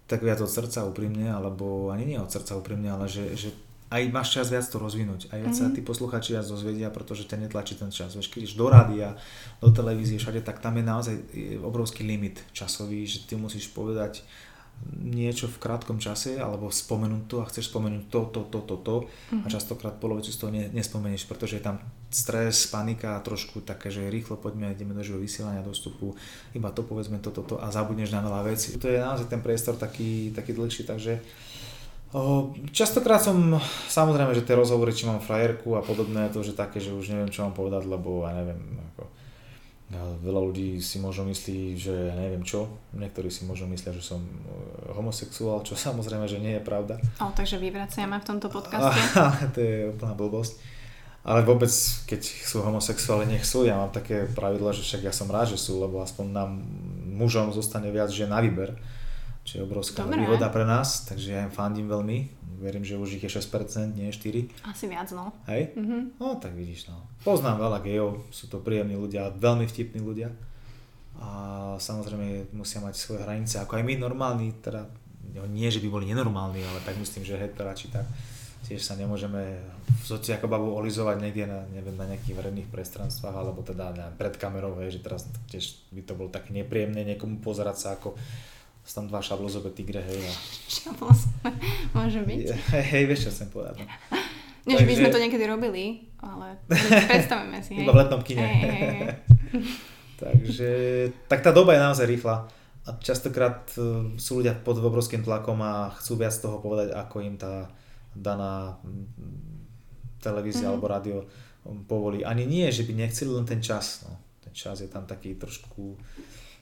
tak 0.04 0.26
viac 0.26 0.42
od 0.42 0.50
srdca 0.50 0.82
úprimne, 0.90 1.30
alebo 1.30 1.94
ani 1.94 2.02
nie 2.02 2.18
od 2.18 2.26
srdca 2.26 2.58
úprimne, 2.58 2.90
ale 2.90 3.06
že, 3.06 3.30
že 3.38 3.54
aj 3.90 4.02
máš 4.14 4.38
čas 4.38 4.46
viac 4.54 4.62
to 4.70 4.78
rozvinúť. 4.78 5.34
Aj 5.34 5.42
viac 5.42 5.50
mm-hmm. 5.50 5.66
sa 5.66 5.70
mhm. 5.70 5.74
tí 5.74 5.80
posluchači 5.82 6.38
viac 6.38 6.46
dozvedia, 6.46 6.88
pretože 6.94 7.26
ťa 7.26 7.42
netlačí 7.42 7.74
ten 7.74 7.90
čas. 7.90 8.14
Vieš, 8.14 8.30
keď 8.30 8.54
do 8.54 8.66
rádia, 8.70 9.18
do 9.58 9.74
televízie, 9.74 10.22
všade, 10.22 10.46
tak 10.46 10.62
tam 10.62 10.78
je 10.78 10.84
naozaj 10.86 11.14
obrovský 11.66 12.06
limit 12.06 12.38
časový, 12.54 13.02
že 13.04 13.26
ty 13.26 13.34
musíš 13.34 13.74
povedať 13.74 14.22
niečo 14.96 15.44
v 15.44 15.60
krátkom 15.60 16.00
čase, 16.00 16.40
alebo 16.40 16.72
spomenúť 16.72 17.22
to 17.28 17.36
a 17.44 17.48
chceš 17.52 17.68
spomenúť 17.68 18.08
to, 18.08 18.20
to, 18.32 18.40
to, 18.48 18.60
to, 18.64 18.76
to 18.80 18.96
mm-hmm. 19.04 19.44
a 19.44 19.46
mhm. 19.46 19.52
častokrát 19.52 19.94
polovicu 20.00 20.32
z 20.32 20.38
toho 20.40 20.50
ne, 20.54 20.72
nespomenieš, 20.72 21.28
pretože 21.28 21.60
je 21.60 21.66
tam 21.68 21.82
stres, 22.08 22.64
panika 22.70 23.18
a 23.18 23.24
trošku 23.24 23.60
také, 23.60 23.92
že 23.92 24.08
rýchlo 24.08 24.40
poďme, 24.40 24.72
ideme 24.72 24.96
do 24.96 25.04
živého 25.04 25.20
vysielania, 25.20 25.60
dostupu, 25.60 26.16
iba 26.56 26.72
to 26.72 26.80
povedzme, 26.80 27.20
toto, 27.20 27.44
to, 27.44 27.54
to 27.54 27.62
a 27.62 27.68
zabudneš 27.68 28.14
na 28.14 28.24
veľa 28.24 28.54
vecí. 28.54 28.80
To 28.80 28.88
je 28.88 28.98
naozaj 28.98 29.28
ten 29.28 29.44
priestor 29.44 29.76
taký, 29.76 30.32
taký 30.32 30.56
dlhší, 30.56 30.88
takže 30.88 31.20
Častokrát 32.74 33.22
som, 33.22 33.62
samozrejme, 33.86 34.34
že 34.34 34.42
tie 34.42 34.58
rozhovory, 34.58 34.90
či 34.90 35.06
mám 35.06 35.22
frajerku 35.22 35.78
a 35.78 35.82
podobné, 35.86 36.26
to 36.34 36.42
už 36.42 36.50
je 36.50 36.58
také, 36.58 36.82
že 36.82 36.90
už 36.90 37.14
neviem, 37.14 37.30
čo 37.30 37.46
mám 37.46 37.54
povedať, 37.54 37.86
lebo 37.86 38.26
ja 38.26 38.34
neviem, 38.34 38.58
ako, 38.90 39.06
veľa 40.18 40.40
ľudí 40.50 40.82
si 40.82 40.98
možno 40.98 41.26
myslí, 41.30 41.78
že 41.78 41.94
ja 42.10 42.14
neviem 42.18 42.42
čo, 42.42 42.66
niektorí 42.98 43.30
si 43.30 43.46
možno 43.46 43.70
myslia, 43.70 43.94
že 43.94 44.02
som 44.02 44.22
e, 44.22 44.30
homosexuál, 44.90 45.62
čo 45.62 45.78
samozrejme, 45.86 46.26
že 46.26 46.42
nie 46.42 46.58
je 46.58 46.62
pravda. 46.62 46.98
O, 47.22 47.30
takže 47.30 47.62
vyvraciame 47.62 48.18
v 48.18 48.26
tomto 48.26 48.50
podcaste. 48.50 48.98
to 49.54 49.58
je 49.62 49.94
úplná 49.94 50.14
blbosť. 50.18 50.58
Ale 51.20 51.44
vôbec, 51.44 51.68
keď 52.08 52.20
sú 52.24 52.64
homosexuáli, 52.64 53.28
nech 53.28 53.44
sú. 53.44 53.68
Ja 53.68 53.76
mám 53.76 53.92
také 53.92 54.24
pravidlo, 54.24 54.72
že 54.72 54.80
však 54.80 55.04
ja 55.04 55.12
som 55.12 55.28
rád, 55.28 55.52
že 55.52 55.60
sú, 55.60 55.76
lebo 55.76 56.00
aspoň 56.00 56.26
nám 56.32 56.50
mužom 57.12 57.52
zostane 57.52 57.92
viac 57.92 58.08
žien 58.08 58.32
na 58.32 58.40
výber, 58.40 58.72
čo 59.50 59.58
je 59.58 59.66
obrovská 59.66 60.06
Dobre. 60.06 60.22
výhoda 60.22 60.46
pre 60.46 60.62
nás, 60.62 61.10
takže 61.10 61.34
ja 61.34 61.42
im 61.42 61.50
fandím 61.50 61.90
veľmi. 61.90 62.38
Verím, 62.62 62.86
že 62.86 62.94
už 62.94 63.18
ich 63.18 63.24
je 63.26 63.34
6%, 63.34 63.98
nie 63.98 64.14
4. 64.14 64.46
Asi 64.62 64.86
viac, 64.86 65.10
no. 65.10 65.34
Hej? 65.50 65.74
Mm-hmm. 65.74 66.22
No, 66.22 66.38
tak 66.38 66.54
vidíš, 66.54 66.86
no. 66.86 67.02
Poznám 67.26 67.58
veľa 67.58 67.82
gejov, 67.82 68.22
sú 68.30 68.46
to 68.46 68.62
príjemní 68.62 68.94
ľudia, 68.94 69.34
veľmi 69.34 69.66
vtipní 69.66 69.98
ľudia. 69.98 70.30
A 71.18 71.28
samozrejme 71.82 72.54
musia 72.54 72.78
mať 72.78 72.94
svoje 72.94 73.26
hranice, 73.26 73.58
ako 73.58 73.80
aj 73.80 73.84
my 73.90 73.94
normálni, 73.98 74.54
teda 74.62 74.86
no, 75.34 75.50
nie, 75.50 75.66
že 75.66 75.82
by 75.82 75.88
boli 75.90 76.06
nenormálni, 76.06 76.62
ale 76.62 76.78
tak 76.86 76.94
myslím, 77.00 77.26
že 77.26 77.34
či 77.74 77.90
tak 77.90 78.06
tiež 78.60 78.86
sa 78.86 78.94
nemôžeme 78.94 79.56
v 79.88 80.04
soci 80.04 80.36
ako 80.36 80.46
babu 80.46 80.68
olizovať 80.76 81.16
niekde 81.18 81.48
na, 81.48 81.64
neviem, 81.72 81.96
na 81.96 82.06
nejakých 82.06 82.36
verejných 82.38 82.68
prestranstvách, 82.68 83.32
alebo 83.32 83.64
teda 83.64 83.96
neviem, 83.96 84.14
pred 84.20 84.36
kamerou, 84.36 84.76
hej, 84.84 84.94
že 84.94 85.00
teraz 85.00 85.24
tiež 85.48 85.90
by 85.90 86.02
to 86.04 86.12
bolo 86.12 86.28
tak 86.28 86.52
nepríjemné 86.52 87.02
niekomu 87.02 87.40
pozerať 87.40 87.76
sa 87.80 87.88
ako 87.96 88.14
sú 88.84 88.92
tam 88.96 89.06
dva 89.06 89.20
šablozové 89.22 89.70
tigre, 89.76 90.02
hej. 90.02 90.20
A... 90.24 90.32
Šablozové, 90.80 91.50
môže 91.94 92.20
byť. 92.24 92.44
Hej, 92.74 92.84
hej, 92.90 93.02
vieš, 93.06 93.20
čo 93.28 93.30
chcem 93.34 93.48
povedať. 93.52 93.84
No. 93.84 93.86
Nie, 94.68 94.76
že 94.76 94.86
by 94.86 94.94
sme 94.96 95.08
to 95.08 95.22
niekedy 95.22 95.44
robili, 95.48 95.84
ale 96.20 96.60
predstavíme 97.10 97.58
si, 97.64 97.80
hej. 97.80 97.84
Iba 97.88 97.96
v 97.96 98.00
letnom 98.04 98.22
kine. 98.22 98.44
Hej, 98.44 98.56
hej, 98.60 98.72
hej. 98.76 99.10
Takže, 100.22 100.70
tak 101.32 101.40
tá 101.40 101.48
doba 101.48 101.72
je 101.72 101.80
naozaj 101.80 102.04
rýchla 102.04 102.44
a 102.84 102.90
častokrát 103.00 103.72
e, 103.76 104.16
sú 104.20 104.40
ľudia 104.40 104.56
pod 104.56 104.76
obrovským 104.80 105.24
tlakom 105.24 105.60
a 105.64 105.92
chcú 105.96 106.20
viac 106.20 106.32
toho 106.36 106.60
povedať, 106.60 106.92
ako 106.92 107.16
im 107.24 107.36
tá 107.40 107.72
daná 108.12 108.76
televízia 110.20 110.68
mm-hmm. 110.68 110.72
alebo 110.76 110.92
rádio 110.92 111.18
povolí. 111.88 112.24
Ani 112.24 112.44
nie, 112.48 112.68
že 112.72 112.84
by 112.84 112.92
nechceli 112.96 113.30
len 113.32 113.46
ten 113.48 113.60
čas. 113.60 114.04
No. 114.08 114.16
Ten 114.40 114.52
čas 114.56 114.80
je 114.80 114.88
tam 114.88 115.04
taký 115.04 115.36
trošku, 115.36 115.96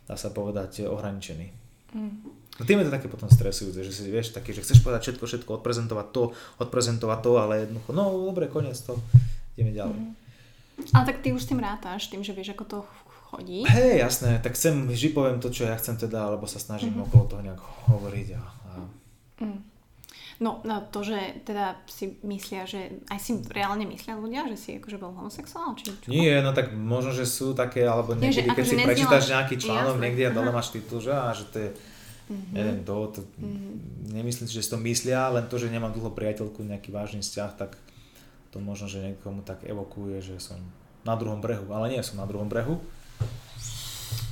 dá 0.06 0.14
sa 0.18 0.34
povedať, 0.34 0.86
ohraničený. 0.86 1.67
Mm. 1.95 2.28
No 2.59 2.62
tým 2.66 2.82
je 2.82 2.86
to 2.91 2.97
také 2.99 3.07
potom 3.07 3.30
stresujúce, 3.30 3.86
že 3.86 3.95
si 3.95 4.11
vieš 4.11 4.34
také, 4.34 4.51
že 4.51 4.66
chceš 4.66 4.82
povedať 4.82 5.09
všetko, 5.09 5.24
všetko, 5.30 5.51
odprezentovať 5.62 6.07
to, 6.11 6.22
odprezentovať 6.59 7.18
to, 7.22 7.32
ale 7.39 7.53
jednoducho, 7.62 7.91
no 7.95 8.11
dobre, 8.26 8.51
koniec 8.51 8.74
to, 8.82 8.99
ideme 9.55 9.70
ďalej. 9.70 9.95
Mm. 9.95 10.12
Ale 10.95 11.05
tak 11.07 11.22
ty 11.22 11.30
už 11.30 11.43
s 11.43 11.51
tým 11.51 11.62
rátaš, 11.62 12.11
tým, 12.11 12.22
že 12.26 12.34
vieš, 12.34 12.55
ako 12.55 12.64
to 12.66 12.78
chodí. 13.30 13.62
Hej, 13.66 14.03
jasné, 14.03 14.41
tak 14.43 14.57
chcem, 14.57 14.89
vždy 14.89 15.09
poviem 15.12 15.39
to, 15.39 15.53
čo 15.53 15.68
ja 15.68 15.76
chcem 15.76 16.01
teda, 16.01 16.32
alebo 16.32 16.51
sa 16.51 16.59
snažím 16.59 16.97
mm-hmm. 16.99 17.07
okolo 17.12 17.24
toho 17.28 17.43
nejak 17.45 17.62
hovoriť. 17.91 18.28
A, 18.34 18.43
a... 18.43 18.70
Mm. 19.45 19.61
No, 20.39 20.62
no 20.62 20.86
to, 20.95 21.03
že 21.03 21.43
teda 21.43 21.82
si 21.91 22.14
myslia, 22.22 22.62
že 22.62 23.03
aj 23.11 23.18
si 23.18 23.43
reálne 23.51 23.82
myslia 23.91 24.14
ľudia, 24.14 24.47
že 24.55 24.57
si 24.57 24.70
akože 24.78 24.97
bol 25.03 25.11
homosexuál? 25.11 25.74
Či 25.74 25.91
čo? 25.91 26.07
Nie, 26.07 26.39
no 26.39 26.55
tak 26.55 26.70
možno, 26.70 27.11
že 27.11 27.26
sú 27.26 27.59
také, 27.59 27.82
alebo 27.82 28.14
niekedy, 28.14 28.47
Nie, 28.47 28.55
keď 28.55 28.55
akože 28.55 28.70
si 28.70 28.76
prečítaš 28.86 29.24
nejaký 29.34 29.55
článok 29.59 29.99
niekde 29.99 30.30
a 30.30 30.34
dole 30.34 30.55
máš 30.55 30.70
titul, 30.70 31.03
že, 31.03 31.11
a 31.11 31.34
že 31.34 31.43
to 31.51 31.57
je 31.59 31.70
mm-hmm. 32.30 32.55
neviem 32.55 32.78
to, 32.84 32.95
to 33.11 33.20
mm-hmm. 33.41 33.74
nemyslím 34.14 34.47
si, 34.47 34.55
že 34.55 34.62
si 34.62 34.70
to 34.70 34.78
myslia, 34.78 35.32
len 35.32 35.49
to, 35.49 35.57
že 35.57 35.72
nemám 35.72 35.91
dlho 35.91 36.12
priateľku, 36.12 36.62
nejaký 36.62 36.93
vážny 36.93 37.24
vzťah, 37.24 37.51
tak 37.59 37.74
to 38.53 38.62
možno, 38.62 38.89
že 38.89 39.03
niekomu 39.03 39.45
tak 39.45 39.64
evokuje, 39.64 40.22
že 40.22 40.36
som 40.41 40.61
na 41.03 41.16
druhom 41.16 41.41
brehu, 41.41 41.68
ale 41.72 41.97
nie 41.97 42.03
som 42.05 42.20
na 42.20 42.28
druhom 42.28 42.49
brehu. 42.49 42.80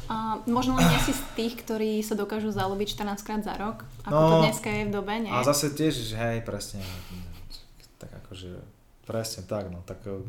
A 0.07 0.39
možno 0.47 0.79
len 0.79 0.87
nie 0.87 1.01
si 1.03 1.11
z 1.11 1.23
tých, 1.35 1.55
ktorí 1.67 1.99
sa 2.03 2.15
dokážu 2.15 2.55
zalobiť 2.55 2.95
14 2.95 3.27
krát 3.27 3.43
za 3.43 3.59
rok, 3.59 3.83
ako 4.07 4.15
no, 4.15 4.31
to 4.31 4.37
dneska 4.47 4.69
je 4.71 4.83
v 4.87 4.93
dobe, 4.95 5.15
nie? 5.19 5.33
A 5.35 5.43
zase 5.43 5.75
tiež, 5.75 5.99
že 5.99 6.15
hej, 6.15 6.47
presne, 6.47 6.79
tak 7.99 8.15
akože, 8.25 8.63
presne 9.03 9.43
tak, 9.51 9.67
no, 9.67 9.83
tak 9.83 9.99
uh, 10.07 10.23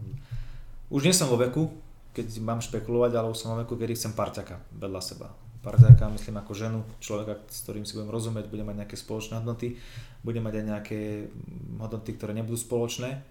už 0.89 1.05
nie 1.05 1.13
som 1.13 1.29
vo 1.29 1.37
veku, 1.37 1.69
keď 2.17 2.41
mám 2.41 2.65
špekulovať, 2.65 3.11
ale 3.13 3.29
už 3.29 3.37
som 3.37 3.53
vo 3.53 3.61
veku, 3.61 3.77
kedy 3.77 3.93
chcem 3.93 4.17
parťaka 4.17 4.57
vedľa 4.81 5.01
seba. 5.05 5.29
Parťaka, 5.61 6.09
myslím 6.09 6.41
ako 6.41 6.53
ženu, 6.57 6.79
človeka, 6.97 7.37
s 7.45 7.61
ktorým 7.61 7.85
si 7.85 7.93
budem 7.93 8.09
rozumieť, 8.09 8.49
budem 8.49 8.65
mať 8.65 8.77
nejaké 8.81 8.97
spoločné 8.97 9.43
hodnoty, 9.43 9.77
budem 10.25 10.41
mať 10.41 10.53
aj 10.57 10.65
nejaké 10.65 10.99
hodnoty, 11.77 12.09
ktoré 12.17 12.33
nebudú 12.33 12.57
spoločné, 12.57 13.21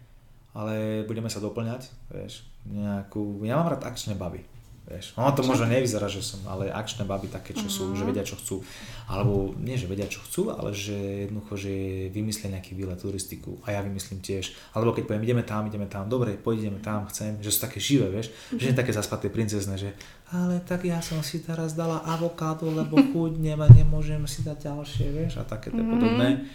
ale 0.54 1.02
budeme 1.10 1.26
sa 1.26 1.42
doplňať, 1.42 1.90
vieš, 2.14 2.46
nejakú, 2.70 3.42
ja 3.42 3.58
mám 3.58 3.74
rád 3.74 3.82
akčné 3.88 4.14
baby, 4.14 4.46
Vieš, 4.86 5.18
ono 5.18 5.34
to 5.34 5.42
možno 5.42 5.66
nevyzerá, 5.66 6.06
že 6.06 6.22
som, 6.22 6.38
ale 6.46 6.70
akčné 6.70 7.02
baby 7.02 7.26
také, 7.26 7.58
čo 7.58 7.66
sú, 7.66 7.90
uh-huh. 7.90 7.98
že 7.98 8.06
mhm. 8.06 8.08
vedia, 8.14 8.22
čo 8.22 8.38
chcú. 8.38 8.62
Alebo 9.10 9.50
nie, 9.58 9.74
že 9.74 9.90
vedia, 9.90 10.06
čo 10.06 10.22
chcú, 10.22 10.54
ale 10.54 10.70
že 10.70 11.26
jednoducho, 11.26 11.58
že 11.58 11.72
vymyslia 12.14 12.54
nejaký 12.54 12.78
výlet, 12.78 12.94
turistiku 12.94 13.58
a 13.66 13.74
ja 13.74 13.82
vymyslím 13.82 14.22
tiež. 14.22 14.54
Alebo 14.78 14.94
keď 14.94 15.10
poviem, 15.10 15.26
ideme 15.26 15.42
tam, 15.42 15.66
ideme 15.66 15.90
tam, 15.90 16.06
dobre, 16.06 16.38
poď, 16.38 16.70
tam, 16.78 17.10
chcem, 17.10 17.42
že 17.42 17.50
sú 17.50 17.66
také 17.66 17.82
živé, 17.82 18.14
vieš, 18.14 18.30
uh-huh. 18.30 18.62
že 18.62 18.70
nie 18.70 18.78
také 18.78 18.94
zaspaté 18.94 19.26
princezné, 19.26 19.74
že 19.74 19.90
ale 20.30 20.58
tak 20.62 20.82
ja 20.82 20.98
som 20.98 21.22
si 21.22 21.38
teraz 21.42 21.78
dala 21.78 22.02
avokádo, 22.02 22.66
lebo 22.66 22.98
chudnem 23.14 23.58
a 23.62 23.70
nemôžem 23.70 24.22
si 24.26 24.42
dať 24.42 24.70
ďalšie, 24.70 25.06
vieš, 25.10 25.38
a 25.38 25.46
také 25.46 25.74
uh-huh. 25.74 25.82
podobné 25.82 26.46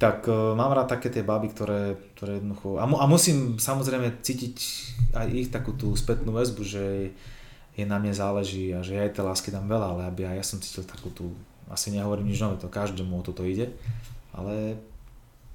tak 0.00 0.24
uh, 0.32 0.56
mám 0.56 0.72
rád 0.72 0.96
také 0.96 1.12
tie 1.12 1.20
baby, 1.20 1.52
ktoré, 1.52 1.92
ktoré 2.16 2.40
jednoducho... 2.40 2.80
A, 2.80 2.88
mu, 2.88 2.96
a 2.96 3.04
musím 3.04 3.60
samozrejme 3.60 4.24
cítiť 4.24 4.56
aj 5.12 5.28
ich 5.28 5.52
takú 5.52 5.76
tú 5.76 5.92
spätnú 5.92 6.32
väzbu, 6.32 6.64
že 6.64 7.12
je 7.80 7.86
na 7.88 7.96
mne 7.96 8.12
záleží 8.12 8.70
a 8.76 8.84
že 8.84 8.96
ja 8.96 9.08
tej 9.08 9.24
lásky 9.24 9.48
dám 9.48 9.66
veľa, 9.66 9.86
ale 9.96 10.02
aby 10.12 10.28
aj 10.28 10.36
ja 10.36 10.44
som 10.44 10.58
cítil 10.60 10.84
takú 10.84 11.08
tú, 11.10 11.32
asi 11.72 11.90
nehovorím 11.90 12.28
nič 12.28 12.38
nové, 12.44 12.60
to 12.60 12.68
každému 12.68 13.16
o 13.16 13.22
toto 13.24 13.42
ide, 13.42 13.72
ale 14.36 14.76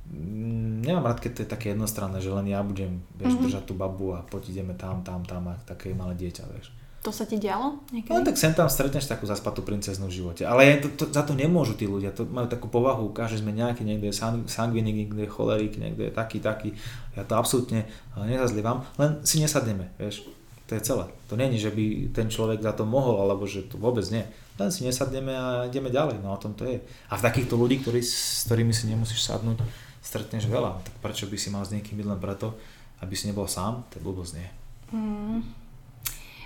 mm, 0.10 0.82
nemám 0.82 1.14
rád, 1.14 1.22
keď 1.22 1.32
to 1.32 1.42
je 1.46 1.54
také 1.54 1.66
jednostranné, 1.72 2.18
že 2.20 2.34
len 2.34 2.50
ja 2.50 2.66
budem 2.66 3.00
vieš, 3.16 3.38
mm-hmm. 3.38 3.46
držať 3.46 3.64
tú 3.70 3.74
babu 3.78 4.18
a 4.18 4.26
poď 4.26 4.58
ideme 4.58 4.74
tam, 4.74 5.06
tam, 5.06 5.22
tam 5.24 5.54
a 5.54 5.56
také 5.64 5.94
malé 5.94 6.18
dieťa, 6.18 6.44
vieš. 6.50 6.74
To 7.06 7.14
sa 7.14 7.22
ti 7.30 7.38
dialo 7.38 7.86
niekedy? 7.94 8.18
No 8.18 8.26
tak 8.26 8.34
sem 8.34 8.50
tam 8.58 8.66
stretneš 8.66 9.06
takú 9.06 9.30
zaspatú 9.30 9.62
princeznú 9.62 10.10
v 10.10 10.18
živote. 10.26 10.42
Ale 10.42 10.82
to, 10.82 10.90
to, 10.98 11.06
za 11.14 11.22
to 11.22 11.38
nemôžu 11.38 11.78
tí 11.78 11.86
ľudia. 11.86 12.10
To 12.18 12.26
majú 12.26 12.50
takú 12.50 12.66
povahu. 12.66 13.14
Každý 13.14 13.46
sme 13.46 13.54
nejaký, 13.54 13.86
niekto 13.86 14.10
je 14.10 14.18
sangvinik, 14.50 15.06
niekto 15.06 15.22
je 15.22 15.30
cholerik, 15.30 15.78
niekto 15.78 16.02
je 16.02 16.10
taký, 16.10 16.42
taký. 16.42 16.74
Ja 17.14 17.22
to 17.22 17.38
absolútne 17.38 17.86
nezazlievam. 18.18 18.82
Len 18.98 19.22
si 19.22 19.38
nesadneme, 19.38 19.94
vieš. 20.02 20.26
To 20.66 20.72
je 20.74 20.82
celé. 20.82 21.06
To 21.30 21.38
není, 21.38 21.62
že 21.62 21.70
by 21.70 22.10
ten 22.10 22.26
človek 22.26 22.66
za 22.66 22.74
to 22.74 22.90
mohol, 22.90 23.22
alebo 23.22 23.46
že 23.46 23.70
to 23.70 23.78
vôbec 23.78 24.02
nie. 24.10 24.26
Len 24.58 24.74
si 24.74 24.82
nesadneme 24.82 25.30
a 25.30 25.70
ideme 25.70 25.94
ďalej. 25.94 26.26
No 26.26 26.34
o 26.34 26.42
tom 26.42 26.58
to 26.58 26.66
je. 26.66 26.82
A 27.12 27.14
v 27.14 27.26
takýchto 27.26 27.54
ľudí, 27.54 27.86
ktorí, 27.86 28.02
s 28.02 28.50
ktorými 28.50 28.74
si 28.74 28.90
nemusíš 28.90 29.30
sadnúť, 29.30 29.62
stretneš 30.02 30.50
veľa. 30.50 30.82
Tak 30.82 30.96
prečo 31.06 31.30
by 31.30 31.38
si 31.38 31.54
mal 31.54 31.62
s 31.62 31.74
niekým 31.74 32.02
byť 32.02 32.08
len 32.10 32.18
preto, 32.18 32.58
aby 33.06 33.14
si 33.14 33.30
nebol 33.30 33.46
sám? 33.46 33.86
To 33.94 33.94
je 34.00 34.06
blbosť, 34.06 34.34
nie? 34.42 34.50
Mm. 34.90 35.40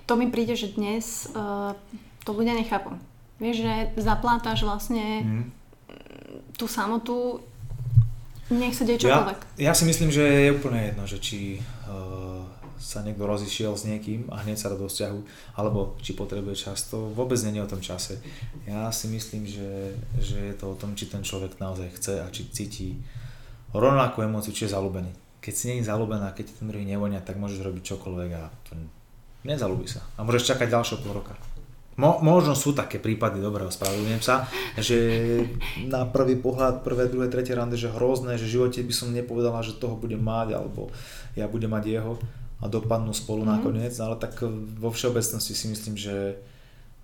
To 0.03 0.13
mi 0.20 0.28
príde, 0.28 0.57
že 0.59 0.76
dnes 0.76 1.32
uh, 1.32 1.72
to 2.28 2.36
ľudia 2.36 2.59
nechápu. 2.59 2.97
Vieš, 3.39 3.63
že 3.63 3.74
zaplátaš 4.03 4.67
vlastne 4.67 5.05
mm. 5.24 5.45
tú 6.59 6.67
samotu, 6.67 7.39
nech 8.51 8.76
sa 8.76 8.84
deje 8.84 9.07
čokoľvek. 9.07 9.61
Ja, 9.61 9.72
ja 9.72 9.74
si 9.78 9.88
myslím, 9.88 10.11
že 10.11 10.26
je 10.28 10.49
úplne 10.51 10.91
jedno, 10.91 11.03
že 11.07 11.22
či 11.22 11.61
uh, 11.88 12.43
sa 12.80 13.03
niekto 13.03 13.27
rozišiel 13.27 13.75
s 13.75 13.84
niekým 13.84 14.32
a 14.32 14.39
hneď 14.41 14.57
sa 14.57 14.71
do 14.71 14.88
vzťahu, 14.88 15.19
alebo 15.59 15.99
či 15.99 16.15
potrebuje 16.15 16.55
čas, 16.55 16.88
to 16.88 17.11
vôbec 17.11 17.36
nie 17.43 17.59
je 17.59 17.65
o 17.67 17.71
tom 17.71 17.84
čase. 17.84 18.23
Ja 18.63 18.88
si 18.89 19.11
myslím, 19.11 19.43
že, 19.43 19.99
že 20.17 20.39
je 20.39 20.55
to 20.55 20.71
o 20.71 20.80
tom, 20.80 20.95
či 20.95 21.11
ten 21.11 21.21
človek 21.21 21.59
naozaj 21.59 21.99
chce 21.99 22.13
a 22.23 22.32
či 22.32 22.47
cíti 22.49 22.95
rovnakú 23.75 24.23
emóciu, 24.23 24.55
či 24.55 24.65
je 24.65 24.73
zalúbený. 24.73 25.11
Keď 25.43 25.53
si 25.53 25.63
nie 25.69 25.77
je 25.84 25.91
zalúbená, 25.91 26.32
keď 26.32 26.55
ten 26.55 26.71
druhý 26.71 26.88
nevonia, 26.88 27.19
tak 27.19 27.36
môžeš 27.36 27.61
robiť 27.61 27.84
čokoľvek 27.95 28.32
a 28.39 28.47
to 28.67 28.80
nezalúbi 29.43 29.88
sa. 29.88 30.03
A 30.15 30.23
môžeš 30.23 30.55
čakať 30.55 30.67
ďalšieho 30.71 31.03
pol 31.03 31.19
roka. 31.19 31.36
Mo, 31.99 32.23
možno 32.23 32.55
sú 32.55 32.71
také 32.71 32.95
prípady, 32.95 33.43
dobre, 33.43 33.67
ospravedlňujem 33.67 34.23
sa, 34.23 34.47
že 34.80 34.95
na 35.84 36.07
prvý 36.07 36.39
pohľad, 36.39 36.80
prvé, 36.80 37.11
druhé, 37.11 37.27
tretie 37.27 37.51
rande, 37.51 37.75
že 37.75 37.91
hrozné, 37.91 38.39
že 38.39 38.47
v 38.47 38.55
živote 38.55 38.80
by 38.88 38.93
som 38.95 39.11
nepovedala, 39.11 39.59
že 39.59 39.75
toho 39.75 39.99
budem 39.99 40.23
mať, 40.23 40.55
alebo 40.55 40.95
ja 41.36 41.51
budem 41.51 41.67
mať 41.67 41.99
jeho 41.99 42.15
a 42.60 42.66
dopadnú 42.68 43.16
spolu 43.16 43.47
mm. 43.47 43.49
nakoniec, 43.49 43.93
ale 44.03 44.20
tak 44.20 44.36
vo 44.80 44.89
všeobecnosti 44.91 45.55
si 45.55 45.66
myslím, 45.72 45.95
že 45.95 46.36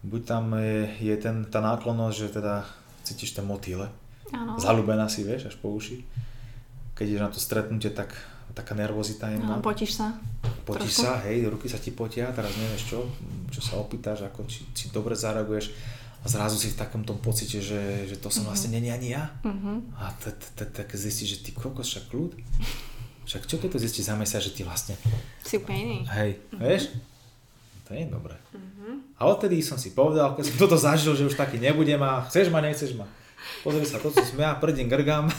buď 0.04 0.22
tam 0.28 0.54
je, 0.60 0.92
je 1.00 1.16
ten, 1.18 1.48
tá 1.48 1.64
náklonnosť, 1.64 2.16
že 2.16 2.28
teda 2.36 2.68
cítiš 3.08 3.34
ten 3.34 3.48
motýle, 3.48 3.88
ano. 4.36 4.60
zalúbená 4.60 5.08
si, 5.08 5.24
vieš, 5.24 5.50
až 5.50 5.56
po 5.58 5.72
uši. 5.72 6.04
Keď 6.96 7.06
ideš 7.08 7.24
na 7.24 7.32
to 7.32 7.40
stretnutie, 7.40 7.92
tak 7.92 8.16
taká 8.56 8.72
nervozita 8.72 9.28
je. 9.32 9.38
No, 9.40 9.60
potíš 9.60 10.00
sa. 10.00 10.16
Potíš 10.64 10.96
trošku. 10.96 11.04
sa, 11.04 11.20
hej, 11.28 11.44
ruky 11.52 11.68
sa 11.68 11.80
ti 11.80 11.92
potia, 11.92 12.32
teraz 12.32 12.56
nevieš 12.56 12.84
čo, 12.88 13.00
čo 13.52 13.60
sa 13.60 13.80
opýtaš, 13.80 14.24
ako 14.28 14.48
či, 14.48 14.64
či 14.72 14.90
dobre 14.96 15.14
zareaguješ 15.14 15.76
a 16.26 16.26
zrazu 16.26 16.58
si 16.58 16.74
v 16.74 16.80
takom 16.82 17.06
tom 17.06 17.22
pocite, 17.22 17.62
že, 17.62 18.10
že 18.10 18.18
to 18.18 18.34
som 18.34 18.42
mm-hmm. 18.42 18.50
vlastne 18.50 18.70
není 18.74 18.90
ani 18.90 19.14
ja. 19.14 19.30
Mm-hmm. 19.46 19.78
A 20.02 20.10
tak 20.74 20.90
zistíš, 20.98 21.38
že 21.38 21.40
ty 21.46 21.52
kokos, 21.54 21.86
však 21.86 22.10
kľud. 22.10 22.32
Však 23.26 23.50
čo 23.50 23.58
keď 23.58 23.70
to 23.74 23.80
zistí 23.82 24.06
za 24.06 24.14
mesiac, 24.14 24.42
že 24.42 24.54
ty 24.54 24.62
vlastne... 24.62 24.94
Si 25.42 25.58
úplne 25.58 25.82
iný. 25.82 25.98
Hej, 26.14 26.38
mm-hmm. 26.38 26.60
vieš? 26.62 26.84
To 27.90 27.98
je 27.98 28.06
dobré. 28.06 28.38
Mm-hmm. 28.54 28.94
A 29.18 29.22
odtedy 29.30 29.66
som 29.66 29.82
si 29.82 29.98
povedal, 29.98 30.38
keď 30.38 30.44
som 30.50 30.56
toto 30.62 30.78
zažil, 30.78 31.18
že 31.18 31.26
už 31.26 31.34
taký 31.34 31.58
nebudem 31.58 32.02
a 32.06 32.22
chceš 32.30 32.54
ma, 32.54 32.62
nechceš 32.62 32.94
ma. 32.94 33.10
Pozri 33.62 33.86
sa, 33.86 34.02
to, 34.02 34.10
čo 34.10 34.26
som 34.26 34.42
ja 34.42 34.58
prdím 34.58 34.90
grgám. 34.90 35.30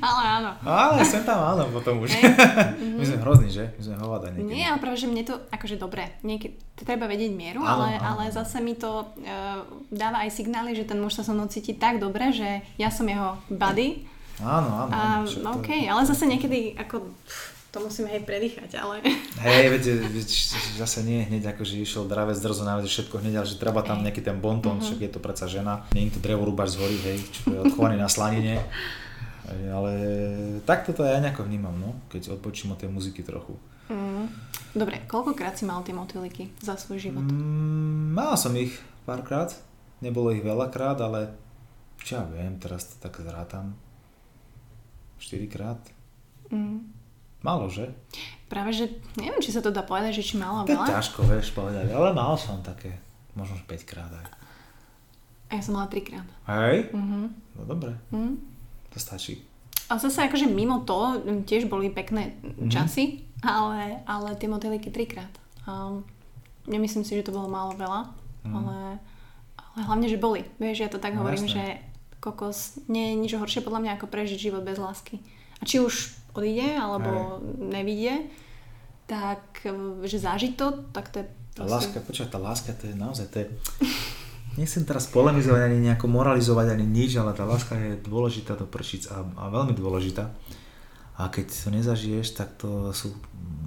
Ale 0.00 0.22
áno. 0.40 0.50
Ale 0.64 1.04
sem 1.04 1.20
tam 1.28 1.44
áno 1.44 1.68
potom 1.68 2.00
už. 2.00 2.16
Hej. 2.16 2.32
My 2.98 3.04
sme 3.04 3.18
hrozní, 3.20 3.52
že? 3.52 3.68
My 3.76 3.82
sme 3.84 3.94
hovada 4.00 4.32
niekedy. 4.32 4.48
Nie, 4.48 4.72
ale 4.72 4.80
práve, 4.80 4.96
že 4.96 5.12
mne 5.12 5.28
to, 5.28 5.36
akože 5.52 5.76
dobre, 5.76 6.08
niekedy 6.24 6.56
treba 6.72 7.04
vedieť 7.04 7.36
mieru, 7.36 7.60
Áno, 7.60 7.84
ale, 7.84 8.00
áno. 8.00 8.16
ale 8.16 8.32
zase 8.32 8.64
mi 8.64 8.72
to 8.72 9.04
uh, 9.04 9.60
dáva 9.92 10.24
aj 10.24 10.32
signály, 10.32 10.72
že 10.72 10.88
ten 10.88 10.96
muž 10.96 11.20
sa 11.20 11.24
so 11.24 11.36
mnou 11.36 11.52
cíti 11.52 11.76
tak 11.76 12.00
dobre, 12.00 12.32
že 12.32 12.64
ja 12.80 12.88
som 12.88 13.04
jeho 13.04 13.36
buddy. 13.52 14.08
Áno, 14.40 14.68
áno. 14.86 14.90
A, 14.92 15.24
no 15.44 15.60
okej, 15.60 15.88
ale 15.88 16.02
zase 16.08 16.24
niekedy 16.24 16.76
ako 16.76 17.12
to 17.70 17.78
musíme 17.78 18.10
aj 18.10 18.26
predýchať, 18.26 18.70
ale... 18.82 18.98
Hej, 19.46 19.64
veď 19.70 19.82
zase 20.74 21.06
nie 21.06 21.22
hneď 21.22 21.54
ako, 21.54 21.62
že 21.62 21.78
išiel 21.78 22.10
dravec 22.10 22.34
drzo 22.34 22.66
na 22.66 22.82
všetko 22.82 23.22
hneď, 23.22 23.34
ale 23.38 23.46
že 23.46 23.62
treba 23.62 23.86
tam 23.86 24.02
nejaký 24.02 24.26
ten 24.26 24.42
bonton, 24.42 24.82
však 24.82 24.98
je 24.98 25.10
to 25.14 25.22
predsa 25.22 25.46
žena. 25.46 25.86
Nie 25.94 26.10
je 26.10 26.18
to 26.18 26.20
drevo 26.20 26.50
rúbač 26.50 26.74
z 26.74 26.82
hory, 26.82 26.98
hej, 26.98 27.18
čo 27.30 27.40
je 27.46 27.58
odchovaný 27.62 27.94
na 27.94 28.10
slanine. 28.10 28.58
Hej, 29.46 29.62
Ale 29.70 29.92
takto 30.66 30.90
to 30.90 31.06
ja 31.06 31.22
nejako 31.22 31.46
vnímam, 31.46 31.78
no, 31.78 31.94
keď 32.10 32.34
odpočím 32.34 32.74
od 32.74 32.82
tej 32.82 32.90
muziky 32.90 33.22
trochu. 33.22 33.54
Mm. 33.86 34.26
Dobre, 34.74 35.02
koľkokrát 35.06 35.54
si 35.58 35.66
mal 35.66 35.82
tie 35.86 35.94
motýliky 35.94 36.50
za 36.62 36.74
svoj 36.74 36.98
život? 36.98 37.26
Mm, 37.26 38.14
mal 38.14 38.34
som 38.34 38.54
ich 38.58 38.74
párkrát, 39.06 39.50
nebolo 40.02 40.34
ich 40.34 40.42
veľakrát, 40.42 40.98
ale 41.02 41.34
čo 42.02 42.18
ja 42.18 42.24
viem, 42.26 42.58
teraz 42.58 42.86
to 42.86 42.94
tak 42.98 43.18
zrátam. 43.22 43.78
4 45.20 45.46
krát. 45.46 45.80
Mm. 46.48 46.88
Málo, 47.40 47.68
že? 47.68 47.88
Práve, 48.46 48.72
že 48.72 48.84
neviem, 49.14 49.38
či 49.38 49.48
sa 49.48 49.60
to 49.60 49.68
dá 49.68 49.80
povedať, 49.80 50.16
že 50.16 50.24
či 50.24 50.34
malo 50.36 50.60
To 50.62 50.72
veľa. 50.74 50.88
ťažko, 50.90 51.24
vieš, 51.24 51.52
povedať, 51.52 51.88
ale 51.88 52.10
mal 52.10 52.34
som 52.34 52.60
také, 52.60 52.98
možno 53.32 53.56
5 53.60 53.70
krát 53.86 54.10
aj. 54.10 54.26
A 55.46 55.56
ja 55.56 55.62
som 55.62 55.74
mala 55.74 55.86
trikrát. 55.86 56.26
Hej? 56.46 56.90
Mhm. 56.90 57.20
No 57.54 57.62
dobre, 57.64 57.94
Mm. 58.08 58.36
to 58.88 58.98
stačí. 58.98 59.40
A 59.86 59.96
zase 59.96 60.22
akože 60.22 60.46
mimo 60.46 60.80
to 60.80 61.18
mm, 61.18 61.42
tiež 61.44 61.66
boli 61.66 61.88
pekné 61.88 62.38
Mhm. 62.40 62.68
časy, 62.68 63.04
ale, 63.40 64.04
ale 64.04 64.36
tie 64.36 64.46
motýliky 64.46 64.88
trikrát. 64.88 65.32
A 65.64 65.90
nemyslím 66.64 67.02
si, 67.02 67.14
že 67.14 67.24
to 67.24 67.32
bolo 67.32 67.46
málo 67.46 67.74
veľa, 67.74 68.00
ale, 68.46 68.78
ale 69.56 69.80
hlavne, 69.80 70.06
že 70.06 70.16
boli. 70.16 70.44
Vieš, 70.56 70.78
ja 70.78 70.88
to 70.88 70.96
tak. 70.96 71.12
No, 71.12 71.20
hovorím, 71.20 71.44
jasné. 71.44 71.56
že 71.56 71.64
kokos 72.20 72.76
nie 72.86 73.12
je 73.12 73.14
nič 73.16 73.32
horšie 73.34 73.64
podľa 73.64 73.80
mňa 73.82 73.92
ako 73.96 74.06
prežiť 74.06 74.38
život 74.38 74.62
bez 74.62 74.76
lásky. 74.76 75.18
A 75.60 75.66
či 75.66 75.80
už 75.80 76.12
odíde, 76.36 76.76
alebo 76.76 77.40
nevidie, 77.58 78.28
tak 79.10 79.42
e, 79.66 79.72
že 80.06 80.22
zažiť 80.22 80.52
to, 80.54 80.86
tak 80.94 81.10
to 81.10 81.24
je 81.24 81.26
Tá 81.50 81.66
proste- 81.66 81.90
láska, 81.92 81.98
počkaj, 82.06 82.28
tá 82.30 82.38
láska 82.38 82.70
to 82.78 82.84
je 82.86 82.94
naozaj, 82.94 83.26
to 83.26 83.36
je... 83.42 83.46
Nechcem 84.58 84.82
teraz 84.82 85.06
polemizovať 85.06 85.70
ani 85.70 85.78
nejako 85.78 86.10
moralizovať 86.10 86.74
ani 86.74 86.86
nič, 86.86 87.14
ale 87.18 87.34
tá 87.34 87.46
láska 87.46 87.74
je 87.78 87.98
dôležitá 88.02 88.58
do 88.58 88.66
prčic 88.66 89.06
a, 89.06 89.22
a 89.22 89.44
veľmi 89.46 89.74
dôležitá. 89.78 90.26
A 91.20 91.30
keď 91.30 91.46
to 91.54 91.68
nezažiješ, 91.70 92.34
tak 92.34 92.58
to 92.58 92.90
sú 92.90 93.14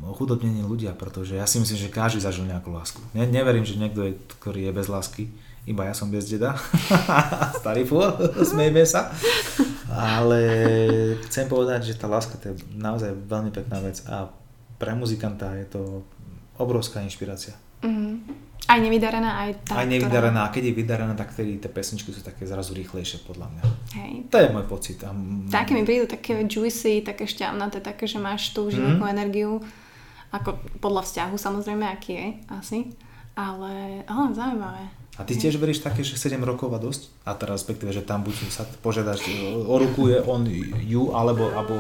ochudobnení 0.04 0.60
ľudia, 0.66 0.92
pretože 0.92 1.40
ja 1.40 1.48
si 1.48 1.64
myslím, 1.64 1.80
že 1.80 1.94
každý 1.94 2.20
zažil 2.20 2.50
nejakú 2.50 2.68
lásku. 2.74 3.00
Ne, 3.16 3.24
neverím, 3.24 3.64
že 3.64 3.80
niekto, 3.80 4.12
je, 4.12 4.20
ktorý 4.42 4.68
je 4.68 4.72
bez 4.76 4.88
lásky, 4.92 5.32
iba 5.66 5.84
ja 5.84 5.94
som 5.94 6.08
bez 6.08 6.26
deda. 6.26 6.54
Starý 7.60 7.84
fôr, 7.84 8.12
smejme 8.52 8.84
sa. 8.84 9.12
Ale 9.88 10.42
chcem 11.24 11.46
povedať, 11.46 11.86
že 11.86 11.96
tá 11.96 12.06
láska 12.06 12.36
to 12.36 12.50
je 12.50 12.56
naozaj 12.74 13.14
veľmi 13.22 13.50
pekná 13.50 13.78
vec 13.80 14.02
a 14.06 14.28
pre 14.76 14.92
muzikanta 14.92 15.54
je 15.56 15.68
to 15.70 15.82
obrovská 16.56 17.00
inšpirácia. 17.00 17.54
Mhm. 17.82 18.42
Aj 18.64 18.80
nevydarená, 18.80 19.44
aj 19.44 19.50
tá, 19.62 19.76
Aj 19.76 19.84
ktorá- 19.84 19.92
nevydarená, 19.92 20.40
a 20.42 20.50
keď 20.50 20.64
je 20.64 20.74
vydarená, 20.74 21.14
tak 21.14 21.30
vtedy 21.30 21.60
tie 21.60 21.68
pesničky 21.68 22.10
sú 22.10 22.24
také 22.24 22.48
zrazu 22.48 22.72
rýchlejšie 22.72 23.20
podľa 23.22 23.52
mňa. 23.52 23.64
Hej. 23.94 24.14
To 24.30 24.38
je 24.40 24.48
môj 24.50 24.66
pocit. 24.66 25.04
A 25.04 25.12
Také 25.52 25.76
mi 25.76 25.84
prídu 25.84 26.08
také 26.08 26.40
juicy, 26.42 27.04
také 27.04 27.24
šťavnaté, 27.24 27.84
také, 27.84 28.08
že 28.08 28.18
máš 28.18 28.56
tú 28.56 28.72
životnú 28.72 29.04
Mhm. 29.04 29.14
energiu, 29.14 29.60
ako 30.32 30.50
podľa 30.80 31.04
vzťahu 31.04 31.36
samozrejme, 31.36 31.86
aký 31.86 32.12
je, 32.14 32.28
asi. 32.50 32.80
Ale, 33.36 34.02
ale 34.08 34.32
zaujímavé. 34.32 34.84
A 35.14 35.22
ty 35.22 35.38
tiež 35.38 35.62
veríš 35.62 35.86
také, 35.86 36.02
že 36.02 36.18
7 36.18 36.42
rokov 36.42 36.74
a 36.74 36.82
dosť? 36.82 37.06
A 37.22 37.38
teraz 37.38 37.62
respektíve, 37.62 37.94
že 37.94 38.02
tam 38.02 38.26
buď 38.26 38.34
sa 38.50 38.66
požiadaš 38.82 39.22
o 39.62 39.76
ruku 39.78 40.10
je 40.10 40.18
on 40.26 40.42
ju, 40.82 41.14
alebo, 41.14 41.54
alebo, 41.54 41.78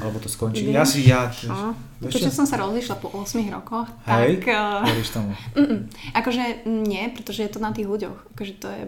alebo 0.00 0.16
to 0.16 0.32
skončí. 0.32 0.64
Ja 0.72 0.88
si, 0.88 1.04
ja... 1.04 1.28
No, 1.44 1.76
vieš 2.00 2.16
keďže 2.16 2.32
čo? 2.32 2.38
som 2.40 2.46
sa 2.48 2.56
rozišla 2.56 2.96
po 2.96 3.12
8 3.12 3.36
rokoch, 3.52 3.84
Hej, 4.08 4.40
tak... 4.40 4.48
Uh, 4.48 4.80
veríš 4.88 5.12
tomu. 5.12 5.36
mm, 5.60 5.92
akože 6.16 6.64
nie, 6.64 7.04
pretože 7.12 7.44
je 7.44 7.52
to 7.52 7.60
na 7.60 7.76
tých 7.76 7.84
ľuďoch. 7.84 8.16
Akože 8.32 8.54
to 8.56 8.72
je... 8.72 8.82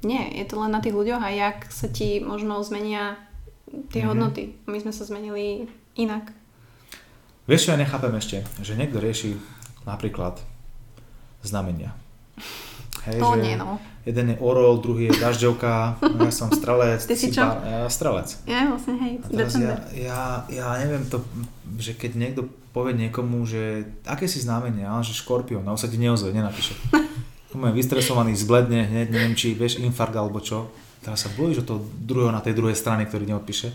Nie, 0.00 0.24
je 0.40 0.44
to 0.48 0.56
len 0.64 0.72
na 0.72 0.80
tých 0.80 0.96
ľuďoch 0.96 1.20
a 1.20 1.28
jak 1.28 1.68
sa 1.68 1.92
ti 1.92 2.24
možno 2.24 2.64
zmenia 2.64 3.20
tie 3.92 4.00
Mhm. 4.00 4.08
hodnoty. 4.08 4.56
My 4.64 4.80
sme 4.80 4.96
sa 4.96 5.04
zmenili 5.04 5.68
inak. 5.92 6.32
Vieš, 7.44 7.68
čo 7.68 7.72
ja 7.76 7.80
nechápem 7.80 8.16
ešte? 8.16 8.48
Že 8.64 8.80
niekto 8.80 8.96
rieši 8.96 9.36
napríklad 9.84 10.40
znamenia. 11.44 11.92
Hej, 13.04 13.18
To 13.18 13.36
nie, 13.36 13.54
no. 13.54 13.76
Jeden 14.02 14.30
je 14.30 14.36
orol, 14.38 14.76
druhý 14.78 15.08
je 15.08 15.16
dažďovka, 15.16 15.70
ja 15.96 16.30
som 16.30 16.52
strelec. 16.56 17.00
Ty 17.00 17.14
si 17.14 17.28
čo? 17.28 17.40
pár- 17.40 17.60
Ja 17.62 17.88
strelec. 17.88 18.28
Ja 18.44 18.68
vlastne, 18.68 18.94
hej, 19.00 19.12
ja, 19.56 19.72
ja, 19.94 20.20
ja 20.48 20.66
neviem 20.76 21.04
to, 21.06 21.24
že 21.76 21.92
keď 21.92 22.12
niekto 22.14 22.40
povie 22.70 22.92
niekomu, 22.92 23.44
že 23.44 23.86
aké 24.02 24.24
si 24.24 24.40
znamenie, 24.40 24.82
ale 24.82 25.00
že 25.00 25.14
škorpión, 25.14 25.62
on 25.62 25.76
sa 25.76 25.86
ti 25.86 25.96
neozve, 25.96 26.30
nenapíše. 26.30 26.74
Môj 27.54 27.70
vystresovaný, 27.70 28.34
zbledne, 28.34 28.82
hneď, 28.82 29.08
neviem 29.08 29.32
či 29.32 29.54
vieš, 29.54 29.78
infarkt 29.78 30.12
alebo 30.12 30.42
čo. 30.42 30.74
Teraz 30.98 31.22
sa 31.22 31.30
bojíš 31.30 31.62
o 31.62 31.68
toho 31.68 31.80
druhého 31.94 32.28
na 32.28 32.42
tej 32.42 32.50
druhej 32.52 32.74
strane, 32.74 33.04
ktorý 33.04 33.24
neodpíše. 33.26 33.70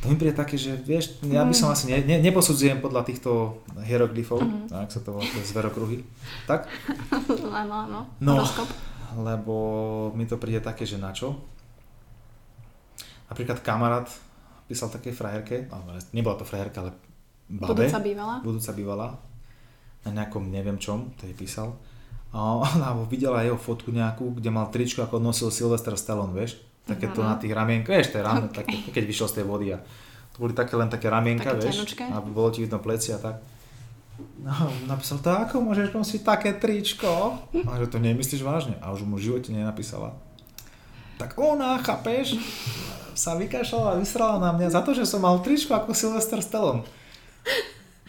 To 0.00 0.08
mi 0.08 0.16
príde 0.16 0.32
také, 0.32 0.56
že 0.56 0.74
vieš, 0.74 1.20
ja 1.22 1.42
by 1.42 1.52
som 1.52 1.68
Mm. 1.68 1.74
asi 1.74 1.84
ne, 1.86 1.98
ne, 2.00 2.16
neposudzujem 2.22 2.78
podľa 2.78 3.04
týchto 3.04 3.60
hieroglyfov, 3.78 4.40
Mhm. 4.40 4.72
ak 4.74 4.88
sa 4.88 4.98
to 4.98 5.12
volá, 5.12 5.28
zverokruhy, 5.44 6.00
tak? 6.46 6.64
Áno, 7.60 7.74
áno. 7.84 8.00
No, 8.16 8.40
lebo 9.20 9.54
mi 10.10 10.24
to 10.24 10.34
príde 10.34 10.58
také, 10.58 10.82
že 10.82 10.96
na 10.96 11.10
čo? 11.10 11.36
Napríklad 13.28 13.60
kamarát 13.60 14.08
písal 14.66 14.88
také 14.88 15.10
frajerke, 15.10 15.68
ale 15.68 16.00
nebola 16.10 16.34
to 16.34 16.44
frajerka, 16.44 16.80
ale 16.80 16.90
babe, 17.46 17.86
Budúca 17.86 18.00
bývala. 18.00 18.34
budúca 18.40 18.70
bývala, 18.72 19.06
na 20.00 20.10
nejakom 20.14 20.46
neviem 20.46 20.78
čom, 20.78 21.12
to 21.14 21.26
jej 21.26 21.36
písal. 21.36 21.76
A 22.30 22.38
ona 22.56 22.94
videla 23.04 23.42
jeho 23.42 23.58
fotku 23.58 23.90
nejakú, 23.90 24.32
kde 24.32 24.48
mal 24.48 24.70
tričko, 24.70 25.02
ako 25.02 25.18
nosil 25.18 25.50
Sylvester 25.50 25.92
Stallone, 25.92 26.32
vieš? 26.32 26.62
Také 26.82 27.06
to 27.08 27.20
Mhm. 27.20 27.28
na 27.28 27.36
tých 27.36 27.52
ramienkách, 27.52 27.92
vieš, 27.92 28.08
tie 28.10 28.20
rame, 28.20 28.46
Ok. 28.46 28.54
také, 28.56 28.76
keď 28.90 29.04
vyšiel 29.04 29.28
z 29.28 29.34
tej 29.34 29.44
vody 29.44 29.66
a 29.70 29.78
to 30.30 30.38
boli 30.38 30.52
také 30.52 30.74
len 30.74 30.86
také 30.86 31.06
ramienka, 31.06 31.52
Také 31.52 31.68
vieš, 31.68 31.94
aby 31.98 32.28
bolo 32.30 32.48
ti 32.48 32.60
vidno 32.60 32.78
pleci 32.78 33.10
a 33.10 33.18
tak. 33.18 33.36
No, 34.36 34.52
napísal 34.86 35.16
to, 35.18 35.30
ako 35.30 35.60
môžeš 35.62 35.90
nosiť 35.90 36.20
také 36.22 36.50
tričko? 36.52 37.40
A 37.56 37.72
že 37.76 37.88
to 37.88 37.96
nemyslíš 37.96 38.40
vážne? 38.40 38.76
A 38.78 38.90
už 38.90 39.00
mu 39.02 39.16
v 39.16 39.24
živote 39.26 39.48
nenapísala. 39.48 40.12
Tak 41.16 41.36
ona, 41.36 41.76
chápeš, 41.78 42.36
sa 43.12 43.32
vykašľala 43.34 43.96
a 43.96 44.00
vysrala 44.00 44.36
na 44.38 44.50
mňa 44.50 44.68
za 44.70 44.80
to, 44.80 44.92
že 44.92 45.04
som 45.04 45.20
mal 45.20 45.36
tričko 45.38 45.72
ako 45.74 45.92
Sylvester 45.92 46.40
Stallone. 46.40 46.84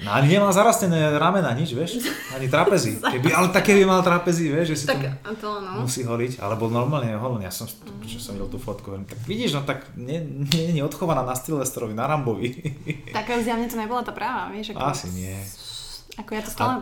No 0.01 0.09
ani 0.11 0.33
nemal 0.33 0.49
zarastené 0.49 1.13
ramena, 1.15 1.53
nič, 1.53 1.71
vieš? 1.71 2.01
Ani 2.33 2.49
trapezy. 2.49 2.97
Keby, 3.13 3.29
ale 3.29 3.53
také 3.53 3.77
by 3.77 3.85
mal 3.85 4.01
trapezy, 4.01 4.49
vieš, 4.49 4.73
že 4.73 4.77
si 4.81 4.85
Tak 4.89 5.21
to 5.37 5.61
no. 5.61 5.85
musí 5.85 6.01
holiť. 6.01 6.41
Ale 6.41 6.57
bol 6.57 6.73
normálne 6.73 7.13
holený. 7.13 7.45
Ja 7.45 7.53
som, 7.53 7.69
čo 8.01 8.17
som 8.17 8.33
videl 8.33 8.49
tú 8.49 8.57
fotku, 8.57 8.89
hovorím, 8.89 9.05
tak 9.05 9.21
vidíš, 9.23 9.53
no 9.53 9.61
tak 9.61 9.85
nie, 9.93 10.17
nie, 10.51 10.73
nie 10.73 10.81
odchovaná 10.81 11.21
na 11.21 11.37
Sylvestrovi, 11.37 11.93
na 11.93 12.09
Rambovi. 12.09 12.49
Tak 13.15 13.29
zjavne 13.45 13.69
to 13.69 13.77
nebola 13.77 14.01
tá 14.01 14.09
práva, 14.09 14.49
vieš. 14.49 14.73
Ako, 14.73 14.81
Asi 14.81 15.07
nie. 15.13 15.37
Ako 16.17 16.29
ja 16.33 16.41
to 16.41 16.49
stále 16.49 16.73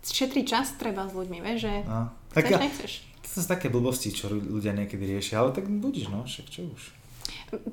šetrí 0.00 0.46
čas 0.46 0.70
treba 0.78 1.04
s 1.04 1.12
ľuďmi, 1.12 1.38
vieš, 1.42 1.66
že 1.66 1.74
No. 1.84 2.08
chceš, 2.30 2.34
Tak 2.38 2.44
ja, 2.48 2.58
nechceš. 2.62 2.92
to 3.20 3.28
sú 3.34 3.40
také 3.44 3.66
blbosti, 3.66 4.14
čo 4.14 4.30
ľudia 4.30 4.70
niekedy 4.72 5.10
riešia, 5.10 5.42
ale 5.42 5.50
tak 5.50 5.66
budíš, 5.66 6.06
no, 6.08 6.22
však 6.22 6.46
čo 6.46 6.70
už. 6.70 6.82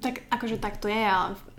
Tak 0.02 0.26
akože 0.34 0.58
tak 0.58 0.82
to 0.82 0.90
je 0.90 0.98
a 0.98 1.34
mm, 1.34 1.57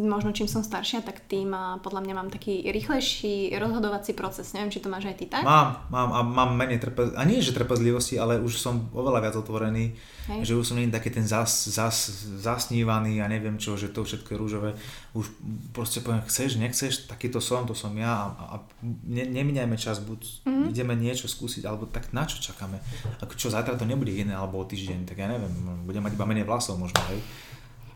možno 0.00 0.32
čím 0.32 0.48
som 0.48 0.64
staršia, 0.64 1.04
tak 1.04 1.24
tým 1.28 1.52
podľa 1.84 2.00
mňa 2.02 2.14
mám 2.16 2.28
taký 2.32 2.64
rýchlejší 2.66 3.54
rozhodovací 3.56 4.12
proces. 4.16 4.50
Neviem, 4.56 4.72
či 4.72 4.80
to 4.80 4.88
máš 4.88 5.12
aj 5.12 5.16
ty 5.20 5.26
tak? 5.28 5.44
Mám, 5.44 5.88
mám 5.92 6.10
a 6.12 6.20
mám 6.24 6.50
menej 6.56 6.80
trpezlivosti, 6.80 7.18
a 7.18 7.22
nie 7.28 7.44
že 7.44 7.52
trpezlivosti, 7.52 8.14
ale 8.16 8.40
už 8.40 8.58
som 8.58 8.88
oveľa 8.96 9.28
viac 9.28 9.34
otvorený, 9.36 9.94
Hej. 10.32 10.40
že 10.48 10.52
už 10.56 10.64
som 10.72 10.76
nie 10.78 10.88
taký 10.88 11.10
ten 11.12 11.26
zas, 11.26 11.68
zas, 11.68 12.26
zasnívaný 12.40 13.20
a 13.20 13.26
neviem 13.28 13.58
čo, 13.58 13.76
že 13.76 13.92
to 13.92 14.06
všetko 14.06 14.34
je 14.34 14.40
rúžové. 14.40 14.70
Už 15.12 15.28
proste 15.76 16.00
poviem, 16.00 16.24
chceš, 16.24 16.56
nechceš, 16.56 17.10
takýto 17.10 17.42
som, 17.42 17.68
to 17.68 17.76
som 17.76 17.92
ja 17.98 18.32
a, 18.32 18.56
a 18.56 18.56
ne, 19.04 19.28
neminiajme 19.28 19.76
čas, 19.76 20.00
buď 20.00 20.42
Mhm. 20.42 20.50
mm-hmm. 20.50 20.70
ideme 20.72 20.94
niečo 20.94 21.26
skúsiť, 21.26 21.62
alebo 21.66 21.84
tak 21.86 22.10
na 22.14 22.26
čo 22.26 22.38
čakáme. 22.38 22.78
Ako 23.22 23.34
čo, 23.34 23.50
zajtra 23.50 23.78
to 23.78 23.86
nebude 23.86 24.10
iné, 24.14 24.34
alebo 24.34 24.62
o 24.62 24.64
týždeň, 24.66 25.06
tak 25.06 25.18
ja 25.18 25.26
neviem, 25.26 25.50
budem 25.86 26.02
mať 26.02 26.14
iba 26.14 26.26
menej 26.26 26.46
vlasov 26.46 26.78
možno, 26.78 26.98
hej. 27.10 27.20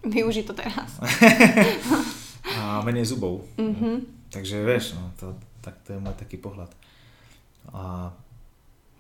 Využij 0.07 0.47
to 0.47 0.55
teraz. 0.55 0.97
A 2.63 2.81
menej 2.83 3.07
zubov. 3.11 3.43
Mhm. 3.59 4.07
Takže 4.31 4.63
vieš, 4.63 4.95
no, 4.95 5.11
to, 5.19 5.35
tak 5.63 5.83
to 5.87 5.95
je 5.95 5.99
môj 6.03 6.15
taký 6.15 6.39
pohľad. 6.39 6.71
A 7.75 8.11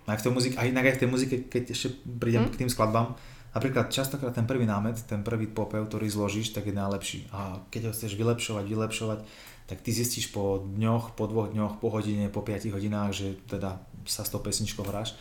Aj 0.06 0.14
v 0.18 0.22
tej 0.22 0.32
muzike, 0.32 0.54
aj 0.54 0.70
inak 0.70 0.86
aj 0.86 0.94
v 0.96 1.00
tej 1.02 1.10
muzike, 1.10 1.36
keď 1.50 1.62
ešte 1.74 1.88
prídem 2.06 2.46
Hm? 2.46 2.50
k 2.54 2.58
tým 2.62 2.70
skladbám, 2.70 3.18
napríklad 3.50 3.90
častokrát 3.90 4.30
ten 4.30 4.46
prvý 4.46 4.62
námet, 4.62 5.02
ten 5.02 5.26
prvý 5.26 5.50
popev, 5.50 5.82
ktorý 5.90 6.06
zložíš, 6.06 6.54
tak 6.54 6.70
je 6.70 6.74
najlepší. 6.78 7.26
A 7.34 7.58
keď 7.74 7.90
ho 7.90 7.92
chceš 7.94 8.14
vylepšovať, 8.14 8.64
vylepšovať, 8.70 9.18
tak 9.66 9.82
ty 9.82 9.90
zistíš 9.90 10.30
po 10.30 10.62
dňoch, 10.62 11.18
po 11.18 11.26
dvoch 11.26 11.50
dňoch, 11.50 11.82
po 11.82 11.90
hodine, 11.90 12.30
po 12.30 12.38
5 12.46 12.70
hodinách, 12.70 13.10
že 13.18 13.34
teda 13.50 13.82
sa 14.06 14.22
s 14.22 14.30
tou 14.30 14.38
pesničkou 14.38 14.86
hráš, 14.86 15.18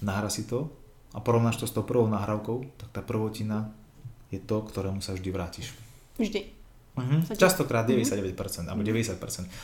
nahra 0.00 0.32
si 0.32 0.48
to 0.48 0.72
a 1.12 1.20
porovnáš 1.20 1.60
to 1.60 1.68
s 1.68 1.76
tou 1.76 1.84
prvou 1.84 2.08
nahrávkou, 2.08 2.64
tak 2.80 2.88
tá 2.88 3.00
prvotina 3.04 3.68
je 4.32 4.40
to, 4.40 4.64
ktorému 4.64 5.04
sa 5.04 5.12
vždy 5.12 5.28
vrátiš. 5.28 5.76
Vždy. 6.16 6.40
Uh-huh. 6.92 7.24
Častokrát 7.36 7.88
99% 7.88 8.36
alebo 8.68 8.84
90%. 8.84 9.16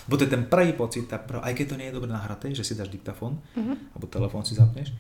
Bo 0.09 0.17
to 0.17 0.25
je 0.25 0.33
ten 0.33 0.49
prvý 0.49 0.73
pocit, 0.73 1.05
tá 1.05 1.21
prv... 1.21 1.45
aj 1.45 1.53
keď 1.53 1.67
to 1.69 1.77
nie 1.77 1.87
je 1.93 1.97
dobre 1.97 2.09
nahraté, 2.09 2.53
že 2.53 2.65
si 2.65 2.73
dáš 2.73 2.89
diktafón, 2.89 3.37
Mhm. 3.53 3.93
alebo 3.93 4.05
telefón 4.09 4.49
si 4.49 4.57
zapneš, 4.57 4.97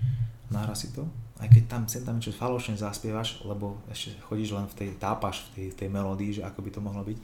nahra 0.52 0.76
si 0.76 0.92
to, 0.92 1.08
aj 1.40 1.48
keď 1.48 1.62
tam 1.68 1.82
sem 1.88 2.04
tam 2.04 2.20
niečo 2.20 2.36
falošne 2.36 2.76
zaspievaš, 2.76 3.40
lebo 3.44 3.80
ešte 3.88 4.12
chodíš 4.28 4.52
len 4.52 4.68
v 4.68 4.74
tej, 4.76 4.88
tápaš 5.00 5.48
v 5.48 5.48
tej, 5.56 5.66
tej 5.84 5.88
melódii, 5.88 6.36
že 6.36 6.44
ako 6.44 6.60
by 6.60 6.70
to 6.72 6.80
mohlo 6.84 7.00
byť, 7.00 7.18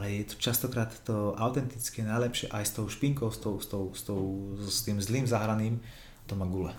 ale 0.00 0.04
je 0.16 0.24
to 0.32 0.34
častokrát 0.40 0.92
to 1.04 1.36
autentické, 1.36 2.00
najlepšie 2.00 2.48
aj 2.48 2.64
s 2.64 2.72
tou 2.72 2.88
špinkou, 2.88 3.28
s, 3.28 3.40
tou, 3.40 3.60
s, 3.60 3.68
tou, 3.68 3.92
s, 3.92 4.00
tou, 4.04 4.20
s 4.64 4.80
tým 4.80 4.96
zlým 4.96 5.28
zahraným, 5.28 5.76
to 6.24 6.32
má 6.36 6.48
gule. 6.48 6.72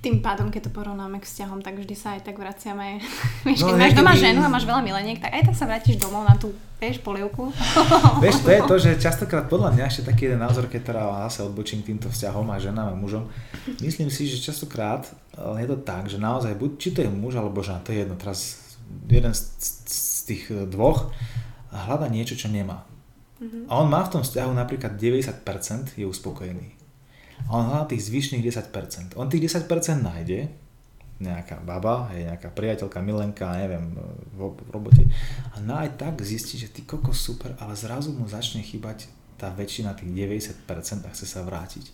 Tým 0.00 0.24
pádom, 0.24 0.48
keď 0.48 0.68
to 0.68 0.70
porovnáme 0.72 1.20
k 1.20 1.28
vzťahom, 1.28 1.60
tak 1.60 1.76
vždy 1.76 1.92
sa 1.92 2.16
aj 2.16 2.24
tak 2.24 2.40
vraciame. 2.40 3.04
Vieš, 3.46 3.68
No, 3.68 3.68
keď 3.68 3.76
máš 3.76 3.92
doma 3.92 4.14
ženu 4.16 4.40
a 4.40 4.48
máš 4.48 4.64
veľa 4.64 4.80
mileniek, 4.80 5.20
tak 5.20 5.36
aj 5.36 5.52
tak 5.52 5.56
sa 5.60 5.68
vrátiš 5.68 6.00
domov 6.00 6.24
na 6.24 6.40
tú, 6.40 6.56
vieš, 6.80 7.04
polievku. 7.04 7.52
Vieš, 8.24 8.40
to 8.40 8.48
je 8.48 8.60
to, 8.64 8.74
že 8.80 8.90
častokrát 8.96 9.44
podľa 9.52 9.76
mňa 9.76 9.84
ešte 9.92 10.08
taký 10.08 10.32
jeden 10.32 10.40
názor, 10.40 10.72
keď 10.72 10.80
teda 10.88 11.02
zase 11.28 11.44
odbočím 11.44 11.84
týmto 11.84 12.08
vzťahom 12.08 12.48
a 12.48 12.56
ženám 12.56 12.88
a 12.92 12.96
mužom, 12.96 13.28
myslím 13.84 14.08
si, 14.08 14.24
že 14.24 14.40
častokrát 14.40 15.04
je 15.36 15.66
to 15.68 15.76
tak, 15.84 16.08
že 16.08 16.16
naozaj 16.16 16.56
buď 16.56 16.70
či 16.80 16.88
to 16.96 17.04
je 17.04 17.10
muž 17.12 17.36
alebo 17.36 17.60
žena, 17.60 17.84
to 17.84 17.92
je 17.92 18.00
jedno, 18.00 18.16
teraz 18.16 18.56
jeden 19.04 19.36
z, 19.36 19.40
z 19.84 20.20
tých 20.24 20.42
dvoch 20.72 21.12
hľada 21.68 22.08
niečo, 22.08 22.40
čo 22.40 22.48
nemá. 22.48 22.88
A 23.68 23.72
on 23.80 23.88
má 23.88 24.04
v 24.04 24.12
tom 24.16 24.22
vzťahu 24.24 24.52
napríklad 24.52 24.96
90% 24.96 25.96
je 25.96 26.04
uspokojený. 26.04 26.79
On 27.50 27.66
hľadá 27.66 27.90
tých 27.90 28.06
zvyšných 28.06 28.46
10%. 28.46 29.18
On 29.18 29.26
tých 29.26 29.50
10% 29.50 29.66
nájde, 30.00 30.46
nejaká 31.20 31.60
baba, 31.60 32.08
hej, 32.14 32.32
nejaká 32.32 32.48
priateľka, 32.48 33.04
milenka, 33.04 33.52
neviem, 33.52 33.92
v, 34.32 34.56
v 34.56 34.68
robote. 34.72 35.04
A 35.52 35.60
no 35.60 35.76
aj 35.76 36.00
tak 36.00 36.22
zistí, 36.24 36.56
že 36.56 36.72
ty 36.72 36.86
koko 36.86 37.12
super, 37.12 37.52
ale 37.60 37.76
zrazu 37.76 38.16
mu 38.16 38.24
začne 38.24 38.64
chýbať 38.64 39.10
tá 39.36 39.52
väčšina 39.52 39.92
tých 39.96 40.08
90% 40.08 41.04
a 41.04 41.12
chce 41.12 41.26
sa 41.28 41.44
vrátiť. 41.44 41.92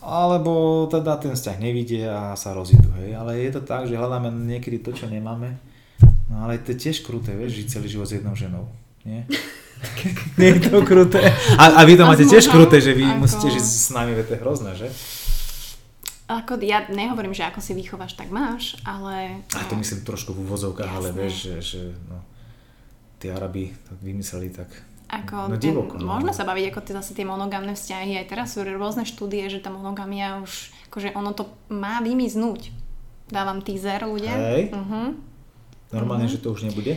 Alebo 0.00 0.84
teda 0.88 1.20
ten 1.20 1.32
vzťah 1.36 1.56
nevidie 1.60 2.08
a 2.08 2.32
sa 2.36 2.56
rozídu, 2.56 2.88
hej. 3.00 3.16
Ale 3.16 3.40
je 3.40 3.50
to 3.56 3.62
tak, 3.64 3.88
že 3.88 3.96
hľadáme 3.96 4.32
niekedy 4.48 4.80
to, 4.80 4.92
čo 4.92 5.08
nemáme. 5.08 5.56
No 6.28 6.44
ale 6.44 6.60
to 6.60 6.72
je 6.72 6.88
tiež 6.88 7.04
kruté, 7.04 7.36
vieš, 7.36 7.64
žiť 7.64 7.66
celý 7.68 7.88
život 7.88 8.08
s 8.08 8.16
jednou 8.16 8.36
ženou. 8.36 8.64
Nie? 9.02 9.24
Nie 10.38 10.48
je 10.52 10.60
to 10.62 10.82
kruté. 10.82 11.32
A, 11.56 11.80
a 11.80 11.88
vy 11.88 11.96
to 11.96 12.04
A 12.04 12.12
máte 12.12 12.24
tiež 12.24 12.48
kruté, 12.48 12.78
že 12.78 12.92
vy 12.92 13.04
Ako- 13.06 13.18
musíte 13.18 13.48
žiť 13.48 13.64
s 13.64 13.88
nami, 13.90 14.12
to 14.18 14.36
je 14.36 14.40
hrozné, 14.40 14.72
že? 14.76 14.88
Ako 16.30 16.62
ja 16.62 16.86
nehovorím, 16.86 17.34
že 17.34 17.42
ako 17.42 17.58
si 17.58 17.74
vychováš, 17.74 18.14
tak 18.14 18.30
máš, 18.30 18.78
ale... 18.86 19.42
A 19.50 19.66
to 19.66 19.74
myslím 19.74 20.06
trošku 20.06 20.30
v 20.30 20.46
úvodzovkách, 20.46 20.86
ale 20.86 21.10
vieš, 21.10 21.34
že, 21.42 21.54
že 21.58 21.80
no, 22.06 22.22
tí 23.18 23.26
Arabi 23.26 23.74
to 23.88 23.98
vymysleli 23.98 24.54
tak. 24.54 24.70
Ako 25.10 25.50
No, 25.50 25.58
ten, 25.58 25.74
divoko, 25.74 25.98
no. 25.98 26.06
Môžeme 26.06 26.30
sa 26.30 26.46
baviť 26.46 26.70
ako 26.70 26.80
tie, 26.86 26.94
zase 26.94 27.18
tie 27.18 27.26
monogamné 27.26 27.74
vzťahy. 27.74 28.14
Aj 28.14 28.30
teraz 28.30 28.54
sú 28.54 28.62
rôzne 28.62 29.02
štúdie, 29.02 29.42
že 29.50 29.58
tá 29.58 29.74
monogamia 29.74 30.38
už, 30.38 30.70
akože 30.86 31.18
ono 31.18 31.34
to 31.34 31.50
má 31.66 31.98
vymiznúť. 31.98 32.70
Dávam 33.26 33.58
teaser 33.58 34.06
ľudia. 34.06 34.30
Hej. 34.30 34.70
Uh-huh. 34.70 35.18
Normálne, 35.90 36.30
Mhm. 36.30 36.32
že 36.32 36.38
to 36.38 36.54
už 36.54 36.62
nebude. 36.62 36.94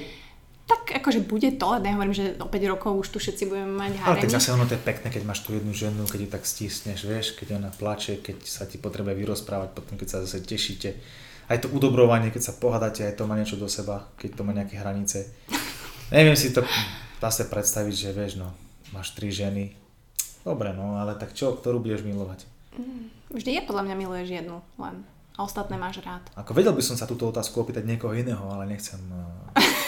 Tak 0.73 1.05
akože 1.05 1.21
bude 1.29 1.53
to, 1.53 1.69
nehovorím, 1.77 2.17
že 2.17 2.33
o 2.41 2.49
5 2.49 2.73
rokov 2.73 2.91
už 3.05 3.07
tu 3.13 3.17
všetci 3.21 3.45
budeme 3.45 3.77
mať 3.77 4.01
Ale 4.01 4.17
tak 4.25 4.33
zase 4.33 4.57
ono 4.57 4.65
to 4.65 4.73
je 4.73 4.81
pekné, 4.81 5.13
keď 5.13 5.21
máš 5.21 5.45
tú 5.45 5.53
jednu 5.53 5.69
ženu, 5.69 6.01
keď 6.09 6.19
ju 6.25 6.29
tak 6.33 6.43
stisneš, 6.49 7.05
vieš, 7.05 7.37
keď 7.37 7.61
ona 7.61 7.69
plače, 7.69 8.25
keď 8.25 8.41
sa 8.41 8.65
ti 8.65 8.81
potrebuje 8.81 9.13
vyrozprávať, 9.13 9.69
potom 9.77 10.01
keď 10.01 10.07
sa 10.09 10.17
zase 10.25 10.41
tešíte. 10.41 10.97
Aj 11.45 11.61
to 11.61 11.69
udobrovanie, 11.69 12.33
keď 12.33 12.41
sa 12.41 12.57
pohádate, 12.57 13.05
aj 13.05 13.21
to 13.21 13.29
má 13.29 13.37
niečo 13.37 13.53
do 13.53 13.69
seba, 13.69 14.09
keď 14.17 14.29
to 14.33 14.41
má 14.41 14.51
nejaké 14.57 14.81
hranice. 14.81 15.29
Neviem 16.15 16.33
si 16.33 16.49
to 16.49 16.65
zase 17.21 17.45
predstaviť, 17.45 17.93
že 17.93 18.09
vieš, 18.09 18.41
no, 18.41 18.49
máš 18.89 19.13
tri 19.13 19.29
ženy. 19.29 19.77
Dobre, 20.41 20.73
no, 20.73 20.97
ale 20.97 21.13
tak 21.15 21.37
čo, 21.37 21.53
ktorú 21.53 21.79
budeš 21.85 22.01
milovať? 22.01 22.49
Vždy 23.29 23.61
je 23.61 23.61
podľa 23.63 23.83
mňa 23.87 23.95
miluješ 23.95 24.29
jednu 24.41 24.57
len. 24.81 25.05
A 25.33 25.49
ostatné 25.49 25.79
máš 25.81 25.97
rád. 26.05 26.21
Ako 26.37 26.53
vedel 26.53 26.77
by 26.77 26.83
som 26.85 26.93
sa 26.93 27.09
túto 27.09 27.25
otázku 27.25 27.57
opýtať 27.57 27.89
niekoho 27.89 28.13
iného, 28.13 28.43
ale 28.53 28.69
nechcem... 28.69 29.01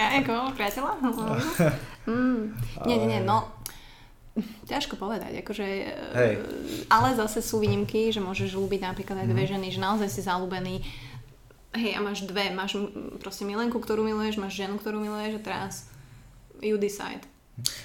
ja 0.00 0.06
ako 0.20 0.54
priateľa? 0.54 0.92
mm. 2.06 2.40
Nie, 2.86 2.96
nie, 2.96 3.08
nie, 3.08 3.20
no 3.22 3.46
ťažko 4.40 4.94
povedať, 4.96 5.42
akože, 5.42 5.66
Hej. 6.16 6.32
e, 6.38 6.42
ale 6.88 7.18
zase 7.18 7.42
sú 7.42 7.60
výnimky, 7.60 8.14
že 8.14 8.22
môžeš 8.22 8.54
ľúbiť 8.56 8.80
napríklad 8.86 9.26
aj 9.26 9.28
dve 9.28 9.44
Mhm. 9.44 9.50
ženy, 9.58 9.66
že 9.74 9.80
naozaj 9.82 10.08
si 10.08 10.22
zalúbený, 10.22 10.80
hej 11.74 11.92
a 11.94 12.00
máš 12.00 12.24
dve, 12.24 12.48
máš 12.54 12.78
mm, 12.78 13.20
proste 13.20 13.42
milenku, 13.44 13.82
ktorú 13.82 14.06
miluješ, 14.06 14.38
máš 14.38 14.56
ženu, 14.56 14.78
ktorú 14.78 15.02
miluješ 15.02 15.38
a 15.38 15.44
teraz 15.44 15.72
you 16.62 16.78
decide. 16.78 17.26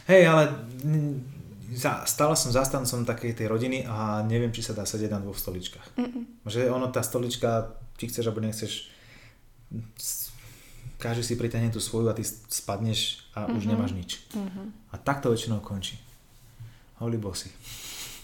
Hej, 0.07 0.29
ale 0.29 0.43
mm, 0.85 1.15
za, 1.75 2.05
stále 2.07 2.37
som 2.37 2.53
zastancom 2.53 3.03
takej 3.03 3.35
tej 3.35 3.47
rodiny 3.49 3.83
a 3.83 4.21
neviem, 4.23 4.53
či 4.53 4.63
sa 4.63 4.77
dá 4.77 4.85
sedieť 4.85 5.17
na 5.17 5.19
dvoch 5.19 5.35
stoličkách. 5.35 5.97
Mm-mm. 5.97 6.45
Že 6.45 6.71
ono, 6.71 6.87
tá 6.93 7.01
stolička, 7.01 7.73
či 7.97 8.07
chceš 8.07 8.29
alebo 8.31 8.45
nechceš, 8.45 8.87
každý 11.05 11.23
si 11.23 11.35
priťahne 11.35 11.69
tú 11.69 11.77
svoju 11.77 12.07
a 12.07 12.13
ty 12.13 12.23
spadneš 12.25 12.99
a 13.31 13.45
už 13.47 13.61
Mhm. 13.61 13.69
nemáš 13.69 13.91
nič. 13.91 14.11
Mhm. 14.31 14.73
A 14.89 14.97
tak 14.97 15.19
to 15.19 15.29
väčšinou 15.29 15.59
končí. 15.59 16.01
Holy 16.95 17.15
bossy. 17.15 17.51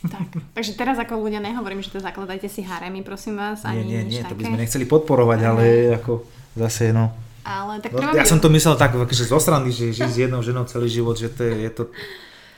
Tak. 0.01 0.33
Takže 0.51 0.73
teraz 0.73 0.97
ako 0.97 1.21
ľudia 1.21 1.37
nehovorím, 1.39 1.79
že 1.79 1.89
to 1.89 1.99
zakladajte 1.99 2.47
si 2.47 2.61
haremy, 2.61 2.99
prosím 2.99 3.37
vás, 3.37 3.61
ani 3.61 3.85
Nie, 3.85 4.01
nie, 4.01 4.17
nie, 4.17 4.21
to 4.23 4.33
by 4.33 4.43
sme 4.43 4.57
nechceli 4.57 4.83
podporovať, 4.83 5.39
ale 5.43 5.63
ako 5.93 6.25
zase 6.55 6.89
no. 6.89 7.13
Ale 7.41 7.77
tak 7.77 7.91
no 7.91 8.01
treba 8.01 8.13
ja 8.15 8.21
byť- 8.21 8.27
som 8.27 8.37
to 8.37 8.49
myslel 8.49 8.73
tak, 8.75 8.93
že 9.07 9.23
zo 9.23 9.37
strany, 9.37 9.69
že 9.69 9.89
žiť 9.91 10.09
s 10.09 10.17
jednou 10.19 10.39
ženou 10.39 10.65
celý 10.65 10.87
život, 10.87 11.13
že 11.13 11.27
to 11.27 11.41
je, 11.43 11.53
je 11.59 11.71
to... 11.71 11.83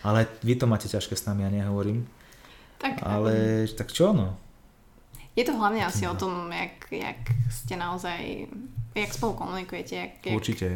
Ale 0.01 0.23
vy 0.39 0.55
to 0.55 0.65
máte 0.65 0.85
ťažké 0.85 1.13
s 1.13 1.23
nami, 1.25 1.41
ja 1.41 1.51
nehovorím. 1.53 2.07
tak, 2.77 2.99
Ale 3.01 3.63
tak 3.69 3.87
čo 3.89 4.11
no? 4.11 4.35
Je 5.33 5.41
to 5.41 5.51
hlavne 5.51 5.81
asi 5.81 6.05
o 6.05 6.13
tom, 6.13 6.45
jak, 6.47 6.85
jak 6.87 7.19
ste 7.47 7.73
naozaj, 7.73 8.45
jak 8.93 9.09
spolu 9.09 9.33
komunikujete, 9.35 9.93
jak, 9.95 10.13
jak, 10.21 10.35
Určite. 10.35 10.67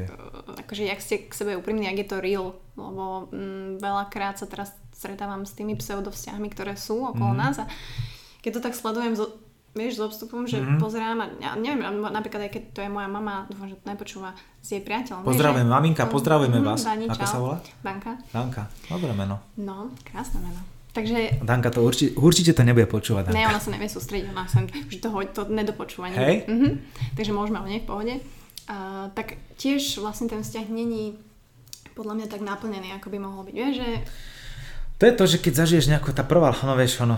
akože 0.58 0.84
jak 0.84 0.98
ste 0.98 1.16
k 1.20 1.32
sebe 1.32 1.54
úprimní, 1.54 1.86
jak 1.86 1.98
je 1.98 2.08
to 2.08 2.18
real, 2.18 2.46
lebo 2.74 3.30
mm, 3.30 3.78
veľakrát 3.78 4.36
sa 4.36 4.46
teraz 4.46 4.70
stretávam 4.92 5.42
s 5.42 5.54
tými 5.54 5.74
pseudovzťahmi, 5.74 6.50
ktoré 6.50 6.74
sú 6.74 7.06
okolo 7.06 7.32
Mhm. 7.32 7.40
nás 7.40 7.56
a 7.58 7.70
keď 8.40 8.52
to 8.52 8.62
tak 8.62 8.74
sledujem 8.74 9.14
zo, 9.14 9.30
vieš, 9.72 9.94
s 9.94 10.04
odstupom, 10.04 10.44
že 10.44 10.58
Mhm. 10.58 10.78
pozerám 10.78 11.18
a 11.20 11.26
ja 11.38 11.52
neviem, 11.54 11.86
napríklad 12.04 12.42
aj 12.44 12.52
keď 12.52 12.64
to 12.72 12.80
je 12.80 12.90
moja 12.90 13.06
mama, 13.06 13.46
dúfam, 13.46 13.68
že 13.68 13.78
to 13.78 13.86
nepočúva, 13.86 14.34
s 14.58 14.68
jej 14.68 14.82
priateľom. 14.82 15.22
Pozdravujeme, 15.22 15.70
maminka, 15.70 16.04
pozdravujeme 16.04 16.58
Mhm, 16.58 16.66
vás. 16.66 16.82
Dani, 16.82 17.06
Ako 17.06 17.26
sa 17.28 17.38
volá? 17.38 17.58
Danka. 17.80 18.18
Danka. 18.28 18.66
Dobré 18.88 19.14
meno. 19.14 19.38
No, 19.56 19.94
krásne 20.02 20.42
meno. 20.42 20.77
Takže 20.98 21.46
Danka 21.46 21.70
to 21.70 21.86
určite, 21.86 22.18
určite 22.18 22.58
to 22.58 22.66
nebude 22.66 22.90
počúvať. 22.90 23.30
Danka. 23.30 23.38
Ne, 23.38 23.46
ona 23.46 23.62
sa 23.62 23.70
nevie 23.70 23.86
sústrediť, 23.86 24.34
ona 24.34 24.50
sa 24.50 24.66
že 24.66 24.98
to, 24.98 25.14
to 25.30 25.42
nedopočúva. 25.46 26.10
Hej. 26.10 26.50
Mhm. 26.50 26.70
Takže 27.14 27.32
môžeme 27.38 27.62
o 27.62 27.70
nej 27.70 27.86
v 27.86 27.88
pohode. 27.88 28.14
Uh, 28.68 29.14
tak 29.14 29.38
tiež 29.62 30.02
vlastne 30.02 30.26
ten 30.26 30.42
vzťah 30.42 30.66
není 30.74 31.16
podľa 31.94 32.14
mňa 32.18 32.28
tak 32.30 32.42
naplnený, 32.46 32.94
ako 32.98 33.10
by 33.10 33.18
mohol 33.18 33.42
byť. 33.46 33.56
Vieš, 33.58 33.74
že 33.82 33.90
To 35.02 35.04
je 35.06 35.14
to, 35.14 35.26
že 35.26 35.38
keď 35.42 35.54
zažiješ 35.66 35.86
nejakú, 35.90 36.14
tá 36.14 36.22
prvá, 36.22 36.54
no 36.62 36.74
vieš, 36.78 37.02
ono, 37.02 37.18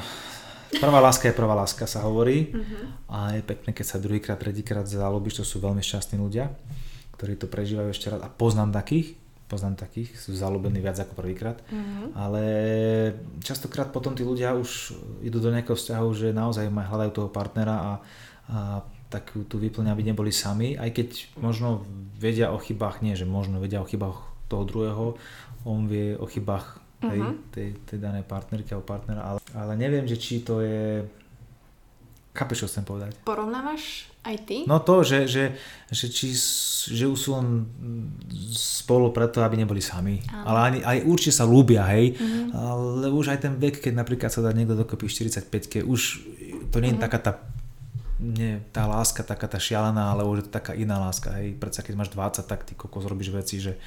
prvá 0.80 1.00
láska 1.04 1.28
je 1.28 1.36
prvá 1.36 1.52
láska, 1.52 1.84
sa 1.84 2.04
hovorí. 2.08 2.48
uh-huh. 2.52 3.12
A 3.12 3.18
je 3.36 3.44
pekné, 3.44 3.76
keď 3.76 3.86
sa 3.92 3.98
druhýkrát, 4.00 4.40
tretíkrát 4.40 4.88
zalúbiš, 4.88 5.44
to 5.44 5.46
sú 5.48 5.60
veľmi 5.60 5.84
šťastní 5.84 6.16
ľudia, 6.20 6.48
ktorí 7.20 7.36
to 7.36 7.52
prežívajú 7.52 7.92
ešte 7.92 8.08
raz. 8.08 8.24
A 8.24 8.32
poznám 8.32 8.72
takých, 8.72 9.19
poznám 9.50 9.82
takých, 9.82 10.14
sú 10.14 10.38
zalúbení 10.38 10.78
viac 10.78 11.02
ako 11.02 11.18
prvýkrát. 11.18 11.58
Uh-huh. 11.74 12.14
Ale 12.14 12.44
častokrát 13.42 13.90
potom 13.90 14.14
tí 14.14 14.22
ľudia 14.22 14.54
už 14.54 14.94
idú 15.26 15.42
do 15.42 15.50
nejakého 15.50 15.74
vzťahu, 15.74 16.10
že 16.14 16.28
naozaj 16.30 16.70
hľadajú 16.70 17.12
toho 17.12 17.30
partnera 17.34 17.76
a, 17.76 17.92
a 18.48 18.58
tak 19.10 19.34
tu 19.50 19.56
vyplňa, 19.58 19.90
aby 19.90 20.06
neboli 20.06 20.30
sami, 20.30 20.78
aj 20.78 20.94
keď 20.94 21.10
možno 21.42 21.82
vedia 22.22 22.54
o 22.54 22.62
chybách, 22.62 23.02
nie 23.02 23.18
že 23.18 23.26
možno 23.26 23.58
vedia 23.58 23.82
o 23.82 23.90
chybách 23.90 24.22
toho 24.46 24.64
druhého, 24.70 25.06
on 25.66 25.90
vie 25.90 26.14
o 26.14 26.30
chybách 26.30 26.78
hej, 27.10 27.20
Mhm. 27.20 27.34
tej, 27.50 27.68
tej 27.90 27.98
danej 27.98 28.24
partnerky 28.30 28.70
alebo 28.76 28.86
partnera, 28.86 29.22
ale, 29.26 29.40
ale 29.58 29.74
neviem, 29.80 30.06
že 30.06 30.20
či 30.22 30.46
to 30.46 30.62
je 30.62 31.10
Chápeš, 32.30 32.66
čo 32.66 32.68
chcem 32.70 32.86
povedať? 32.86 33.18
Porovnávaš 33.26 34.06
aj 34.22 34.36
ty? 34.46 34.58
No 34.70 34.78
to, 34.86 35.02
že, 35.02 35.26
že, 35.26 35.58
že, 35.90 36.06
či, 36.14 36.30
že 36.94 37.06
sú 37.18 37.30
len 37.34 37.66
spolu 38.54 39.10
preto, 39.10 39.42
aby 39.42 39.58
neboli 39.58 39.82
sami. 39.82 40.22
Áno. 40.30 40.46
Ale 40.46 40.60
ani, 40.62 40.80
aj 40.86 40.98
určite 41.10 41.34
sa 41.42 41.50
ľúbia, 41.50 41.90
hej. 41.90 42.14
Mm-hmm. 42.16 42.54
Ale 42.54 43.08
už 43.10 43.34
aj 43.34 43.40
ten 43.50 43.54
vek, 43.58 43.82
keď 43.82 43.94
napríklad 43.98 44.30
sa 44.30 44.46
dá 44.46 44.54
niekto 44.54 44.78
dokopy 44.78 45.10
45 45.10 45.84
už 45.90 46.02
to 46.70 46.78
nie 46.78 46.94
je 46.94 47.02
mm-hmm. 47.02 47.02
taká 47.02 47.20
tá 47.20 47.32
nie 48.20 48.60
tá 48.76 48.84
láska 48.84 49.24
taká 49.24 49.48
tá 49.48 49.56
šialená, 49.56 50.12
ale 50.12 50.28
už 50.28 50.44
je 50.44 50.46
to 50.52 50.54
taká 50.60 50.76
iná 50.76 51.00
láska, 51.00 51.32
hej. 51.40 51.56
Predsa 51.56 51.82
keď 51.82 51.94
máš 51.96 52.12
20, 52.12 52.44
tak 52.46 52.68
ty 52.68 52.76
kokos 52.76 53.08
robíš 53.08 53.32
veci, 53.32 53.64
že 53.64 53.80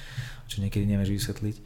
čo 0.49 0.65
niekedy 0.65 0.89
nevieš 0.89 1.13
vysvetliť. 1.21 1.57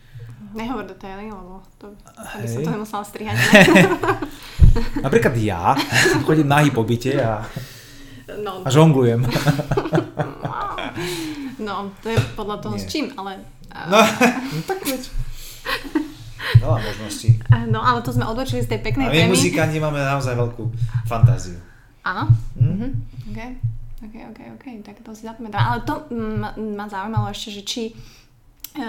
Nehovor 0.53 0.85
detaily, 0.85 1.31
lebo 1.31 1.63
to, 1.79 1.95
aby 2.37 2.47
som 2.51 2.67
to 2.67 2.71
nemusela 2.75 3.05
strihať. 3.07 3.39
Napríklad 5.05 5.35
ja 5.41 5.75
chodím 6.27 6.49
nahý 6.49 6.71
po 6.71 6.83
byte 6.85 7.13
a, 7.21 7.45
no, 8.41 8.63
a 8.65 8.69
žonglujem. 8.69 9.25
no, 11.67 11.91
to 12.01 12.07
je 12.13 12.19
podľa 12.37 12.57
toho 12.63 12.77
Nie. 12.77 12.83
s 12.83 12.85
čím, 12.89 13.07
ale... 13.17 13.41
No, 13.93 13.99
no 14.01 14.61
tak 14.65 14.81
veď. 14.85 15.03
Veľa 16.63 16.79
možností. 16.79 17.37
No, 17.69 17.83
ale 17.83 18.01
to 18.01 18.15
sme 18.15 18.25
odbočili 18.25 18.63
z 18.63 18.71
tej 18.71 18.81
peknej 18.81 19.11
témy. 19.11 19.19
A 19.19 19.29
my 19.29 19.35
muzikanti 19.35 19.79
máme 19.83 19.99
naozaj 19.99 20.39
veľkú 20.39 20.65
fantáziu. 21.05 21.59
Áno? 22.07 22.31
Mm. 22.55 22.67
Mm-hmm. 22.71 22.91
OK, 23.35 23.41
OK, 24.07 24.17
OK, 24.31 24.41
OK, 24.55 24.67
tak 24.87 24.97
to 25.03 25.11
si 25.13 25.27
zapamätám. 25.27 25.59
Ale 25.59 25.79
to 25.83 26.07
ma, 26.15 26.55
ma 26.55 26.87
zaujímalo 26.87 27.27
ešte, 27.35 27.49
že 27.51 27.63
či 27.67 27.83
e, 27.91 27.93
e, 28.79 28.85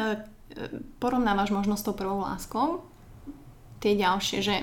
porovnávaš 1.02 1.50
možno 1.50 1.74
s 1.74 1.82
tou 1.82 1.98
prvou 1.98 2.22
láskou 2.22 2.86
tie 3.88 3.96
ďalšie, 3.96 4.38
že 4.44 4.56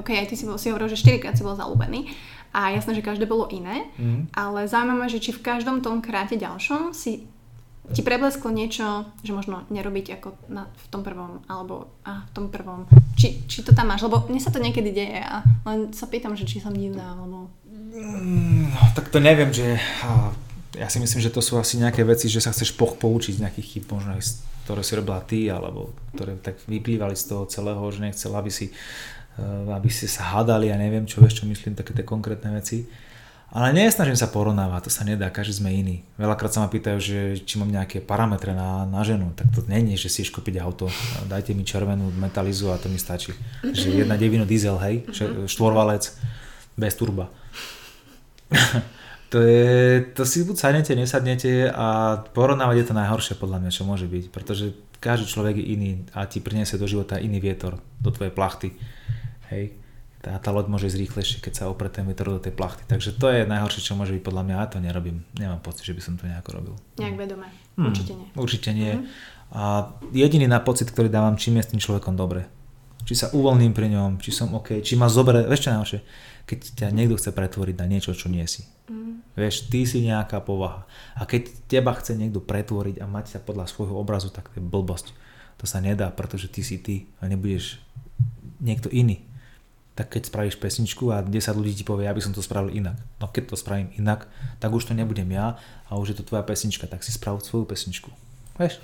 OK, 0.00 0.16
aj 0.16 0.32
ty 0.32 0.34
si, 0.40 0.48
bol, 0.48 0.56
si 0.56 0.72
hovoril, 0.72 0.88
že 0.88 0.96
4 0.96 1.20
krát 1.20 1.36
si 1.36 1.44
bol 1.44 1.52
zalúbený 1.52 2.08
a 2.56 2.72
jasné, 2.72 2.96
že 2.96 3.04
každé 3.04 3.28
bolo 3.28 3.48
iné, 3.52 3.92
mm. 4.00 4.32
ale 4.32 4.64
zaujímavé, 4.64 5.12
že 5.12 5.20
či 5.20 5.36
v 5.36 5.44
každom 5.44 5.84
tom 5.84 6.00
kráte 6.00 6.40
ďalšom 6.40 6.96
si 6.96 7.28
ti 7.90 8.00
preblesklo 8.00 8.54
niečo, 8.54 9.10
že 9.26 9.34
možno 9.34 9.66
nerobiť 9.66 10.22
ako 10.22 10.28
na, 10.46 10.70
v 10.70 10.86
tom 10.86 11.02
prvom, 11.02 11.42
alebo 11.50 11.90
a, 12.06 12.22
v 12.24 12.30
tom 12.30 12.46
prvom. 12.46 12.86
Či, 13.18 13.42
či 13.50 13.66
to 13.66 13.74
tam 13.74 13.90
máš, 13.90 14.06
lebo 14.06 14.22
mne 14.30 14.38
sa 14.38 14.54
to 14.54 14.62
niekedy 14.62 14.94
deje 14.94 15.18
a 15.18 15.42
len 15.66 15.90
sa 15.90 16.06
pýtam, 16.06 16.38
že 16.38 16.46
či 16.46 16.62
som 16.62 16.70
divná, 16.70 17.18
alebo... 17.18 17.50
No, 18.70 18.80
tak 18.94 19.10
to 19.10 19.18
neviem, 19.18 19.50
že... 19.50 19.82
Ja 20.72 20.88
si 20.88 20.96
myslím, 21.00 21.20
že 21.20 21.32
to 21.32 21.44
sú 21.44 21.60
asi 21.60 21.76
nejaké 21.76 22.00
veci, 22.00 22.32
že 22.32 22.40
sa 22.40 22.48
chceš 22.48 22.72
poch 22.72 22.96
poučiť 22.96 23.36
z 23.36 23.42
nejakých 23.44 23.68
chyb, 23.76 23.84
možno 23.92 24.16
aj 24.16 24.22
ktoré 24.64 24.80
si 24.86 24.92
robila 24.96 25.20
ty, 25.20 25.50
alebo 25.52 25.92
ktoré 26.14 26.38
tak 26.38 26.56
vyplývali 26.64 27.12
z 27.18 27.24
toho 27.28 27.44
celého, 27.50 27.82
že 27.92 28.00
nechcel, 28.00 28.32
aby 28.32 28.48
si, 28.48 28.72
eh, 29.36 29.68
aby 29.68 29.90
si 29.92 30.08
sa 30.08 30.32
hádali 30.32 30.70
a 30.70 30.74
ja 30.74 30.76
neviem 30.80 31.04
čo, 31.04 31.20
vieš 31.20 31.42
čo 31.42 31.44
myslím, 31.44 31.76
také 31.76 31.92
tie 31.92 32.06
konkrétne 32.06 32.54
veci. 32.54 32.88
Ale 33.52 33.68
nesnažím 33.76 34.16
sa 34.16 34.32
porovnávať, 34.32 34.88
to 34.88 34.90
sa 34.96 35.04
nedá, 35.04 35.28
každý 35.28 35.60
sme 35.60 35.76
iný. 35.76 36.00
Veľakrát 36.16 36.56
sa 36.56 36.64
ma 36.64 36.72
pýtajú, 36.72 36.96
že 36.96 37.36
či 37.44 37.60
mám 37.60 37.68
nejaké 37.68 38.00
parametre 38.00 38.56
na, 38.56 38.88
na 38.88 39.04
ženu, 39.04 39.28
tak 39.36 39.52
to 39.52 39.60
není, 39.68 39.92
že 40.00 40.08
si 40.08 40.24
kúpiť 40.24 40.56
auto, 40.56 40.88
dajte 41.28 41.52
mi 41.52 41.60
červenú 41.60 42.08
metalizu 42.16 42.72
a 42.72 42.80
to 42.80 42.88
mi 42.88 42.96
stačí. 42.96 43.36
Že 43.60 44.08
jedna 44.08 44.16
devino 44.16 44.48
diesel, 44.48 44.80
hej, 44.80 45.04
mhm. 45.04 45.52
štvorvalec, 45.52 46.16
bez 46.80 46.96
turba. 46.96 47.28
to, 49.32 49.40
je, 49.40 50.04
to 50.12 50.22
si 50.28 50.44
buď 50.44 50.56
sadnete, 50.60 50.92
nesadnete 50.92 51.72
a 51.72 52.20
porovnávať 52.36 52.76
je 52.76 52.86
to 52.92 52.94
najhoršie 52.94 53.34
podľa 53.40 53.64
mňa, 53.64 53.70
čo 53.72 53.88
môže 53.88 54.04
byť, 54.04 54.28
pretože 54.28 54.76
každý 55.00 55.26
človek 55.32 55.56
je 55.56 55.66
iný 55.72 55.90
a 56.12 56.28
ti 56.28 56.44
priniesie 56.44 56.76
do 56.76 56.84
života 56.84 57.16
iný 57.16 57.40
vietor, 57.40 57.80
do 57.96 58.12
tvojej 58.12 58.30
plachty. 58.30 58.76
Hej 59.48 59.82
tá, 60.22 60.38
tá 60.38 60.54
loď 60.54 60.70
môže 60.70 60.86
ísť 60.86 61.02
rýchlejšie, 61.02 61.38
keď 61.42 61.52
sa 61.52 61.64
opre 61.66 61.90
ten 61.90 62.06
vietor 62.06 62.30
do 62.30 62.38
tej 62.38 62.54
plachty. 62.54 62.86
Takže 62.86 63.18
to 63.18 63.26
je 63.26 63.42
najhoršie, 63.42 63.82
čo 63.82 63.98
môže 63.98 64.14
byť 64.14 64.22
podľa 64.22 64.42
mňa. 64.46 64.54
Ja 64.54 64.66
to 64.70 64.78
nerobím. 64.78 65.26
Nemám 65.34 65.58
pocit, 65.58 65.82
že 65.82 65.98
by 65.98 66.00
som 66.00 66.14
to 66.14 66.30
nejako 66.30 66.62
robil. 66.62 66.74
Nejak 67.02 67.18
vedome. 67.18 67.50
Hmm, 67.74 67.90
určite 67.90 68.12
nie. 68.14 68.28
Určite 68.38 68.70
nie. 68.70 68.92
Hmm. 68.94 69.06
A 69.50 69.62
jediný 70.14 70.46
na 70.46 70.62
pocit, 70.62 70.86
ktorý 70.94 71.10
dávam, 71.10 71.34
čím 71.34 71.58
je 71.58 71.66
s 71.66 71.70
tým 71.74 71.82
človekom 71.82 72.14
dobre. 72.14 72.46
Či 73.02 73.18
sa 73.18 73.26
uvoľním 73.34 73.74
pri 73.74 73.90
ňom, 73.90 74.22
či 74.22 74.30
som 74.30 74.54
OK, 74.54 74.78
či 74.78 74.94
ma 74.94 75.10
zoberie, 75.10 75.42
vieš 75.50 75.66
čo 75.66 75.74
najhoršie, 75.74 76.00
keď 76.46 76.58
ťa 76.78 76.86
niekto 76.94 77.18
chce 77.18 77.30
pretvoriť 77.32 77.76
na 77.78 77.86
niečo, 77.86 78.12
čo 78.12 78.30
nie 78.32 78.44
si. 78.46 78.66
Mm. 78.90 79.22
Vieš, 79.38 79.72
ty 79.72 79.86
si 79.88 80.04
nejaká 80.04 80.42
povaha. 80.42 80.84
A 81.16 81.24
keď 81.24 81.50
teba 81.66 81.94
chce 81.96 82.18
niekto 82.18 82.42
pretvoriť 82.42 83.00
a 83.00 83.06
mať 83.06 83.38
ťa 83.38 83.40
podľa 83.46 83.70
svojho 83.70 83.94
obrazu, 83.96 84.28
tak 84.28 84.50
to 84.50 84.58
je 84.58 84.64
blbosť. 84.64 85.14
To 85.60 85.64
sa 85.64 85.78
nedá, 85.78 86.10
pretože 86.10 86.50
ty 86.50 86.66
si 86.66 86.78
ty 86.82 87.06
a 87.22 87.30
nebudeš 87.30 87.78
niekto 88.62 88.90
iný 88.90 89.32
tak 89.92 90.08
keď 90.08 90.32
spravíš 90.32 90.56
pesničku 90.56 91.12
a 91.12 91.20
10 91.20 91.36
ľudí 91.52 91.76
ti 91.76 91.84
povie, 91.84 92.08
ja 92.08 92.16
by 92.16 92.22
som 92.24 92.32
to 92.32 92.40
spravil 92.40 92.72
inak. 92.72 92.96
No 93.20 93.28
keď 93.28 93.52
to 93.52 93.56
spravím 93.60 93.92
inak, 94.00 94.24
tak 94.56 94.72
už 94.72 94.88
to 94.88 94.96
nebudem 94.96 95.28
ja 95.28 95.60
a 95.88 96.00
už 96.00 96.16
je 96.16 96.16
to 96.16 96.24
tvoja 96.24 96.40
pesnička, 96.40 96.88
tak 96.88 97.04
si 97.04 97.12
sprav 97.12 97.44
svoju 97.44 97.68
pesničku. 97.68 98.08
Vieš? 98.56 98.80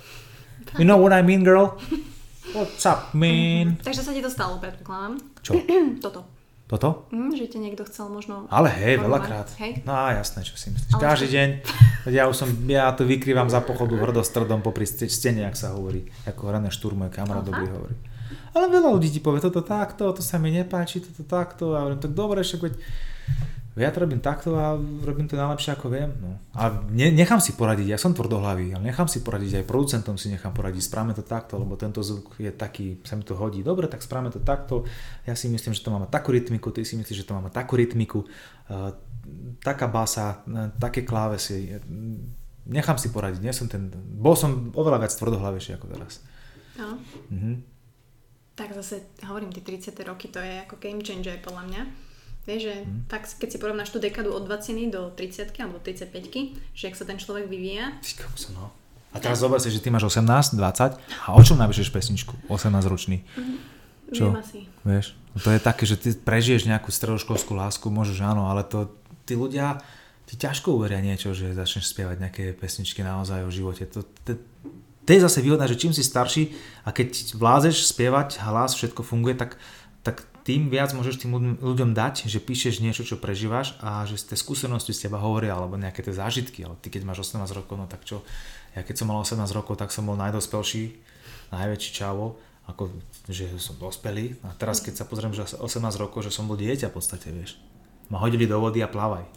You 0.77 0.85
know 0.85 1.01
what 1.01 1.09
I 1.09 1.25
mean, 1.25 1.41
girl? 1.41 1.81
What's 2.55 2.85
up, 2.85 3.13
man? 3.17 3.81
Takže 3.81 4.05
sa 4.05 4.13
ti 4.13 4.21
to 4.21 4.29
stalo, 4.29 4.61
predpokladám. 4.61 5.17
Čo? 5.41 5.57
Toto. 6.05 6.38
Toto? 6.69 7.09
Mm, 7.09 7.33
že 7.33 7.49
ťa 7.49 7.59
niekto 7.65 7.81
chcel 7.89 8.13
možno... 8.13 8.45
Ale 8.53 8.69
hej, 8.69 9.01
veľakrát. 9.01 9.49
Hej? 9.57 9.81
No 9.89 9.97
a 9.97 10.13
jasné, 10.13 10.45
čo 10.45 10.53
si 10.53 10.69
myslíš. 10.69 10.93
Ale 10.93 11.01
Každý 11.01 11.27
deň, 11.33 11.49
ja 12.13 12.29
už 12.29 12.45
som, 12.45 12.49
ja 12.69 12.93
to 12.93 13.09
vykrývam 13.09 13.49
za 13.49 13.57
pochodu 13.65 13.97
hrdostredom 13.97 14.61
popri 14.61 14.85
stene, 14.85 15.49
ak 15.49 15.57
sa 15.57 15.73
hovorí. 15.73 16.05
Ako 16.29 16.53
René 16.53 16.69
Štúr, 16.69 16.93
môj 16.93 17.09
kamarát, 17.09 17.41
dobrý 17.41 17.65
hovorí. 17.73 17.97
Ale 18.53 18.69
veľa 18.69 18.93
ľudí 18.93 19.09
ti 19.09 19.17
povie, 19.17 19.41
toto 19.41 19.65
takto, 19.65 20.13
to 20.13 20.21
sa 20.21 20.37
mi 20.37 20.53
nepáči, 20.53 21.01
toto 21.01 21.25
takto. 21.25 21.73
A 21.73 21.89
hovorím, 21.89 22.05
tak 22.05 22.13
dobre, 22.13 22.45
však 22.45 22.61
veď 22.61 22.73
ja 23.81 23.91
to 23.95 24.03
robím 24.03 24.19
takto 24.19 24.55
a 24.59 24.75
robím 24.77 25.27
to 25.29 25.39
najlepšie 25.39 25.75
ako 25.75 25.87
viem. 25.87 26.11
No. 26.19 26.35
A 26.55 26.83
ne, 26.91 27.09
nechám 27.15 27.39
si 27.39 27.55
poradiť, 27.55 27.95
ja 27.95 27.99
som 27.99 28.11
tvrdohlavý, 28.11 28.75
ale 28.75 28.91
nechám 28.91 29.07
si 29.07 29.23
poradiť, 29.23 29.63
aj 29.63 29.65
producentom 29.65 30.19
si 30.19 30.27
nechám 30.27 30.51
poradiť, 30.51 30.83
správame 30.85 31.15
to 31.15 31.23
takto, 31.23 31.55
lebo 31.55 31.79
tento 31.79 32.03
zvuk 32.03 32.35
je 32.37 32.51
taký, 32.51 32.99
sa 33.07 33.15
mi 33.15 33.23
to 33.23 33.39
hodí. 33.39 33.63
Dobre, 33.63 33.87
tak 33.87 34.03
správame 34.03 34.29
to 34.29 34.43
takto. 34.43 34.83
Ja 35.23 35.33
si 35.33 35.47
myslím, 35.47 35.71
že 35.71 35.81
to 35.81 35.89
má 35.95 36.03
takú 36.07 36.35
rytmiku, 36.35 36.75
ty 36.75 36.83
si 36.83 36.99
myslíš, 36.99 37.23
že 37.23 37.27
to 37.27 37.35
má 37.37 37.47
takú 37.47 37.79
rytmiku. 37.79 38.27
Uh, 38.67 38.93
taká 39.63 39.87
basa, 39.87 40.43
uh, 40.45 40.69
také 40.77 41.07
klávesy. 41.07 41.79
Nechám 42.69 42.99
si 42.99 43.09
poradiť, 43.09 43.41
nie 43.41 43.55
som 43.55 43.71
ten, 43.71 43.87
bol 43.95 44.35
som 44.35 44.75
oveľa 44.75 45.07
viac 45.07 45.13
tvrdohlavejší 45.15 45.79
ako 45.79 45.85
teraz. 45.87 46.21
No. 46.75 46.99
Mhm 47.31 47.79
tak 48.59 48.75
zase 48.75 49.07
hovorím, 49.23 49.55
tie 49.55 49.63
30. 49.63 49.95
roky 50.03 50.27
to 50.27 50.43
je 50.43 50.59
ako 50.67 50.75
game 50.83 50.99
changer 50.99 51.39
podľa 51.39 51.63
mňa. 51.63 52.08
Vieš, 52.49 52.61
že 52.65 52.75
hmm. 52.81 53.05
tak 53.05 53.29
keď 53.29 53.49
si 53.53 53.57
porovnáš 53.61 53.93
tú 53.93 54.01
dekadu 54.01 54.33
od 54.33 54.49
20 54.49 54.89
do 54.89 55.13
30 55.13 55.53
alebo 55.61 55.77
35 55.77 56.57
že 56.73 56.83
ak 56.89 56.95
sa 56.97 57.05
ten 57.05 57.21
človek 57.21 57.45
vyvíja. 57.45 57.93
no. 58.57 58.73
A 59.13 59.17
teraz 59.21 59.41
zober 59.41 59.61
si, 59.61 59.69
že 59.69 59.81
ty 59.81 59.93
máš 59.93 60.09
18, 60.09 60.57
20 60.57 60.97
a 60.97 61.29
o 61.33 61.41
čom 61.41 61.57
napíšeš 61.61 61.93
pesničku? 61.93 62.33
18 62.49 62.73
ročný. 62.89 63.21
Mm-hmm. 63.21 63.57
Čo? 64.13 64.33
Viem 64.33 64.41
asi. 64.41 64.59
Vieš, 64.81 65.05
to 65.37 65.49
je 65.53 65.59
také, 65.61 65.83
že 65.85 65.95
ty 65.97 66.09
prežiješ 66.17 66.65
nejakú 66.65 66.89
stredoškolskú 66.89 67.53
lásku, 67.53 67.85
môžeš 67.89 68.25
áno, 68.25 68.49
ale 68.49 68.65
to 68.65 68.89
tí 69.29 69.37
ľudia 69.37 69.81
ti 70.25 70.37
ťažko 70.37 70.77
uveria 70.77 71.01
niečo, 71.01 71.33
že 71.33 71.57
začneš 71.57 71.89
spievať 71.89 72.17
nejaké 72.21 72.43
pesničky 72.53 73.01
naozaj 73.01 73.45
o 73.45 73.53
živote. 73.53 73.89
To, 73.89 74.05
to, 74.25 74.37
to 75.05 75.09
je 75.09 75.25
zase 75.25 75.41
výhodné, 75.41 75.65
že 75.65 75.81
čím 75.81 75.89
si 75.89 76.05
starší 76.05 76.53
a 76.85 76.93
keď 76.93 77.33
vlázeš 77.33 77.89
spievať, 77.89 78.37
hlas, 78.45 78.77
všetko 78.77 79.01
funguje, 79.01 79.33
tak, 79.33 79.57
tak 80.05 80.21
tým 80.49 80.65
viac 80.73 80.89
môžeš 80.97 81.21
tým 81.21 81.61
ľuďom 81.61 81.93
dať, 81.93 82.25
že 82.25 82.41
píšeš 82.41 82.81
niečo, 82.81 83.05
čo 83.05 83.21
prežívaš 83.21 83.77
a 83.85 84.01
že 84.09 84.17
tie 84.17 84.33
skúsenosti 84.33 84.97
z 84.97 85.05
teba 85.05 85.21
hovoria, 85.21 85.53
alebo 85.53 85.77
nejaké 85.77 86.01
tie 86.01 86.09
zážitky, 86.09 86.65
ale 86.65 86.73
ty 86.81 86.89
keď 86.89 87.05
máš 87.05 87.29
18 87.29 87.45
rokov, 87.53 87.77
no 87.77 87.85
tak 87.85 88.01
čo, 88.01 88.25
ja 88.73 88.81
keď 88.81 88.97
som 88.97 89.13
mal 89.13 89.21
18 89.21 89.37
rokov, 89.53 89.77
tak 89.77 89.93
som 89.93 90.09
bol 90.09 90.17
najdospelší, 90.17 90.97
najväčší 91.53 91.91
čavo, 91.93 92.41
ako 92.65 92.89
že 93.29 93.45
som 93.61 93.77
dospelý 93.77 94.41
a 94.41 94.49
teraz 94.57 94.81
keď 94.81 94.97
sa 94.97 95.05
pozriem, 95.05 95.37
že 95.37 95.45
18 95.45 95.61
rokov, 96.01 96.25
že 96.25 96.33
som 96.33 96.49
bol 96.49 96.57
dieťa 96.57 96.89
v 96.89 96.97
podstate, 96.97 97.29
vieš. 97.29 97.61
Ma 98.09 98.17
hodili 98.17 98.49
do 98.49 98.57
vody 98.57 98.81
a 98.81 98.89
plavaj. 98.89 99.29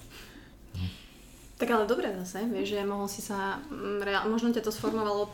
Tak 1.61 1.69
ale 1.69 1.85
dobre 1.85 2.09
zase, 2.25 2.49
vieš, 2.49 2.73
že 2.73 2.89
mohol 2.89 3.05
si 3.13 3.21
sa, 3.21 3.61
mm, 3.69 4.33
možno 4.33 4.49
ťa 4.49 4.65
to 4.65 4.73
sformovalo 4.73 5.29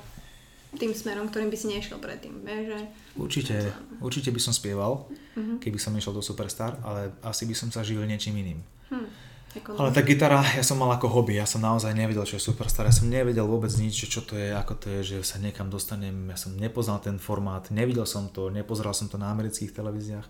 tým 0.77 0.93
smerom, 0.93 1.33
ktorým 1.33 1.49
by 1.49 1.57
si 1.57 1.73
nešiel 1.73 1.97
predtým. 1.97 2.45
Vieš, 2.45 2.63
že... 2.69 2.79
Určite, 3.17 3.57
určite 4.05 4.29
by 4.29 4.41
som 4.43 4.53
spieval, 4.53 5.09
uh-huh. 5.09 5.57
keby 5.65 5.81
som 5.81 5.97
nešiel 5.97 6.13
do 6.13 6.21
Superstar, 6.21 6.77
ale 6.85 7.17
asi 7.25 7.49
by 7.49 7.55
som 7.57 7.73
sa 7.73 7.81
živil 7.81 8.05
niečím 8.05 8.37
iným. 8.37 8.61
Hmm. 8.93 9.09
Ale 9.57 9.91
tá 9.97 10.05
gitara, 10.05 10.45
ja 10.45 10.61
som 10.61 10.77
mal 10.77 10.93
ako 10.93 11.09
hobby, 11.09 11.41
ja 11.41 11.49
som 11.49 11.65
naozaj 11.65 11.97
nevedel, 11.97 12.21
čo 12.29 12.37
je 12.37 12.47
Superstar, 12.53 12.85
ja 12.85 12.93
som 12.93 13.09
nevedel 13.09 13.49
vôbec 13.49 13.73
nič, 13.81 13.97
čo 14.05 14.21
to 14.21 14.37
je, 14.37 14.53
ako 14.53 14.77
to 14.77 14.87
je, 15.01 15.17
že 15.17 15.17
sa 15.25 15.41
niekam 15.41 15.73
dostanem, 15.73 16.29
ja 16.29 16.37
som 16.37 16.53
nepoznal 16.53 17.01
ten 17.01 17.17
formát, 17.17 17.65
nevidel 17.73 18.05
som 18.05 18.29
to, 18.29 18.53
nepozeral 18.53 18.93
som 18.93 19.09
to 19.09 19.17
na 19.17 19.33
amerických 19.33 19.73
televíziách, 19.73 20.29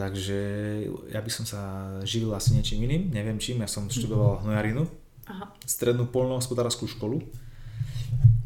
takže 0.00 0.38
ja 1.12 1.20
by 1.20 1.30
som 1.30 1.44
sa 1.44 1.60
živil 2.08 2.32
asi 2.32 2.56
niečím 2.56 2.80
iným, 2.88 3.12
neviem 3.12 3.36
čím, 3.36 3.60
ja 3.60 3.68
som 3.68 3.92
študoval 3.92 4.48
hnojarinu, 4.48 4.88
strednú 5.68 6.08
polnohospodárskú 6.08 6.88
školu, 6.88 7.20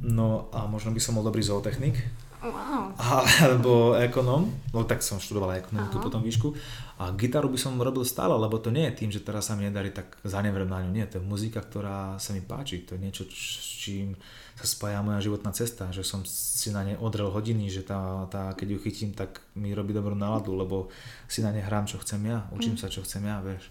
No 0.06 0.46
a 0.54 0.70
možno 0.70 0.94
by 0.94 1.00
som 1.02 1.18
bol 1.18 1.26
dobrý 1.26 1.42
zootechnik, 1.42 1.98
Wow. 2.46 2.94
Alebo 3.42 3.96
ekonom, 3.98 4.46
no 4.70 4.86
tak 4.86 5.02
som 5.02 5.18
študoval 5.18 5.58
ekonom 5.58 5.90
tu 5.90 5.98
potom 5.98 6.22
výšku. 6.22 6.54
A 7.02 7.12
gitaru 7.12 7.50
by 7.50 7.58
som 7.60 7.76
robil 7.76 8.06
stále, 8.06 8.32
lebo 8.32 8.56
to 8.62 8.70
nie 8.72 8.88
je 8.88 8.96
tým, 9.02 9.10
že 9.12 9.24
teraz 9.24 9.50
sa 9.50 9.58
mi 9.58 9.66
nedarí, 9.66 9.92
tak 9.92 10.16
zanevrem 10.22 10.68
na 10.68 10.80
ňu. 10.84 10.90
Nie, 10.94 11.10
to 11.10 11.18
je 11.18 11.26
muzika, 11.26 11.60
ktorá 11.60 12.16
sa 12.22 12.32
mi 12.32 12.40
páči. 12.40 12.86
To 12.88 12.96
je 12.96 13.00
niečo, 13.02 13.28
s 13.28 13.66
čím 13.82 14.16
sa 14.56 14.64
spája 14.64 15.04
moja 15.04 15.20
životná 15.20 15.52
cesta, 15.52 15.92
že 15.92 16.00
som 16.00 16.24
si 16.24 16.72
na 16.72 16.80
ne 16.80 16.96
odrel 16.96 17.28
hodiny, 17.28 17.68
že 17.68 17.84
tá, 17.84 18.24
tá, 18.32 18.56
keď 18.56 18.76
ju 18.76 18.78
chytím, 18.80 19.10
tak 19.12 19.44
mi 19.52 19.76
robí 19.76 19.92
dobrú 19.92 20.16
náladu, 20.16 20.56
lebo 20.56 20.88
si 21.28 21.44
na 21.44 21.52
ne 21.52 21.60
hrám, 21.60 21.84
čo 21.84 22.00
chcem 22.00 22.24
ja, 22.24 22.48
učím 22.52 22.76
mm. 22.76 22.80
sa, 22.80 22.88
čo 22.88 23.04
chcem 23.04 23.28
ja, 23.28 23.44
vieš. 23.44 23.68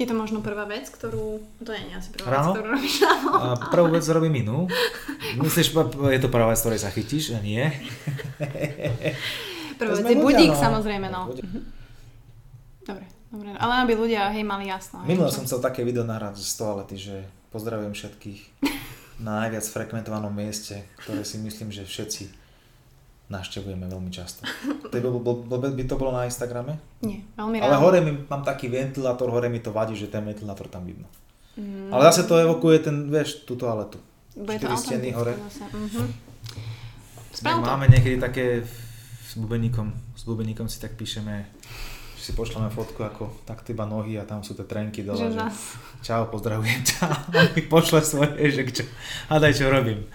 Je 0.00 0.08
to 0.08 0.16
možno 0.16 0.40
prvá 0.40 0.64
vec, 0.64 0.88
ktorú... 0.88 1.44
To 1.60 1.70
je 1.70 1.80
nie 1.84 1.92
asi 1.92 2.08
prvá 2.16 2.40
ráno? 2.40 2.56
vec, 2.56 2.64
ktorú 2.64 2.68
robíš 2.72 2.96
ráno. 3.04 3.30
A 3.36 3.46
prvú 3.68 3.88
vec 3.92 4.04
robím 4.16 4.34
inú. 4.40 4.58
Myslíš, 5.36 5.76
je 6.16 6.20
to 6.20 6.32
prvá 6.32 6.48
vec, 6.48 6.58
ktorej 6.58 6.80
sa 6.80 6.88
chytíš? 6.88 7.36
A 7.36 7.40
nie. 7.44 7.60
Prvá 9.80 9.98
vec 9.98 10.14
je 10.14 10.18
budík, 10.20 10.54
no. 10.54 10.62
samozrejme, 10.62 11.10
no. 11.10 11.26
Ľudia. 11.26 11.42
Dobre, 12.86 13.06
dobre. 13.34 13.48
Ale 13.58 13.72
aby 13.82 13.92
ľudia, 13.98 14.30
hej, 14.30 14.46
mali 14.46 14.70
jasno. 14.70 15.02
Minule 15.02 15.32
som 15.34 15.42
chcel 15.42 15.58
také 15.58 15.82
video 15.82 16.06
nahrať 16.06 16.38
z 16.38 16.52
toalety, 16.54 16.94
že 16.98 17.16
pozdravujem 17.50 17.90
všetkých 17.90 18.40
na 19.22 19.42
najviac 19.46 19.66
frekventovanom 19.66 20.30
mieste, 20.30 20.86
ktoré 21.02 21.22
si 21.26 21.38
myslím, 21.42 21.74
že 21.74 21.86
všetci 21.86 22.41
navštevujeme 23.32 23.84
veľmi 23.84 24.10
často. 24.10 24.44
To 24.84 24.92
by, 24.92 25.00
bol- 25.00 25.18
bol- 25.18 25.40
bol- 25.42 25.72
by 25.72 25.84
to 25.84 25.96
bolo 25.96 26.12
na 26.12 26.24
Instagrame? 26.24 26.76
Nie, 27.00 27.24
veľmi 27.32 27.56
Ale 27.58 27.72
ráno. 27.72 27.82
hore 27.82 27.98
mi, 27.98 28.12
mám 28.22 28.42
taký 28.42 28.68
ventilátor, 28.68 29.26
hore 29.26 29.48
mi 29.48 29.58
to 29.58 29.70
vadí, 29.70 29.94
že 29.94 30.06
ten 30.06 30.20
ventilátor 30.20 30.68
tam 30.68 30.84
vidno. 30.84 31.08
Mm, 31.54 31.88
Ale 31.88 32.04
zase 32.06 32.22
to 32.22 32.36
evokuje 32.36 32.78
ten, 32.80 33.08
vieš, 33.08 33.42
tú 33.42 33.54
toaletu. 33.54 33.96
bude 34.34 34.56
to 34.56 34.64
štyri 34.66 34.76
steny 34.78 35.08
hore. 35.10 35.32
Mhm. 35.72 36.04
Tak 37.30 37.36
Sprav 37.38 37.58
to. 37.58 37.66
máme 37.66 37.88
niekedy 37.88 38.16
také 38.18 38.64
s 39.22 39.32
bubeníkom, 39.34 39.88
s 40.12 40.22
bubeníkom 40.22 40.64
si 40.66 40.76
tak 40.76 40.92
píšeme, 40.92 41.48
si 42.22 42.32
pošleme 42.32 42.70
fotku 42.70 43.02
ako 43.02 43.42
takto 43.42 43.70
iba 43.70 43.82
nohy 43.82 44.14
a 44.14 44.22
tam 44.22 44.40
sú 44.40 44.54
tie 44.54 44.62
trenky 44.62 45.02
dole. 45.02 45.18
Že 45.18 45.28
Že 45.28 45.38
nás. 45.42 45.56
Čau, 46.00 46.22
pozdravujem 46.28 46.80
ťa. 46.80 47.04
Mi 47.54 47.62
pošle 47.62 47.98
svoje, 48.00 48.38
že 48.48 48.62
čo, 48.64 48.84
a 49.26 49.36
daj 49.36 49.52
čo 49.52 49.66
robím. 49.66 50.06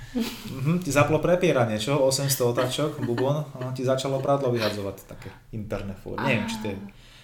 Mhm, 0.47 0.79
ti 0.79 0.89
zaplo 0.89 1.19
prepieranie, 1.19 1.75
čo? 1.75 1.99
800 1.99 2.31
otáčok, 2.47 3.03
bubon, 3.03 3.43
a 3.53 3.75
ti 3.75 3.83
začalo 3.83 4.17
prádlo 4.17 4.49
vyhadzovať 4.49 4.95
také 5.05 5.27
interné 5.51 5.91
fóry. 5.93 6.23
Neviem, 6.23 6.47
či 6.47 6.57
to 6.57 6.67
je 6.69 6.77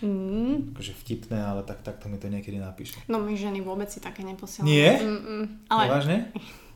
Mm. 0.03 0.75
akože 0.75 0.99
vtipné, 0.99 1.39
ale 1.39 1.63
tak, 1.63 1.79
takto 1.79 2.11
mi 2.11 2.19
to 2.19 2.27
niekedy 2.27 2.59
napíše. 2.59 2.99
No 3.07 3.23
my 3.23 3.39
ženy 3.39 3.63
vôbec 3.63 3.87
si 3.87 4.03
také 4.03 4.19
neposielame. 4.19 4.67
Nie? 4.67 4.99
Mm-mm. 4.99 5.43
Ale 5.71 5.83
Vážne? 5.87 6.17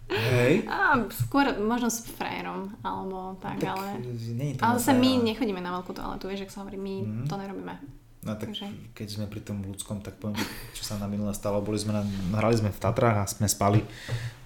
Hej. 0.08 0.64
á, 0.66 0.96
skôr 1.10 1.52
možno 1.58 1.88
s 1.88 2.08
frajerom, 2.08 2.72
alebo 2.80 3.36
tak, 3.38 3.60
Tak, 3.60 3.70
ale... 3.70 4.00
nie 4.30 4.48
je 4.50 4.56
to 4.56 4.62
Ale 4.62 4.76
zase 4.78 4.94
my 4.94 5.10
nechodíme 5.22 5.60
na 5.60 5.72
veľkú 5.74 5.92
toaletu, 5.92 6.26
vieš, 6.26 6.48
ak 6.48 6.52
sa 6.52 6.60
hovorí, 6.62 6.76
my 6.76 6.94
Mhm. 6.98 7.26
to 7.26 7.36
nerobíme. 7.36 7.76
No 8.20 8.34
tak 8.34 8.50
Takže- 8.50 8.72
keď 8.94 9.08
sme 9.10 9.26
pri 9.26 9.40
tom 9.42 9.62
ľudskom, 9.62 10.00
tak 10.00 10.16
poviem, 10.18 10.40
čo 10.72 10.84
sa 10.84 10.96
nám 10.96 11.08
minule 11.08 11.32
stalo, 11.32 11.60
boli 11.60 11.76
sme 11.76 11.92
na, 11.92 12.04
hrali 12.34 12.56
sme 12.56 12.70
v 12.70 12.80
Tatrách 12.82 13.18
a 13.18 13.26
sme 13.26 13.48
spali 13.48 13.80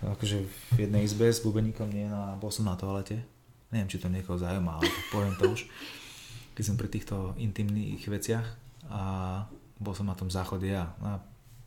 akože 0.03 0.37
v 0.71 0.77
jednej 0.79 1.01
izbe 1.01 1.25
s 1.25 1.39
bubeníkom, 1.39 1.87
nie, 1.87 2.05
no 2.05 2.19
a 2.23 2.35
bol 2.35 2.49
som 2.49 2.63
na 2.63 2.73
toalete. 2.73 3.21
Neviem, 3.69 3.87
či 3.87 3.97
to 3.97 4.05
niekoho 4.05 4.35
zaujíma, 4.35 4.75
ale 4.75 4.85
poviem 5.09 5.33
to 5.35 5.45
už. 5.47 5.65
Keď 6.51 6.63
som 6.63 6.75
pri 6.75 6.89
týchto 6.89 7.33
intimných 7.37 8.03
veciach 8.03 8.43
a 8.85 9.01
bol 9.77 9.93
som 9.93 10.03
na 10.03 10.13
tom 10.13 10.27
záchode 10.27 10.67
ja. 10.67 10.91
A 10.99 11.17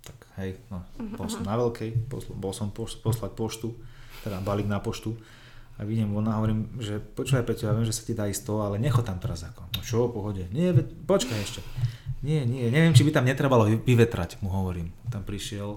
tak 0.05 0.18
hej, 0.40 0.60
no, 0.68 0.85
bol 1.16 1.28
som 1.32 1.43
na 1.43 1.56
veľkej, 1.56 2.12
posl- 2.12 2.36
bol 2.36 2.52
som 2.52 2.68
pos- 2.68 3.01
poslať 3.01 3.32
poštu, 3.32 3.72
teda 4.20 4.44
balík 4.44 4.68
na 4.68 4.78
poštu 4.78 5.16
a 5.74 5.82
vidím 5.82 6.14
von 6.14 6.28
a 6.31 6.39
hovorím, 6.39 6.70
že 6.78 7.02
počúvaj 7.02 7.43
Peťo, 7.43 7.66
ja 7.66 7.74
viem, 7.74 7.89
že 7.89 7.97
sa 7.97 8.06
ti 8.06 8.14
dá 8.14 8.31
ísť 8.31 8.47
to, 8.47 8.62
ale 8.62 8.78
nechod 8.78 9.02
tam 9.02 9.18
teraz 9.18 9.43
ako. 9.43 9.66
No 9.74 9.81
čo, 9.82 10.06
pohode. 10.06 10.47
Nie, 10.55 10.70
počkaj 11.09 11.39
ešte. 11.43 11.60
Nie, 12.22 12.47
nie, 12.47 12.70
neviem, 12.70 12.94
či 12.94 13.02
by 13.02 13.10
tam 13.10 13.26
netrebalo 13.26 13.66
vy- 13.66 13.82
vyvetrať, 13.82 14.39
mu 14.39 14.55
hovorím. 14.55 14.94
Tam 15.10 15.26
prišiel, 15.26 15.74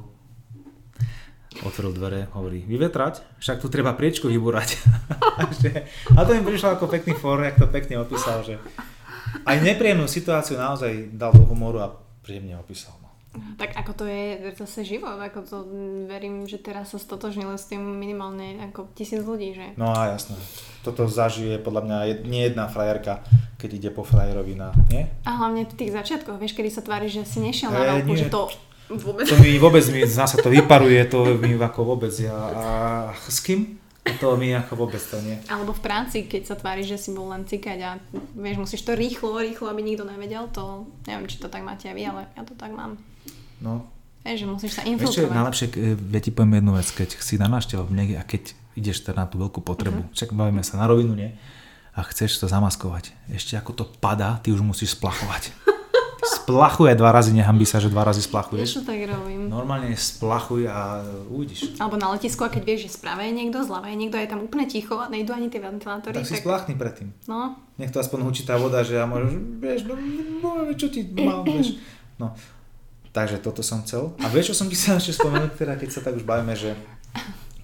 otvoril 1.66 1.98
dvere, 1.98 2.22
hovorí, 2.38 2.62
vyvetrať? 2.62 3.42
Však 3.42 3.58
tu 3.58 3.74
treba 3.74 3.98
priečku 3.98 4.30
vybúrať. 4.30 4.78
a, 6.18 6.20
to 6.22 6.30
mi 6.38 6.46
prišlo 6.46 6.78
ako 6.78 6.86
pekný 6.86 7.18
for, 7.18 7.42
jak 7.42 7.58
to 7.58 7.66
pekne 7.66 7.98
opísal, 7.98 8.46
že 8.46 8.62
aj 9.50 9.58
nepríjemnú 9.66 10.06
situáciu 10.06 10.62
naozaj 10.62 11.10
dal 11.18 11.34
do 11.34 11.42
humoru 11.50 11.82
a 11.82 11.90
príjemne 12.22 12.54
opísal. 12.62 12.94
Tak 13.58 13.74
ako 13.78 13.92
to 13.94 14.06
je 14.06 14.54
zase 14.58 14.86
život, 14.88 15.18
ako 15.18 15.40
to 15.44 15.58
verím, 16.06 16.46
že 16.46 16.62
teraz 16.62 16.94
sa 16.94 17.00
stotožnilo 17.00 17.58
s 17.58 17.70
tým 17.70 17.82
minimálne 17.82 18.62
ako 18.72 18.92
tisíc 18.94 19.22
ľudí, 19.24 19.54
že? 19.58 19.74
no 19.76 19.90
a 19.92 20.16
jasné, 20.16 20.38
toto 20.82 21.10
zažije 21.10 21.60
podľa 21.60 21.82
mňa 21.84 21.98
jed, 22.08 22.20
nie 22.26 22.44
jedna 22.48 22.72
frajerka, 22.72 23.26
keď 23.58 23.70
ide 23.74 23.90
po 23.92 24.06
frajerovi 24.06 24.54
na, 24.56 24.72
nie? 24.94 25.10
A 25.26 25.36
hlavne 25.38 25.66
v 25.66 25.74
tých 25.76 25.92
začiatkoch, 25.92 26.38
vieš, 26.38 26.54
kedy 26.54 26.70
sa 26.70 26.86
tvári, 26.86 27.10
že 27.10 27.26
si 27.26 27.42
nešiel 27.42 27.74
na 27.74 27.82
Eh, 27.84 27.90
veľkú, 28.00 28.14
že 28.16 28.28
to 28.30 28.48
vôbec... 28.90 29.26
To 29.28 29.36
mi 29.42 29.60
vôbec, 29.60 29.84
mi, 29.92 30.06
zase 30.08 30.40
to 30.40 30.48
vyparuje, 30.48 31.04
to 31.12 31.36
mi 31.36 31.60
ako 31.60 31.96
vôbec, 31.96 32.14
ja, 32.16 32.36
a 32.36 32.64
s 33.14 33.44
kým? 33.44 33.78
To 34.24 34.40
mi 34.40 34.56
ako 34.56 34.88
vôbec 34.88 35.04
to 35.04 35.20
nie. 35.20 35.36
Alebo 35.52 35.76
v 35.76 35.84
práci, 35.84 36.32
keď 36.32 36.42
sa 36.48 36.56
tvári, 36.56 36.80
že 36.88 36.96
si 36.96 37.12
bol 37.12 37.28
len 37.28 37.44
cikať 37.44 37.80
a 37.84 37.92
vieš, 38.40 38.64
musíš 38.64 38.88
to 38.88 38.96
rýchlo, 38.96 39.36
rýchlo, 39.36 39.68
aby 39.68 39.84
nikto 39.84 40.08
nevedel, 40.08 40.48
to 40.48 40.88
neviem, 41.04 41.28
či 41.28 41.44
to 41.44 41.52
tak 41.52 41.68
máte 41.68 41.92
aj 41.92 41.96
vy, 41.96 42.04
ale 42.08 42.32
ja 42.32 42.44
to 42.48 42.56
tak 42.56 42.72
mám. 42.72 42.96
No, 43.60 43.90
Vieš, 44.20 44.38
že 44.38 44.48
musíš 44.48 44.72
sa 44.74 44.82
je 44.82 44.92
infiltrovať. 44.92 45.32
najlepšie, 45.32 45.66
e, 45.70 45.80
ja 45.96 46.20
ti 46.20 46.30
poviem 46.30 46.60
jednu 46.60 46.74
vec, 46.74 46.88
keď 46.90 47.10
si 47.16 47.36
na 47.36 47.48
návštevu 47.48 47.88
niekde 47.90 48.16
a 48.16 48.24
keď 48.24 48.44
ideš 48.74 49.02
teda 49.02 49.16
na 49.16 49.26
tú 49.26 49.38
veľkú 49.38 49.60
potrebu, 49.60 50.04
Mhm. 50.04 50.12
však 50.12 50.30
bavíme 50.32 50.62
sa 50.62 50.76
na 50.76 50.86
rovinu, 50.86 51.14
nie? 51.14 51.32
A 51.92 52.04
chceš 52.04 52.38
to 52.38 52.46
zamaskovať. 52.46 53.10
Ešte 53.28 53.56
ako 53.56 53.72
to 53.74 53.84
padá, 53.88 54.38
ty 54.38 54.50
už 54.50 54.62
musíš 54.62 54.94
splachovať. 54.94 55.50
Splachuj 56.20 56.90
aj 56.90 56.98
dva 56.98 57.10
razy, 57.10 57.32
nehambi 57.32 57.64
sa, 57.64 57.78
že 57.78 57.88
dva 57.88 58.04
razy 58.04 58.20
Vieš, 58.20 58.28
splachuješ. 58.28 58.68
čo 58.70 58.82
tak 58.82 59.00
robím. 59.02 59.48
Normálne 59.48 59.94
splachuj 59.94 60.66
a 60.66 61.00
uvidíš. 61.28 61.76
Alebo 61.78 61.96
na 61.96 62.10
letisku, 62.10 62.42
a 62.42 62.50
keď 62.50 62.64
vieš, 62.64 62.80
že 62.84 62.92
správe 62.94 63.24
je 63.24 63.34
niekto, 63.34 63.60
zľava 63.60 63.88
je 63.88 63.98
niekto, 63.98 64.16
je 64.16 64.28
tam 64.28 64.42
úplne 64.42 64.66
ticho 64.66 64.98
a 64.98 65.08
nejdu 65.08 65.30
ani 65.30 65.48
tie 65.48 65.58
ventilátory, 65.58 66.14
Tak 66.14 66.28
si 66.28 66.36
splachni 66.36 66.74
predtým. 66.74 67.16
No, 67.26 67.56
Nech 67.76 67.90
to 67.90 67.98
aspoň 67.98 68.20
hučí 68.24 68.44
tá 68.44 68.56
voda, 68.56 68.82
že 68.82 68.96
ja 68.96 69.06
môžeš, 69.06 69.32
vieš, 69.58 69.80
no, 69.86 69.94
no, 70.42 70.50
čo 70.74 70.88
ti 70.88 71.06
mám, 71.06 71.44
vieš. 71.44 71.78
No, 72.18 72.34
takže 73.18 73.42
toto 73.42 73.66
som 73.66 73.82
chcel. 73.82 74.14
A 74.22 74.30
vieš, 74.30 74.54
čo 74.54 74.62
som 74.62 74.70
ti 74.70 74.78
chcel 74.78 75.02
ešte 75.02 75.18
spomenúť, 75.18 75.58
teda, 75.58 75.74
keď 75.74 75.90
sa 75.90 76.06
tak 76.06 76.14
už 76.22 76.22
bavíme, 76.22 76.54
že 76.54 76.78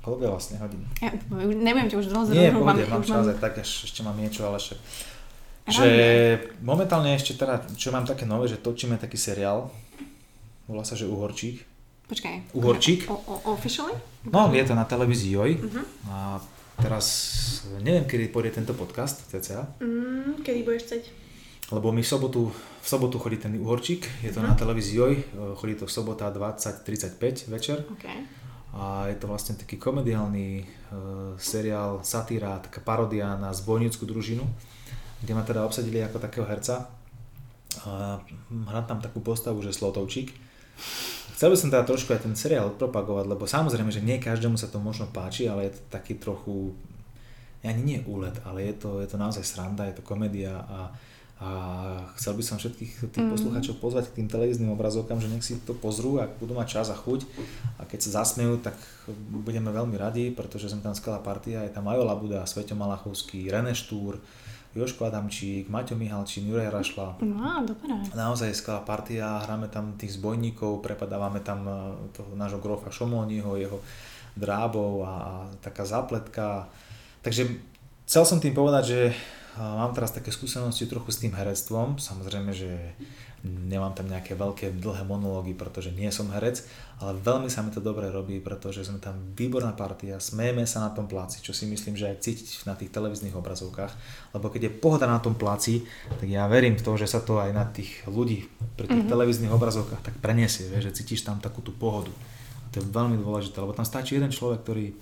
koľko 0.01 0.21
je 0.25 0.31
vlastne 0.33 0.55
hodín? 0.57 0.81
ja, 0.97 1.13
neviem, 1.53 1.85
či 1.85 1.95
už 2.01 2.09
dlho 2.09 2.25
Nie, 2.33 2.49
pohode, 2.49 2.81
mám 2.89 3.05
čas, 3.05 3.29
aj 3.29 3.37
tak 3.37 3.61
až 3.61 3.85
ešte 3.85 4.01
mám 4.01 4.17
niečo, 4.17 4.49
ale. 4.49 4.57
Rád 4.57 4.81
Že 5.69 5.87
momentálne 6.59 7.13
ešte 7.13 7.37
teda, 7.37 7.61
čo 7.77 7.93
mám 7.93 8.03
také 8.03 8.25
nové, 8.25 8.49
že 8.49 8.57
točíme 8.57 8.97
taký 8.97 9.15
seriál, 9.15 9.69
volá 10.65 10.81
sa, 10.83 10.97
že 10.97 11.05
Uhorčík. 11.05 11.63
Počkaj. 12.09 12.51
Uhorčík? 12.57 13.07
O, 13.07 13.15
o, 13.15 13.55
officially? 13.55 13.95
No, 14.27 14.51
je 14.51 14.65
to 14.65 14.75
na 14.75 14.83
televízii 14.83 15.37
Joj. 15.37 15.51
Mhm. 15.61 15.81
A 16.11 16.41
teraz 16.81 17.05
neviem, 17.79 18.03
kedy 18.09 18.33
pôjde 18.33 18.57
tento 18.59 18.73
podcast, 18.73 19.23
cca, 19.29 19.69
Mm, 19.79 20.41
kedy 20.41 20.65
budeš 20.65 20.83
chcieť? 20.89 21.03
Lebo 21.73 21.89
mi 21.89 22.05
v 22.05 22.07
sobotu, 22.07 22.53
v 22.53 22.87
sobotu 22.87 23.17
chodí 23.17 23.41
ten 23.41 23.57
Uhorčík, 23.57 24.05
je 24.21 24.29
to 24.29 24.39
Mhm. 24.39 24.47
na 24.47 24.53
televízii 24.53 24.97
Joj, 24.97 25.13
e, 25.17 25.23
chodí 25.57 25.73
to 25.75 25.89
v 25.89 25.91
sobota 25.91 26.29
20.35 26.29 27.49
večer. 27.49 27.81
OK. 27.89 28.05
A 28.73 29.05
je 29.09 29.17
to 29.17 29.25
vlastne 29.29 29.53
taký 29.57 29.77
komediálny 29.77 30.47
e, 30.61 30.65
seriál, 31.37 32.01
satíra, 32.05 32.57
taká 32.61 32.81
parodia 32.81 33.37
na 33.37 33.53
zbojnickú 33.53 34.05
družinu, 34.05 34.45
kde 35.21 35.33
ma 35.33 35.41
teda 35.41 35.65
obsadili 35.65 36.01
ako 36.01 36.17
takého 36.21 36.45
herca. 36.45 36.89
A 37.89 38.21
hrám 38.69 38.85
tam 38.85 39.01
takú 39.01 39.17
postavu, 39.21 39.61
že 39.65 39.73
Slotovčík. 39.73 40.29
Chcel 41.33 41.49
by 41.49 41.57
som 41.57 41.69
teda 41.73 41.85
trošku 41.85 42.13
aj 42.13 42.21
ten 42.25 42.33
seriál 42.37 42.69
propagovať, 42.73 43.25
lebo 43.29 43.49
samozrejme, 43.49 43.89
že 43.89 44.05
nie 44.05 44.21
každému 44.21 44.57
sa 44.57 44.69
to 44.69 44.77
možno 44.77 45.09
páči, 45.09 45.49
ale 45.49 45.69
je 45.69 45.77
to 45.77 45.81
taký 45.89 46.17
trochu, 46.21 46.73
ani 47.65 47.81
nie 47.81 47.99
úlet, 48.05 48.37
ale 48.45 48.69
je 48.69 48.73
to, 48.77 49.01
je 49.01 49.07
to 49.09 49.17
naozaj 49.17 49.41
sranda, 49.41 49.89
je 49.89 49.97
to 49.97 50.03
komédia 50.05 50.53
a, 50.65 50.93
a 51.35 51.49
chcel 52.13 52.33
by 52.33 52.43
som 52.43 52.55
všetkých 52.55 52.91
tých 53.09 53.25
Mhm. 53.25 53.31
poslucháčov 53.31 53.75
pozvať 53.77 54.09
k 54.09 54.15
tým 54.15 54.27
televíznym 54.27 54.71
obrazovkám, 54.71 55.17
že 55.17 55.27
nech 55.27 55.41
si 55.41 55.57
to 55.59 55.73
pozrú, 55.73 56.17
ak 56.17 56.37
budú 56.37 56.53
mať 56.53 56.67
čas 56.71 56.87
a 56.87 56.95
chuť 56.95 57.25
a 57.77 57.83
keď 57.83 57.99
sa 58.01 58.21
zasmejú, 58.21 58.57
tak 58.59 58.77
budeme 59.33 59.67
veľmi 59.69 59.95
radi, 59.95 60.29
pretože 60.29 60.69
sme 60.69 60.79
tam 60.79 60.93
skvelá 60.93 61.19
partia, 61.19 61.61
je 61.61 61.69
tam 61.69 61.83
Majo 61.83 62.03
Labuda, 62.03 62.43
Sveťo 62.43 62.73
Malachovský, 62.73 63.49
René 63.49 63.73
Štúr, 63.73 64.21
Joško 64.73 65.05
Adamčík, 65.05 65.69
Maťo 65.69 65.93
Mihalčín, 65.93 66.47
Juraj 66.47 66.71
Rašla, 66.71 67.21
No, 67.21 67.61
dobré. 67.61 67.93
Naozaj 68.09 68.49
je 68.49 68.57
skvelá 68.57 68.81
partia, 68.81 69.37
hráme 69.39 69.67
tam 69.67 69.93
tých 69.93 70.17
zbojníkov, 70.17 70.81
prepadávame 70.81 71.39
tam 71.39 71.61
e, 71.61 71.73
toho 72.09 72.33
nášho 72.33 72.57
grofa 72.57 72.89
Šomóniho, 72.89 73.53
jeho 73.53 73.77
drábov 74.33 75.03
a, 75.03 75.13
a 75.13 75.31
taká 75.61 75.85
zápletka. 75.85 76.65
Takže 77.21 77.53
chcel 78.03 78.23
som 78.25 78.41
tým 78.41 78.51
povedať, 78.51 78.83
že 78.85 78.99
mám 79.57 79.91
teraz 79.93 80.15
také 80.15 80.33
skúsenosti 80.33 80.89
trochu 80.89 81.13
s 81.13 81.21
tým 81.21 81.33
herectvom. 81.37 82.01
Samozrejme, 82.01 82.51
že 82.53 82.97
nemám 83.43 83.91
tam 83.91 84.07
nejaké 84.07 84.39
veľké 84.39 84.79
dlhé 84.79 85.03
monológy, 85.03 85.51
pretože 85.51 85.91
nie 85.91 86.07
som 86.15 86.31
herec, 86.31 86.63
ale 87.03 87.19
veľmi 87.19 87.51
sa 87.51 87.59
mi 87.59 87.75
to 87.75 87.83
dobre 87.83 88.07
robí, 88.07 88.39
pretože 88.39 88.87
sme 88.87 89.03
tam 89.03 89.19
výborná 89.35 89.75
partia, 89.75 90.15
smejeme 90.15 90.63
sa 90.63 90.79
na 90.79 90.95
tom 90.95 91.11
pláci, 91.11 91.43
čo 91.43 91.51
si 91.51 91.67
myslím, 91.67 91.99
že 91.99 92.07
aj 92.07 92.23
cítiť 92.23 92.63
na 92.63 92.79
tých 92.79 92.95
televíznych 92.95 93.35
obrazovkách, 93.35 93.91
lebo 94.31 94.47
keď 94.47 94.71
je 94.71 94.75
pohoda 94.79 95.11
na 95.11 95.19
tom 95.19 95.35
pláci, 95.35 95.83
tak 96.07 96.31
ja 96.31 96.47
verím 96.47 96.79
v 96.79 96.85
to, 96.87 96.95
že 96.95 97.11
sa 97.11 97.19
to 97.19 97.43
aj 97.43 97.51
na 97.51 97.67
tých 97.67 98.07
ľudí 98.07 98.47
pri 98.79 98.87
tých 98.87 99.03
mm-hmm. 99.03 99.11
televíznych 99.11 99.51
obrazovkách 99.51 100.01
tak 100.07 100.15
preniesie, 100.23 100.71
že 100.79 100.95
cítiš 100.95 101.27
tam 101.27 101.43
takú 101.43 101.59
tú 101.59 101.75
pohodu. 101.75 102.15
A 102.63 102.67
to 102.71 102.79
je 102.79 102.87
veľmi 102.95 103.19
dôležité, 103.19 103.59
lebo 103.59 103.75
tam 103.75 103.83
stačí 103.83 104.15
jeden 104.15 104.31
človek, 104.31 104.63
ktorý 104.63 104.95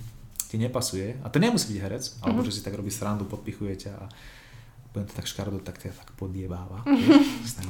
ti 0.51 0.59
nepasuje, 0.59 1.23
a 1.23 1.31
to 1.31 1.39
nemusí 1.39 1.71
byť 1.71 1.79
herec, 1.79 2.03
alebo 2.19 2.43
mm-hmm. 2.43 2.51
že 2.51 2.55
si 2.59 2.61
tak 2.67 2.75
robí 2.75 2.91
srandu, 2.91 3.23
podpichuje 3.23 3.87
ťa 3.87 3.91
a 3.95 4.05
poviem 4.91 5.07
to 5.07 5.15
tak 5.15 5.23
škarodo, 5.23 5.63
tak 5.63 5.79
ťa 5.79 5.95
tak 5.95 6.11
podiebáva. 6.19 6.83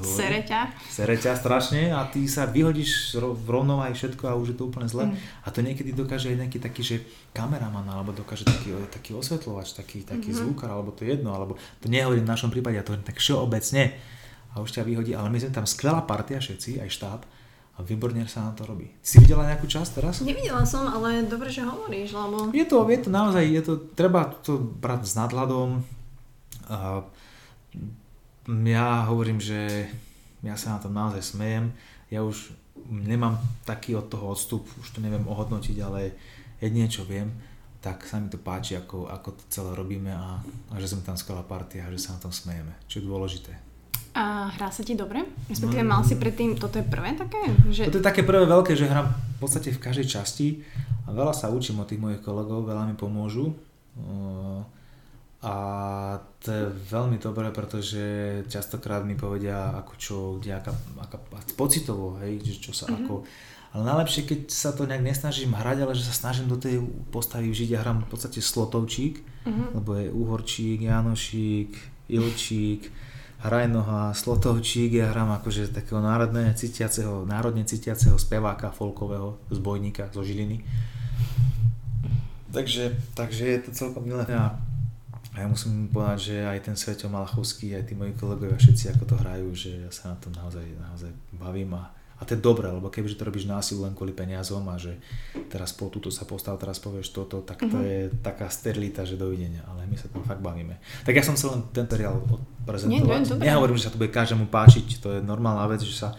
Sereťa. 0.01 0.73
Sereťa 0.89 1.37
strašne 1.37 1.93
a 1.93 2.09
ty 2.09 2.25
sa 2.25 2.49
vyhodíš 2.49 3.21
v 3.21 3.45
rovnováhe 3.45 3.93
všetko 3.93 4.25
a 4.25 4.33
už 4.33 4.53
je 4.53 4.57
to 4.57 4.65
úplne 4.65 4.89
zle. 4.89 5.13
Mm. 5.13 5.21
A 5.45 5.47
to 5.53 5.61
niekedy 5.61 5.93
dokáže 5.93 6.33
aj 6.33 6.41
nejaký 6.41 6.57
taký, 6.57 6.81
že 6.81 6.95
kameraman, 7.29 7.85
alebo 7.85 8.09
dokáže 8.09 8.49
taký, 8.49 8.73
taký 8.89 9.13
osvetľovač, 9.13 9.77
taký, 9.77 10.01
taký 10.01 10.33
mm-hmm. 10.33 10.49
zvukar, 10.49 10.73
alebo 10.73 10.89
to 10.97 11.05
jedno, 11.05 11.37
alebo 11.37 11.61
to 11.77 11.85
nehovorím 11.85 12.25
v 12.25 12.33
našom 12.33 12.49
prípade, 12.49 12.81
ja 12.81 12.81
to 12.81 12.97
hovorím 12.97 13.05
tak 13.05 13.21
všeobecne. 13.21 13.93
A 14.51 14.65
už 14.65 14.73
ťa 14.73 14.81
vyhodí, 14.81 15.13
ale 15.13 15.29
my 15.29 15.37
sme 15.37 15.53
tam 15.53 15.69
skvelá 15.69 16.01
partia 16.01 16.41
všetci, 16.41 16.81
aj 16.81 16.89
štáb, 16.89 17.21
a 17.75 17.85
výborne 17.85 18.27
sa 18.27 18.49
na 18.49 18.53
to 18.53 18.67
robí. 18.67 18.91
Si 18.99 19.21
videla 19.23 19.47
nejakú 19.47 19.65
časť 19.65 19.89
teraz? 20.01 20.19
Nevidela 20.21 20.67
som, 20.67 20.85
ale 20.85 21.23
dobre, 21.23 21.47
že 21.47 21.63
hovoríš, 21.63 22.11
lebo... 22.11 22.51
Je 22.51 22.67
to, 22.67 22.83
je 22.85 22.99
to 22.99 23.09
naozaj, 23.09 23.41
je 23.41 23.61
to, 23.63 23.73
treba 23.95 24.27
to 24.43 24.59
brať 24.59 25.07
s 25.07 25.13
nadhľadom, 25.15 25.81
a 26.71 27.03
ja 28.47 28.87
hovorím, 29.11 29.43
že 29.43 29.91
ja 30.39 30.55
sa 30.55 30.77
na 30.77 30.79
to 30.79 30.87
naozaj 30.87 31.35
smejem. 31.35 31.75
Ja 32.07 32.23
už 32.23 32.55
nemám 32.87 33.35
taký 33.67 33.99
od 33.99 34.07
toho 34.07 34.31
odstup, 34.31 34.63
už 34.79 34.95
to 34.95 35.03
neviem 35.03 35.27
ohodnotiť, 35.27 35.77
ale 35.83 36.15
jedine 36.63 36.87
čo 36.87 37.03
viem, 37.03 37.27
tak 37.83 38.07
sa 38.07 38.23
mi 38.23 38.31
to 38.31 38.39
páči, 38.39 38.79
ako, 38.79 39.11
ako 39.11 39.35
to 39.35 39.43
celé 39.51 39.75
robíme 39.75 40.13
a, 40.13 40.39
a 40.71 40.73
že 40.79 40.95
sme 40.95 41.03
tam 41.03 41.19
skvelá 41.19 41.43
partia 41.43 41.85
a 41.85 41.93
že 41.93 41.99
sa 41.99 42.15
na 42.15 42.23
tom 42.23 42.33
smejeme, 42.33 42.71
čo 42.87 43.03
je 43.03 43.09
dôležité. 43.09 43.53
A 44.11 44.51
hrá 44.51 44.67
sa 44.67 44.83
ti 44.83 44.91
dobre? 44.91 45.23
Respektíve 45.47 45.87
mal 45.87 46.03
si 46.03 46.19
predtým, 46.19 46.59
toto 46.59 46.75
je 46.75 46.83
prvé 46.83 47.15
také? 47.15 47.39
Že... 47.71 47.87
Toto 47.87 47.99
je 48.03 48.07
také 48.11 48.27
prvé 48.27 48.43
veľké, 48.43 48.75
že 48.75 48.91
hrám 48.91 49.07
v 49.07 49.37
podstate 49.39 49.71
v 49.71 49.79
každej 49.79 50.07
časti 50.11 50.47
a 51.07 51.15
veľa 51.15 51.31
sa 51.31 51.47
učím 51.47 51.79
od 51.79 51.87
tých 51.87 52.03
mojich 52.03 52.19
kolegov, 52.19 52.67
veľa 52.67 52.91
mi 52.91 52.95
pomôžu. 52.99 53.55
A 55.41 55.55
to 56.43 56.47
je 56.53 56.63
veľmi 56.91 57.17
dobré, 57.17 57.49
pretože 57.49 58.03
častokrát 58.51 59.01
mi 59.01 59.17
povedia, 59.17 59.73
ako 59.79 59.93
čo, 59.97 60.15
kde, 60.37 60.59
aká, 60.59 60.75
aká 61.01 61.17
pocitovo, 61.57 62.19
hej, 62.21 62.43
že 62.43 62.69
čo 62.69 62.71
sa 62.75 62.91
mm-hmm. 62.91 63.07
ako... 63.07 63.13
Ale 63.71 63.87
najlepšie, 63.87 64.27
keď 64.27 64.39
sa 64.51 64.75
to 64.75 64.83
nejak 64.83 64.99
nesnažím 64.99 65.55
hrať, 65.55 65.87
ale 65.87 65.95
že 65.95 66.03
sa 66.03 66.11
snažím 66.11 66.51
do 66.51 66.59
tej 66.59 66.83
postavy 67.07 67.47
vžiť. 67.47 67.71
Ja 67.71 67.79
hrám 67.79 68.03
v 68.03 68.11
podstate 68.11 68.43
slotovčík, 68.43 69.23
mm-hmm. 69.47 69.67
lebo 69.79 69.95
je 69.95 70.11
Uhorčík, 70.11 70.83
Janošík, 70.83 71.71
Ilčík, 72.11 72.91
Hrajnoha, 73.41 74.13
Slotovčík. 74.13 75.01
Ja 75.01 75.09
hrám 75.09 75.33
akože 75.41 75.73
takého 75.73 75.97
národne 75.97 76.53
cítiaceho, 76.53 77.25
národne 77.25 77.65
cítiaceho 77.65 78.17
speváka 78.21 78.69
folkového 78.69 79.41
zbojníka 79.49 80.13
zo 80.13 80.21
Žiliny. 80.21 80.61
Takže, 82.51 82.95
takže 83.17 83.43
je 83.47 83.59
to 83.65 83.69
celkom 83.71 84.05
milé. 84.05 84.27
Ja 84.29 84.59
ja 85.31 85.47
musím 85.47 85.87
povedať, 85.87 86.19
že 86.19 86.35
aj 86.43 86.59
ten 86.59 86.75
Sveto 86.75 87.07
Malachovský, 87.07 87.71
aj 87.71 87.87
tí 87.87 87.93
moji 87.95 88.11
kolegovia, 88.19 88.59
všetci 88.59 88.91
ako 88.91 89.03
to 89.07 89.15
hrajú, 89.15 89.47
že 89.55 89.87
ja 89.87 89.87
sa 89.87 90.11
na 90.11 90.17
to 90.19 90.27
naozaj, 90.27 90.65
naozaj 90.75 91.07
bavím 91.39 91.71
a, 91.79 91.87
a 92.21 92.25
to 92.25 92.37
je 92.37 92.39
dobré, 92.39 92.69
lebo 92.69 92.93
kebyže 92.93 93.17
to 93.17 93.25
robíš 93.25 93.49
násilu 93.49 93.89
len 93.89 93.97
kvôli 93.97 94.13
peniazom 94.13 94.61
a 94.69 94.77
že 94.77 95.01
teraz 95.49 95.73
po 95.73 95.89
túto 95.89 96.13
sa 96.13 96.29
postav, 96.29 96.53
teraz 96.61 96.77
povieš 96.77 97.09
toto, 97.09 97.41
tak 97.41 97.65
to 97.65 97.73
mm-hmm. 97.73 97.89
je 97.89 97.99
taká 98.21 98.45
sterilita, 98.53 99.01
že 99.01 99.17
dovidenia, 99.17 99.65
ale 99.65 99.89
my 99.89 99.97
sa 99.97 100.05
tam 100.05 100.21
fakt 100.21 100.37
bavíme. 100.37 100.77
Tak 101.01 101.17
ja 101.17 101.25
som 101.25 101.33
chcel 101.33 101.57
len 101.57 101.61
tento 101.73 101.97
reál 101.97 102.21
odprezentovať. 102.21 103.41
Nie, 103.41 103.49
Nehovorím, 103.49 103.81
že 103.81 103.89
sa 103.89 103.93
to 103.93 103.97
bude 103.97 104.13
každému 104.13 104.53
páčiť, 104.53 105.01
to 105.01 105.17
je 105.17 105.19
normálna 105.25 105.65
vec, 105.65 105.81
že 105.81 105.97
sa 105.97 106.13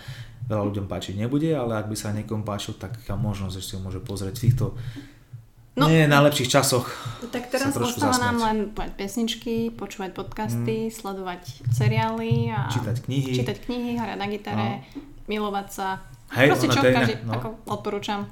veľa 0.51 0.67
ľuďom 0.75 0.91
páčiť 0.91 1.15
nebude, 1.23 1.55
ale 1.55 1.79
ak 1.79 1.87
by 1.87 1.95
sa 1.95 2.11
niekomu 2.11 2.43
páčil, 2.43 2.75
tak 2.75 2.99
možnosť, 3.07 3.55
že 3.55 3.63
si 3.63 3.73
ho 3.79 3.81
môže 3.81 4.03
pozrieť 4.03 4.35
v 4.35 4.43
týchto 4.51 4.67
No, 5.73 5.89
nie 5.89 6.05
najlepších 6.05 6.53
časoch. 6.53 6.85
Tak 7.33 7.49
teraz 7.49 7.73
ostáva 7.73 8.21
nám 8.21 8.37
len 8.45 8.57
povedať 8.77 8.93
pesničky, 8.93 9.73
počúvať 9.73 10.13
podcasty, 10.13 10.93
mm. 10.93 10.93
sledovať 10.93 11.43
seriály 11.73 12.53
a 12.53 12.69
čítať 12.69 13.09
knihy, 13.09 13.33
čítať 13.33 13.57
knihy 13.65 13.97
hrať 13.97 14.19
na 14.21 14.27
gitare, 14.29 14.69
no. 14.85 15.12
Milovať 15.27 15.69
sa. 15.71 15.89
Hej, 16.33 16.49
Proste 16.57 16.69
čo, 16.73 16.81
každý, 16.81 17.15
no. 17.29 17.33
ako 17.37 17.49
odporúčam. 17.69 18.25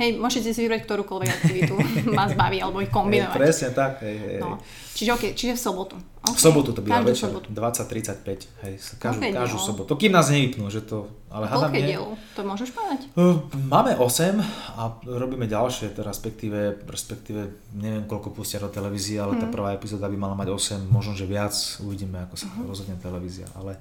Hej, 0.00 0.16
môžete 0.16 0.56
si 0.56 0.64
vybrať 0.64 0.88
ktorúkoľvek 0.88 1.28
aktivitu 1.28 1.74
vás 2.18 2.32
baví, 2.32 2.64
alebo 2.64 2.80
ich 2.80 2.88
kombinovať. 2.88 3.36
Hej, 3.36 3.42
presne 3.44 3.68
tak. 3.76 4.00
Hej, 4.00 4.16
hej. 4.16 4.36
No. 4.40 4.56
Čiže, 4.96 5.10
okay, 5.12 5.30
čiže 5.36 5.52
v 5.52 5.60
sobotu. 5.60 5.96
Okay. 6.24 6.38
V 6.38 6.40
sobotu 6.40 6.70
to 6.72 6.80
býva 6.80 7.04
večer, 7.04 7.28
20.35, 7.28 8.64
hej, 8.64 8.74
každú, 8.96 9.20
okay, 9.20 9.30
každú 9.36 9.58
sobotu. 9.60 9.92
Kým 10.00 10.14
nás 10.16 10.32
nevypnú, 10.32 10.72
že 10.72 10.80
to... 10.86 11.12
Ale 11.28 11.44
hádam 11.44 11.72
nie. 11.76 11.92
diel? 11.92 12.04
To 12.38 12.40
môžeš 12.40 12.72
povedať? 12.72 13.00
Uh, 13.18 13.42
máme 13.68 13.98
8 14.00 14.38
a 14.80 14.82
robíme 15.04 15.44
ďalšie, 15.44 15.92
respektíve, 15.98 16.88
respektíve 16.88 17.72
neviem 17.76 18.08
koľko 18.08 18.32
pustia 18.32 18.62
do 18.62 18.72
televízie, 18.72 19.20
ale 19.20 19.36
hmm. 19.36 19.42
tá 19.44 19.46
mhm. 19.50 19.54
prvá 19.54 19.68
epizóda 19.76 20.08
by 20.08 20.16
mala 20.16 20.34
mať 20.38 20.48
8, 20.56 20.88
možno 20.88 21.12
že 21.12 21.28
viac, 21.28 21.52
uvidíme 21.84 22.24
ako 22.24 22.34
sa 22.38 22.48
uh-huh. 22.48 22.68
rozhodne 22.68 22.96
televízia. 22.96 23.48
Ale, 23.58 23.76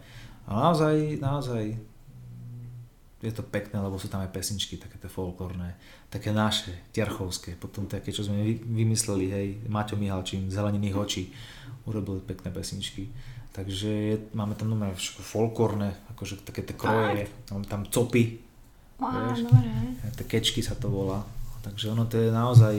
ale 0.49 0.59
naozaj, 0.59 0.95
naozaj 1.23 1.63
je 3.21 3.33
to 3.33 3.45
pekné, 3.45 3.77
lebo 3.77 4.01
sú 4.01 4.09
tam 4.09 4.25
aj 4.25 4.33
pesničky, 4.33 4.81
také 4.81 4.97
tie 4.97 5.09
folklórne, 5.09 5.77
také 6.09 6.33
naše, 6.33 6.73
ťarchovské, 6.91 7.53
potom 7.55 7.85
také, 7.85 8.09
čo 8.09 8.25
sme 8.25 8.57
vymysleli, 8.57 9.25
hej, 9.29 9.47
Maťo 9.69 9.95
Mihalčín, 9.95 10.49
Zeleniných 10.49 10.97
očí, 10.97 11.23
urobil 11.85 12.21
pekné 12.25 12.49
pesničky. 12.49 13.13
Takže 13.51 13.89
je, 13.89 14.15
máme 14.33 14.57
tam 14.57 14.73
nové 14.73 14.89
folklórne, 15.21 15.93
akože 16.17 16.41
také 16.41 16.65
tie 16.65 16.73
kroje, 16.73 17.29
máme 17.53 17.69
tam 17.69 17.85
copy, 17.85 18.51
Wow, 19.01 19.33
dobre. 19.33 19.97
Tie 20.13 20.25
kečky 20.29 20.61
sa 20.61 20.77
to 20.77 20.93
volá. 20.93 21.25
Takže 21.65 21.89
ono 21.89 22.05
to 22.05 22.21
je 22.21 22.29
naozaj 22.29 22.77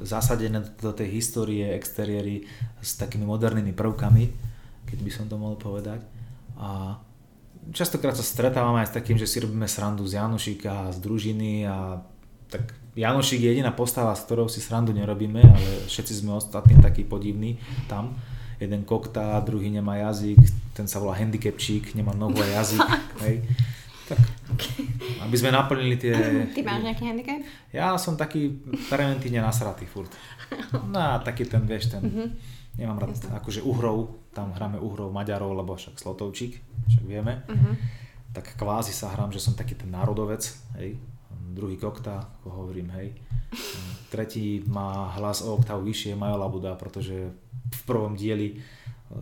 zasadené 0.00 0.64
do 0.80 0.92
tej 0.96 1.20
histórie 1.20 1.68
exteriéry 1.76 2.48
s 2.80 2.96
takými 2.96 3.28
modernými 3.28 3.76
prvkami, 3.76 4.24
keď 4.88 4.98
by 5.04 5.10
som 5.12 5.28
to 5.28 5.36
mohol 5.36 5.60
povedať. 5.60 6.00
A 6.56 6.96
častokrát 7.72 8.16
sa 8.16 8.24
stretávame 8.24 8.80
aj 8.80 8.90
s 8.92 8.96
takým, 8.96 9.16
že 9.20 9.28
si 9.28 9.40
robíme 9.40 9.68
srandu 9.68 10.08
z 10.08 10.16
Janošika 10.16 10.88
a 10.88 10.92
z 10.92 10.98
družiny 11.04 11.68
a 11.68 12.00
tak 12.50 12.74
Janošik 12.96 13.40
je 13.40 13.50
jediná 13.54 13.70
postava, 13.70 14.16
s 14.18 14.26
ktorou 14.26 14.50
si 14.50 14.58
srandu 14.58 14.90
nerobíme, 14.90 15.38
ale 15.40 15.70
všetci 15.86 16.24
sme 16.24 16.34
ostatní 16.34 16.74
takí 16.82 17.06
podivní 17.06 17.56
tam. 17.86 18.18
Jeden 18.58 18.84
koktá, 18.84 19.40
druhý 19.40 19.70
nemá 19.72 19.96
jazyk, 20.10 20.36
ten 20.74 20.84
sa 20.84 21.00
volá 21.00 21.16
handicapčík, 21.16 21.94
nemá 21.96 22.12
nohu 22.12 22.36
a 22.36 22.46
jazyk. 22.60 22.82
hej. 23.24 23.46
Tak, 24.10 24.18
aby 25.22 25.36
sme 25.38 25.54
naplnili 25.54 25.94
tie... 25.94 26.12
Ty 26.58 26.60
máš 26.66 26.82
nejaký 26.82 27.04
handicap? 27.06 27.40
Ja 27.70 27.94
som 27.94 28.18
taký 28.18 28.58
preventívne 28.90 29.40
nasratý 29.40 29.86
furt. 29.86 30.10
No 30.90 30.98
taký 31.22 31.46
ten, 31.46 31.62
vieš, 31.62 31.94
ten... 31.94 32.02
Mm-hmm. 32.02 32.28
Nemám 32.80 32.96
rád 32.96 33.12
Jasne. 33.12 33.36
akože 33.36 33.60
uhrov, 33.60 34.16
tam 34.32 34.56
hráme 34.56 34.80
uhrov 34.80 35.12
Maďarov, 35.12 35.52
lebo 35.52 35.76
však 35.76 36.00
Slotovčík, 36.00 36.56
však 36.88 37.04
vieme. 37.04 37.44
Uh-huh. 37.44 37.76
Tak 38.32 38.56
kvázi 38.56 38.96
sa 38.96 39.12
hrám, 39.12 39.28
že 39.36 39.42
som 39.42 39.52
taký 39.52 39.76
ten 39.76 39.92
národovec, 39.92 40.40
hej. 40.80 40.96
Druhý 41.52 41.76
kokta, 41.76 42.40
ako 42.40 42.64
hovorím, 42.64 42.88
hej. 42.96 43.12
Tretí 44.08 44.64
má 44.64 45.12
hlas 45.20 45.44
o 45.44 45.60
oktavu 45.60 45.84
vyššie, 45.84 46.16
Majo 46.16 46.40
Labuda, 46.40 46.72
pretože 46.80 47.28
v 47.70 47.82
prvom 47.84 48.16
dieli 48.16 48.54
e, 48.54 48.56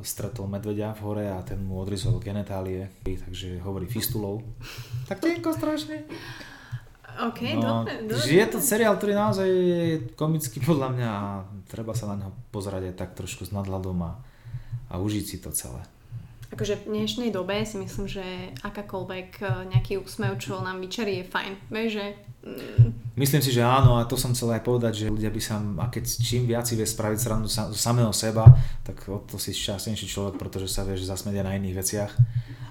stretol 0.06 0.46
medvedia 0.46 0.94
v 0.94 1.00
hore 1.02 1.26
a 1.26 1.42
ten 1.42 1.58
mu 1.58 1.80
odrizol 1.80 2.20
genetálie, 2.22 3.02
takže 3.02 3.58
hovorí 3.64 3.88
fistulou. 3.90 4.44
Tak 5.08 5.18
tenko 5.18 5.50
strašne. 5.56 6.06
OK, 7.18 7.40
no, 7.58 7.82
dobre, 7.82 8.06
dobre. 8.06 8.30
Je 8.30 8.46
to 8.46 8.62
seriál, 8.62 8.94
ktorý 8.94 9.12
naozaj 9.18 9.48
je 9.50 9.82
komický 10.14 10.62
podľa 10.62 10.88
mňa 10.94 11.10
a 11.10 11.26
treba 11.66 11.90
sa 11.90 12.06
na 12.06 12.22
neho 12.22 12.32
pozerať 12.54 12.90
aj 12.90 12.94
tak 12.94 13.10
trošku 13.18 13.42
s 13.42 13.50
nadhľadom 13.50 13.98
a, 14.06 14.12
a 14.88 14.94
užiť 15.02 15.24
si 15.26 15.36
to 15.42 15.50
celé. 15.50 15.82
Akože 16.48 16.80
v 16.80 16.96
dnešnej 16.96 17.28
dobe 17.28 17.60
si 17.66 17.76
myslím, 17.76 18.08
že 18.08 18.24
akákoľvek 18.64 19.28
e, 19.36 19.44
nejaký 19.68 20.00
úsmev, 20.00 20.40
čo 20.40 20.64
nám 20.64 20.80
vyčarí, 20.80 21.20
je 21.20 21.24
fajn. 21.28 21.52
Vieš, 21.68 21.88
že... 21.92 22.06
Mm. 22.40 22.88
Myslím 23.20 23.42
si, 23.44 23.50
že 23.52 23.60
áno 23.60 24.00
a 24.00 24.08
to 24.08 24.16
som 24.16 24.32
chcel 24.32 24.56
aj 24.56 24.64
povedať, 24.64 25.04
že 25.04 25.12
ľudia 25.12 25.28
by 25.28 25.40
sa, 25.42 25.60
a 25.60 25.86
keď 25.92 26.08
čím 26.08 26.48
viac 26.48 26.64
si 26.64 26.78
vie 26.78 26.88
spraviť 26.88 27.18
srandu 27.20 27.52
zo 27.52 27.76
samého 27.76 28.14
seba, 28.16 28.48
tak 28.80 28.96
o 29.12 29.20
to 29.28 29.36
si 29.36 29.52
šťastnejší 29.52 30.08
človek, 30.08 30.40
pretože 30.40 30.72
sa 30.72 30.88
vieš 30.88 31.04
zasmedia 31.04 31.44
na 31.44 31.58
iných 31.58 31.76
veciach 31.76 32.12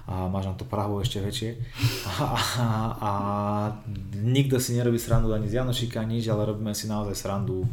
a 0.08 0.24
máš 0.32 0.48
na 0.48 0.56
to 0.56 0.64
Prahu 0.64 1.04
ešte 1.04 1.20
väčšie. 1.20 1.50
A, 2.08 2.24
a, 2.56 2.68
a 2.96 3.12
nikto 4.16 4.56
si 4.56 4.72
nerobí 4.72 4.96
srandu 4.96 5.36
ani 5.36 5.52
z 5.52 5.60
Janošika, 5.60 6.00
nič, 6.08 6.24
ale 6.32 6.48
robíme 6.48 6.72
si 6.72 6.88
naozaj 6.88 7.12
srandu 7.12 7.68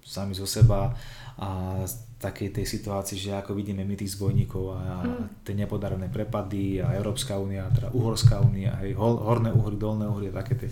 sami 0.00 0.32
zo 0.32 0.48
seba 0.48 0.96
a 1.36 1.80
takej 2.24 2.56
tej 2.56 2.64
situácii, 2.64 3.20
že 3.20 3.36
ako 3.36 3.52
vidíme 3.52 3.84
my 3.84 4.00
tých 4.00 4.16
zbojníkov 4.16 4.64
a 4.72 5.04
mm. 5.04 5.44
tie 5.44 5.52
nepodarené 5.52 6.08
prepady 6.08 6.80
a 6.80 6.96
Európska 6.96 7.36
únia, 7.36 7.68
teda 7.68 7.92
Uhorská 7.92 8.40
únia, 8.40 8.80
hej, 8.80 8.96
Horné 8.96 9.52
uhry, 9.52 9.76
Dolné 9.76 10.08
uhry, 10.08 10.32
také 10.32 10.56
tie 10.56 10.70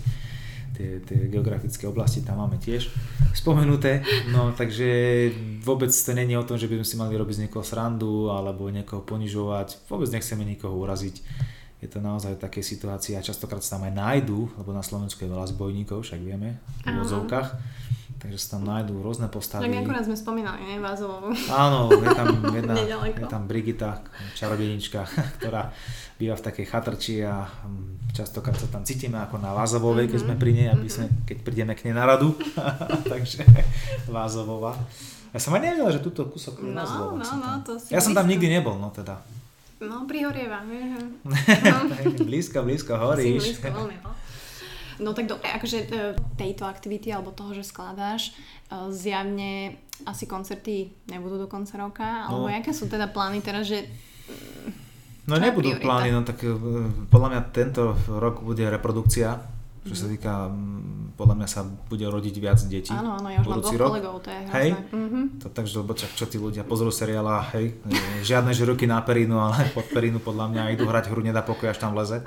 tie, 0.73 0.99
tie 1.05 1.29
geografické 1.29 1.85
oblasti 1.87 2.25
tam 2.25 2.41
máme 2.41 2.57
tiež 2.57 2.89
spomenuté, 3.33 4.01
no 4.33 4.53
takže 4.53 5.29
vôbec 5.61 5.89
to 5.93 6.11
není 6.13 6.33
o 6.37 6.45
tom, 6.45 6.57
že 6.57 6.67
by 6.67 6.81
sme 6.81 6.87
si 6.87 6.95
mali 6.97 7.13
robiť 7.17 7.35
z 7.37 7.41
niekoho 7.47 7.65
srandu 7.65 8.33
alebo 8.33 8.69
niekoho 8.69 9.05
ponižovať, 9.05 9.87
vôbec 9.87 10.09
nechceme 10.09 10.43
nikoho 10.43 10.73
uraziť. 10.75 11.15
Je 11.83 11.91
to 11.91 11.99
naozaj 11.99 12.39
také 12.39 12.63
situácie 12.63 13.19
a 13.19 13.25
častokrát 13.25 13.59
sa 13.59 13.75
tam 13.75 13.91
aj 13.91 13.93
nájdú, 13.93 14.47
lebo 14.55 14.71
na 14.71 14.79
Slovensku 14.79 15.19
je 15.19 15.33
veľa 15.33 15.51
zbojníkov, 15.51 16.07
však 16.07 16.19
vieme, 16.23 16.63
v 16.87 16.95
vozovkách 16.95 17.47
takže 18.23 18.39
sa 18.39 18.55
tam 18.55 18.63
nájdú 18.63 19.03
rôzne 19.03 19.27
postavy. 19.27 19.67
Tak 19.67 19.83
akurát 19.83 20.07
sme 20.07 20.15
spomínali, 20.15 20.63
ne, 20.63 20.79
Vázovovu. 20.79 21.35
Áno, 21.51 21.91
je 21.91 22.07
tam 22.15 22.27
jedna, 22.55 22.73
je 23.19 23.27
tam 23.27 23.43
Brigita, 23.51 23.99
čarodenička, 24.39 25.03
ktorá 25.43 25.75
býva 26.15 26.39
v 26.39 26.43
takej 26.47 26.65
chatrči 26.71 27.19
a 27.27 27.43
hm, 27.43 28.15
častokrát 28.15 28.55
sa 28.55 28.71
tam 28.71 28.87
cítime 28.87 29.19
ako 29.19 29.43
na 29.43 29.51
Vázovovej, 29.51 30.07
keď 30.07 30.19
sme 30.23 30.39
pri 30.39 30.55
nej, 30.55 30.67
aby 30.71 30.87
sme, 30.87 31.11
mhm. 31.11 31.15
keď 31.27 31.37
prídeme 31.43 31.75
k 31.75 31.91
nej 31.91 31.99
na 31.99 32.07
radu. 32.07 32.31
takže 33.11 33.43
Vázovova. 34.07 34.79
Ja 35.35 35.39
som 35.43 35.51
aj 35.59 35.67
nevedel, 35.67 35.91
že 35.91 35.99
túto 35.99 36.23
kúsok 36.31 36.63
je 36.63 36.71
no, 36.71 36.85
no, 37.19 37.19
no, 37.19 37.51
to 37.67 37.75
si 37.75 37.91
Ja 37.91 37.99
som 37.99 38.15
tam 38.15 38.31
nikdy 38.31 38.47
nebol, 38.47 38.79
no 38.79 38.87
teda. 38.95 39.19
No, 39.83 40.07
prihorieva. 40.07 40.63
blízko, 42.23 42.63
blízko 42.63 42.95
horíš. 42.95 43.59
blízko, 43.59 43.67
veľmi, 43.67 43.99
no. 43.99 44.22
No 45.01 45.15
tak 45.17 45.25
dobre, 45.29 45.49
akože 45.49 45.79
e, 45.79 45.87
tejto 46.37 46.67
aktivity 46.67 47.09
alebo 47.09 47.33
toho, 47.33 47.55
že 47.57 47.65
skladáš, 47.65 48.33
e, 48.69 48.91
zjavne 48.93 49.81
asi 50.05 50.25
koncerty 50.27 50.93
nebudú 51.09 51.41
do 51.41 51.47
konca 51.47 51.77
roka, 51.79 52.27
alebo 52.27 52.49
no. 52.49 52.53
aké 52.53 52.73
sú 52.73 52.89
teda 52.89 53.09
plány 53.09 53.41
teraz, 53.41 53.69
že 53.69 53.87
No 55.23 55.39
nebudú 55.39 55.71
priorita? 55.71 55.87
plány, 55.87 56.09
no 56.11 56.21
tak 56.27 56.43
e, 56.43 56.51
podľa 57.07 57.27
mňa 57.31 57.41
tento 57.55 57.95
rok 58.11 58.43
bude 58.43 58.67
reprodukcia, 58.67 59.39
čo 59.83 59.95
sa 59.95 60.05
mhm. 60.07 60.11
týka, 60.15 60.33
podľa 61.15 61.35
mňa 61.39 61.47
sa 61.47 61.61
bude 61.63 62.03
rodiť 62.03 62.35
viac 62.43 62.59
detí. 62.67 62.91
Áno, 62.91 63.15
áno, 63.19 63.31
ja 63.31 63.39
už 63.39 63.47
mám 63.47 63.63
dvoch 63.63 63.79
rok. 63.79 63.89
kolegov, 63.95 64.15
to 64.19 64.29
je 64.31 64.39
Hej, 64.51 64.69
mm-hmm. 64.91 65.23
to, 65.39 65.47
takže 65.51 65.73
lebo 65.79 65.91
čo, 65.95 66.07
čo 66.11 66.25
tí 66.27 66.35
ľudia 66.35 66.67
pozrú 66.67 66.91
seriála, 66.91 67.55
hej, 67.55 67.79
žiadne 68.29 68.51
že 68.51 68.67
ruky 68.67 68.83
na 68.83 68.99
perínu, 68.99 69.39
ale 69.39 69.71
pod 69.71 69.87
perínu 69.91 70.19
podľa 70.19 70.51
mňa 70.51 70.61
idú 70.75 70.87
hrať 70.87 71.07
hru, 71.11 71.23
nedá 71.23 71.39
pokoj, 71.39 71.71
až 71.71 71.79
tam 71.79 71.95
leze. 71.95 72.23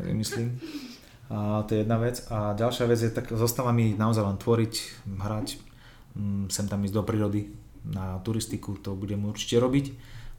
Myslím. 0.00 0.58
A 1.30 1.62
to 1.62 1.78
je 1.78 1.86
jedna 1.86 1.96
vec. 2.02 2.26
A 2.26 2.58
ďalšia 2.58 2.90
vec 2.90 2.98
je, 2.98 3.10
tak 3.10 3.30
zostáva 3.30 3.70
mi 3.70 3.94
naozaj 3.94 4.26
len 4.26 4.36
tvoriť, 4.36 4.74
hrať, 5.22 5.48
mm, 6.18 6.50
sem 6.50 6.66
tam 6.66 6.82
ísť 6.82 6.94
do 6.98 7.06
prírody, 7.06 7.54
na 7.86 8.20
turistiku, 8.20 8.76
to 8.76 8.92
budem 8.92 9.24
určite 9.24 9.56
robiť, 9.56 9.86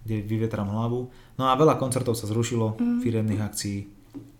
kde 0.05 0.15
vyvetram 0.22 0.69
hlavu. 0.69 1.09
No 1.41 1.49
a 1.49 1.57
veľa 1.57 1.81
koncertov 1.81 2.13
sa 2.13 2.30
zrušilo, 2.30 2.77
mm. 2.77 2.99
firemných 3.01 3.41
akcií. 3.41 3.80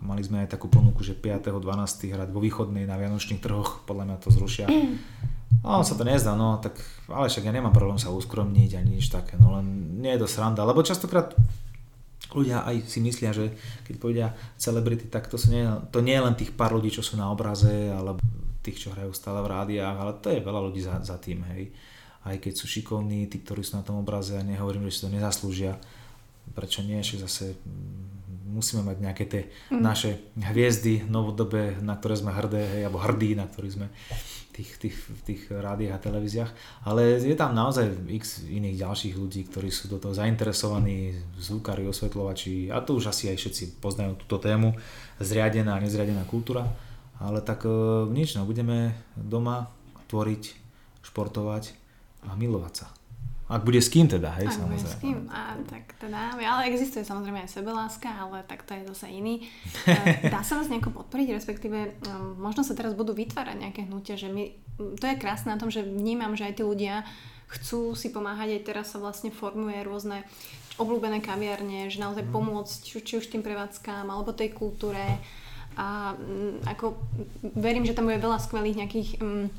Mali 0.04 0.22
sme 0.22 0.44
aj 0.44 0.60
takú 0.60 0.68
ponuku, 0.68 1.02
že 1.02 1.16
5.12. 1.18 2.14
hrať 2.14 2.30
vo 2.30 2.44
východnej 2.44 2.86
na 2.86 3.00
Vianočných 3.00 3.42
trhoch, 3.42 3.82
podľa 3.88 4.04
mňa 4.12 4.18
to 4.22 4.30
zrušia. 4.30 4.68
Mm. 4.68 5.00
No, 5.62 5.86
sa 5.86 5.94
to 5.94 6.02
nezdá, 6.02 6.34
no, 6.34 6.58
tak, 6.58 6.82
ale 7.06 7.30
však 7.30 7.46
ja 7.46 7.54
nemám 7.54 7.72
problém 7.72 8.02
sa 8.02 8.10
uskromniť 8.10 8.82
ani 8.82 8.98
nič 8.98 9.14
také, 9.14 9.38
no 9.38 9.54
len 9.62 9.98
nie 10.02 10.10
je 10.18 10.26
to 10.26 10.28
sranda, 10.28 10.66
lebo 10.66 10.82
častokrát 10.82 11.38
ľudia 12.32 12.64
aj 12.64 12.88
si 12.88 13.00
myslia, 13.04 13.36
že 13.36 13.52
keď 13.88 13.96
povedia 14.00 14.28
celebrity, 14.56 15.08
tak 15.12 15.28
to, 15.28 15.36
nie, 15.52 15.68
to 15.92 16.00
nie 16.00 16.16
je 16.16 16.26
len 16.26 16.36
tých 16.36 16.52
pár 16.56 16.72
ľudí, 16.72 16.92
čo 16.92 17.04
sú 17.04 17.20
na 17.20 17.28
obraze, 17.30 17.92
alebo 17.92 18.24
tých, 18.62 18.88
čo 18.88 18.94
hrajú 18.94 19.12
stále 19.12 19.42
v 19.42 19.52
rádiách, 19.52 19.98
ale 19.98 20.14
to 20.22 20.28
je 20.30 20.46
veľa 20.46 20.62
ľudí 20.62 20.82
za, 20.82 21.02
za 21.02 21.18
tým, 21.18 21.44
hej. 21.54 21.74
Aj 22.22 22.38
keď 22.38 22.54
sú 22.54 22.70
šikovní, 22.70 23.26
tí, 23.26 23.42
ktorí 23.42 23.66
sú 23.66 23.82
na 23.82 23.86
tom 23.86 23.98
obraze 23.98 24.38
a 24.38 24.46
nehovorím, 24.46 24.86
že 24.88 25.02
si 25.02 25.04
to 25.06 25.10
nezaslúžia, 25.10 25.82
prečo 26.54 26.86
nie, 26.86 27.02
že 27.02 27.18
zase 27.18 27.58
musíme 28.52 28.84
mať 28.84 28.98
nejaké 29.00 29.24
tie 29.26 29.42
mm. 29.72 29.80
naše 29.82 30.20
hviezdy 30.36 31.08
novodobé, 31.08 31.80
na 31.80 31.96
ktoré 31.96 32.20
sme 32.20 32.36
hrdé, 32.36 32.62
hej, 32.78 32.82
alebo 32.86 33.00
hrdí, 33.02 33.34
na 33.34 33.48
ktorých 33.48 33.76
sme 33.80 33.88
tých, 34.52 34.78
tých, 34.78 34.98
tých 35.24 35.42
rádiách 35.48 35.96
a 35.96 36.04
televíziách, 36.04 36.52
ale 36.84 37.18
je 37.24 37.36
tam 37.40 37.56
naozaj 37.56 37.88
x 38.12 38.46
iných 38.46 38.84
ďalších 38.84 39.16
ľudí, 39.16 39.48
ktorí 39.48 39.72
sú 39.72 39.88
do 39.88 39.98
toho 39.98 40.12
zainteresovaní, 40.12 41.16
zvukári, 41.40 41.88
osvetľovači 41.88 42.70
a 42.70 42.84
to 42.84 43.00
už 43.00 43.10
asi 43.10 43.32
aj 43.32 43.38
všetci 43.40 43.64
poznajú 43.80 44.20
túto 44.20 44.38
tému, 44.44 44.76
zriadená 45.24 45.80
a 45.80 45.84
nezriadená 45.84 46.28
kultúra, 46.28 46.68
ale 47.18 47.40
tak 47.40 47.64
e, 47.64 47.72
nič, 48.12 48.36
no, 48.36 48.44
budeme 48.44 48.94
doma 49.16 49.72
tvoriť, 50.12 50.44
športovať 51.02 51.74
a 52.28 52.36
milovať 52.36 52.74
sa. 52.76 53.01
Ak 53.52 53.68
bude 53.68 53.84
s 53.84 53.92
kým 53.92 54.08
teda, 54.08 54.32
hej, 54.40 54.48
Ak 54.48 54.56
samozrejme. 54.56 54.88
s 54.88 54.96
kým, 55.04 55.18
a 55.28 55.60
tak 55.68 55.92
teda, 56.00 56.40
ale 56.40 56.72
existuje 56.72 57.04
samozrejme 57.04 57.44
aj 57.44 57.52
sebeláska, 57.52 58.08
ale 58.08 58.48
tak 58.48 58.64
to 58.64 58.72
je 58.72 58.88
zase 58.96 59.12
iný. 59.12 59.44
E, 59.92 60.32
dá 60.32 60.40
sa 60.46 60.56
vás 60.56 60.72
nejako 60.72 61.04
podporiť, 61.04 61.36
respektíve 61.36 62.00
um, 62.08 62.40
možno 62.40 62.64
sa 62.64 62.72
teraz 62.78 62.96
budú 62.96 63.12
vytvárať 63.12 63.58
nejaké 63.60 63.82
hnutia, 63.92 64.16
že 64.16 64.32
my, 64.32 64.56
to 64.96 65.04
je 65.04 65.20
krásne 65.20 65.52
na 65.52 65.60
tom, 65.60 65.68
že 65.68 65.84
vnímam, 65.84 66.32
že 66.38 66.48
aj 66.48 66.62
tí 66.62 66.64
ľudia 66.64 67.04
chcú 67.52 67.92
si 67.98 68.08
pomáhať, 68.08 68.56
aj 68.56 68.64
teraz 68.64 68.86
sa 68.96 69.04
vlastne 69.04 69.34
formuje 69.36 69.76
rôzne 69.84 70.24
obľúbené 70.80 71.20
kaviarne, 71.20 71.92
že 71.92 72.00
naozaj 72.00 72.24
mm. 72.24 72.32
pomôcť 72.32 73.04
či, 73.04 73.20
už 73.20 73.28
tým 73.28 73.44
prevádzkám, 73.44 74.08
alebo 74.08 74.32
tej 74.32 74.56
kultúre 74.56 75.04
a 75.76 76.16
um, 76.16 76.56
ako 76.64 76.96
verím, 77.58 77.84
že 77.84 77.96
tam 77.96 78.08
bude 78.08 78.20
veľa 78.22 78.40
skvelých 78.40 78.80
nejakých 78.80 79.10
um, 79.20 79.52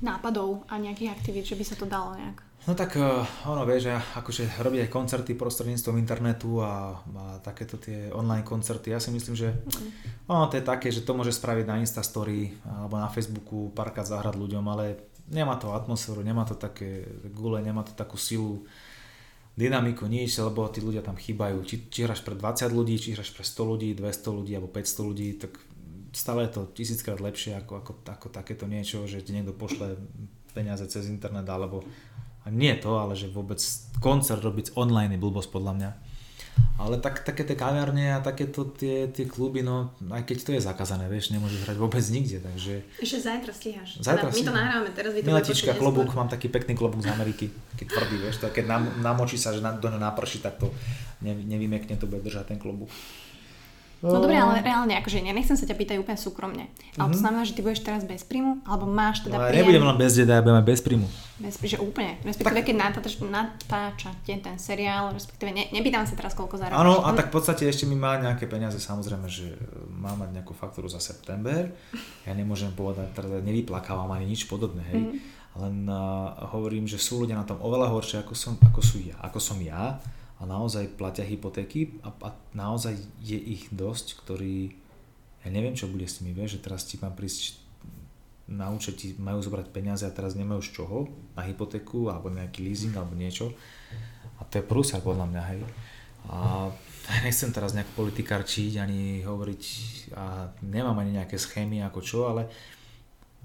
nápadov 0.00 0.64
a 0.68 0.80
nejakých 0.80 1.12
aktivít, 1.12 1.48
že 1.48 1.58
by 1.58 1.64
sa 1.64 1.76
to 1.76 1.86
dalo 1.88 2.16
nejak. 2.16 2.45
No 2.66 2.74
tak 2.74 2.98
uh, 2.98 3.22
ono 3.46 3.62
vie, 3.62 3.78
že 3.78 3.94
akože 3.94 4.58
robí 4.58 4.82
aj 4.82 4.90
koncerty 4.90 5.38
prostredníctvom 5.38 6.02
internetu 6.02 6.58
a, 6.58 6.98
a 6.98 7.38
takéto 7.38 7.78
tie 7.78 8.10
online 8.10 8.42
koncerty. 8.42 8.90
Ja 8.90 8.98
si 8.98 9.14
myslím, 9.14 9.38
že 9.38 9.54
ono 10.26 10.50
to 10.50 10.58
je 10.58 10.66
také, 10.66 10.90
že 10.90 11.06
to 11.06 11.14
môže 11.14 11.30
spraviť 11.30 11.62
na 11.62 11.78
Instastory 11.78 12.58
alebo 12.66 12.98
na 12.98 13.06
Facebooku 13.06 13.70
párkrát 13.70 14.02
zahrať 14.02 14.34
ľuďom, 14.34 14.66
ale 14.66 14.98
nemá 15.30 15.54
to 15.62 15.78
atmosféru, 15.78 16.26
nemá 16.26 16.42
to 16.42 16.58
také 16.58 17.06
gule, 17.30 17.62
nemá 17.62 17.86
to 17.86 17.94
takú 17.94 18.18
silu, 18.18 18.66
dynamiku, 19.56 20.04
nič, 20.04 20.36
lebo 20.36 20.68
tí 20.68 20.84
ľudia 20.84 21.00
tam 21.00 21.16
chýbajú. 21.16 21.64
Či, 21.64 21.88
či 21.88 22.04
hráš 22.04 22.20
pre 22.20 22.36
20 22.36 22.66
ľudí, 22.76 23.00
či 23.00 23.16
hráš 23.16 23.32
pre 23.32 23.40
100 23.40 23.70
ľudí, 23.72 23.88
200 23.96 24.38
ľudí 24.42 24.52
alebo 24.52 24.68
500 24.68 25.08
ľudí, 25.08 25.28
tak 25.40 25.56
stále 26.12 26.44
je 26.44 26.60
to 26.60 26.62
tisíckrát 26.76 27.16
lepšie 27.16 27.56
ako, 27.56 27.80
ako, 27.80 27.92
ako 28.04 28.26
takéto 28.28 28.68
niečo, 28.68 29.08
že 29.08 29.24
ti 29.24 29.32
niekto 29.32 29.56
pošle 29.56 29.96
peniaze 30.52 30.84
cez 30.88 31.08
internet 31.08 31.48
alebo 31.48 31.84
a 32.46 32.48
nie 32.54 32.70
to, 32.78 32.94
ale 32.94 33.18
že 33.18 33.26
vôbec 33.26 33.58
koncert 33.98 34.38
robiť 34.38 34.78
online 34.78 35.18
je 35.18 35.20
blbosť 35.20 35.50
podľa 35.50 35.72
mňa. 35.74 35.90
Ale 36.76 37.00
tak, 37.00 37.24
také 37.24 37.44
tie 37.44 37.56
kaviarne 37.56 38.16
a 38.16 38.24
takéto 38.24 38.68
tie, 38.68 39.08
tie 39.08 39.24
kluby, 39.24 39.64
no 39.64 39.92
aj 40.12 40.28
keď 40.28 40.36
to 40.44 40.50
je 40.56 40.60
zakázané, 40.60 41.08
vieš, 41.08 41.32
nemôžeš 41.32 41.64
hrať 41.64 41.76
vôbec 41.80 42.04
nikde, 42.12 42.40
takže... 42.40 42.84
Ešte 43.00 43.28
zajtra 43.28 43.52
stíhaš. 43.52 43.90
Zajtra 44.00 44.28
My 44.28 44.40
to 44.44 44.52
nahrávame 44.52 44.90
teraz, 44.92 45.10
vy 45.16 45.20
to 45.24 45.28
Miletička, 45.32 45.72
klobúk, 45.72 46.12
mám 46.12 46.28
taký 46.28 46.52
pekný 46.52 46.76
klobúk 46.76 47.00
z 47.00 47.12
Ameriky, 47.12 47.48
keď 47.80 47.86
tvrdý, 47.92 48.16
vieš, 48.20 48.36
to, 48.44 48.52
keď 48.52 48.64
nam, 48.68 48.82
namočí 49.00 49.40
sa, 49.40 49.56
že 49.56 49.64
na, 49.64 49.72
do 49.72 49.88
naprší, 49.88 50.44
tak 50.44 50.60
to 50.60 50.68
nevymekne, 51.24 51.96
to 51.96 52.04
bude 52.08 52.24
držať 52.24 52.52
ten 52.52 52.58
klobúk. 52.60 52.92
No 54.04 54.20
dobre, 54.20 54.36
ale 54.36 54.60
reálne, 54.60 54.92
akože 55.00 55.24
ja 55.24 55.32
nechcem 55.32 55.56
sa 55.56 55.64
ťa 55.64 55.72
pýtať 55.72 55.96
úplne 55.96 56.20
súkromne. 56.20 56.68
Ale 57.00 57.08
to 57.10 57.16
mhm. 57.16 57.22
znamená, 57.24 57.42
že 57.48 57.56
ty 57.56 57.64
budeš 57.64 57.80
teraz 57.80 58.04
bez 58.04 58.28
príjmu? 58.28 58.60
Alebo 58.68 58.84
máš 58.84 59.24
teda 59.24 59.40
príjem? 59.48 59.64
Nebudem 59.64 59.84
len 59.88 59.96
bez 59.96 60.12
deda, 60.12 60.32
ja 60.36 60.42
budem 60.44 60.60
bez 60.60 60.80
príjmu. 60.84 61.08
Bez, 61.40 61.56
že 61.60 61.80
úplne. 61.80 62.20
Respektíve, 62.20 62.60
tak... 62.60 62.68
keď 62.68 62.76
natáčate 62.76 63.24
natáča 63.24 64.10
ten 64.24 64.56
seriál, 64.60 65.16
respektíve, 65.16 65.48
ne, 65.52 65.72
nepýtam 65.72 66.04
sa 66.04 66.12
teraz, 66.12 66.36
koľko 66.36 66.60
zarobíš. 66.60 66.76
Áno, 66.76 67.08
a 67.08 67.12
tak 67.16 67.32
v 67.32 67.40
podstate 67.40 67.64
ešte 67.64 67.88
mi 67.88 67.96
má 67.96 68.20
nejaké 68.20 68.44
peniaze, 68.44 68.76
samozrejme, 68.76 69.28
že 69.32 69.56
má 69.88 70.12
mať 70.12 70.40
nejakú 70.40 70.52
faktúru 70.52 70.92
za 70.92 71.00
september. 71.00 71.72
Ja 72.28 72.36
nemôžem 72.36 72.76
povedať, 72.76 73.16
teda 73.16 73.40
nevyplakávam 73.40 74.12
ani 74.12 74.28
nič 74.28 74.44
podobné, 74.44 74.84
hej. 74.92 75.02
Mm. 75.08 75.16
Len 75.56 75.76
uh, 75.88 76.52
hovorím, 76.52 76.84
že 76.84 77.00
sú 77.00 77.24
ľudia 77.24 77.32
na 77.32 77.48
tom 77.48 77.56
oveľa 77.64 77.88
horšie, 77.88 78.20
ako 78.20 78.36
som, 78.36 78.60
ako 78.60 78.80
sú 78.84 79.00
ja, 79.00 79.16
ako 79.24 79.40
som 79.40 79.56
ja 79.64 79.96
a 80.36 80.42
naozaj 80.44 81.00
platia 81.00 81.24
hypotéky 81.24 81.96
a, 82.04 82.12
a 82.12 82.28
naozaj 82.52 82.96
je 83.24 83.38
ich 83.40 83.72
dosť, 83.72 84.20
ktorí, 84.20 84.76
ja 85.42 85.48
neviem 85.48 85.72
čo 85.72 85.88
bude 85.88 86.04
s 86.04 86.20
nimi, 86.20 86.36
vieš, 86.36 86.60
že 86.60 86.64
teraz 86.68 86.84
ti 86.84 87.00
mám 87.00 87.16
prísť 87.16 87.66
na 88.46 88.70
účet 88.70 89.18
majú 89.18 89.42
zobrať 89.42 89.74
peniaze 89.74 90.06
a 90.06 90.14
teraz 90.14 90.38
nemajú 90.38 90.62
z 90.62 90.70
čoho, 90.78 91.10
na 91.34 91.42
hypotéku 91.42 92.06
alebo 92.14 92.30
nejaký 92.30 92.62
leasing 92.62 92.94
alebo 92.94 93.18
niečo. 93.18 93.50
A 94.38 94.46
to 94.46 94.62
je 94.62 94.68
prúser 94.68 95.02
podľa 95.02 95.26
mňa, 95.26 95.42
hej. 95.50 95.60
A 96.30 96.70
nechcem 97.26 97.50
teraz 97.50 97.74
nejak 97.74 97.90
politikarčiť 97.98 98.78
ani 98.78 99.26
hovoriť 99.26 99.62
a 100.14 100.46
nemám 100.62 100.94
ani 101.02 101.18
nejaké 101.18 101.34
schémy 101.38 101.82
ako 101.82 102.00
čo, 102.02 102.30
ale 102.30 102.46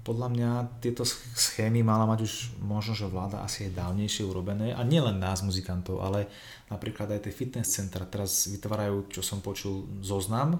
podľa 0.02 0.28
mňa 0.34 0.50
tieto 0.82 1.06
schémy 1.06 1.86
mala 1.86 2.06
mať 2.10 2.26
už 2.26 2.32
možno, 2.58 2.92
že 2.98 3.06
vláda 3.06 3.46
asi 3.46 3.70
je 3.70 3.78
dávnejšie 3.78 4.26
urobené 4.26 4.74
a 4.74 4.82
nielen 4.82 5.22
nás 5.22 5.46
muzikantov, 5.46 6.02
ale 6.02 6.26
napríklad 6.70 7.06
aj 7.14 7.30
tie 7.30 7.32
fitness 7.34 7.78
centra 7.78 8.02
teraz 8.02 8.50
vytvárajú, 8.50 9.06
čo 9.14 9.22
som 9.22 9.38
počul, 9.38 9.86
zoznam, 10.02 10.58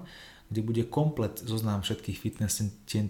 kde 0.53 0.61
bude 0.61 0.83
komplet 0.85 1.41
zoznam 1.41 1.81
všetkých 1.81 2.17
fitness 2.19 2.61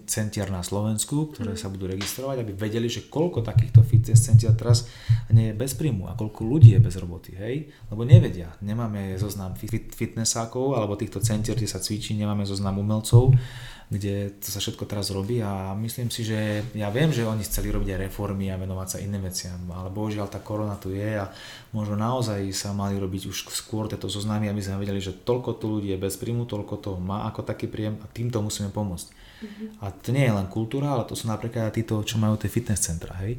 centier 0.08 0.48
na 0.48 0.64
Slovensku, 0.64 1.28
ktoré 1.36 1.52
mm. 1.52 1.60
sa 1.60 1.68
budú 1.68 1.90
registrovať, 1.92 2.40
aby 2.40 2.56
vedeli, 2.56 2.88
že 2.88 3.04
koľko 3.12 3.44
takýchto 3.44 3.84
fitness 3.84 4.24
centier 4.24 4.56
teraz 4.56 4.88
nie 5.28 5.52
je 5.52 5.54
bez 5.54 5.76
príjmu 5.76 6.08
a 6.08 6.16
koľko 6.16 6.40
ľudí 6.40 6.72
je 6.72 6.80
bez 6.80 6.96
roboty, 6.96 7.36
hej? 7.36 7.68
Lebo 7.92 8.08
nevedia, 8.08 8.48
nemáme 8.64 9.20
zoznam 9.20 9.52
fit- 9.60 9.92
fitnessákov 9.92 10.72
alebo 10.72 10.96
týchto 10.96 11.20
centier, 11.20 11.52
kde 11.52 11.68
sa 11.68 11.84
cvičí, 11.84 12.16
nemáme 12.16 12.48
zoznam 12.48 12.80
umelcov, 12.80 13.36
kde 13.94 14.34
to 14.42 14.50
sa 14.50 14.58
všetko 14.58 14.90
teraz 14.90 15.14
robí 15.14 15.38
a 15.38 15.70
myslím 15.78 16.10
si, 16.10 16.26
že 16.26 16.66
ja 16.74 16.90
viem, 16.90 17.14
že 17.14 17.22
oni 17.22 17.46
chceli 17.46 17.70
robiť 17.70 17.94
aj 17.94 18.02
reformy 18.10 18.50
a 18.50 18.58
venovať 18.58 18.88
sa 18.90 18.98
iným 18.98 19.30
veciam, 19.30 19.62
ale 19.70 19.94
bohužiaľ 19.94 20.26
tá 20.26 20.42
korona 20.42 20.74
tu 20.74 20.90
je 20.90 21.14
a 21.14 21.30
možno 21.70 21.94
naozaj 21.94 22.42
sa 22.50 22.74
mali 22.74 22.98
robiť 22.98 23.30
už 23.30 23.46
skôr 23.54 23.86
tieto 23.86 24.10
zoznamy, 24.10 24.50
aby 24.50 24.58
sme 24.58 24.82
vedeli, 24.82 24.98
že 24.98 25.14
toľko 25.14 25.62
tu 25.62 25.78
ľudí 25.78 25.94
je 25.94 26.02
bez 26.02 26.18
príjmu, 26.18 26.42
toľko 26.50 26.74
to 26.82 26.90
má 26.98 27.30
ako 27.30 27.46
taký 27.46 27.70
príjem 27.70 27.94
a 28.02 28.10
týmto 28.10 28.42
musíme 28.42 28.74
pomôcť. 28.74 29.06
Mm-hmm. 29.06 29.68
A 29.78 29.94
to 29.94 30.10
nie 30.10 30.26
je 30.26 30.34
len 30.34 30.46
kultúra, 30.50 30.98
ale 30.98 31.06
to 31.06 31.14
sú 31.14 31.30
napríklad 31.30 31.70
aj 31.70 31.78
títo, 31.78 32.02
čo 32.02 32.18
majú 32.18 32.34
tie 32.34 32.50
fitness 32.50 32.90
centra, 32.90 33.14
hej. 33.22 33.38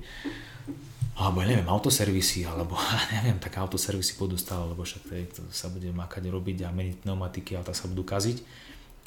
Alebo 1.15 1.39
ja 1.39 1.47
neviem, 1.47 1.67
autoservisy, 1.67 2.43
alebo 2.47 2.79
ja 3.11 3.19
neviem, 3.27 3.43
tak 3.43 3.59
autoservisy 3.59 4.15
stále, 4.39 4.71
lebo 4.71 4.87
však 4.87 5.03
to 5.35 5.41
sa 5.51 5.67
bude 5.67 5.91
makať 5.91 6.23
robiť 6.31 6.67
a 6.67 6.69
meniť 6.71 7.03
pneumatiky 7.03 7.59
a 7.59 7.63
tak 7.63 7.75
sa 7.75 7.91
budú 7.91 8.07
kaziť 8.07 8.64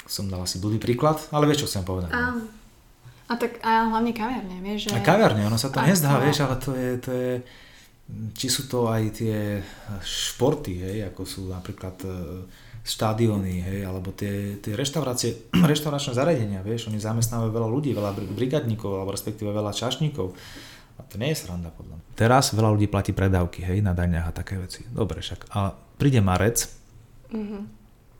som 0.09 0.25
dal 0.25 0.41
asi 0.41 0.57
blbý 0.57 0.81
príklad, 0.81 1.21
ale 1.29 1.45
vieš, 1.45 1.63
čo 1.63 1.69
chcem 1.69 1.85
povedať. 1.85 2.09
A, 2.09 2.33
a 3.29 3.33
tak 3.37 3.61
a 3.61 3.85
hlavne 3.93 4.09
kaviarne, 4.09 4.57
vieš, 4.65 4.89
že... 4.89 4.97
A 4.97 5.05
kaviarne, 5.05 5.45
ono 5.45 5.61
sa 5.61 5.69
to 5.69 5.77
a 5.77 5.85
nezdá, 5.85 6.17
to... 6.17 6.25
vieš, 6.25 6.37
ale 6.41 6.55
to 6.57 6.71
je, 6.73 6.89
to 6.97 7.09
je, 7.13 7.31
či 8.33 8.47
sú 8.49 8.65
to 8.65 8.89
aj 8.89 9.21
tie 9.21 9.61
športy, 10.01 10.81
hej, 10.81 10.97
ako 11.13 11.21
sú 11.29 11.45
napríklad 11.45 11.93
e, 12.01 12.09
štadióny, 12.81 13.55
hej, 13.61 13.79
alebo 13.85 14.09
tie, 14.17 14.57
tie 14.57 14.73
reštaurácie, 14.73 15.53
reštauračné 15.71 16.17
zariadenia, 16.17 16.65
vieš, 16.65 16.89
oni 16.89 16.97
zamestnávajú 16.97 17.53
veľa 17.53 17.69
ľudí, 17.69 17.93
veľa 17.93 18.17
brigadníkov, 18.33 18.89
alebo 18.89 19.13
respektíve 19.13 19.53
veľa 19.53 19.77
čašníkov. 19.77 20.33
A 20.97 21.05
to 21.05 21.15
nie 21.21 21.31
je 21.31 21.45
sranda 21.45 21.69
podľa 21.69 22.01
mňa. 22.01 22.17
Teraz 22.17 22.51
veľa 22.51 22.75
ľudí 22.75 22.89
platí 22.89 23.13
predávky, 23.13 23.61
hej, 23.61 23.85
na 23.85 23.93
daniach 23.93 24.33
a 24.33 24.35
také 24.35 24.57
veci. 24.57 24.83
Dobre, 24.89 25.21
však. 25.21 25.53
A 25.53 25.77
príde 26.01 26.19
marec, 26.19 26.65
mm-hmm. 27.29 27.61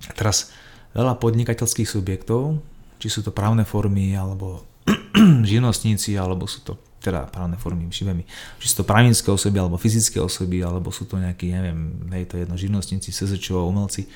a 0.05 0.11
teraz 0.13 0.53
veľa 0.93 1.17
podnikateľských 1.21 1.89
subjektov, 1.89 2.61
či 2.99 3.07
sú 3.07 3.23
to 3.23 3.31
právne 3.31 3.63
formy, 3.63 4.13
alebo 4.17 4.65
živnostníci, 5.49 6.17
alebo 6.19 6.49
sú 6.49 6.65
to 6.65 6.73
teda 6.99 7.31
právne 7.31 7.55
formy, 7.55 7.87
šivemi, 7.87 8.27
či 8.59 8.65
sú 8.67 8.83
to 8.83 8.85
právnické 8.85 9.31
osoby, 9.31 9.55
alebo 9.55 9.79
fyzické 9.79 10.19
osoby, 10.19 10.59
alebo 10.59 10.91
sú 10.91 11.07
to 11.07 11.15
nejakí, 11.15 11.47
neviem, 11.47 11.95
hej, 12.11 12.27
to 12.27 12.35
je 12.35 12.43
jedno, 12.43 12.55
živnostníci, 12.59 13.09
SZČO, 13.15 13.63
umelci. 13.63 14.11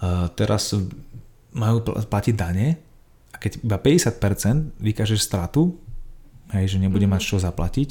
Uh, 0.00 0.32
teraz 0.32 0.72
majú 1.52 1.84
platiť 1.84 2.34
dane 2.34 2.80
a 3.28 3.36
keď 3.36 3.60
iba 3.60 3.76
50% 3.76 4.80
vykážeš 4.80 5.20
stratu, 5.20 5.76
hej, 6.56 6.72
že 6.72 6.78
nebude 6.80 7.04
mm-hmm. 7.04 7.20
mať 7.20 7.28
čo 7.28 7.36
zaplatiť, 7.36 7.90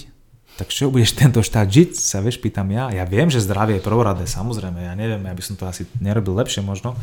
tak 0.57 0.73
čo 0.73 0.89
budeš 0.89 1.13
tento 1.15 1.39
štát 1.39 1.69
žiť, 1.69 1.95
sa 1.95 2.19
vieš, 2.19 2.41
pýtam 2.41 2.67
ja. 2.73 2.89
Ja 2.91 3.05
viem, 3.05 3.29
že 3.29 3.39
zdravie 3.39 3.77
je 3.79 3.85
prvoradé, 3.85 4.25
samozrejme, 4.25 4.89
ja 4.89 4.97
neviem, 4.97 5.21
ja 5.21 5.31
by 5.37 5.43
som 5.45 5.55
to 5.55 5.69
asi 5.69 5.85
nerobil 6.01 6.33
lepšie 6.35 6.65
možno, 6.65 6.97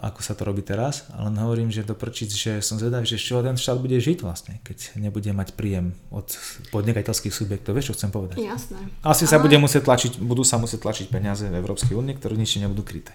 ako 0.00 0.20
sa 0.24 0.32
to 0.32 0.48
robí 0.48 0.64
teraz, 0.64 1.04
ale 1.12 1.28
hovorím, 1.36 1.68
že 1.68 1.84
doprčiť, 1.84 2.28
že 2.32 2.52
som 2.64 2.80
zvedavý, 2.80 3.04
že 3.04 3.20
z 3.20 3.24
čoho 3.28 3.40
ten 3.44 3.52
štát 3.60 3.76
bude 3.76 4.00
žiť 4.00 4.24
vlastne, 4.24 4.64
keď 4.64 4.96
nebude 4.96 5.28
mať 5.28 5.52
príjem 5.52 5.92
od 6.08 6.24
podnikateľských 6.72 7.36
subjektov. 7.36 7.76
Vieš, 7.76 7.92
čo 7.92 7.96
chcem 8.00 8.10
povedať? 8.10 8.40
Jasné. 8.40 8.80
Asi 9.04 9.28
ale... 9.28 9.30
sa 9.30 9.36
bude 9.36 9.60
musieť 9.60 9.84
tlačiť, 9.84 10.24
budú 10.24 10.40
sa 10.40 10.56
musieť 10.56 10.88
tlačiť 10.88 11.12
peniaze 11.12 11.44
v 11.44 11.52
Európskej 11.52 11.92
únie, 11.92 12.16
ktoré 12.16 12.32
nič 12.32 12.56
nebudú 12.56 12.80
kryté. 12.80 13.12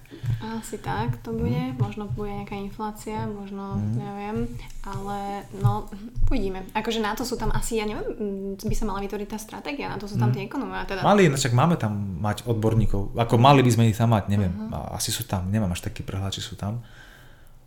Asi 0.61 0.77
tak 0.77 1.17
to 1.25 1.33
bude, 1.33 1.73
mm. 1.73 1.81
možno 1.81 2.05
bude 2.05 2.29
nejaká 2.29 2.53
inflácia, 2.53 3.25
možno, 3.25 3.81
mm. 3.81 3.93
neviem, 3.97 4.37
ale 4.85 5.49
no, 5.57 5.89
uvidíme. 6.29 6.69
Akože 6.77 7.01
na 7.01 7.17
to 7.17 7.25
sú 7.25 7.33
tam 7.33 7.49
asi, 7.49 7.81
ja 7.81 7.89
neviem, 7.89 8.53
by 8.61 8.75
sa 8.77 8.85
mala 8.85 9.01
vytvoriť 9.01 9.25
tá 9.25 9.41
stratégia, 9.41 9.89
na 9.89 9.97
to 9.97 10.05
sú 10.05 10.21
tam 10.21 10.29
mm. 10.29 10.35
tie 10.37 10.43
ekonomia. 10.45 10.85
Teda... 10.85 11.01
Mali, 11.01 11.33
no 11.33 11.33
však 11.33 11.57
máme 11.57 11.81
tam 11.81 12.21
mať 12.21 12.45
odborníkov, 12.45 13.17
ako 13.17 13.41
mali 13.41 13.65
by 13.65 13.71
sme 13.73 13.89
ich 13.89 13.97
tam 13.97 14.13
mať, 14.13 14.29
neviem, 14.29 14.53
uh-huh. 14.53 14.93
asi 14.93 15.09
sú 15.09 15.25
tam, 15.25 15.49
nemám 15.49 15.73
až 15.73 15.89
taký 15.89 16.05
prehľad, 16.11 16.35
či 16.35 16.43
sú 16.43 16.59
tam. 16.59 16.83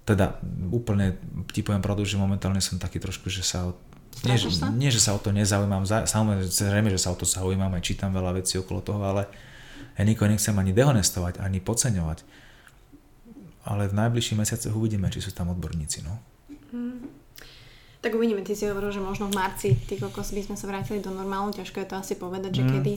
Teda 0.05 0.37
úplne 0.69 1.17
ti 1.49 1.65
poviem 1.65 1.81
pravdu, 1.81 2.05
že 2.05 2.21
momentálne 2.21 2.61
som 2.61 2.77
taký 2.77 3.01
trošku, 3.01 3.33
že 3.33 3.41
sa 3.41 3.73
o, 3.73 3.81
nie, 4.29 4.37
že, 4.37 4.53
nie, 4.77 4.93
že 4.93 5.01
sa 5.01 5.17
o 5.17 5.19
to 5.19 5.33
nezaujímam, 5.33 5.89
samozrejme, 5.89 6.93
že 6.93 7.01
sa 7.01 7.11
o 7.11 7.17
to 7.17 7.25
zaujímam, 7.25 7.73
aj 7.73 7.83
čítam 7.83 8.13
veľa 8.13 8.37
vecí 8.37 8.61
okolo 8.61 8.85
toho, 8.85 9.01
ale 9.01 9.27
ja 9.97 10.03
nikoho 10.05 10.29
nechcem 10.29 10.55
ani 10.55 10.77
dehonestovať, 10.77 11.41
ani 11.41 11.59
podceňovať. 11.65 12.21
Ale 13.65 13.89
v 13.89 13.97
najbližších 13.97 14.39
mesiacoch 14.39 14.77
uvidíme, 14.77 15.09
či 15.09 15.25
sú 15.25 15.33
tam 15.33 15.49
odborníci. 15.57 16.05
No. 16.05 16.21
Hmm. 16.69 17.09
Tak 18.05 18.13
uvidíme, 18.13 18.45
ty 18.45 18.53
si 18.53 18.69
hovoril, 18.69 18.93
že 18.93 19.01
možno 19.01 19.33
v 19.33 19.41
marci, 19.41 19.73
ty 19.89 19.97
kokos, 19.97 20.37
by 20.37 20.45
sme 20.45 20.57
sa 20.61 20.69
vrátili 20.69 21.01
do 21.01 21.09
normálu, 21.09 21.57
ťažko 21.57 21.81
je 21.81 21.89
to 21.89 21.97
asi 21.97 22.15
povedať, 22.21 22.61
že 22.61 22.63
hmm. 22.69 22.73
kedy. 22.77 22.93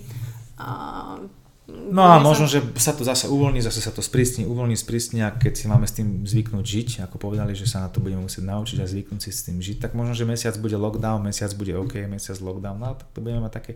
Uh, 0.59 1.31
No 1.67 1.99
a 2.07 2.15
možno, 2.23 2.47
že 2.47 2.63
sa 2.79 2.95
to 2.95 3.03
zase 3.03 3.27
uvoľní, 3.27 3.59
zase 3.59 3.83
sa 3.83 3.91
to 3.91 3.99
sprísni, 3.99 4.47
uvoľní, 4.47 4.79
sprísni 4.79 5.19
a 5.19 5.35
keď 5.35 5.53
si 5.59 5.65
máme 5.67 5.83
s 5.83 5.99
tým 5.99 6.23
zvyknúť 6.23 6.63
žiť, 6.63 6.89
ako 7.03 7.19
povedali, 7.19 7.51
že 7.59 7.67
sa 7.67 7.83
na 7.83 7.91
to 7.91 7.99
budeme 7.99 8.23
musieť 8.23 8.47
naučiť 8.47 8.77
a 8.79 8.87
zvyknúť 8.87 9.19
si 9.19 9.31
s 9.35 9.43
tým 9.43 9.59
žiť, 9.59 9.83
tak 9.83 9.91
možno, 9.91 10.15
že 10.15 10.23
mesiac 10.23 10.55
bude 10.63 10.79
lockdown, 10.79 11.19
mesiac 11.27 11.51
bude 11.59 11.75
OK, 11.75 12.07
mesiac 12.07 12.39
lockdown, 12.39 12.79
no 12.79 12.95
tak 12.95 13.11
to 13.11 13.19
budeme 13.19 13.43
mať 13.43 13.53
také, 13.59 13.73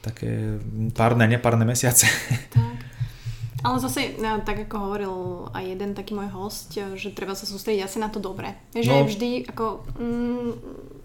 také 0.00 0.30
párne, 0.96 1.28
nepárne 1.28 1.68
mesiace. 1.68 2.08
Tak. 2.48 2.94
Ale 3.64 3.80
zase, 3.80 4.20
no, 4.20 4.44
tak 4.44 4.68
ako 4.68 4.76
hovoril 4.76 5.14
aj 5.56 5.64
jeden 5.64 5.96
taký 5.96 6.12
môj 6.12 6.28
host, 6.36 6.76
že 6.76 7.16
treba 7.16 7.32
sa 7.32 7.48
sústrediť 7.48 7.88
asi 7.88 7.96
na 7.96 8.12
to 8.12 8.20
dobré. 8.20 8.60
Že 8.76 8.92
no. 8.92 9.08
vždy 9.08 9.30
ako... 9.48 9.64
Mm, 9.96 10.52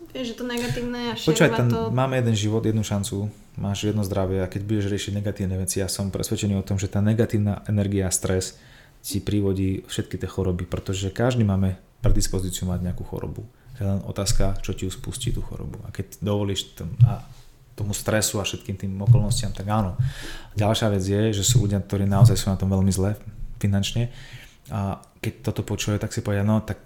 Vieš, 0.10 0.34
že 0.34 0.36
to 0.42 0.46
negatívne 0.46 1.14
a 1.14 1.14
Počúvaj, 1.14 1.52
ten, 1.54 1.70
to... 1.70 1.94
máme 1.94 2.18
jeden 2.18 2.34
život, 2.34 2.66
jednu 2.66 2.82
šancu, 2.82 3.30
máš 3.62 3.86
jedno 3.86 4.02
zdravie 4.02 4.42
a 4.42 4.50
keď 4.50 4.62
budeš 4.66 4.86
riešiť 4.90 5.14
negatívne 5.22 5.56
veci, 5.62 5.82
ja 5.82 5.88
som 5.88 6.10
presvedčený 6.10 6.58
o 6.58 6.66
tom, 6.66 6.82
že 6.82 6.90
tá 6.90 6.98
negatívna 6.98 7.62
energia 7.70 8.10
a 8.10 8.14
stres 8.14 8.58
ti 9.06 9.22
privodí 9.22 9.86
všetky 9.86 10.18
tie 10.18 10.28
choroby, 10.28 10.66
pretože 10.66 11.14
každý 11.14 11.46
máme 11.46 11.78
predispozíciu 12.02 12.66
mať 12.68 12.90
nejakú 12.90 13.06
chorobu. 13.06 13.46
Je 13.80 13.88
len 13.88 14.04
otázka, 14.04 14.60
čo 14.60 14.76
ti 14.76 14.90
spustí 14.92 15.32
tú 15.32 15.40
chorobu. 15.40 15.80
A 15.88 15.94
keď 15.94 16.20
dovolíš 16.20 16.76
tom, 16.76 16.92
a 17.08 17.24
tomu 17.80 17.96
stresu 17.96 18.42
a 18.42 18.44
všetkým 18.44 18.76
tým 18.76 18.92
okolnostiam, 19.00 19.56
tak 19.56 19.72
áno. 19.72 19.96
Ďalšia 20.60 20.92
vec 20.92 21.04
je, 21.06 21.22
že 21.32 21.48
sú 21.48 21.64
ľudia, 21.64 21.80
ktorí 21.80 22.04
naozaj 22.04 22.36
sú 22.36 22.52
na 22.52 22.60
tom 22.60 22.68
veľmi 22.68 22.92
zle 22.92 23.16
finančne 23.56 24.12
a 24.70 25.02
keď 25.20 25.52
toto 25.52 25.68
počuje, 25.68 26.00
tak 26.00 26.16
si 26.16 26.24
povie, 26.24 26.46
no 26.48 26.64
tak 26.64 26.80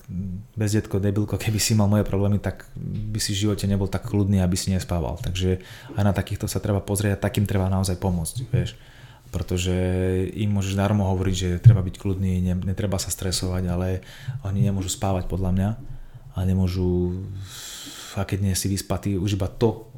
bez 0.58 0.74
detko, 0.74 0.98
debilko, 0.98 1.38
keby 1.38 1.60
si 1.62 1.78
mal 1.78 1.86
moje 1.86 2.02
problémy, 2.08 2.42
tak 2.42 2.66
by 3.14 3.20
si 3.22 3.38
v 3.38 3.46
živote 3.48 3.70
nebol 3.70 3.86
tak 3.86 4.10
kľudný, 4.10 4.42
aby 4.42 4.58
si 4.58 4.74
nespával. 4.74 5.22
Takže 5.22 5.62
aj 5.94 6.04
na 6.04 6.16
takýchto 6.16 6.50
sa 6.50 6.58
treba 6.58 6.82
pozrieť 6.82 7.20
a 7.20 7.24
takým 7.30 7.46
treba 7.46 7.70
naozaj 7.70 8.02
pomôcť, 8.02 8.36
vieš. 8.50 8.74
Pretože 9.30 9.74
im 10.34 10.50
môžeš 10.50 10.74
darmo 10.74 11.06
hovoriť, 11.14 11.36
že 11.36 11.50
treba 11.62 11.86
byť 11.86 11.96
kľudný, 11.98 12.42
ne, 12.42 12.54
netreba 12.58 12.98
sa 12.98 13.14
stresovať, 13.14 13.64
ale 13.70 14.02
oni 14.42 14.66
nemôžu 14.66 14.90
spávať 14.90 15.30
podľa 15.30 15.52
mňa 15.54 15.70
a 16.34 16.40
nemôžu 16.42 17.22
a 18.18 18.28
keď 18.28 18.40
nie 18.46 18.56
si 18.56 18.70
vyspatý, 18.70 19.18
už 19.18 19.36
iba 19.38 19.50
to 19.50 19.90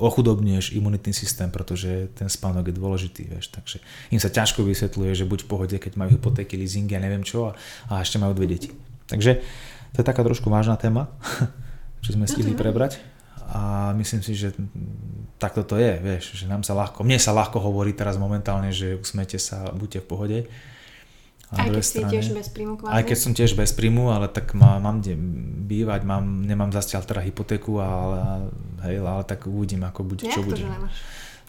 ochudobňuješ 0.00 0.76
imunitný 0.76 1.16
systém, 1.16 1.48
pretože 1.48 2.12
ten 2.12 2.28
spánok 2.28 2.68
je 2.68 2.74
dôležitý, 2.76 3.22
vieš, 3.28 3.52
takže 3.54 3.80
im 4.12 4.20
sa 4.20 4.28
ťažko 4.28 4.64
vysvetľuje, 4.64 5.12
že 5.16 5.28
buď 5.28 5.40
v 5.44 5.48
pohode, 5.48 5.76
keď 5.76 5.92
majú 5.96 6.16
hypotéky, 6.16 6.60
leasingy 6.60 6.92
a 6.96 7.04
neviem 7.04 7.24
čo 7.24 7.50
a, 7.50 7.56
a 7.88 8.04
ešte 8.04 8.20
majú 8.20 8.36
dve 8.36 8.52
deti. 8.52 8.70
Takže 9.08 9.40
to 9.94 9.96
je 10.02 10.06
taká 10.06 10.20
trošku 10.20 10.52
vážna 10.52 10.76
téma, 10.76 11.08
čo 12.04 12.12
sme 12.12 12.28
stihli 12.28 12.52
prebrať. 12.52 13.00
A 13.44 13.92
myslím 14.00 14.24
si, 14.24 14.32
že 14.32 14.56
takto 15.36 15.62
to 15.68 15.76
je, 15.76 16.00
vieš, 16.00 16.32
že 16.32 16.48
nám 16.48 16.64
sa 16.64 16.72
ľahko, 16.72 17.04
mne 17.04 17.20
sa 17.20 17.36
ľahko 17.36 17.60
hovorí 17.60 17.92
teraz 17.92 18.16
momentálne, 18.16 18.72
že 18.72 18.96
usmete 18.96 19.36
sa, 19.36 19.68
buďte 19.70 20.00
v 20.00 20.08
pohode, 20.08 20.38
aj 21.52 21.68
keď 21.68 21.84
strane, 21.84 22.08
si 22.08 22.12
tiež 22.16 22.26
bez 22.32 22.46
príjmu 22.48 22.74
kvázi? 22.80 22.92
Aj 22.96 23.02
keď 23.04 23.18
som 23.20 23.32
tiež 23.36 23.52
bez 23.52 23.70
príjmu, 23.76 24.04
ale 24.10 24.26
tak 24.32 24.56
má, 24.56 24.80
mám 24.80 25.04
kde 25.04 25.14
bývať, 25.68 26.00
mám, 26.08 26.24
nemám 26.42 26.72
zatiaľ 26.72 27.04
teda 27.04 27.20
hypotéku, 27.20 27.78
ale, 27.78 28.48
hej, 28.88 29.04
ale 29.04 29.22
tak 29.28 29.44
uvidím, 29.44 29.84
ako 29.84 30.00
bude, 30.02 30.24
čo 30.24 30.40
bude. 30.40 30.64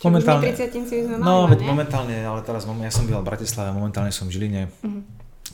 momentálne, 0.04 0.52
sme 1.08 1.16
mali, 1.18 1.24
no, 1.24 1.48
veď 1.48 1.60
momentálne, 1.64 2.16
ale 2.20 2.44
teraz 2.44 2.68
ja 2.68 2.92
som 2.92 3.08
býval 3.08 3.24
v 3.24 3.30
Bratislave, 3.32 3.72
momentálne 3.72 4.12
som 4.12 4.28
v 4.28 4.36
Žiline, 4.36 4.68
uh-huh. 4.68 5.02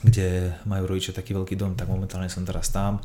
kde 0.02 0.58
majú 0.66 0.90
rodičia 0.90 1.14
taký 1.14 1.32
veľký 1.38 1.54
dom, 1.54 1.78
tak 1.78 1.86
momentálne 1.86 2.26
som 2.26 2.42
teraz 2.42 2.68
tam, 2.74 2.98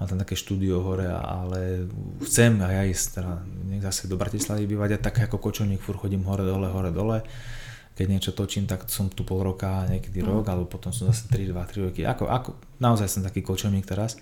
mám 0.00 0.08
tam 0.08 0.16
také 0.16 0.32
štúdio 0.32 0.80
hore, 0.80 1.06
ale 1.12 1.86
chcem 2.24 2.56
aj 2.64 2.72
ja 2.72 2.82
ísť 2.88 3.06
teda, 3.20 3.32
nech 3.68 3.84
zase 3.84 4.08
do 4.08 4.16
Bratislavy 4.16 4.64
bývať 4.64 4.96
a 4.96 4.98
tak 4.98 5.28
ako 5.28 5.36
kočovník 5.36 5.84
fur 5.84 6.00
chodím 6.00 6.24
hore 6.24 6.48
dole, 6.48 6.72
hore 6.72 6.88
dole 6.88 7.20
keď 7.98 8.06
niečo 8.06 8.30
točím, 8.30 8.70
tak 8.70 8.86
som 8.86 9.10
tu 9.10 9.26
pol 9.26 9.42
roka, 9.42 9.82
niekedy 9.90 10.22
mm. 10.22 10.30
rok, 10.30 10.46
alebo 10.46 10.70
potom 10.70 10.94
som 10.94 11.10
zase 11.10 11.26
3, 11.34 11.50
2, 11.50 11.58
3 11.58 11.86
roky. 11.90 12.06
Ako, 12.06 12.30
ako, 12.30 12.54
naozaj 12.78 13.10
som 13.10 13.26
taký 13.26 13.42
kočovník 13.42 13.82
teraz. 13.82 14.14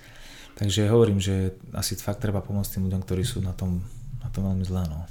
Takže 0.56 0.88
hovorím, 0.88 1.20
že 1.20 1.52
asi 1.76 1.92
fakt 2.00 2.24
treba 2.24 2.40
pomôcť 2.40 2.80
tým 2.80 2.88
ľuďom, 2.88 3.04
ktorí 3.04 3.28
sú 3.28 3.44
na 3.44 3.52
tom, 3.52 3.84
na 4.24 4.32
tom 4.32 4.48
veľmi 4.48 4.64
zlé. 4.64 4.88
No. 4.88 5.04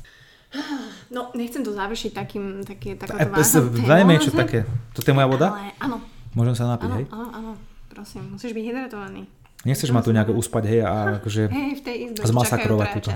no, 1.14 1.22
nechcem 1.38 1.62
to 1.62 1.78
završiť 1.78 2.12
takým, 2.18 2.66
také, 2.66 2.98
takou 2.98 3.22
vážnou 3.22 3.70
Dajme 3.86 4.18
niečo 4.18 4.34
také. 4.34 4.66
To 4.98 5.06
je 5.06 5.14
moja 5.14 5.30
voda? 5.30 5.48
Ale 5.54 5.70
áno. 5.78 6.02
Môžem 6.34 6.58
sa 6.58 6.66
napiť, 6.66 6.90
áno, 6.90 6.98
hej? 6.98 7.06
Áno, 7.14 7.30
áno, 7.30 7.52
prosím, 7.94 8.34
musíš 8.34 8.58
byť 8.58 8.66
hydratovaný. 8.66 9.30
Nechceš 9.66 9.94
ma 9.94 10.02
tu 10.02 10.10
nejako 10.10 10.34
uspať, 10.42 10.64
hej, 10.66 10.82
a 10.82 10.94
akože 11.22 11.54
Hej, 11.54 11.72
v 11.78 11.82
tej 11.86 11.96
izbe 12.10 12.26
zmasakrovať 12.26 12.88
túto. 12.98 13.14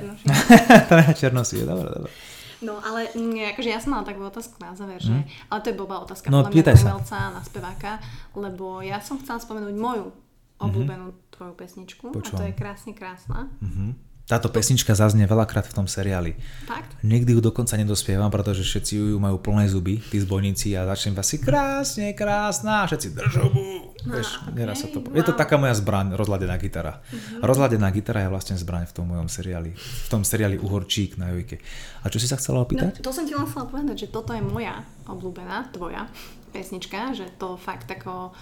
traja 0.94 1.14
černosy, 1.18 1.66
dobre, 1.66 1.90
dobre. 1.90 2.14
No 2.60 2.84
ale 2.84 3.08
mm, 3.16 3.56
akože 3.56 3.70
ja 3.72 3.80
som 3.80 3.96
mala 3.96 4.04
takú 4.04 4.20
otázku 4.20 4.60
na 4.60 4.76
záver, 4.76 5.00
že, 5.00 5.16
ale 5.48 5.60
to 5.64 5.72
je 5.72 5.80
blbá 5.80 6.04
otázka 6.04 6.28
No, 6.28 6.44
podľa 6.44 6.52
mňa 6.52 6.76
na 6.76 6.84
umelca, 6.92 7.18
na 7.32 7.42
speváka, 7.44 7.92
lebo 8.36 8.84
ja 8.84 9.00
som 9.00 9.16
chcela 9.24 9.40
spomenúť 9.40 9.76
moju 9.80 10.12
obľúbenú 10.60 11.16
tvoju 11.32 11.54
pesničku 11.56 12.12
a 12.12 12.20
to 12.20 12.20
Počúvam. 12.20 12.52
je 12.52 12.52
krásne 12.52 12.92
krásna. 12.92 13.48
Mhm. 13.64 14.09
Táto 14.30 14.54
pesnička 14.54 14.94
zaznie 14.94 15.26
veľakrát 15.26 15.66
v 15.66 15.74
tom 15.74 15.90
seriáli. 15.90 16.38
Fakt? 16.70 17.02
Nikdy 17.02 17.34
ju 17.34 17.42
dokonca 17.42 17.74
nedospievam, 17.74 18.30
pretože 18.30 18.62
všetci 18.62 19.10
ju 19.10 19.18
majú 19.18 19.42
plné 19.42 19.66
zuby, 19.66 19.98
tí 19.98 20.22
zbojníci 20.22 20.78
a 20.78 20.86
začnem 20.86 21.18
asi 21.18 21.42
krásne, 21.42 22.14
krásna 22.14 22.86
všetci 22.86 23.08
držobu. 23.18 23.62
Vieš, 24.06 24.28
ok, 24.46 24.54
neraz 24.54 24.86
sa 24.86 24.88
to 24.94 25.02
po... 25.02 25.10
Je 25.18 25.26
to 25.26 25.34
wow. 25.34 25.42
taká 25.42 25.58
moja 25.58 25.74
zbraň, 25.74 26.14
rozladená 26.14 26.62
gitara. 26.62 27.02
Rozladená 27.42 27.90
gitara 27.90 28.22
je 28.22 28.30
vlastne 28.30 28.56
zbraň 28.56 28.86
v 28.86 28.94
tom 28.94 29.10
mojom 29.10 29.26
seriáli. 29.26 29.74
V 29.74 30.08
tom 30.14 30.22
seriáli 30.22 30.62
Uhorčík 30.62 31.18
na 31.18 31.34
Jojke. 31.34 31.58
A 32.06 32.14
čo 32.14 32.22
si 32.22 32.30
sa 32.30 32.38
chcela 32.38 32.62
No, 32.62 32.70
opýtať? 32.70 33.02
to 33.02 33.10
som 33.10 33.26
ti 33.26 33.34
len 33.34 33.50
chcela 33.50 33.66
povedať, 33.66 34.06
že 34.06 34.08
toto 34.14 34.30
je 34.36 34.46
moja 34.46 34.86
obľúbená, 35.10 35.74
tvoja 35.74 36.06
pesnička, 36.54 37.14
že 37.18 37.30
to 37.38 37.58
fakt 37.58 37.90
ako 37.90 38.34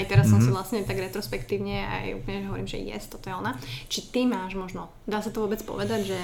aj 0.00 0.06
teraz 0.08 0.26
som 0.26 0.40
Mhm. 0.40 0.44
si 0.44 0.50
vlastne 0.50 0.78
tak 0.82 0.96
retrospektívne 0.96 1.76
aj 1.84 2.06
úplne 2.16 2.38
že 2.40 2.46
hovorím, 2.48 2.68
že 2.68 2.78
yes, 2.80 3.06
toto 3.06 3.28
je 3.28 3.34
ona. 3.34 3.52
Či 3.86 4.08
ty 4.08 4.24
máš 4.24 4.56
možno, 4.56 4.88
dá 5.04 5.20
sa 5.20 5.28
to 5.28 5.44
vôbec 5.44 5.60
povedať, 5.60 6.08
že, 6.08 6.20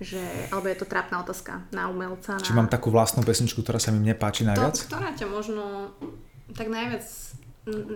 že 0.00 0.22
alebo 0.48 0.70
je 0.70 0.78
to 0.78 0.86
trápna 0.86 1.20
otázka 1.20 1.66
na 1.70 1.90
umelca, 1.90 2.38
na... 2.38 2.42
Či 2.42 2.54
mám 2.54 2.70
takú 2.70 2.88
vlastnú 2.88 3.20
pesničku, 3.20 3.60
ktorá 3.60 3.76
sa 3.76 3.90
mi 3.90 3.98
mne 3.98 4.14
páči 4.14 4.46
to, 4.46 4.54
najviac? 4.54 4.76
ktorá 4.86 5.10
ťa 5.12 5.26
možno 5.26 5.92
tak 6.54 6.70
najviac 6.70 7.04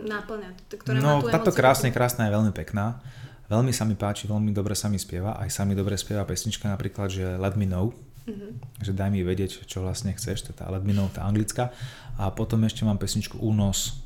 náplňa, 0.05 0.51
ktorá 0.71 0.97
No, 1.01 1.25
táto 1.25 1.51
krásne, 1.51 1.89
krásna 1.91 2.29
je 2.29 2.35
veľmi 2.35 2.53
pekná. 2.53 3.01
Veľmi 3.45 3.73
sa 3.73 3.85
mi 3.85 3.93
páči, 3.93 4.25
veľmi 4.25 4.53
dobre 4.53 4.73
sa 4.73 4.89
mi 4.89 4.97
spieva. 4.97 5.37
Aj 5.37 5.49
sa 5.53 5.69
mi 5.69 5.77
dobre 5.77 5.97
spieva 6.01 6.25
pesnička 6.25 6.65
napríklad, 6.65 7.13
že 7.13 7.37
Let 7.37 7.57
Me 7.57 7.69
Know. 7.69 7.93
Mhm. 8.25 8.81
Že 8.81 8.93
daj 8.97 9.11
mi 9.13 9.21
vedieť, 9.21 9.69
čo 9.69 9.85
vlastne 9.85 10.17
chceš. 10.17 10.49
To 10.49 10.53
je 10.53 10.57
tá 10.57 10.69
Let 10.73 10.81
Me 10.81 10.97
Know, 10.97 11.13
tá 11.13 11.29
anglická. 11.29 11.69
A 12.17 12.33
potom 12.33 12.65
ešte 12.65 12.87
mám 12.89 12.97
pesničku 12.97 13.37
Únos 13.37 14.01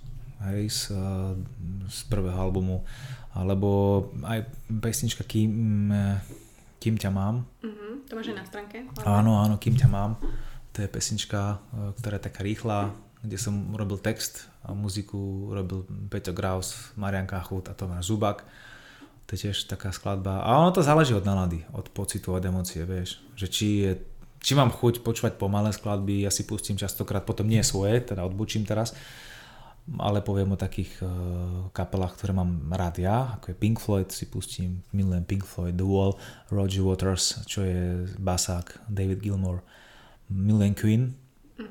hej, 0.47 0.71
z, 0.71 0.95
z 1.89 1.99
prvého 2.07 2.39
albumu. 2.39 2.85
Alebo 3.35 4.03
aj 4.25 4.47
pesnička 4.67 5.23
Kým, 5.23 5.53
eh, 5.93 6.19
Kým 6.79 6.99
ťa 6.99 7.11
mám. 7.11 7.47
Mhm, 7.63 8.07
to 8.07 8.13
máš 8.15 8.31
aj 8.31 8.37
na 8.39 8.47
stránke? 8.47 8.77
Áno, 9.03 9.43
áno, 9.43 9.55
Kým 9.59 9.75
ťa 9.75 9.89
mám. 9.91 10.19
To 10.75 10.79
je 10.83 10.89
pesnička, 10.89 11.59
eh, 11.59 11.93
ktorá 11.99 12.19
je 12.19 12.27
taká 12.31 12.41
rýchla, 12.43 12.95
kde 13.23 13.39
som 13.39 13.75
robil 13.75 13.99
text 13.99 14.47
a 14.63 14.71
muziku 14.75 15.51
robil 15.51 15.83
Peťo 16.07 16.31
Graus, 16.31 16.95
Marian 16.95 17.27
Kachut 17.27 17.67
a 17.67 17.75
Tomáš 17.75 18.15
Zubak. 18.15 18.47
To 19.29 19.37
je 19.37 19.49
tiež 19.49 19.69
taká 19.69 19.93
skladba. 19.93 20.41
A 20.41 20.57
ono 20.57 20.73
to 20.73 20.81
záleží 20.81 21.13
od 21.13 21.27
nálady, 21.27 21.61
od 21.77 21.93
pocitu, 21.93 22.33
od 22.33 22.41
emócie, 22.41 22.81
vieš. 22.89 23.21
Že 23.37 23.47
či, 23.53 23.67
je, 23.85 23.93
či 24.41 24.57
mám 24.57 24.73
chuť 24.73 25.05
počúvať 25.05 25.37
pomalé 25.37 25.69
skladby, 25.69 26.25
ja 26.25 26.33
si 26.33 26.49
pustím 26.49 26.81
častokrát, 26.81 27.29
potom 27.29 27.45
nie 27.45 27.61
svoje, 27.61 28.01
teda 28.01 28.25
odbočím 28.25 28.65
teraz, 28.65 28.97
ale 29.97 30.21
poviem 30.21 30.53
o 30.53 30.61
takých 30.61 31.01
uh, 31.01 31.09
kapelách, 31.73 32.21
ktoré 32.21 32.37
mám 32.37 32.69
rád 32.69 33.01
ja, 33.01 33.41
ako 33.41 33.53
je 33.53 33.57
Pink 33.57 33.81
Floyd, 33.81 34.09
si 34.13 34.29
pustím, 34.29 34.85
milujem 34.93 35.25
Pink 35.25 35.49
Floyd, 35.49 35.73
The 35.81 35.87
Wall, 35.89 36.13
Roger 36.53 36.85
Waters, 36.85 37.41
čo 37.49 37.65
je 37.65 38.05
basák, 38.21 38.85
David 38.93 39.25
Gilmour, 39.25 39.65
milujem 40.29 40.75
Queen, 40.77 41.03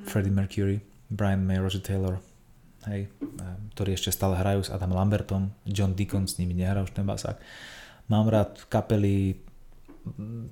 Freddie 0.10 0.34
Mercury, 0.34 0.81
Brian 1.14 1.45
May, 1.45 1.61
Roger 1.61 1.80
Taylor, 1.80 2.18
hej, 2.89 3.06
eh, 3.06 3.56
ktorí 3.77 3.94
ešte 3.94 4.10
stále 4.10 4.34
hrajú 4.39 4.65
s 4.65 4.73
Adam 4.73 4.98
Lambertom, 4.98 5.53
John 5.69 5.94
Deacon 5.94 6.26
s 6.26 6.41
nimi 6.41 6.57
nehrá 6.57 6.81
už 6.81 6.98
ten 6.98 7.06
basák. 7.06 7.38
Mám 8.10 8.34
rád 8.34 8.65
kapely, 8.72 9.38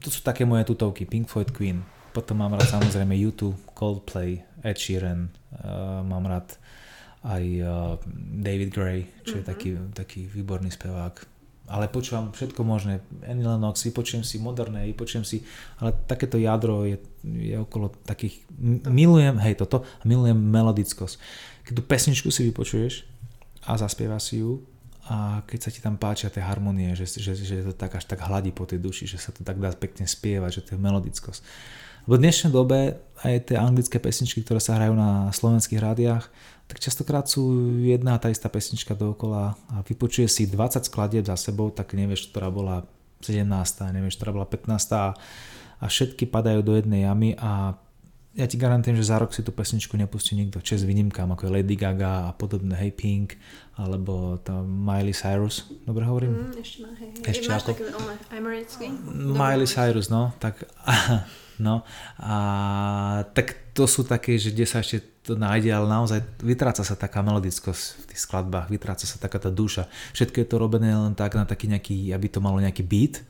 to 0.03 0.11
sú 0.11 0.21
také 0.21 0.45
moje 0.45 0.69
tutovky, 0.69 1.09
Pink 1.09 1.25
Floyd, 1.31 1.49
Queen, 1.49 1.81
potom 2.13 2.39
mám 2.39 2.53
rád 2.55 2.67
samozrejme 2.79 3.15
YouTube, 3.17 3.57
Coldplay, 3.73 4.43
Ed 4.63 4.79
Sheeran, 4.79 5.27
uh, 5.59 5.99
mám 6.03 6.23
rád 6.29 6.55
aj 7.25 7.43
uh, 7.59 7.67
David 8.37 8.69
Gray, 8.69 9.09
čo 9.25 9.41
je 9.41 9.43
Mhm. 9.43 9.49
taký, 9.49 9.69
taký 9.97 10.21
výborný 10.29 10.69
spevák. 10.69 11.33
Ale 11.65 11.89
počúvam 11.89 12.29
všetko 12.29 12.61
možné. 12.61 13.01
Annie 13.25 13.41
Lennox, 13.41 13.81
vypočujem 13.81 14.21
si 14.21 14.37
moderné, 14.37 14.85
vypočujem 14.93 15.25
si, 15.25 15.41
ale 15.81 15.97
takéto 16.05 16.37
jadro 16.37 16.85
je, 16.85 17.01
je 17.25 17.57
okolo 17.57 17.89
takých, 18.05 18.45
milujem, 18.85 19.41
hej 19.41 19.57
toto, 19.57 19.81
milujem 20.05 20.37
melodickosť. 20.37 21.17
Keď 21.65 21.73
tú 21.73 21.81
pesničku 21.81 22.29
si 22.29 22.45
vypočuješ 22.45 23.09
a 23.65 23.81
zaspieva 23.81 24.21
si 24.21 24.45
ju 24.45 24.61
a 25.09 25.41
keď 25.49 25.59
sa 25.65 25.69
ti 25.73 25.81
tam 25.81 25.97
páčia 25.97 26.29
tie 26.29 26.45
harmonie, 26.45 26.93
že, 26.93 27.09
že, 27.09 27.33
že 27.33 27.65
to 27.65 27.73
tak 27.73 27.97
až 27.97 28.05
tak 28.05 28.21
hladí 28.21 28.53
po 28.53 28.69
tej 28.69 28.77
duši, 28.77 29.09
že 29.09 29.17
sa 29.17 29.33
to 29.33 29.41
tak 29.41 29.57
dá 29.57 29.73
pekne 29.73 30.05
spievať, 30.05 30.61
že 30.61 30.61
to 30.61 30.69
je 30.77 30.79
melodickosť. 30.85 31.41
V 32.05 32.21
dnešnej 32.21 32.53
dobe 32.53 33.01
aj 33.25 33.49
tie 33.49 33.57
anglické 33.57 33.97
pesničky, 33.97 34.45
ktoré 34.45 34.61
sa 34.61 34.77
hrajú 34.77 34.93
na 34.93 35.33
slovenských 35.33 35.81
rádiách, 35.81 36.29
tak 36.69 36.77
častokrát 36.77 37.25
sú 37.25 37.49
jedna 37.81 38.13
a 38.13 38.21
tá 38.21 38.29
istá 38.29 38.45
pesnička 38.45 38.93
dookola 38.93 39.57
a 39.73 39.81
vypočuje 39.81 40.29
si 40.29 40.45
20 40.45 40.85
skladieb 40.85 41.25
za 41.25 41.33
sebou, 41.33 41.73
tak 41.73 41.97
nevieš, 41.97 42.29
ktorá 42.29 42.53
bola 42.53 42.85
17, 43.25 43.41
nevieš, 43.89 44.21
ktorá 44.21 44.37
bola 44.37 44.45
15 44.45 45.17
a 45.81 45.85
všetky 45.89 46.29
padajú 46.29 46.61
do 46.61 46.77
jednej 46.77 47.09
jamy 47.09 47.33
a 47.41 47.73
ja 48.35 48.45
ti 48.45 48.59
garantujem, 48.59 48.99
že 48.99 49.09
za 49.09 49.17
rok 49.17 49.33
si 49.33 49.41
tú 49.41 49.55
pesničku 49.55 49.95
nepustí 49.95 50.35
nikto. 50.35 50.59
Čes 50.59 50.83
výnimkám, 50.83 51.31
ako 51.33 51.47
je 51.47 51.51
Lady 51.55 51.79
Gaga 51.79 52.29
a 52.29 52.31
podobné, 52.35 52.75
Hey 52.75 52.91
Pink, 52.91 53.39
alebo 53.79 54.37
tá 54.43 54.59
Miley 54.61 55.15
Cyrus. 55.15 55.63
Dobre 55.87 56.03
hovorím? 56.03 56.51
Mm, 56.51 56.59
ešte 56.59 56.77
má, 56.83 56.91
hej, 56.99 57.09
hej. 57.15 57.31
Ešte 57.31 57.47
Máš 57.47 57.63
ako? 57.63 57.81
ale 57.81 58.13
americký? 58.35 58.85
Miley 59.15 59.65
Cyrus, 59.71 60.11
no, 60.11 60.35
tak 60.37 60.67
no, 61.59 61.85
a 62.19 62.35
tak 63.31 63.75
to 63.75 63.85
sú 63.85 64.07
také, 64.07 64.39
že 64.39 64.55
kde 64.55 64.65
sa 64.67 64.79
ešte 64.79 65.15
to 65.25 65.33
nájde, 65.33 65.73
ale 65.73 65.89
naozaj 65.89 66.21
vytráca 66.45 66.85
sa 66.85 66.93
taká 66.93 67.25
melodickosť 67.25 67.81
v 67.97 68.03
tých 68.13 68.21
skladbách, 68.21 68.69
vytráca 68.69 69.09
sa 69.09 69.17
taká 69.17 69.41
tá 69.41 69.49
duša. 69.49 69.89
Všetko 70.13 70.37
je 70.37 70.47
to 70.47 70.61
robené 70.61 70.93
len 70.93 71.17
tak 71.17 71.33
na 71.33 71.49
taký 71.49 71.65
nejaký, 71.65 72.13
aby 72.13 72.27
to 72.29 72.39
malo 72.45 72.61
nejaký 72.61 72.85
beat, 72.85 73.25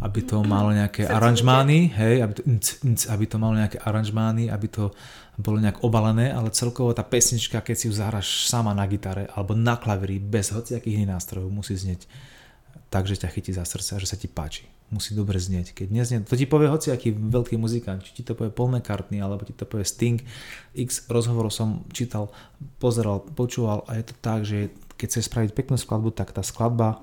aby 0.00 0.20
to 0.22 0.46
malo 0.46 0.70
nejaké 0.70 1.02
Srdce 1.02 1.16
aranžmány, 1.18 1.90
hej, 1.98 2.22
aby 2.22 2.32
to, 2.38 2.42
nc, 2.46 2.66
nc, 2.86 3.00
aby 3.10 3.24
to 3.26 3.36
malo 3.42 3.54
nejaké 3.58 3.78
aranžmány, 3.82 4.46
aby 4.54 4.66
to 4.70 4.94
bolo 5.36 5.58
nejak 5.58 5.82
obalené, 5.82 6.30
ale 6.30 6.54
celkovo 6.54 6.94
tá 6.94 7.02
pesnička, 7.02 7.60
keď 7.60 7.74
si 7.76 7.84
ju 7.90 7.92
zahraš 7.92 8.46
sama 8.46 8.70
na 8.70 8.86
gitare 8.86 9.26
alebo 9.34 9.52
na 9.52 9.76
klavíri 9.76 10.22
bez 10.22 10.54
hociakých 10.54 11.02
iných 11.02 11.12
nástrojov, 11.12 11.50
musí 11.50 11.74
znieť 11.74 12.06
tak, 12.86 13.10
že 13.10 13.18
ťa 13.18 13.34
chytí 13.34 13.50
za 13.50 13.66
srdce 13.66 13.98
a 13.98 14.00
že 14.00 14.08
sa 14.08 14.16
ti 14.16 14.30
páči. 14.30 14.75
Musí 14.86 15.18
dobre 15.18 15.42
znieť. 15.42 15.74
Keď 15.74 15.88
neznie, 15.90 16.18
to 16.22 16.38
ti 16.38 16.46
povie 16.46 16.70
hociaký 16.70 17.10
veľký 17.10 17.58
muzikant, 17.58 18.06
či 18.06 18.20
ti 18.20 18.22
to 18.22 18.38
povie 18.38 18.54
Paul 18.54 18.70
McCartney, 18.70 19.18
alebo 19.18 19.42
ti 19.42 19.50
to 19.50 19.66
povie 19.66 19.82
Sting. 19.82 20.22
X 20.78 21.10
rozhovorov 21.10 21.50
som 21.50 21.82
čítal, 21.90 22.30
pozeral, 22.78 23.26
počúval 23.34 23.82
a 23.90 23.98
je 23.98 24.04
to 24.06 24.14
tak, 24.22 24.46
že 24.46 24.70
keď 24.94 25.06
chceš 25.10 25.26
spraviť 25.26 25.50
peknú 25.58 25.74
skladbu, 25.74 26.14
tak 26.14 26.30
tá 26.30 26.46
skladba 26.46 27.02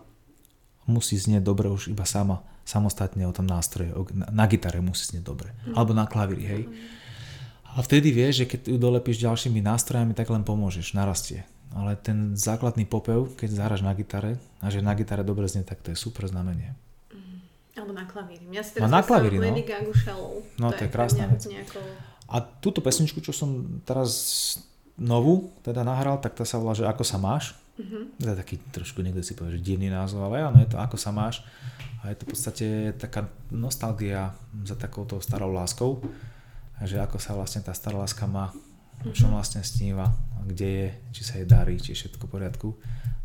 musí 0.87 1.19
znieť 1.19 1.43
dobre 1.43 1.67
už 1.67 1.91
iba 1.91 2.07
sama, 2.07 2.39
samostatne 2.63 3.27
o 3.27 3.35
tom 3.35 3.47
nástroje. 3.47 3.91
Na, 4.15 4.31
na 4.31 4.45
gitare 4.47 4.79
musí 4.79 5.03
znieť 5.11 5.23
dobre. 5.23 5.51
Alebo 5.75 5.91
na 5.91 6.07
klavíri, 6.07 6.45
hej. 6.47 6.63
A 7.73 7.81
vtedy 7.81 8.13
vieš, 8.13 8.45
že 8.45 8.49
keď 8.49 8.59
ju 8.69 8.77
dolepíš 8.77 9.17
ďalšími 9.19 9.59
nástrojami, 9.59 10.13
tak 10.13 10.29
len 10.29 10.45
pomôžeš, 10.45 10.93
narastie. 10.93 11.43
Ale 11.73 11.97
ten 11.97 12.37
základný 12.37 12.85
popev, 12.85 13.33
keď 13.33 13.49
zahraš 13.49 13.81
na 13.81 13.97
gitare 13.97 14.37
a 14.61 14.69
že 14.69 14.85
na 14.85 14.93
gitare 14.93 15.25
dobre 15.25 15.49
znie, 15.49 15.65
tak 15.65 15.81
to 15.81 15.89
je 15.89 15.97
super 15.97 16.29
znamenie. 16.29 16.77
Alebo 17.73 17.93
na 17.93 18.05
klavíri. 18.05 18.45
Mňa 18.45 18.61
si 18.61 18.77
No, 18.77 18.85
teraz 18.85 18.89
na 18.89 19.01
predstavila 19.01 19.09
klavíri, 19.09 19.37
no. 19.37 19.43
Lady 19.49 19.63
Gaga 19.65 19.93
Shallow. 19.97 20.33
No, 20.61 20.67
to 20.69 20.81
je 20.85 20.89
krásna 20.93 21.25
vec. 21.25 21.41
Nejako... 21.45 21.79
A 22.29 22.35
túto 22.41 22.79
pesničku, 22.85 23.19
čo 23.21 23.33
som 23.33 23.81
teraz 23.81 24.09
novú 24.93 25.49
teda 25.65 25.81
nahral, 25.81 26.21
tak 26.21 26.37
tá 26.37 26.45
sa 26.45 26.61
volá, 26.61 26.77
že 26.77 26.85
Ako 26.85 27.01
sa 27.01 27.17
máš. 27.17 27.57
Mhm. 27.81 28.21
To 28.21 28.27
je 28.29 28.37
taký 28.37 28.55
trošku, 28.69 29.01
niekto 29.01 29.25
si 29.25 29.33
povie, 29.33 29.57
že 29.57 29.65
divný 29.65 29.89
názov, 29.89 30.21
ale 30.29 30.45
áno, 30.45 30.61
je 30.61 30.69
to 30.69 30.77
Ako 30.77 30.97
sa 31.01 31.09
máš. 31.09 31.41
A 32.05 32.13
je 32.13 32.19
to 32.19 32.27
v 32.27 32.31
podstate 32.35 32.67
taká 32.99 33.31
nostalgia 33.49 34.35
za 34.61 34.75
takouto 34.77 35.17
starou 35.23 35.49
láskou. 35.49 36.03
A 36.77 36.85
že 36.85 36.99
ako 36.99 37.17
sa 37.17 37.33
vlastne 37.33 37.63
tá 37.63 37.71
stará 37.71 37.95
láska 37.95 38.27
má, 38.27 38.51
o 39.07 39.13
čom 39.15 39.31
vlastne 39.31 39.63
sníva, 39.63 40.11
kde 40.43 40.67
je, 40.67 40.87
či 41.15 41.21
sa 41.23 41.39
jej 41.39 41.47
darí, 41.47 41.79
či 41.79 41.95
je 41.95 42.05
všetko 42.05 42.27
v 42.27 42.33
poriadku. 42.37 42.69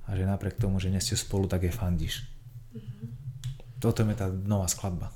A 0.08 0.14
že 0.16 0.24
napriek 0.24 0.56
tomu, 0.56 0.78
že 0.78 0.88
nie 0.88 1.02
ste 1.02 1.18
spolu, 1.18 1.50
tak 1.50 1.66
jej 1.66 1.74
fandíš. 1.74 2.24
Toto 3.78 4.00
je 4.00 4.14
tá 4.14 4.26
nová 4.28 4.66
skladba. 4.66 5.08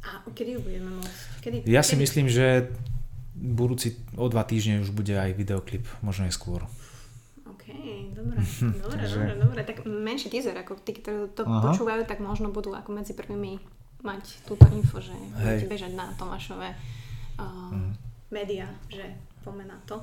A 0.00 0.22
kedy 0.28 0.50
ju 0.52 0.60
budeme 0.60 0.90
môcť? 0.92 1.18
Kedy, 1.40 1.56
Ja 1.64 1.80
si 1.80 1.94
kedy? 1.94 2.02
myslím, 2.02 2.26
že 2.26 2.70
budúci 3.32 3.88
o 4.14 4.26
dva 4.26 4.42
týždne 4.42 4.80
už 4.80 4.90
bude 4.90 5.12
aj 5.12 5.32
videoklip, 5.32 5.82
možno 5.98 6.26
aj 6.26 6.32
skôr. 6.32 6.62
OK, 7.44 7.64
dobre, 8.12 8.38
dobre, 8.76 8.98
Takže- 8.98 9.18
dobre, 9.18 9.34
dobre. 9.36 9.60
Tak 9.64 9.76
menší 9.82 10.28
teaser, 10.28 10.54
ako 10.54 10.78
tí, 10.78 10.94
ktorí 10.94 11.30
to 11.32 11.42
Aha. 11.42 11.62
počúvajú, 11.64 12.02
tak 12.04 12.18
možno 12.18 12.48
budú 12.48 12.70
ako 12.72 12.92
medzi 12.92 13.12
prvými 13.12 13.58
mať 14.00 14.22
túto 14.44 14.66
info, 14.68 14.98
že 14.98 15.14
budete 15.32 15.66
bežať 15.68 15.92
na 15.92 16.10
Tomášové 16.12 16.74
uh, 17.36 17.70
Mhm. 17.70 17.92
médiá, 18.30 18.66
že 18.88 19.06
poďme 19.40 19.66
na 19.68 19.78
to. 19.84 20.02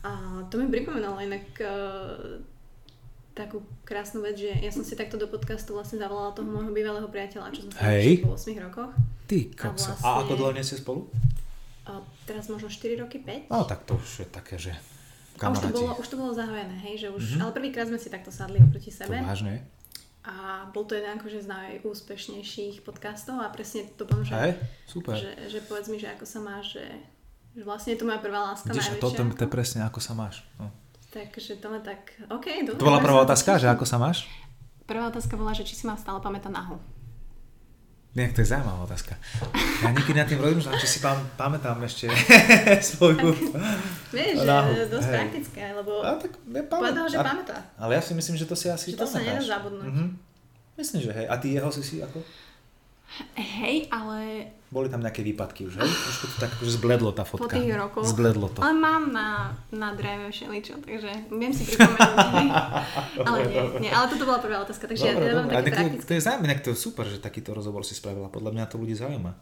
A 0.00 0.10
to 0.46 0.56
mi 0.56 0.66
pripomenalo 0.66 1.18
inak 1.18 1.44
uh, 1.58 2.40
takú 3.32 3.58
krásnu 3.82 4.20
vec, 4.20 4.36
že 4.36 4.50
ja 4.52 4.68
som 4.68 4.82
si 4.82 4.92
takto 4.92 5.14
do 5.14 5.26
podcastu 5.26 5.72
vlastne 5.72 5.96
zavolala 5.96 6.30
toho 6.30 6.44
môjho 6.44 6.70
bývalého 6.70 7.06
priateľa, 7.06 7.50
čo 7.50 7.62
sa 7.66 7.88
Hej. 7.88 8.20
po 8.20 8.34
8 8.34 8.58
rokoch. 8.60 8.90
Ty 9.24 9.38
kokso. 9.52 9.90
A, 9.92 9.94
vlastne- 9.94 10.20
ako 10.20 10.32
dlho 10.34 10.52
nie 10.52 10.62
ste 10.62 10.76
spolu? 10.76 11.06
A 11.82 11.90
teraz 12.22 12.46
možno 12.46 12.66
4 12.66 12.94
roky, 12.96 13.18
5. 13.18 13.48
No 13.48 13.64
tak 13.64 13.82
to 13.82 13.94
už 13.94 14.08
je 14.18 14.28
také, 14.28 14.54
že 14.56 14.70
A 14.70 15.48
už 15.48 15.56
to, 15.56 15.70
kamaráti. 15.70 15.72
bolo, 15.72 15.90
už 15.96 16.06
to 16.06 16.16
bolo 16.16 16.32
zahojené, 16.32 16.76
hej, 16.82 16.94
že 16.98 17.08
už, 17.08 17.22
Mhm. 17.32 17.40
ale 17.40 17.50
prvýkrát 17.52 17.86
sme 17.86 17.96
si 17.96 18.06
takto 18.06 18.28
sadli 18.28 18.58
oproti 18.58 18.88
To 18.88 18.98
sebe. 18.98 19.16
vážne? 19.16 19.64
A 20.20 20.34
bol 20.68 20.84
to 20.84 20.92
jeden 20.92 21.16
akože 21.16 21.40
z 21.40 21.48
najúspešnejších 21.48 22.82
podcastov 22.82 23.38
a 23.38 23.48
presne 23.48 23.88
to 23.90 24.04
poviem, 24.04 24.22
že, 24.22 24.34
Hej, 24.36 24.52
super. 24.84 25.16
že, 25.16 25.30
že 25.48 25.58
povedz 25.60 25.88
mi, 25.88 25.96
že 25.96 26.08
ako 26.08 26.24
sa 26.24 26.38
máš, 26.38 26.76
že, 26.76 26.84
že 27.52 27.62
vlastne 27.62 27.94
je 27.94 27.98
to 27.98 28.04
moja 28.04 28.18
prvá 28.18 28.40
láska 28.44 28.68
Vidíš, 28.68 28.84
a 28.84 28.88
najväčšia. 28.92 29.06
toto 29.16 29.22
to 29.32 29.42
je 29.42 29.50
presne 29.50 29.80
ako 29.82 29.96
sa 29.98 30.12
máš. 30.12 30.44
No. 30.56 30.68
Takže 31.10 31.58
to 31.58 31.66
ma 31.66 31.82
tak, 31.82 32.14
OK, 32.30 32.46
dobre. 32.62 32.78
To 32.78 32.86
bola 32.86 33.02
prvá 33.02 33.22
sa 33.22 33.26
otázka, 33.26 33.50
že 33.58 33.66
ako 33.66 33.82
sa 33.82 33.98
máš? 33.98 34.30
Prvá 34.86 35.10
otázka 35.10 35.34
bola, 35.34 35.50
že 35.50 35.66
či 35.66 35.74
si 35.74 35.84
ma 35.86 35.98
stále 35.98 36.22
pamätá 36.22 36.46
nahu. 36.46 36.78
Nie, 38.10 38.26
to 38.34 38.42
je 38.42 38.50
zaujímavá 38.50 38.90
otázka. 38.90 39.14
Ja 39.86 39.94
niekedy 39.94 40.18
nad 40.18 40.26
tým 40.26 40.42
rozmýšľam, 40.42 40.82
či 40.82 40.88
si 40.90 40.98
pám, 40.98 41.18
pamätám 41.38 41.78
ešte 41.86 42.10
svoju... 42.90 43.30
Vieš, 44.10 44.42
že 44.42 44.82
dosť 44.90 45.06
hej. 45.06 45.14
praktické, 45.14 45.62
lebo 45.78 46.02
A 46.02 46.18
tak 46.18 46.34
ja 46.34 46.62
povedal, 46.66 47.06
že 47.06 47.22
pamätá. 47.22 47.58
Ale 47.78 47.94
ja 47.94 48.02
si 48.02 48.10
myslím, 48.18 48.34
že 48.34 48.50
to 48.50 48.58
si 48.58 48.66
asi 48.66 48.98
Že 48.98 48.98
to 48.98 49.06
sa 49.06 49.22
pamätáš. 49.22 49.30
nedá 49.30 49.42
zabudnúť. 49.46 49.86
Mhm. 49.94 50.06
Myslím, 50.74 51.00
že 51.06 51.10
hej. 51.14 51.26
A 51.30 51.34
ty 51.38 51.54
jeho 51.54 51.70
si 51.70 51.82
si 51.86 52.02
ako? 52.02 52.18
Hej, 53.34 53.90
ale 53.90 54.46
Boli 54.66 54.86
tam 54.86 55.02
nejaké 55.02 55.20
výpadky 55.20 55.66
už, 55.66 55.74
hej? 55.76 55.90
Trošku 55.90 56.24
to 56.30 56.36
tak 56.38 56.50
akože 56.54 56.78
zbledlo 56.78 57.10
tá 57.10 57.26
po 57.26 57.36
fotka. 57.36 57.58
tých 57.58 57.74
rokoch. 57.74 58.06
Zbledlo 58.06 58.46
to. 58.48 58.62
Ale 58.62 58.70
mám 58.72 59.10
na, 59.10 59.50
na 59.74 59.90
dreve 59.92 60.30
všeličo, 60.30 60.78
takže 60.78 61.10
viem 61.28 61.50
si 61.50 61.66
pripomenúť. 61.66 62.50
ale 63.26 63.38
nie, 63.44 63.62
nie, 63.80 63.90
ale 63.90 64.06
toto 64.06 64.22
bola 64.22 64.38
prvá 64.38 64.62
otázka, 64.62 64.86
takže 64.86 65.10
Dobre, 65.10 65.26
ja, 65.26 65.34
dobre. 65.34 65.52
Také 65.58 65.70
tak 65.74 65.86
to, 65.92 66.06
to 66.06 66.12
je 66.14 66.22
zaujímavé, 66.22 66.62
to 66.62 66.70
je 66.70 66.78
super, 66.78 67.04
že 67.04 67.18
takýto 67.18 67.50
rozhovor 67.50 67.82
si 67.82 67.92
spravila. 67.92 68.30
Podľa 68.30 68.50
mňa 68.54 68.64
to 68.66 68.78
ľudí 68.78 68.94
zaujíma. 68.94 69.32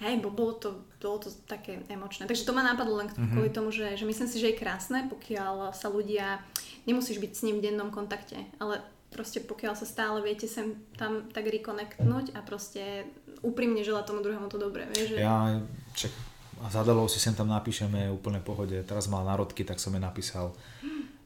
Hej, 0.00 0.24
bo 0.24 0.32
bolo 0.32 0.56
to, 0.56 0.68
bolo 0.96 1.20
to 1.20 1.28
také 1.44 1.84
emočné. 1.86 2.24
Takže 2.24 2.48
to 2.48 2.56
ma 2.56 2.64
napadlo 2.64 2.96
len 2.96 3.12
Mhm. 3.12 3.36
kvôli 3.36 3.50
tomu, 3.52 3.68
že, 3.68 3.92
že 3.92 4.08
myslím 4.08 4.24
si, 4.24 4.40
že 4.40 4.50
je 4.50 4.56
krásne, 4.56 5.04
pokiaľ 5.06 5.76
sa 5.76 5.92
ľudia, 5.92 6.40
nemusíš 6.88 7.20
byť 7.20 7.32
s 7.36 7.44
ním 7.44 7.60
v 7.60 7.68
dennom 7.68 7.92
kontakte, 7.92 8.40
ale 8.56 8.80
proste 9.10 9.42
pokiaľ 9.42 9.74
sa 9.74 9.86
stále 9.86 10.22
viete 10.22 10.46
sem 10.46 10.78
tam 10.94 11.26
tak 11.34 11.50
rekonektnúť 11.50 12.32
a 12.34 12.40
proste 12.46 13.06
úprimne 13.42 13.82
želať 13.82 14.10
tomu 14.10 14.22
druhému 14.22 14.46
to 14.46 14.56
dobré, 14.56 14.86
vieš, 14.90 15.14
že... 15.14 15.16
Ja, 15.20 15.58
čak, 15.92 16.14
a 16.60 16.68
zadalo 16.68 17.08
si 17.08 17.16
sem 17.16 17.32
tam 17.32 17.48
napíšeme 17.48 18.12
úplne 18.12 18.38
pohode. 18.44 18.76
Teraz 18.84 19.08
mal 19.08 19.24
národky, 19.24 19.64
tak 19.64 19.80
som 19.80 19.96
jej 19.96 20.02
napísal, 20.02 20.52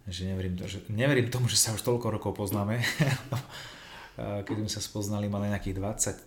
že 0.07 0.31
neverím, 0.31 0.55
to, 0.55 0.71
že 0.71 0.87
neverím 0.87 1.27
tomu, 1.27 1.51
že 1.51 1.59
sa 1.59 1.75
už 1.75 1.83
toľko 1.83 2.07
rokov 2.15 2.33
poznáme. 2.39 2.79
Keď 4.15 4.55
sme 4.63 4.71
sa 4.71 4.79
spoznali, 4.79 5.27
mala 5.27 5.51
nejakých 5.51 5.75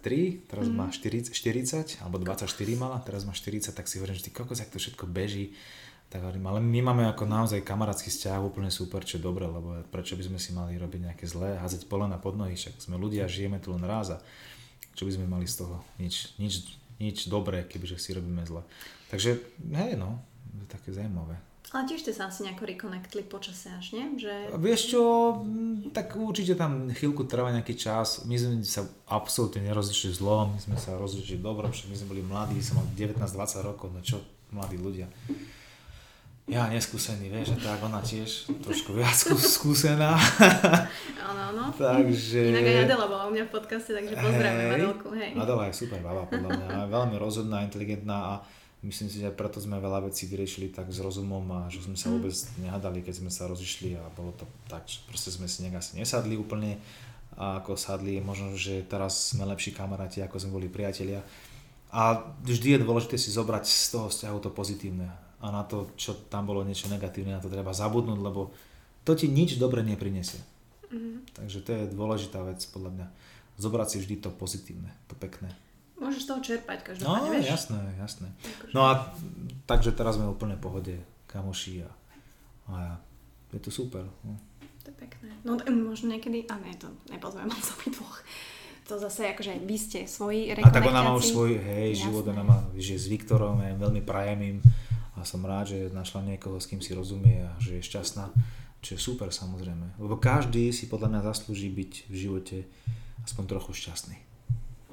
23, 0.03 0.51
teraz 0.51 0.67
má 0.67 0.91
40, 0.91 1.31
40, 1.31 2.03
alebo 2.03 2.19
24 2.19 2.51
mala, 2.75 2.99
teraz 2.99 3.23
má 3.23 3.31
40, 3.31 3.71
tak 3.71 3.87
si 3.87 3.95
hovorím, 3.95 4.19
že 4.19 4.27
ty 4.27 4.31
kokos, 4.35 4.59
jak 4.59 4.67
to 4.67 4.75
všetko 4.75 5.07
beží. 5.07 5.55
Tak 6.07 6.23
hovorím, 6.23 6.47
ale 6.47 6.63
my 6.63 6.79
máme 6.87 7.03
ako 7.11 7.27
naozaj 7.27 7.67
kamarátsky 7.67 8.07
vzťah, 8.07 8.39
úplne 8.39 8.71
super, 8.71 9.03
čo 9.03 9.19
je 9.19 9.27
dobre, 9.27 9.43
lebo 9.43 9.83
prečo 9.91 10.15
by 10.15 10.23
sme 10.23 10.39
si 10.39 10.55
mali 10.55 10.79
robiť 10.79 11.11
nejaké 11.11 11.27
zlé, 11.27 11.59
házať 11.59 11.83
polena 11.91 12.15
pod 12.15 12.39
nohy, 12.39 12.55
však 12.55 12.79
sme 12.79 12.95
ľudia, 12.95 13.27
žijeme 13.27 13.59
tu 13.59 13.75
len 13.75 13.83
raz 13.83 14.15
a 14.15 14.23
čo 14.95 15.03
by 15.03 15.11
sme 15.11 15.27
mali 15.27 15.43
z 15.43 15.67
toho, 15.67 15.83
nič, 15.99 16.39
nič, 16.39 16.63
nič 17.03 17.27
dobré, 17.27 17.67
kebyže 17.67 17.99
si 17.99 18.15
robíme 18.15 18.47
zle. 18.47 18.63
Takže, 19.11 19.35
hej 19.75 19.99
no, 19.99 20.23
to 20.55 20.63
je 20.63 20.69
také 20.71 20.89
zaujímavé. 20.95 21.43
Ale 21.75 21.83
tiež 21.83 22.07
ste 22.07 22.15
sa 22.15 22.31
asi 22.31 22.47
nejako 22.47 22.63
rekonektli 22.63 23.27
počase 23.27 23.67
až, 23.75 23.91
nie? 23.91 24.15
Že... 24.15 24.55
Vieš 24.55 24.81
čo, 24.95 25.01
mm, 25.43 25.91
tak 25.91 26.15
určite 26.15 26.55
tam 26.55 26.87
chvíľku 26.87 27.27
trvá 27.27 27.51
nejaký 27.51 27.75
čas. 27.75 28.23
My 28.23 28.39
sme 28.39 28.63
sa 28.63 28.87
absolútne 29.11 29.59
nerozlišili 29.67 30.15
zlom, 30.15 30.55
my 30.55 30.59
sme 30.63 30.79
sa 30.79 30.95
rozlišili 30.95 31.43
dobro, 31.43 31.67
však 31.67 31.91
my 31.91 31.95
sme 31.99 32.07
boli 32.15 32.23
mladí, 32.23 32.63
som 32.63 32.79
mal 32.79 32.87
19-20 32.95 33.67
rokov, 33.67 33.91
no 33.91 33.99
čo 33.99 34.23
mladí 34.55 34.79
ľudia. 34.79 35.11
Ja 36.47 36.71
neskúsený, 36.71 37.27
vieš, 37.27 37.59
a 37.59 37.75
tak 37.75 37.83
ona 37.83 37.99
tiež 37.99 38.47
trošku 38.63 38.95
viac 38.95 39.11
skú- 39.11 39.35
skúsená. 39.35 40.15
Áno, 41.19 41.41
áno. 41.51 41.63
Takže... 41.75 42.55
Inak 42.55 42.63
aj 42.63 42.77
Adela 42.87 43.05
bola 43.11 43.23
u 43.27 43.35
mňa 43.35 43.43
v 43.45 43.51
podcaste, 43.51 43.91
takže 43.91 44.15
pozdravím 44.15 44.71
Adelku, 44.79 45.11
hej. 45.11 45.35
Adela 45.35 45.67
je 45.67 45.75
super 45.75 45.99
baba, 45.99 46.23
podľa 46.23 46.55
mňa. 46.55 46.67
Veľmi 46.87 47.15
rozhodná, 47.19 47.67
inteligentná 47.67 48.15
a 48.15 48.33
myslím 48.79 49.11
si, 49.11 49.19
že 49.19 49.27
preto 49.35 49.59
sme 49.59 49.75
veľa 49.75 50.07
vecí 50.07 50.23
vyriešili 50.31 50.71
tak 50.71 50.87
s 50.87 51.03
rozumom 51.03 51.43
a 51.51 51.59
že 51.67 51.83
sme 51.83 51.99
sa 51.99 52.07
vôbec 52.15 52.31
nehadali, 52.63 53.03
keď 53.03 53.27
sme 53.27 53.31
sa 53.33 53.51
rozišli 53.51 53.99
a 53.99 54.07
bolo 54.15 54.31
to 54.39 54.47
tak, 54.71 54.87
že 54.87 55.03
proste 55.03 55.35
sme 55.35 55.51
si 55.51 55.67
nejak 55.67 55.83
asi 55.83 55.99
nesadli 55.99 56.39
úplne 56.39 56.79
a 57.35 57.59
ako 57.59 57.75
sadli, 57.75 58.23
možno, 58.23 58.55
že 58.55 58.87
teraz 58.87 59.35
sme 59.35 59.43
lepší 59.43 59.75
kamaráti, 59.75 60.23
ako 60.23 60.39
sme 60.39 60.63
boli 60.63 60.71
priatelia. 60.71 61.19
A 61.91 62.23
vždy 62.39 62.79
je 62.79 62.83
dôležité 62.87 63.19
si 63.19 63.35
zobrať 63.35 63.67
z 63.67 63.87
toho 63.91 64.07
vzťahu 64.07 64.37
to 64.47 64.49
pozitívne 64.55 65.26
a 65.37 65.47
na 65.47 65.61
to, 65.61 65.93
čo 65.93 66.17
tam 66.27 66.45
bolo 66.45 66.61
niečo 66.61 66.87
negatívne, 66.87 67.31
na 67.31 67.39
to 67.39 67.47
treba 67.47 67.69
zabudnúť, 67.69 68.17
lebo 68.17 68.49
to 69.01 69.13
ti 69.13 69.27
nič 69.27 69.55
dobre 69.55 69.81
neprinesie. 69.81 70.41
Takže 71.29 71.61
to 71.61 71.69
je 71.69 71.83
dôležitá 71.87 72.41
vec 72.41 72.57
podľa 72.65 72.91
mňa. 72.91 73.07
Zobrať 73.57 73.87
si 73.87 73.97
vždy 73.99 74.15
to 74.17 74.29
pozitívne, 74.29 74.89
to 75.05 75.13
pekné. 75.13 75.51
Môžeš 75.97 76.23
z 76.23 76.27
toho 76.27 76.41
čerpať 76.41 76.77
No, 76.77 76.85
každopádne, 76.87 77.29
vieš? 77.33 77.45
jasné, 77.47 77.79
jasné. 77.97 78.27
Akože- 78.31 78.71
No 78.71 78.81
a 78.85 78.91
takže 79.65 79.91
teraz 79.91 80.15
sme 80.15 80.25
úplne 80.25 80.53
v 80.53 80.61
pohode, 80.61 80.95
kamoši 81.25 81.81
a, 81.81 81.89
a 82.67 82.75
je 83.49 83.59
to 83.59 83.69
super. 83.69 84.05
No. 84.21 84.37
To 84.83 84.87
je 84.87 84.95
pekné. 84.95 85.33
No 85.41 85.57
možno 85.83 86.09
niekedy, 86.09 86.45
a 86.45 86.55
ne, 86.55 86.71
to 86.73 86.87
nepozveme 87.09 87.49
moc 87.51 87.65
obidvoch. 87.73 88.21
To 88.87 88.95
zase 88.95 89.27
akože 89.27 89.59
vy 89.59 89.75
ste 89.75 89.99
svoji 90.05 90.53
A 90.53 90.69
tak 90.69 90.85
ona 90.85 91.03
má 91.03 91.11
už 91.11 91.27
svoj, 91.27 91.59
hej, 91.59 91.91
Jasné. 91.91 92.07
život, 92.07 92.23
ona 92.23 92.39
má, 92.39 92.57
že 92.71 92.95
s 92.95 93.05
Viktorom, 93.05 93.59
ja 93.59 93.75
veľmi 93.75 93.99
prajem 93.99 94.39
im 94.47 94.57
a 95.17 95.25
som 95.25 95.41
rád, 95.41 95.73
že 95.73 95.79
našla 95.89 96.21
niekoho, 96.23 96.61
s 96.61 96.69
kým 96.69 96.79
si 96.79 96.93
rozumie 96.93 97.43
a 97.43 97.51
že 97.57 97.81
je 97.81 97.83
šťastná, 97.83 98.29
čo 98.85 98.89
je 98.95 98.99
super 99.01 99.33
samozrejme. 99.33 99.97
Lebo 99.97 100.15
každý 100.21 100.69
si 100.69 100.85
podľa 100.85 101.17
mňa 101.17 101.21
zaslúži 101.33 101.73
byť 101.73 101.91
v 102.07 102.15
živote 102.15 102.57
aspoň 103.25 103.43
trochu 103.57 103.73
šťastný. 103.73 104.15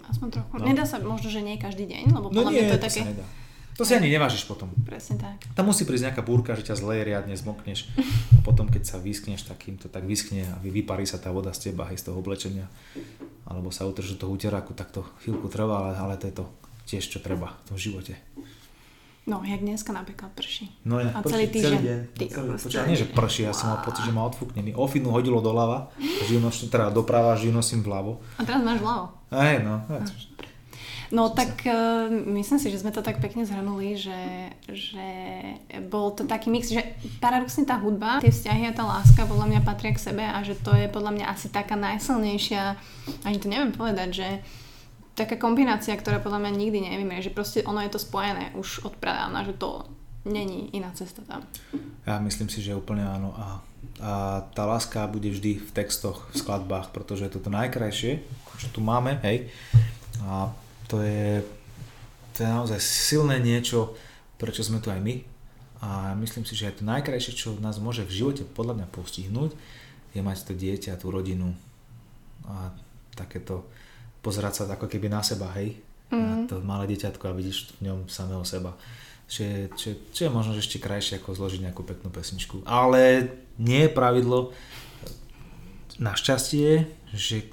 Aspoň 0.09 0.29
trochu. 0.41 0.53
No. 0.61 0.65
Nedá 0.65 0.85
sa 0.85 1.01
možno, 1.01 1.29
že 1.29 1.45
nie 1.45 1.61
každý 1.61 1.85
deň, 1.89 2.13
lebo 2.13 2.29
No 2.33 2.45
podľa 2.45 2.53
nie, 2.53 2.61
mňa 2.65 2.69
to 2.69 2.75
je 2.75 2.81
to 2.81 2.87
také... 2.89 3.03
sa 3.05 3.11
nedá. 3.13 3.27
To 3.75 3.83
si 3.83 3.91
ani 3.99 4.07
nevážiš 4.07 4.47
potom. 4.47 4.71
Presne 4.87 5.19
tak. 5.19 5.43
Tam 5.59 5.67
musí 5.67 5.83
prísť 5.83 6.07
nejaká 6.07 6.23
búrka, 6.23 6.55
že 6.55 6.63
ťa 6.63 6.79
zleje 6.79 7.11
riadne, 7.11 7.35
zmokneš 7.35 7.91
a 8.39 8.39
potom 8.47 8.71
keď 8.71 8.87
sa 8.87 9.03
vyskneš 9.03 9.51
takýmto, 9.51 9.91
tak 9.91 10.07
vyskne 10.07 10.47
a 10.47 10.55
vy- 10.63 10.71
vyparí 10.71 11.03
sa 11.03 11.19
tá 11.19 11.35
voda 11.35 11.51
z 11.51 11.71
teba 11.71 11.91
aj 11.91 11.99
z 11.99 12.05
toho 12.07 12.23
oblečenia 12.23 12.71
alebo 13.43 13.75
sa 13.75 13.83
utrž 13.83 14.15
do 14.15 14.19
toho 14.23 14.31
úteráku, 14.31 14.79
tak 14.79 14.95
to 14.95 15.03
chvíľku 15.27 15.51
trvá, 15.51 15.91
ale, 15.91 15.93
ale 15.99 16.15
to 16.15 16.31
je 16.31 16.35
to 16.39 16.45
tiež, 16.87 17.03
čo 17.03 17.19
treba 17.19 17.51
v 17.51 17.75
tom 17.75 17.77
živote. 17.77 18.15
No, 19.25 19.41
jak 19.41 19.65
dneska 19.65 19.89
napríklad 19.89 20.37
prší. 20.37 20.69
No 20.85 21.01
ja, 21.01 21.09
A 21.17 21.25
celý 21.25 21.49
týždeň. 21.49 21.81
Celý 21.81 21.89
deň. 21.89 22.01
Ty 22.13 22.25
celý, 22.61 22.85
nie, 22.93 23.01
že 23.01 23.09
prší, 23.09 23.49
ja 23.49 23.57
som 23.57 23.73
mal 23.73 23.81
pocit, 23.81 24.05
že 24.05 24.13
ma 24.13 24.29
odfúkne. 24.29 24.61
Mi 24.61 24.77
ofinu 24.77 25.09
hodilo 25.09 25.41
doľava, 25.41 25.89
živnosť, 26.29 26.69
teda 26.69 26.93
doprava, 26.93 27.33
živnosím 27.41 27.81
vľavo. 27.81 28.21
A 28.37 28.45
teraz 28.45 28.61
máš 28.61 28.85
vľavo. 28.85 29.17
Hej, 29.33 29.65
no. 29.65 29.81
No 31.15 31.31
tak 31.31 31.63
uh, 31.69 32.11
myslím 32.11 32.59
si, 32.59 32.69
že 32.75 32.81
sme 32.83 32.91
to 32.91 33.05
tak 33.05 33.23
pekne 33.23 33.47
zhrnuli, 33.47 33.95
že, 33.95 34.51
že 34.67 35.09
bol 35.87 36.11
to 36.11 36.27
taký 36.27 36.51
mix, 36.51 36.73
že 36.75 36.83
paradoxne 37.23 37.63
tá 37.69 37.79
hudba, 37.79 38.19
tie 38.19 38.35
vzťahy 38.35 38.67
a 38.67 38.77
tá 38.77 38.83
láska 38.83 39.23
podľa 39.29 39.47
mňa 39.47 39.61
patria 39.63 39.95
k 39.95 40.01
sebe 40.11 40.25
a 40.27 40.43
že 40.43 40.59
to 40.59 40.75
je 40.75 40.91
podľa 40.91 41.15
mňa 41.15 41.27
asi 41.31 41.53
taká 41.55 41.79
najsilnejšia, 41.79 42.75
ani 43.23 43.37
to 43.39 43.47
neviem 43.47 43.71
povedať, 43.71 44.09
že 44.11 44.29
taká 45.15 45.39
kombinácia, 45.39 45.95
ktorá 45.95 46.19
podľa 46.19 46.43
mňa 46.43 46.51
nikdy 46.59 46.78
nevymrie, 46.91 47.23
že 47.23 47.35
proste 47.35 47.62
ono 47.62 47.81
je 47.82 47.91
to 47.95 48.03
spojené 48.03 48.51
už 48.59 48.82
od 48.82 48.95
pradávna, 48.99 49.47
že 49.47 49.55
to 49.55 49.86
není 50.27 50.74
iná 50.74 50.91
cesta 50.93 51.23
tam. 51.23 51.47
Ja 52.05 52.19
myslím 52.19 52.51
si, 52.51 52.61
že 52.61 52.74
úplne 52.74 53.07
áno. 53.07 53.31
A, 53.36 53.47
a 54.03 54.12
tá 54.53 54.66
láska 54.66 55.07
bude 55.07 55.31
vždy 55.31 55.62
v 55.62 55.70
textoch, 55.70 56.27
v 56.32 56.36
skladbách, 56.43 56.91
pretože 56.91 57.28
je 57.28 57.32
to 57.39 57.41
to 57.47 57.51
najkrajšie, 57.53 58.24
čo 58.59 58.69
tu 58.74 58.81
máme, 58.82 59.20
hej. 59.23 59.49
A 60.24 60.51
to 60.91 61.05
je, 61.05 61.45
to 62.35 62.45
je 62.45 62.49
naozaj 62.49 62.81
silné 62.81 63.39
niečo, 63.39 63.95
prečo 64.41 64.65
sme 64.66 64.82
tu 64.82 64.91
aj 64.91 64.99
my. 64.99 65.23
A 65.85 66.16
myslím 66.16 66.49
si, 66.49 66.57
že 66.57 66.73
aj 66.73 66.81
to 66.81 66.89
najkrajšie, 66.89 67.36
čo 67.36 67.49
nás 67.61 67.77
môže 67.77 68.09
v 68.09 68.24
živote 68.24 68.43
podľa 68.57 68.81
mňa 68.81 68.89
postihnúť, 68.89 69.53
je 70.16 70.20
mať 70.24 70.39
to 70.49 70.53
dieťa, 70.57 70.97
tú 70.97 71.12
rodinu 71.12 71.53
a 72.49 72.73
takéto 73.12 73.69
pozerať 74.25 74.53
sa 74.57 74.63
ako 74.65 74.89
keby 74.89 75.13
na 75.13 75.21
seba, 75.21 75.53
hej. 75.61 75.77
Mm. 76.09 76.17
Na 76.25 76.37
to 76.49 76.65
malé 76.65 76.89
dieťatko 76.89 77.29
a 77.29 77.37
vidíš 77.37 77.77
v 77.77 77.93
ňom 77.93 78.09
samého 78.09 78.41
seba. 78.49 78.73
Čo 79.29 79.41
je, 79.45 79.59
čo, 79.77 79.87
je- 79.93 80.01
čo 80.13 80.21
je 80.25 80.31
možno 80.33 80.57
ešte 80.57 80.81
krajšie 80.81 81.21
ako 81.21 81.37
zložiť 81.37 81.61
nejakú 81.69 81.85
peknú 81.85 82.09
pesničku. 82.09 82.65
Ale 82.65 83.29
nie 83.61 83.85
je 83.85 83.91
pravidlo. 83.93 84.53
Našťastie, 86.01 86.89
že 87.15 87.49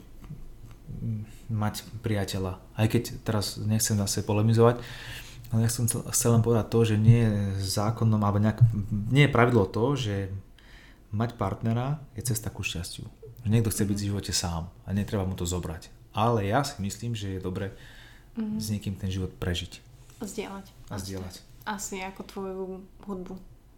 mať 1.51 1.83
priateľa. 2.01 2.57
Aj 2.79 2.87
keď 2.87 3.21
teraz 3.27 3.59
nechcem 3.59 3.99
zase 3.99 4.23
polemizovať, 4.23 4.79
ale 5.51 5.67
ja 5.67 5.69
som 5.69 5.83
chcel, 5.83 6.07
chcel 6.15 6.31
len 6.39 6.43
povedať 6.43 6.65
to, 6.71 6.79
že 6.87 6.95
nie 6.95 7.27
je 7.27 7.35
zákonom, 7.59 8.23
alebo 8.23 8.39
nejak, 8.39 8.63
nie 9.11 9.27
je 9.27 9.35
pravidlo 9.35 9.67
to, 9.67 9.99
že 9.99 10.31
mať 11.11 11.35
partnera 11.35 11.99
je 12.15 12.23
cesta 12.23 12.47
ku 12.47 12.63
šťastiu. 12.63 13.03
Že 13.43 13.47
niekto 13.51 13.67
chce 13.67 13.83
byť 13.83 13.97
v 13.99 14.07
živote 14.11 14.31
sám 14.31 14.71
a 14.87 14.89
netreba 14.95 15.27
mu 15.27 15.35
to 15.35 15.43
zobrať. 15.43 15.91
Ale 16.11 16.47
ja 16.47 16.63
si 16.63 16.79
myslím, 16.83 17.15
že 17.15 17.37
je 17.37 17.39
dobre 17.39 17.71
mm-hmm. 18.35 18.59
s 18.59 18.67
niekým 18.71 18.95
ten 18.99 19.07
život 19.07 19.31
prežiť. 19.39 19.79
A 20.19 20.27
zdieľať. 20.27 20.65
A 20.91 20.95
zdieľať. 20.99 21.35
Asi 21.63 22.03
ako 22.03 22.21
tvoju 22.27 22.63
hudbu. 23.07 23.35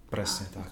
Presne 0.09 0.47
a, 0.53 0.65
tak. 0.65 0.71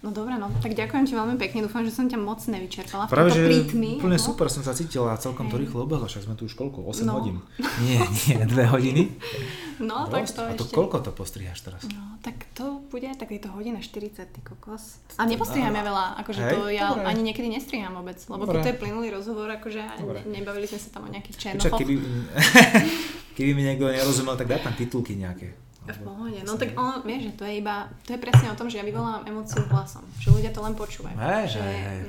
No 0.00 0.16
dobre, 0.16 0.32
no 0.40 0.48
tak 0.64 0.72
ďakujem 0.72 1.04
ti 1.04 1.12
veľmi 1.12 1.36
pekne, 1.36 1.68
dúfam, 1.68 1.84
že 1.84 1.92
som 1.92 2.08
ťa 2.08 2.16
moc 2.16 2.40
nevyčerpala. 2.40 3.04
Práve, 3.04 3.36
že 3.36 3.44
prítmi, 3.44 4.00
úplne 4.00 4.16
no? 4.16 4.24
super 4.32 4.48
som 4.48 4.64
sa 4.64 4.72
cítila 4.72 5.12
celkom 5.20 5.52
to 5.52 5.60
rýchlo 5.60 5.84
obehla, 5.84 6.08
však 6.08 6.24
sme 6.24 6.34
tu 6.40 6.48
už 6.48 6.56
koľko, 6.56 6.88
8 6.88 7.04
no. 7.04 7.20
hodín? 7.20 7.36
Nie, 7.84 8.00
nie, 8.32 8.40
2 8.48 8.72
hodiny? 8.72 9.12
No, 9.76 10.08
Dosť. 10.08 10.12
tak 10.12 10.24
to 10.32 10.40
A 10.40 10.52
to 10.56 10.64
ešte... 10.64 10.76
koľko 10.76 10.96
to 11.04 11.10
postrihaš 11.12 11.60
teraz? 11.60 11.84
No, 11.92 12.16
tak 12.24 12.48
to 12.56 12.80
bude, 12.88 13.12
tak 13.12 13.28
je 13.28 13.44
to 13.44 13.52
hodina 13.52 13.84
40, 13.84 14.24
ty 14.24 14.40
kokos. 14.40 15.04
A 15.20 15.28
nepostriham 15.28 15.76
ja 15.76 15.84
veľa, 15.84 16.04
akože 16.24 16.40
Hej, 16.48 16.52
to 16.56 16.60
ja 16.72 16.96
dobre. 16.96 17.04
ani 17.04 17.20
niekedy 17.20 17.48
nestriham 17.52 17.92
vôbec, 17.92 18.16
lebo 18.24 18.48
dobre. 18.48 18.56
keď 18.56 18.60
to 18.64 18.70
je 18.72 18.76
plynulý 18.80 19.08
rozhovor, 19.12 19.52
akože 19.52 19.84
dobre. 20.00 20.24
nebavili 20.32 20.64
sme 20.64 20.80
sa 20.80 20.88
tam 20.96 21.04
o 21.04 21.12
nejakých 21.12 21.36
černochoch. 21.36 21.76
keby, 21.76 21.94
keby 23.36 23.50
mi 23.52 23.62
niekto 23.68 23.84
nerozumel, 23.84 24.32
tak 24.40 24.48
dá 24.48 24.56
tam 24.64 24.72
titulky 24.72 25.12
nejaké. 25.12 25.69
V 25.98 26.06
pohode. 26.06 26.38
No 26.46 26.54
tak 26.54 26.78
ono, 26.78 27.02
vieš, 27.02 27.32
že 27.32 27.32
to 27.34 27.44
je 27.48 27.54
iba, 27.58 27.90
to 28.06 28.14
je 28.14 28.20
presne 28.22 28.52
o 28.52 28.56
tom, 28.58 28.70
že 28.70 28.78
ja 28.78 28.84
vyvolám 28.86 29.26
emóciu 29.26 29.66
hlasom. 29.66 30.06
Že 30.22 30.28
ľudia 30.38 30.50
to 30.54 30.62
len 30.62 30.78
počúvajú. 30.78 31.16
Hey, 31.18 31.50
že, 31.50 31.58
hey, 31.58 31.80
hey. 31.82 32.00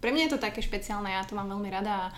Pre 0.00 0.10
mňa 0.14 0.22
je 0.28 0.32
to 0.32 0.40
také 0.40 0.64
špeciálne, 0.64 1.10
ja 1.10 1.26
to 1.26 1.36
mám 1.36 1.50
veľmi 1.50 1.68
rada 1.68 1.92
a, 1.94 2.08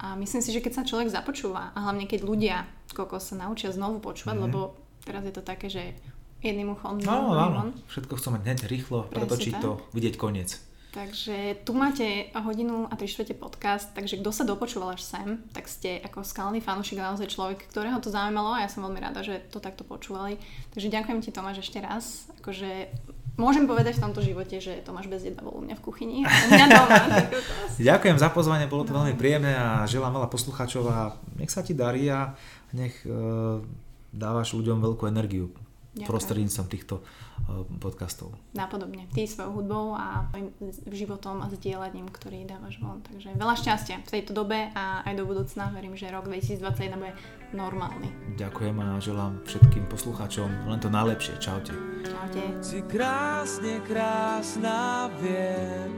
a 0.00 0.06
myslím 0.16 0.40
si, 0.40 0.54
že 0.54 0.62
keď 0.64 0.72
sa 0.80 0.88
človek 0.88 1.12
započúva 1.12 1.74
a 1.74 1.78
hlavne 1.84 2.08
keď 2.08 2.20
ľudia 2.24 2.64
koľko 2.94 3.18
sa 3.18 3.34
naučia 3.34 3.74
znovu 3.74 3.98
počúvať, 3.98 4.38
mm. 4.38 4.42
lebo 4.46 4.78
teraz 5.02 5.26
je 5.26 5.34
to 5.34 5.42
také, 5.42 5.66
že 5.66 5.98
jedným 6.44 6.76
uchom, 6.76 7.00
no, 7.02 7.34
áno. 7.34 7.72
Všetko 7.90 8.20
chcú 8.20 8.38
mať 8.38 8.42
hneď 8.46 8.58
rýchlo, 8.70 9.08
pretočiť 9.10 9.54
to, 9.58 9.82
vidieť 9.96 10.14
koniec. 10.20 10.60
Takže 10.94 11.66
tu 11.66 11.74
máte 11.74 12.30
hodinu 12.38 12.86
a 12.86 12.94
tri 12.94 13.10
štvrte 13.10 13.34
podcast, 13.34 13.90
takže 13.98 14.22
kto 14.22 14.30
sa 14.30 14.46
dopočúval 14.46 14.94
až 14.94 15.02
sem, 15.02 15.42
tak 15.50 15.66
ste 15.66 15.98
ako 15.98 16.22
skalný 16.22 16.62
fanúšik 16.62 17.02
naozaj 17.02 17.34
človek, 17.34 17.66
ktorého 17.66 17.98
to 17.98 18.14
zaujímalo 18.14 18.54
a 18.54 18.62
ja 18.62 18.70
som 18.70 18.86
veľmi 18.86 19.02
rada, 19.02 19.26
že 19.26 19.42
to 19.50 19.58
takto 19.58 19.82
počúvali. 19.82 20.38
Takže 20.70 20.94
ďakujem 20.94 21.18
ti 21.18 21.34
Tomáš 21.34 21.66
ešte 21.66 21.82
raz. 21.82 22.30
Akože 22.38 22.94
môžem 23.34 23.66
povedať 23.66 23.98
v 23.98 24.06
tomto 24.06 24.22
živote, 24.22 24.62
že 24.62 24.86
Tomáš 24.86 25.10
bez 25.10 25.26
jedla 25.26 25.42
bol 25.42 25.58
u 25.58 25.66
mňa 25.66 25.74
v 25.74 25.82
kuchyni 25.82 26.22
u 26.22 26.48
mňa 26.54 26.66
doma. 26.70 26.98
ďakujem 27.90 28.16
za 28.22 28.30
pozvanie, 28.30 28.70
bolo 28.70 28.86
to 28.86 28.94
no. 28.94 29.02
veľmi 29.02 29.18
príjemné 29.18 29.50
a 29.50 29.90
želám 29.90 30.14
veľa 30.14 30.30
poslucháčov 30.30 30.86
a 30.94 31.18
nech 31.34 31.50
sa 31.50 31.66
ti 31.66 31.74
darí 31.74 32.06
a 32.06 32.38
nech 32.70 32.94
uh, 33.02 33.58
dávaš 34.14 34.54
ľuďom 34.54 34.78
veľkú 34.78 35.10
energiu 35.10 35.50
Ďakujem. 35.50 36.06
prostredníctvom 36.06 36.66
týchto 36.70 37.02
podcastov. 37.78 38.32
Napodobne. 38.56 39.06
Ty 39.12 39.28
svojou 39.28 39.60
hudbou 39.60 39.86
a 39.94 40.28
životom 40.88 41.44
a 41.44 41.50
zdieľaním, 41.52 42.08
ktorý 42.08 42.48
dávaš 42.48 42.80
von. 42.80 43.04
Takže 43.04 43.36
veľa 43.36 43.54
šťastia 43.58 43.96
v 44.02 44.10
tejto 44.10 44.32
dobe 44.32 44.72
a 44.72 45.04
aj 45.04 45.14
do 45.14 45.24
budúcna. 45.28 45.70
Verím, 45.74 45.94
že 45.98 46.10
rok 46.10 46.26
2021 46.30 46.96
bude 46.96 47.12
normálny. 47.52 48.08
Ďakujem 48.34 48.76
a 48.80 48.86
želám 48.98 49.32
všetkým 49.44 49.84
poslucháčom 49.86 50.48
len 50.70 50.80
to 50.80 50.88
najlepšie. 50.88 51.38
Čaute. 51.38 51.74
Čaute. 52.02 52.42
Si 52.64 52.80
krásne 52.86 53.80
krásna, 53.84 55.10
viem. 55.20 55.92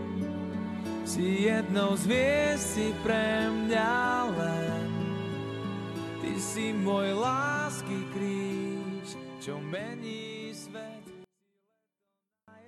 Si 1.06 1.46
jednou 1.46 1.94
z 1.94 2.02
hviezd, 2.10 2.64
si 2.66 2.86
pre 3.06 3.46
mňa 3.46 3.94
len. 4.34 4.90
Ty 6.18 6.32
si 6.42 6.74
môj 6.74 7.14
lásky 7.14 8.02
kríž 8.10 8.66
čo 9.46 9.62
mení. 9.62 10.45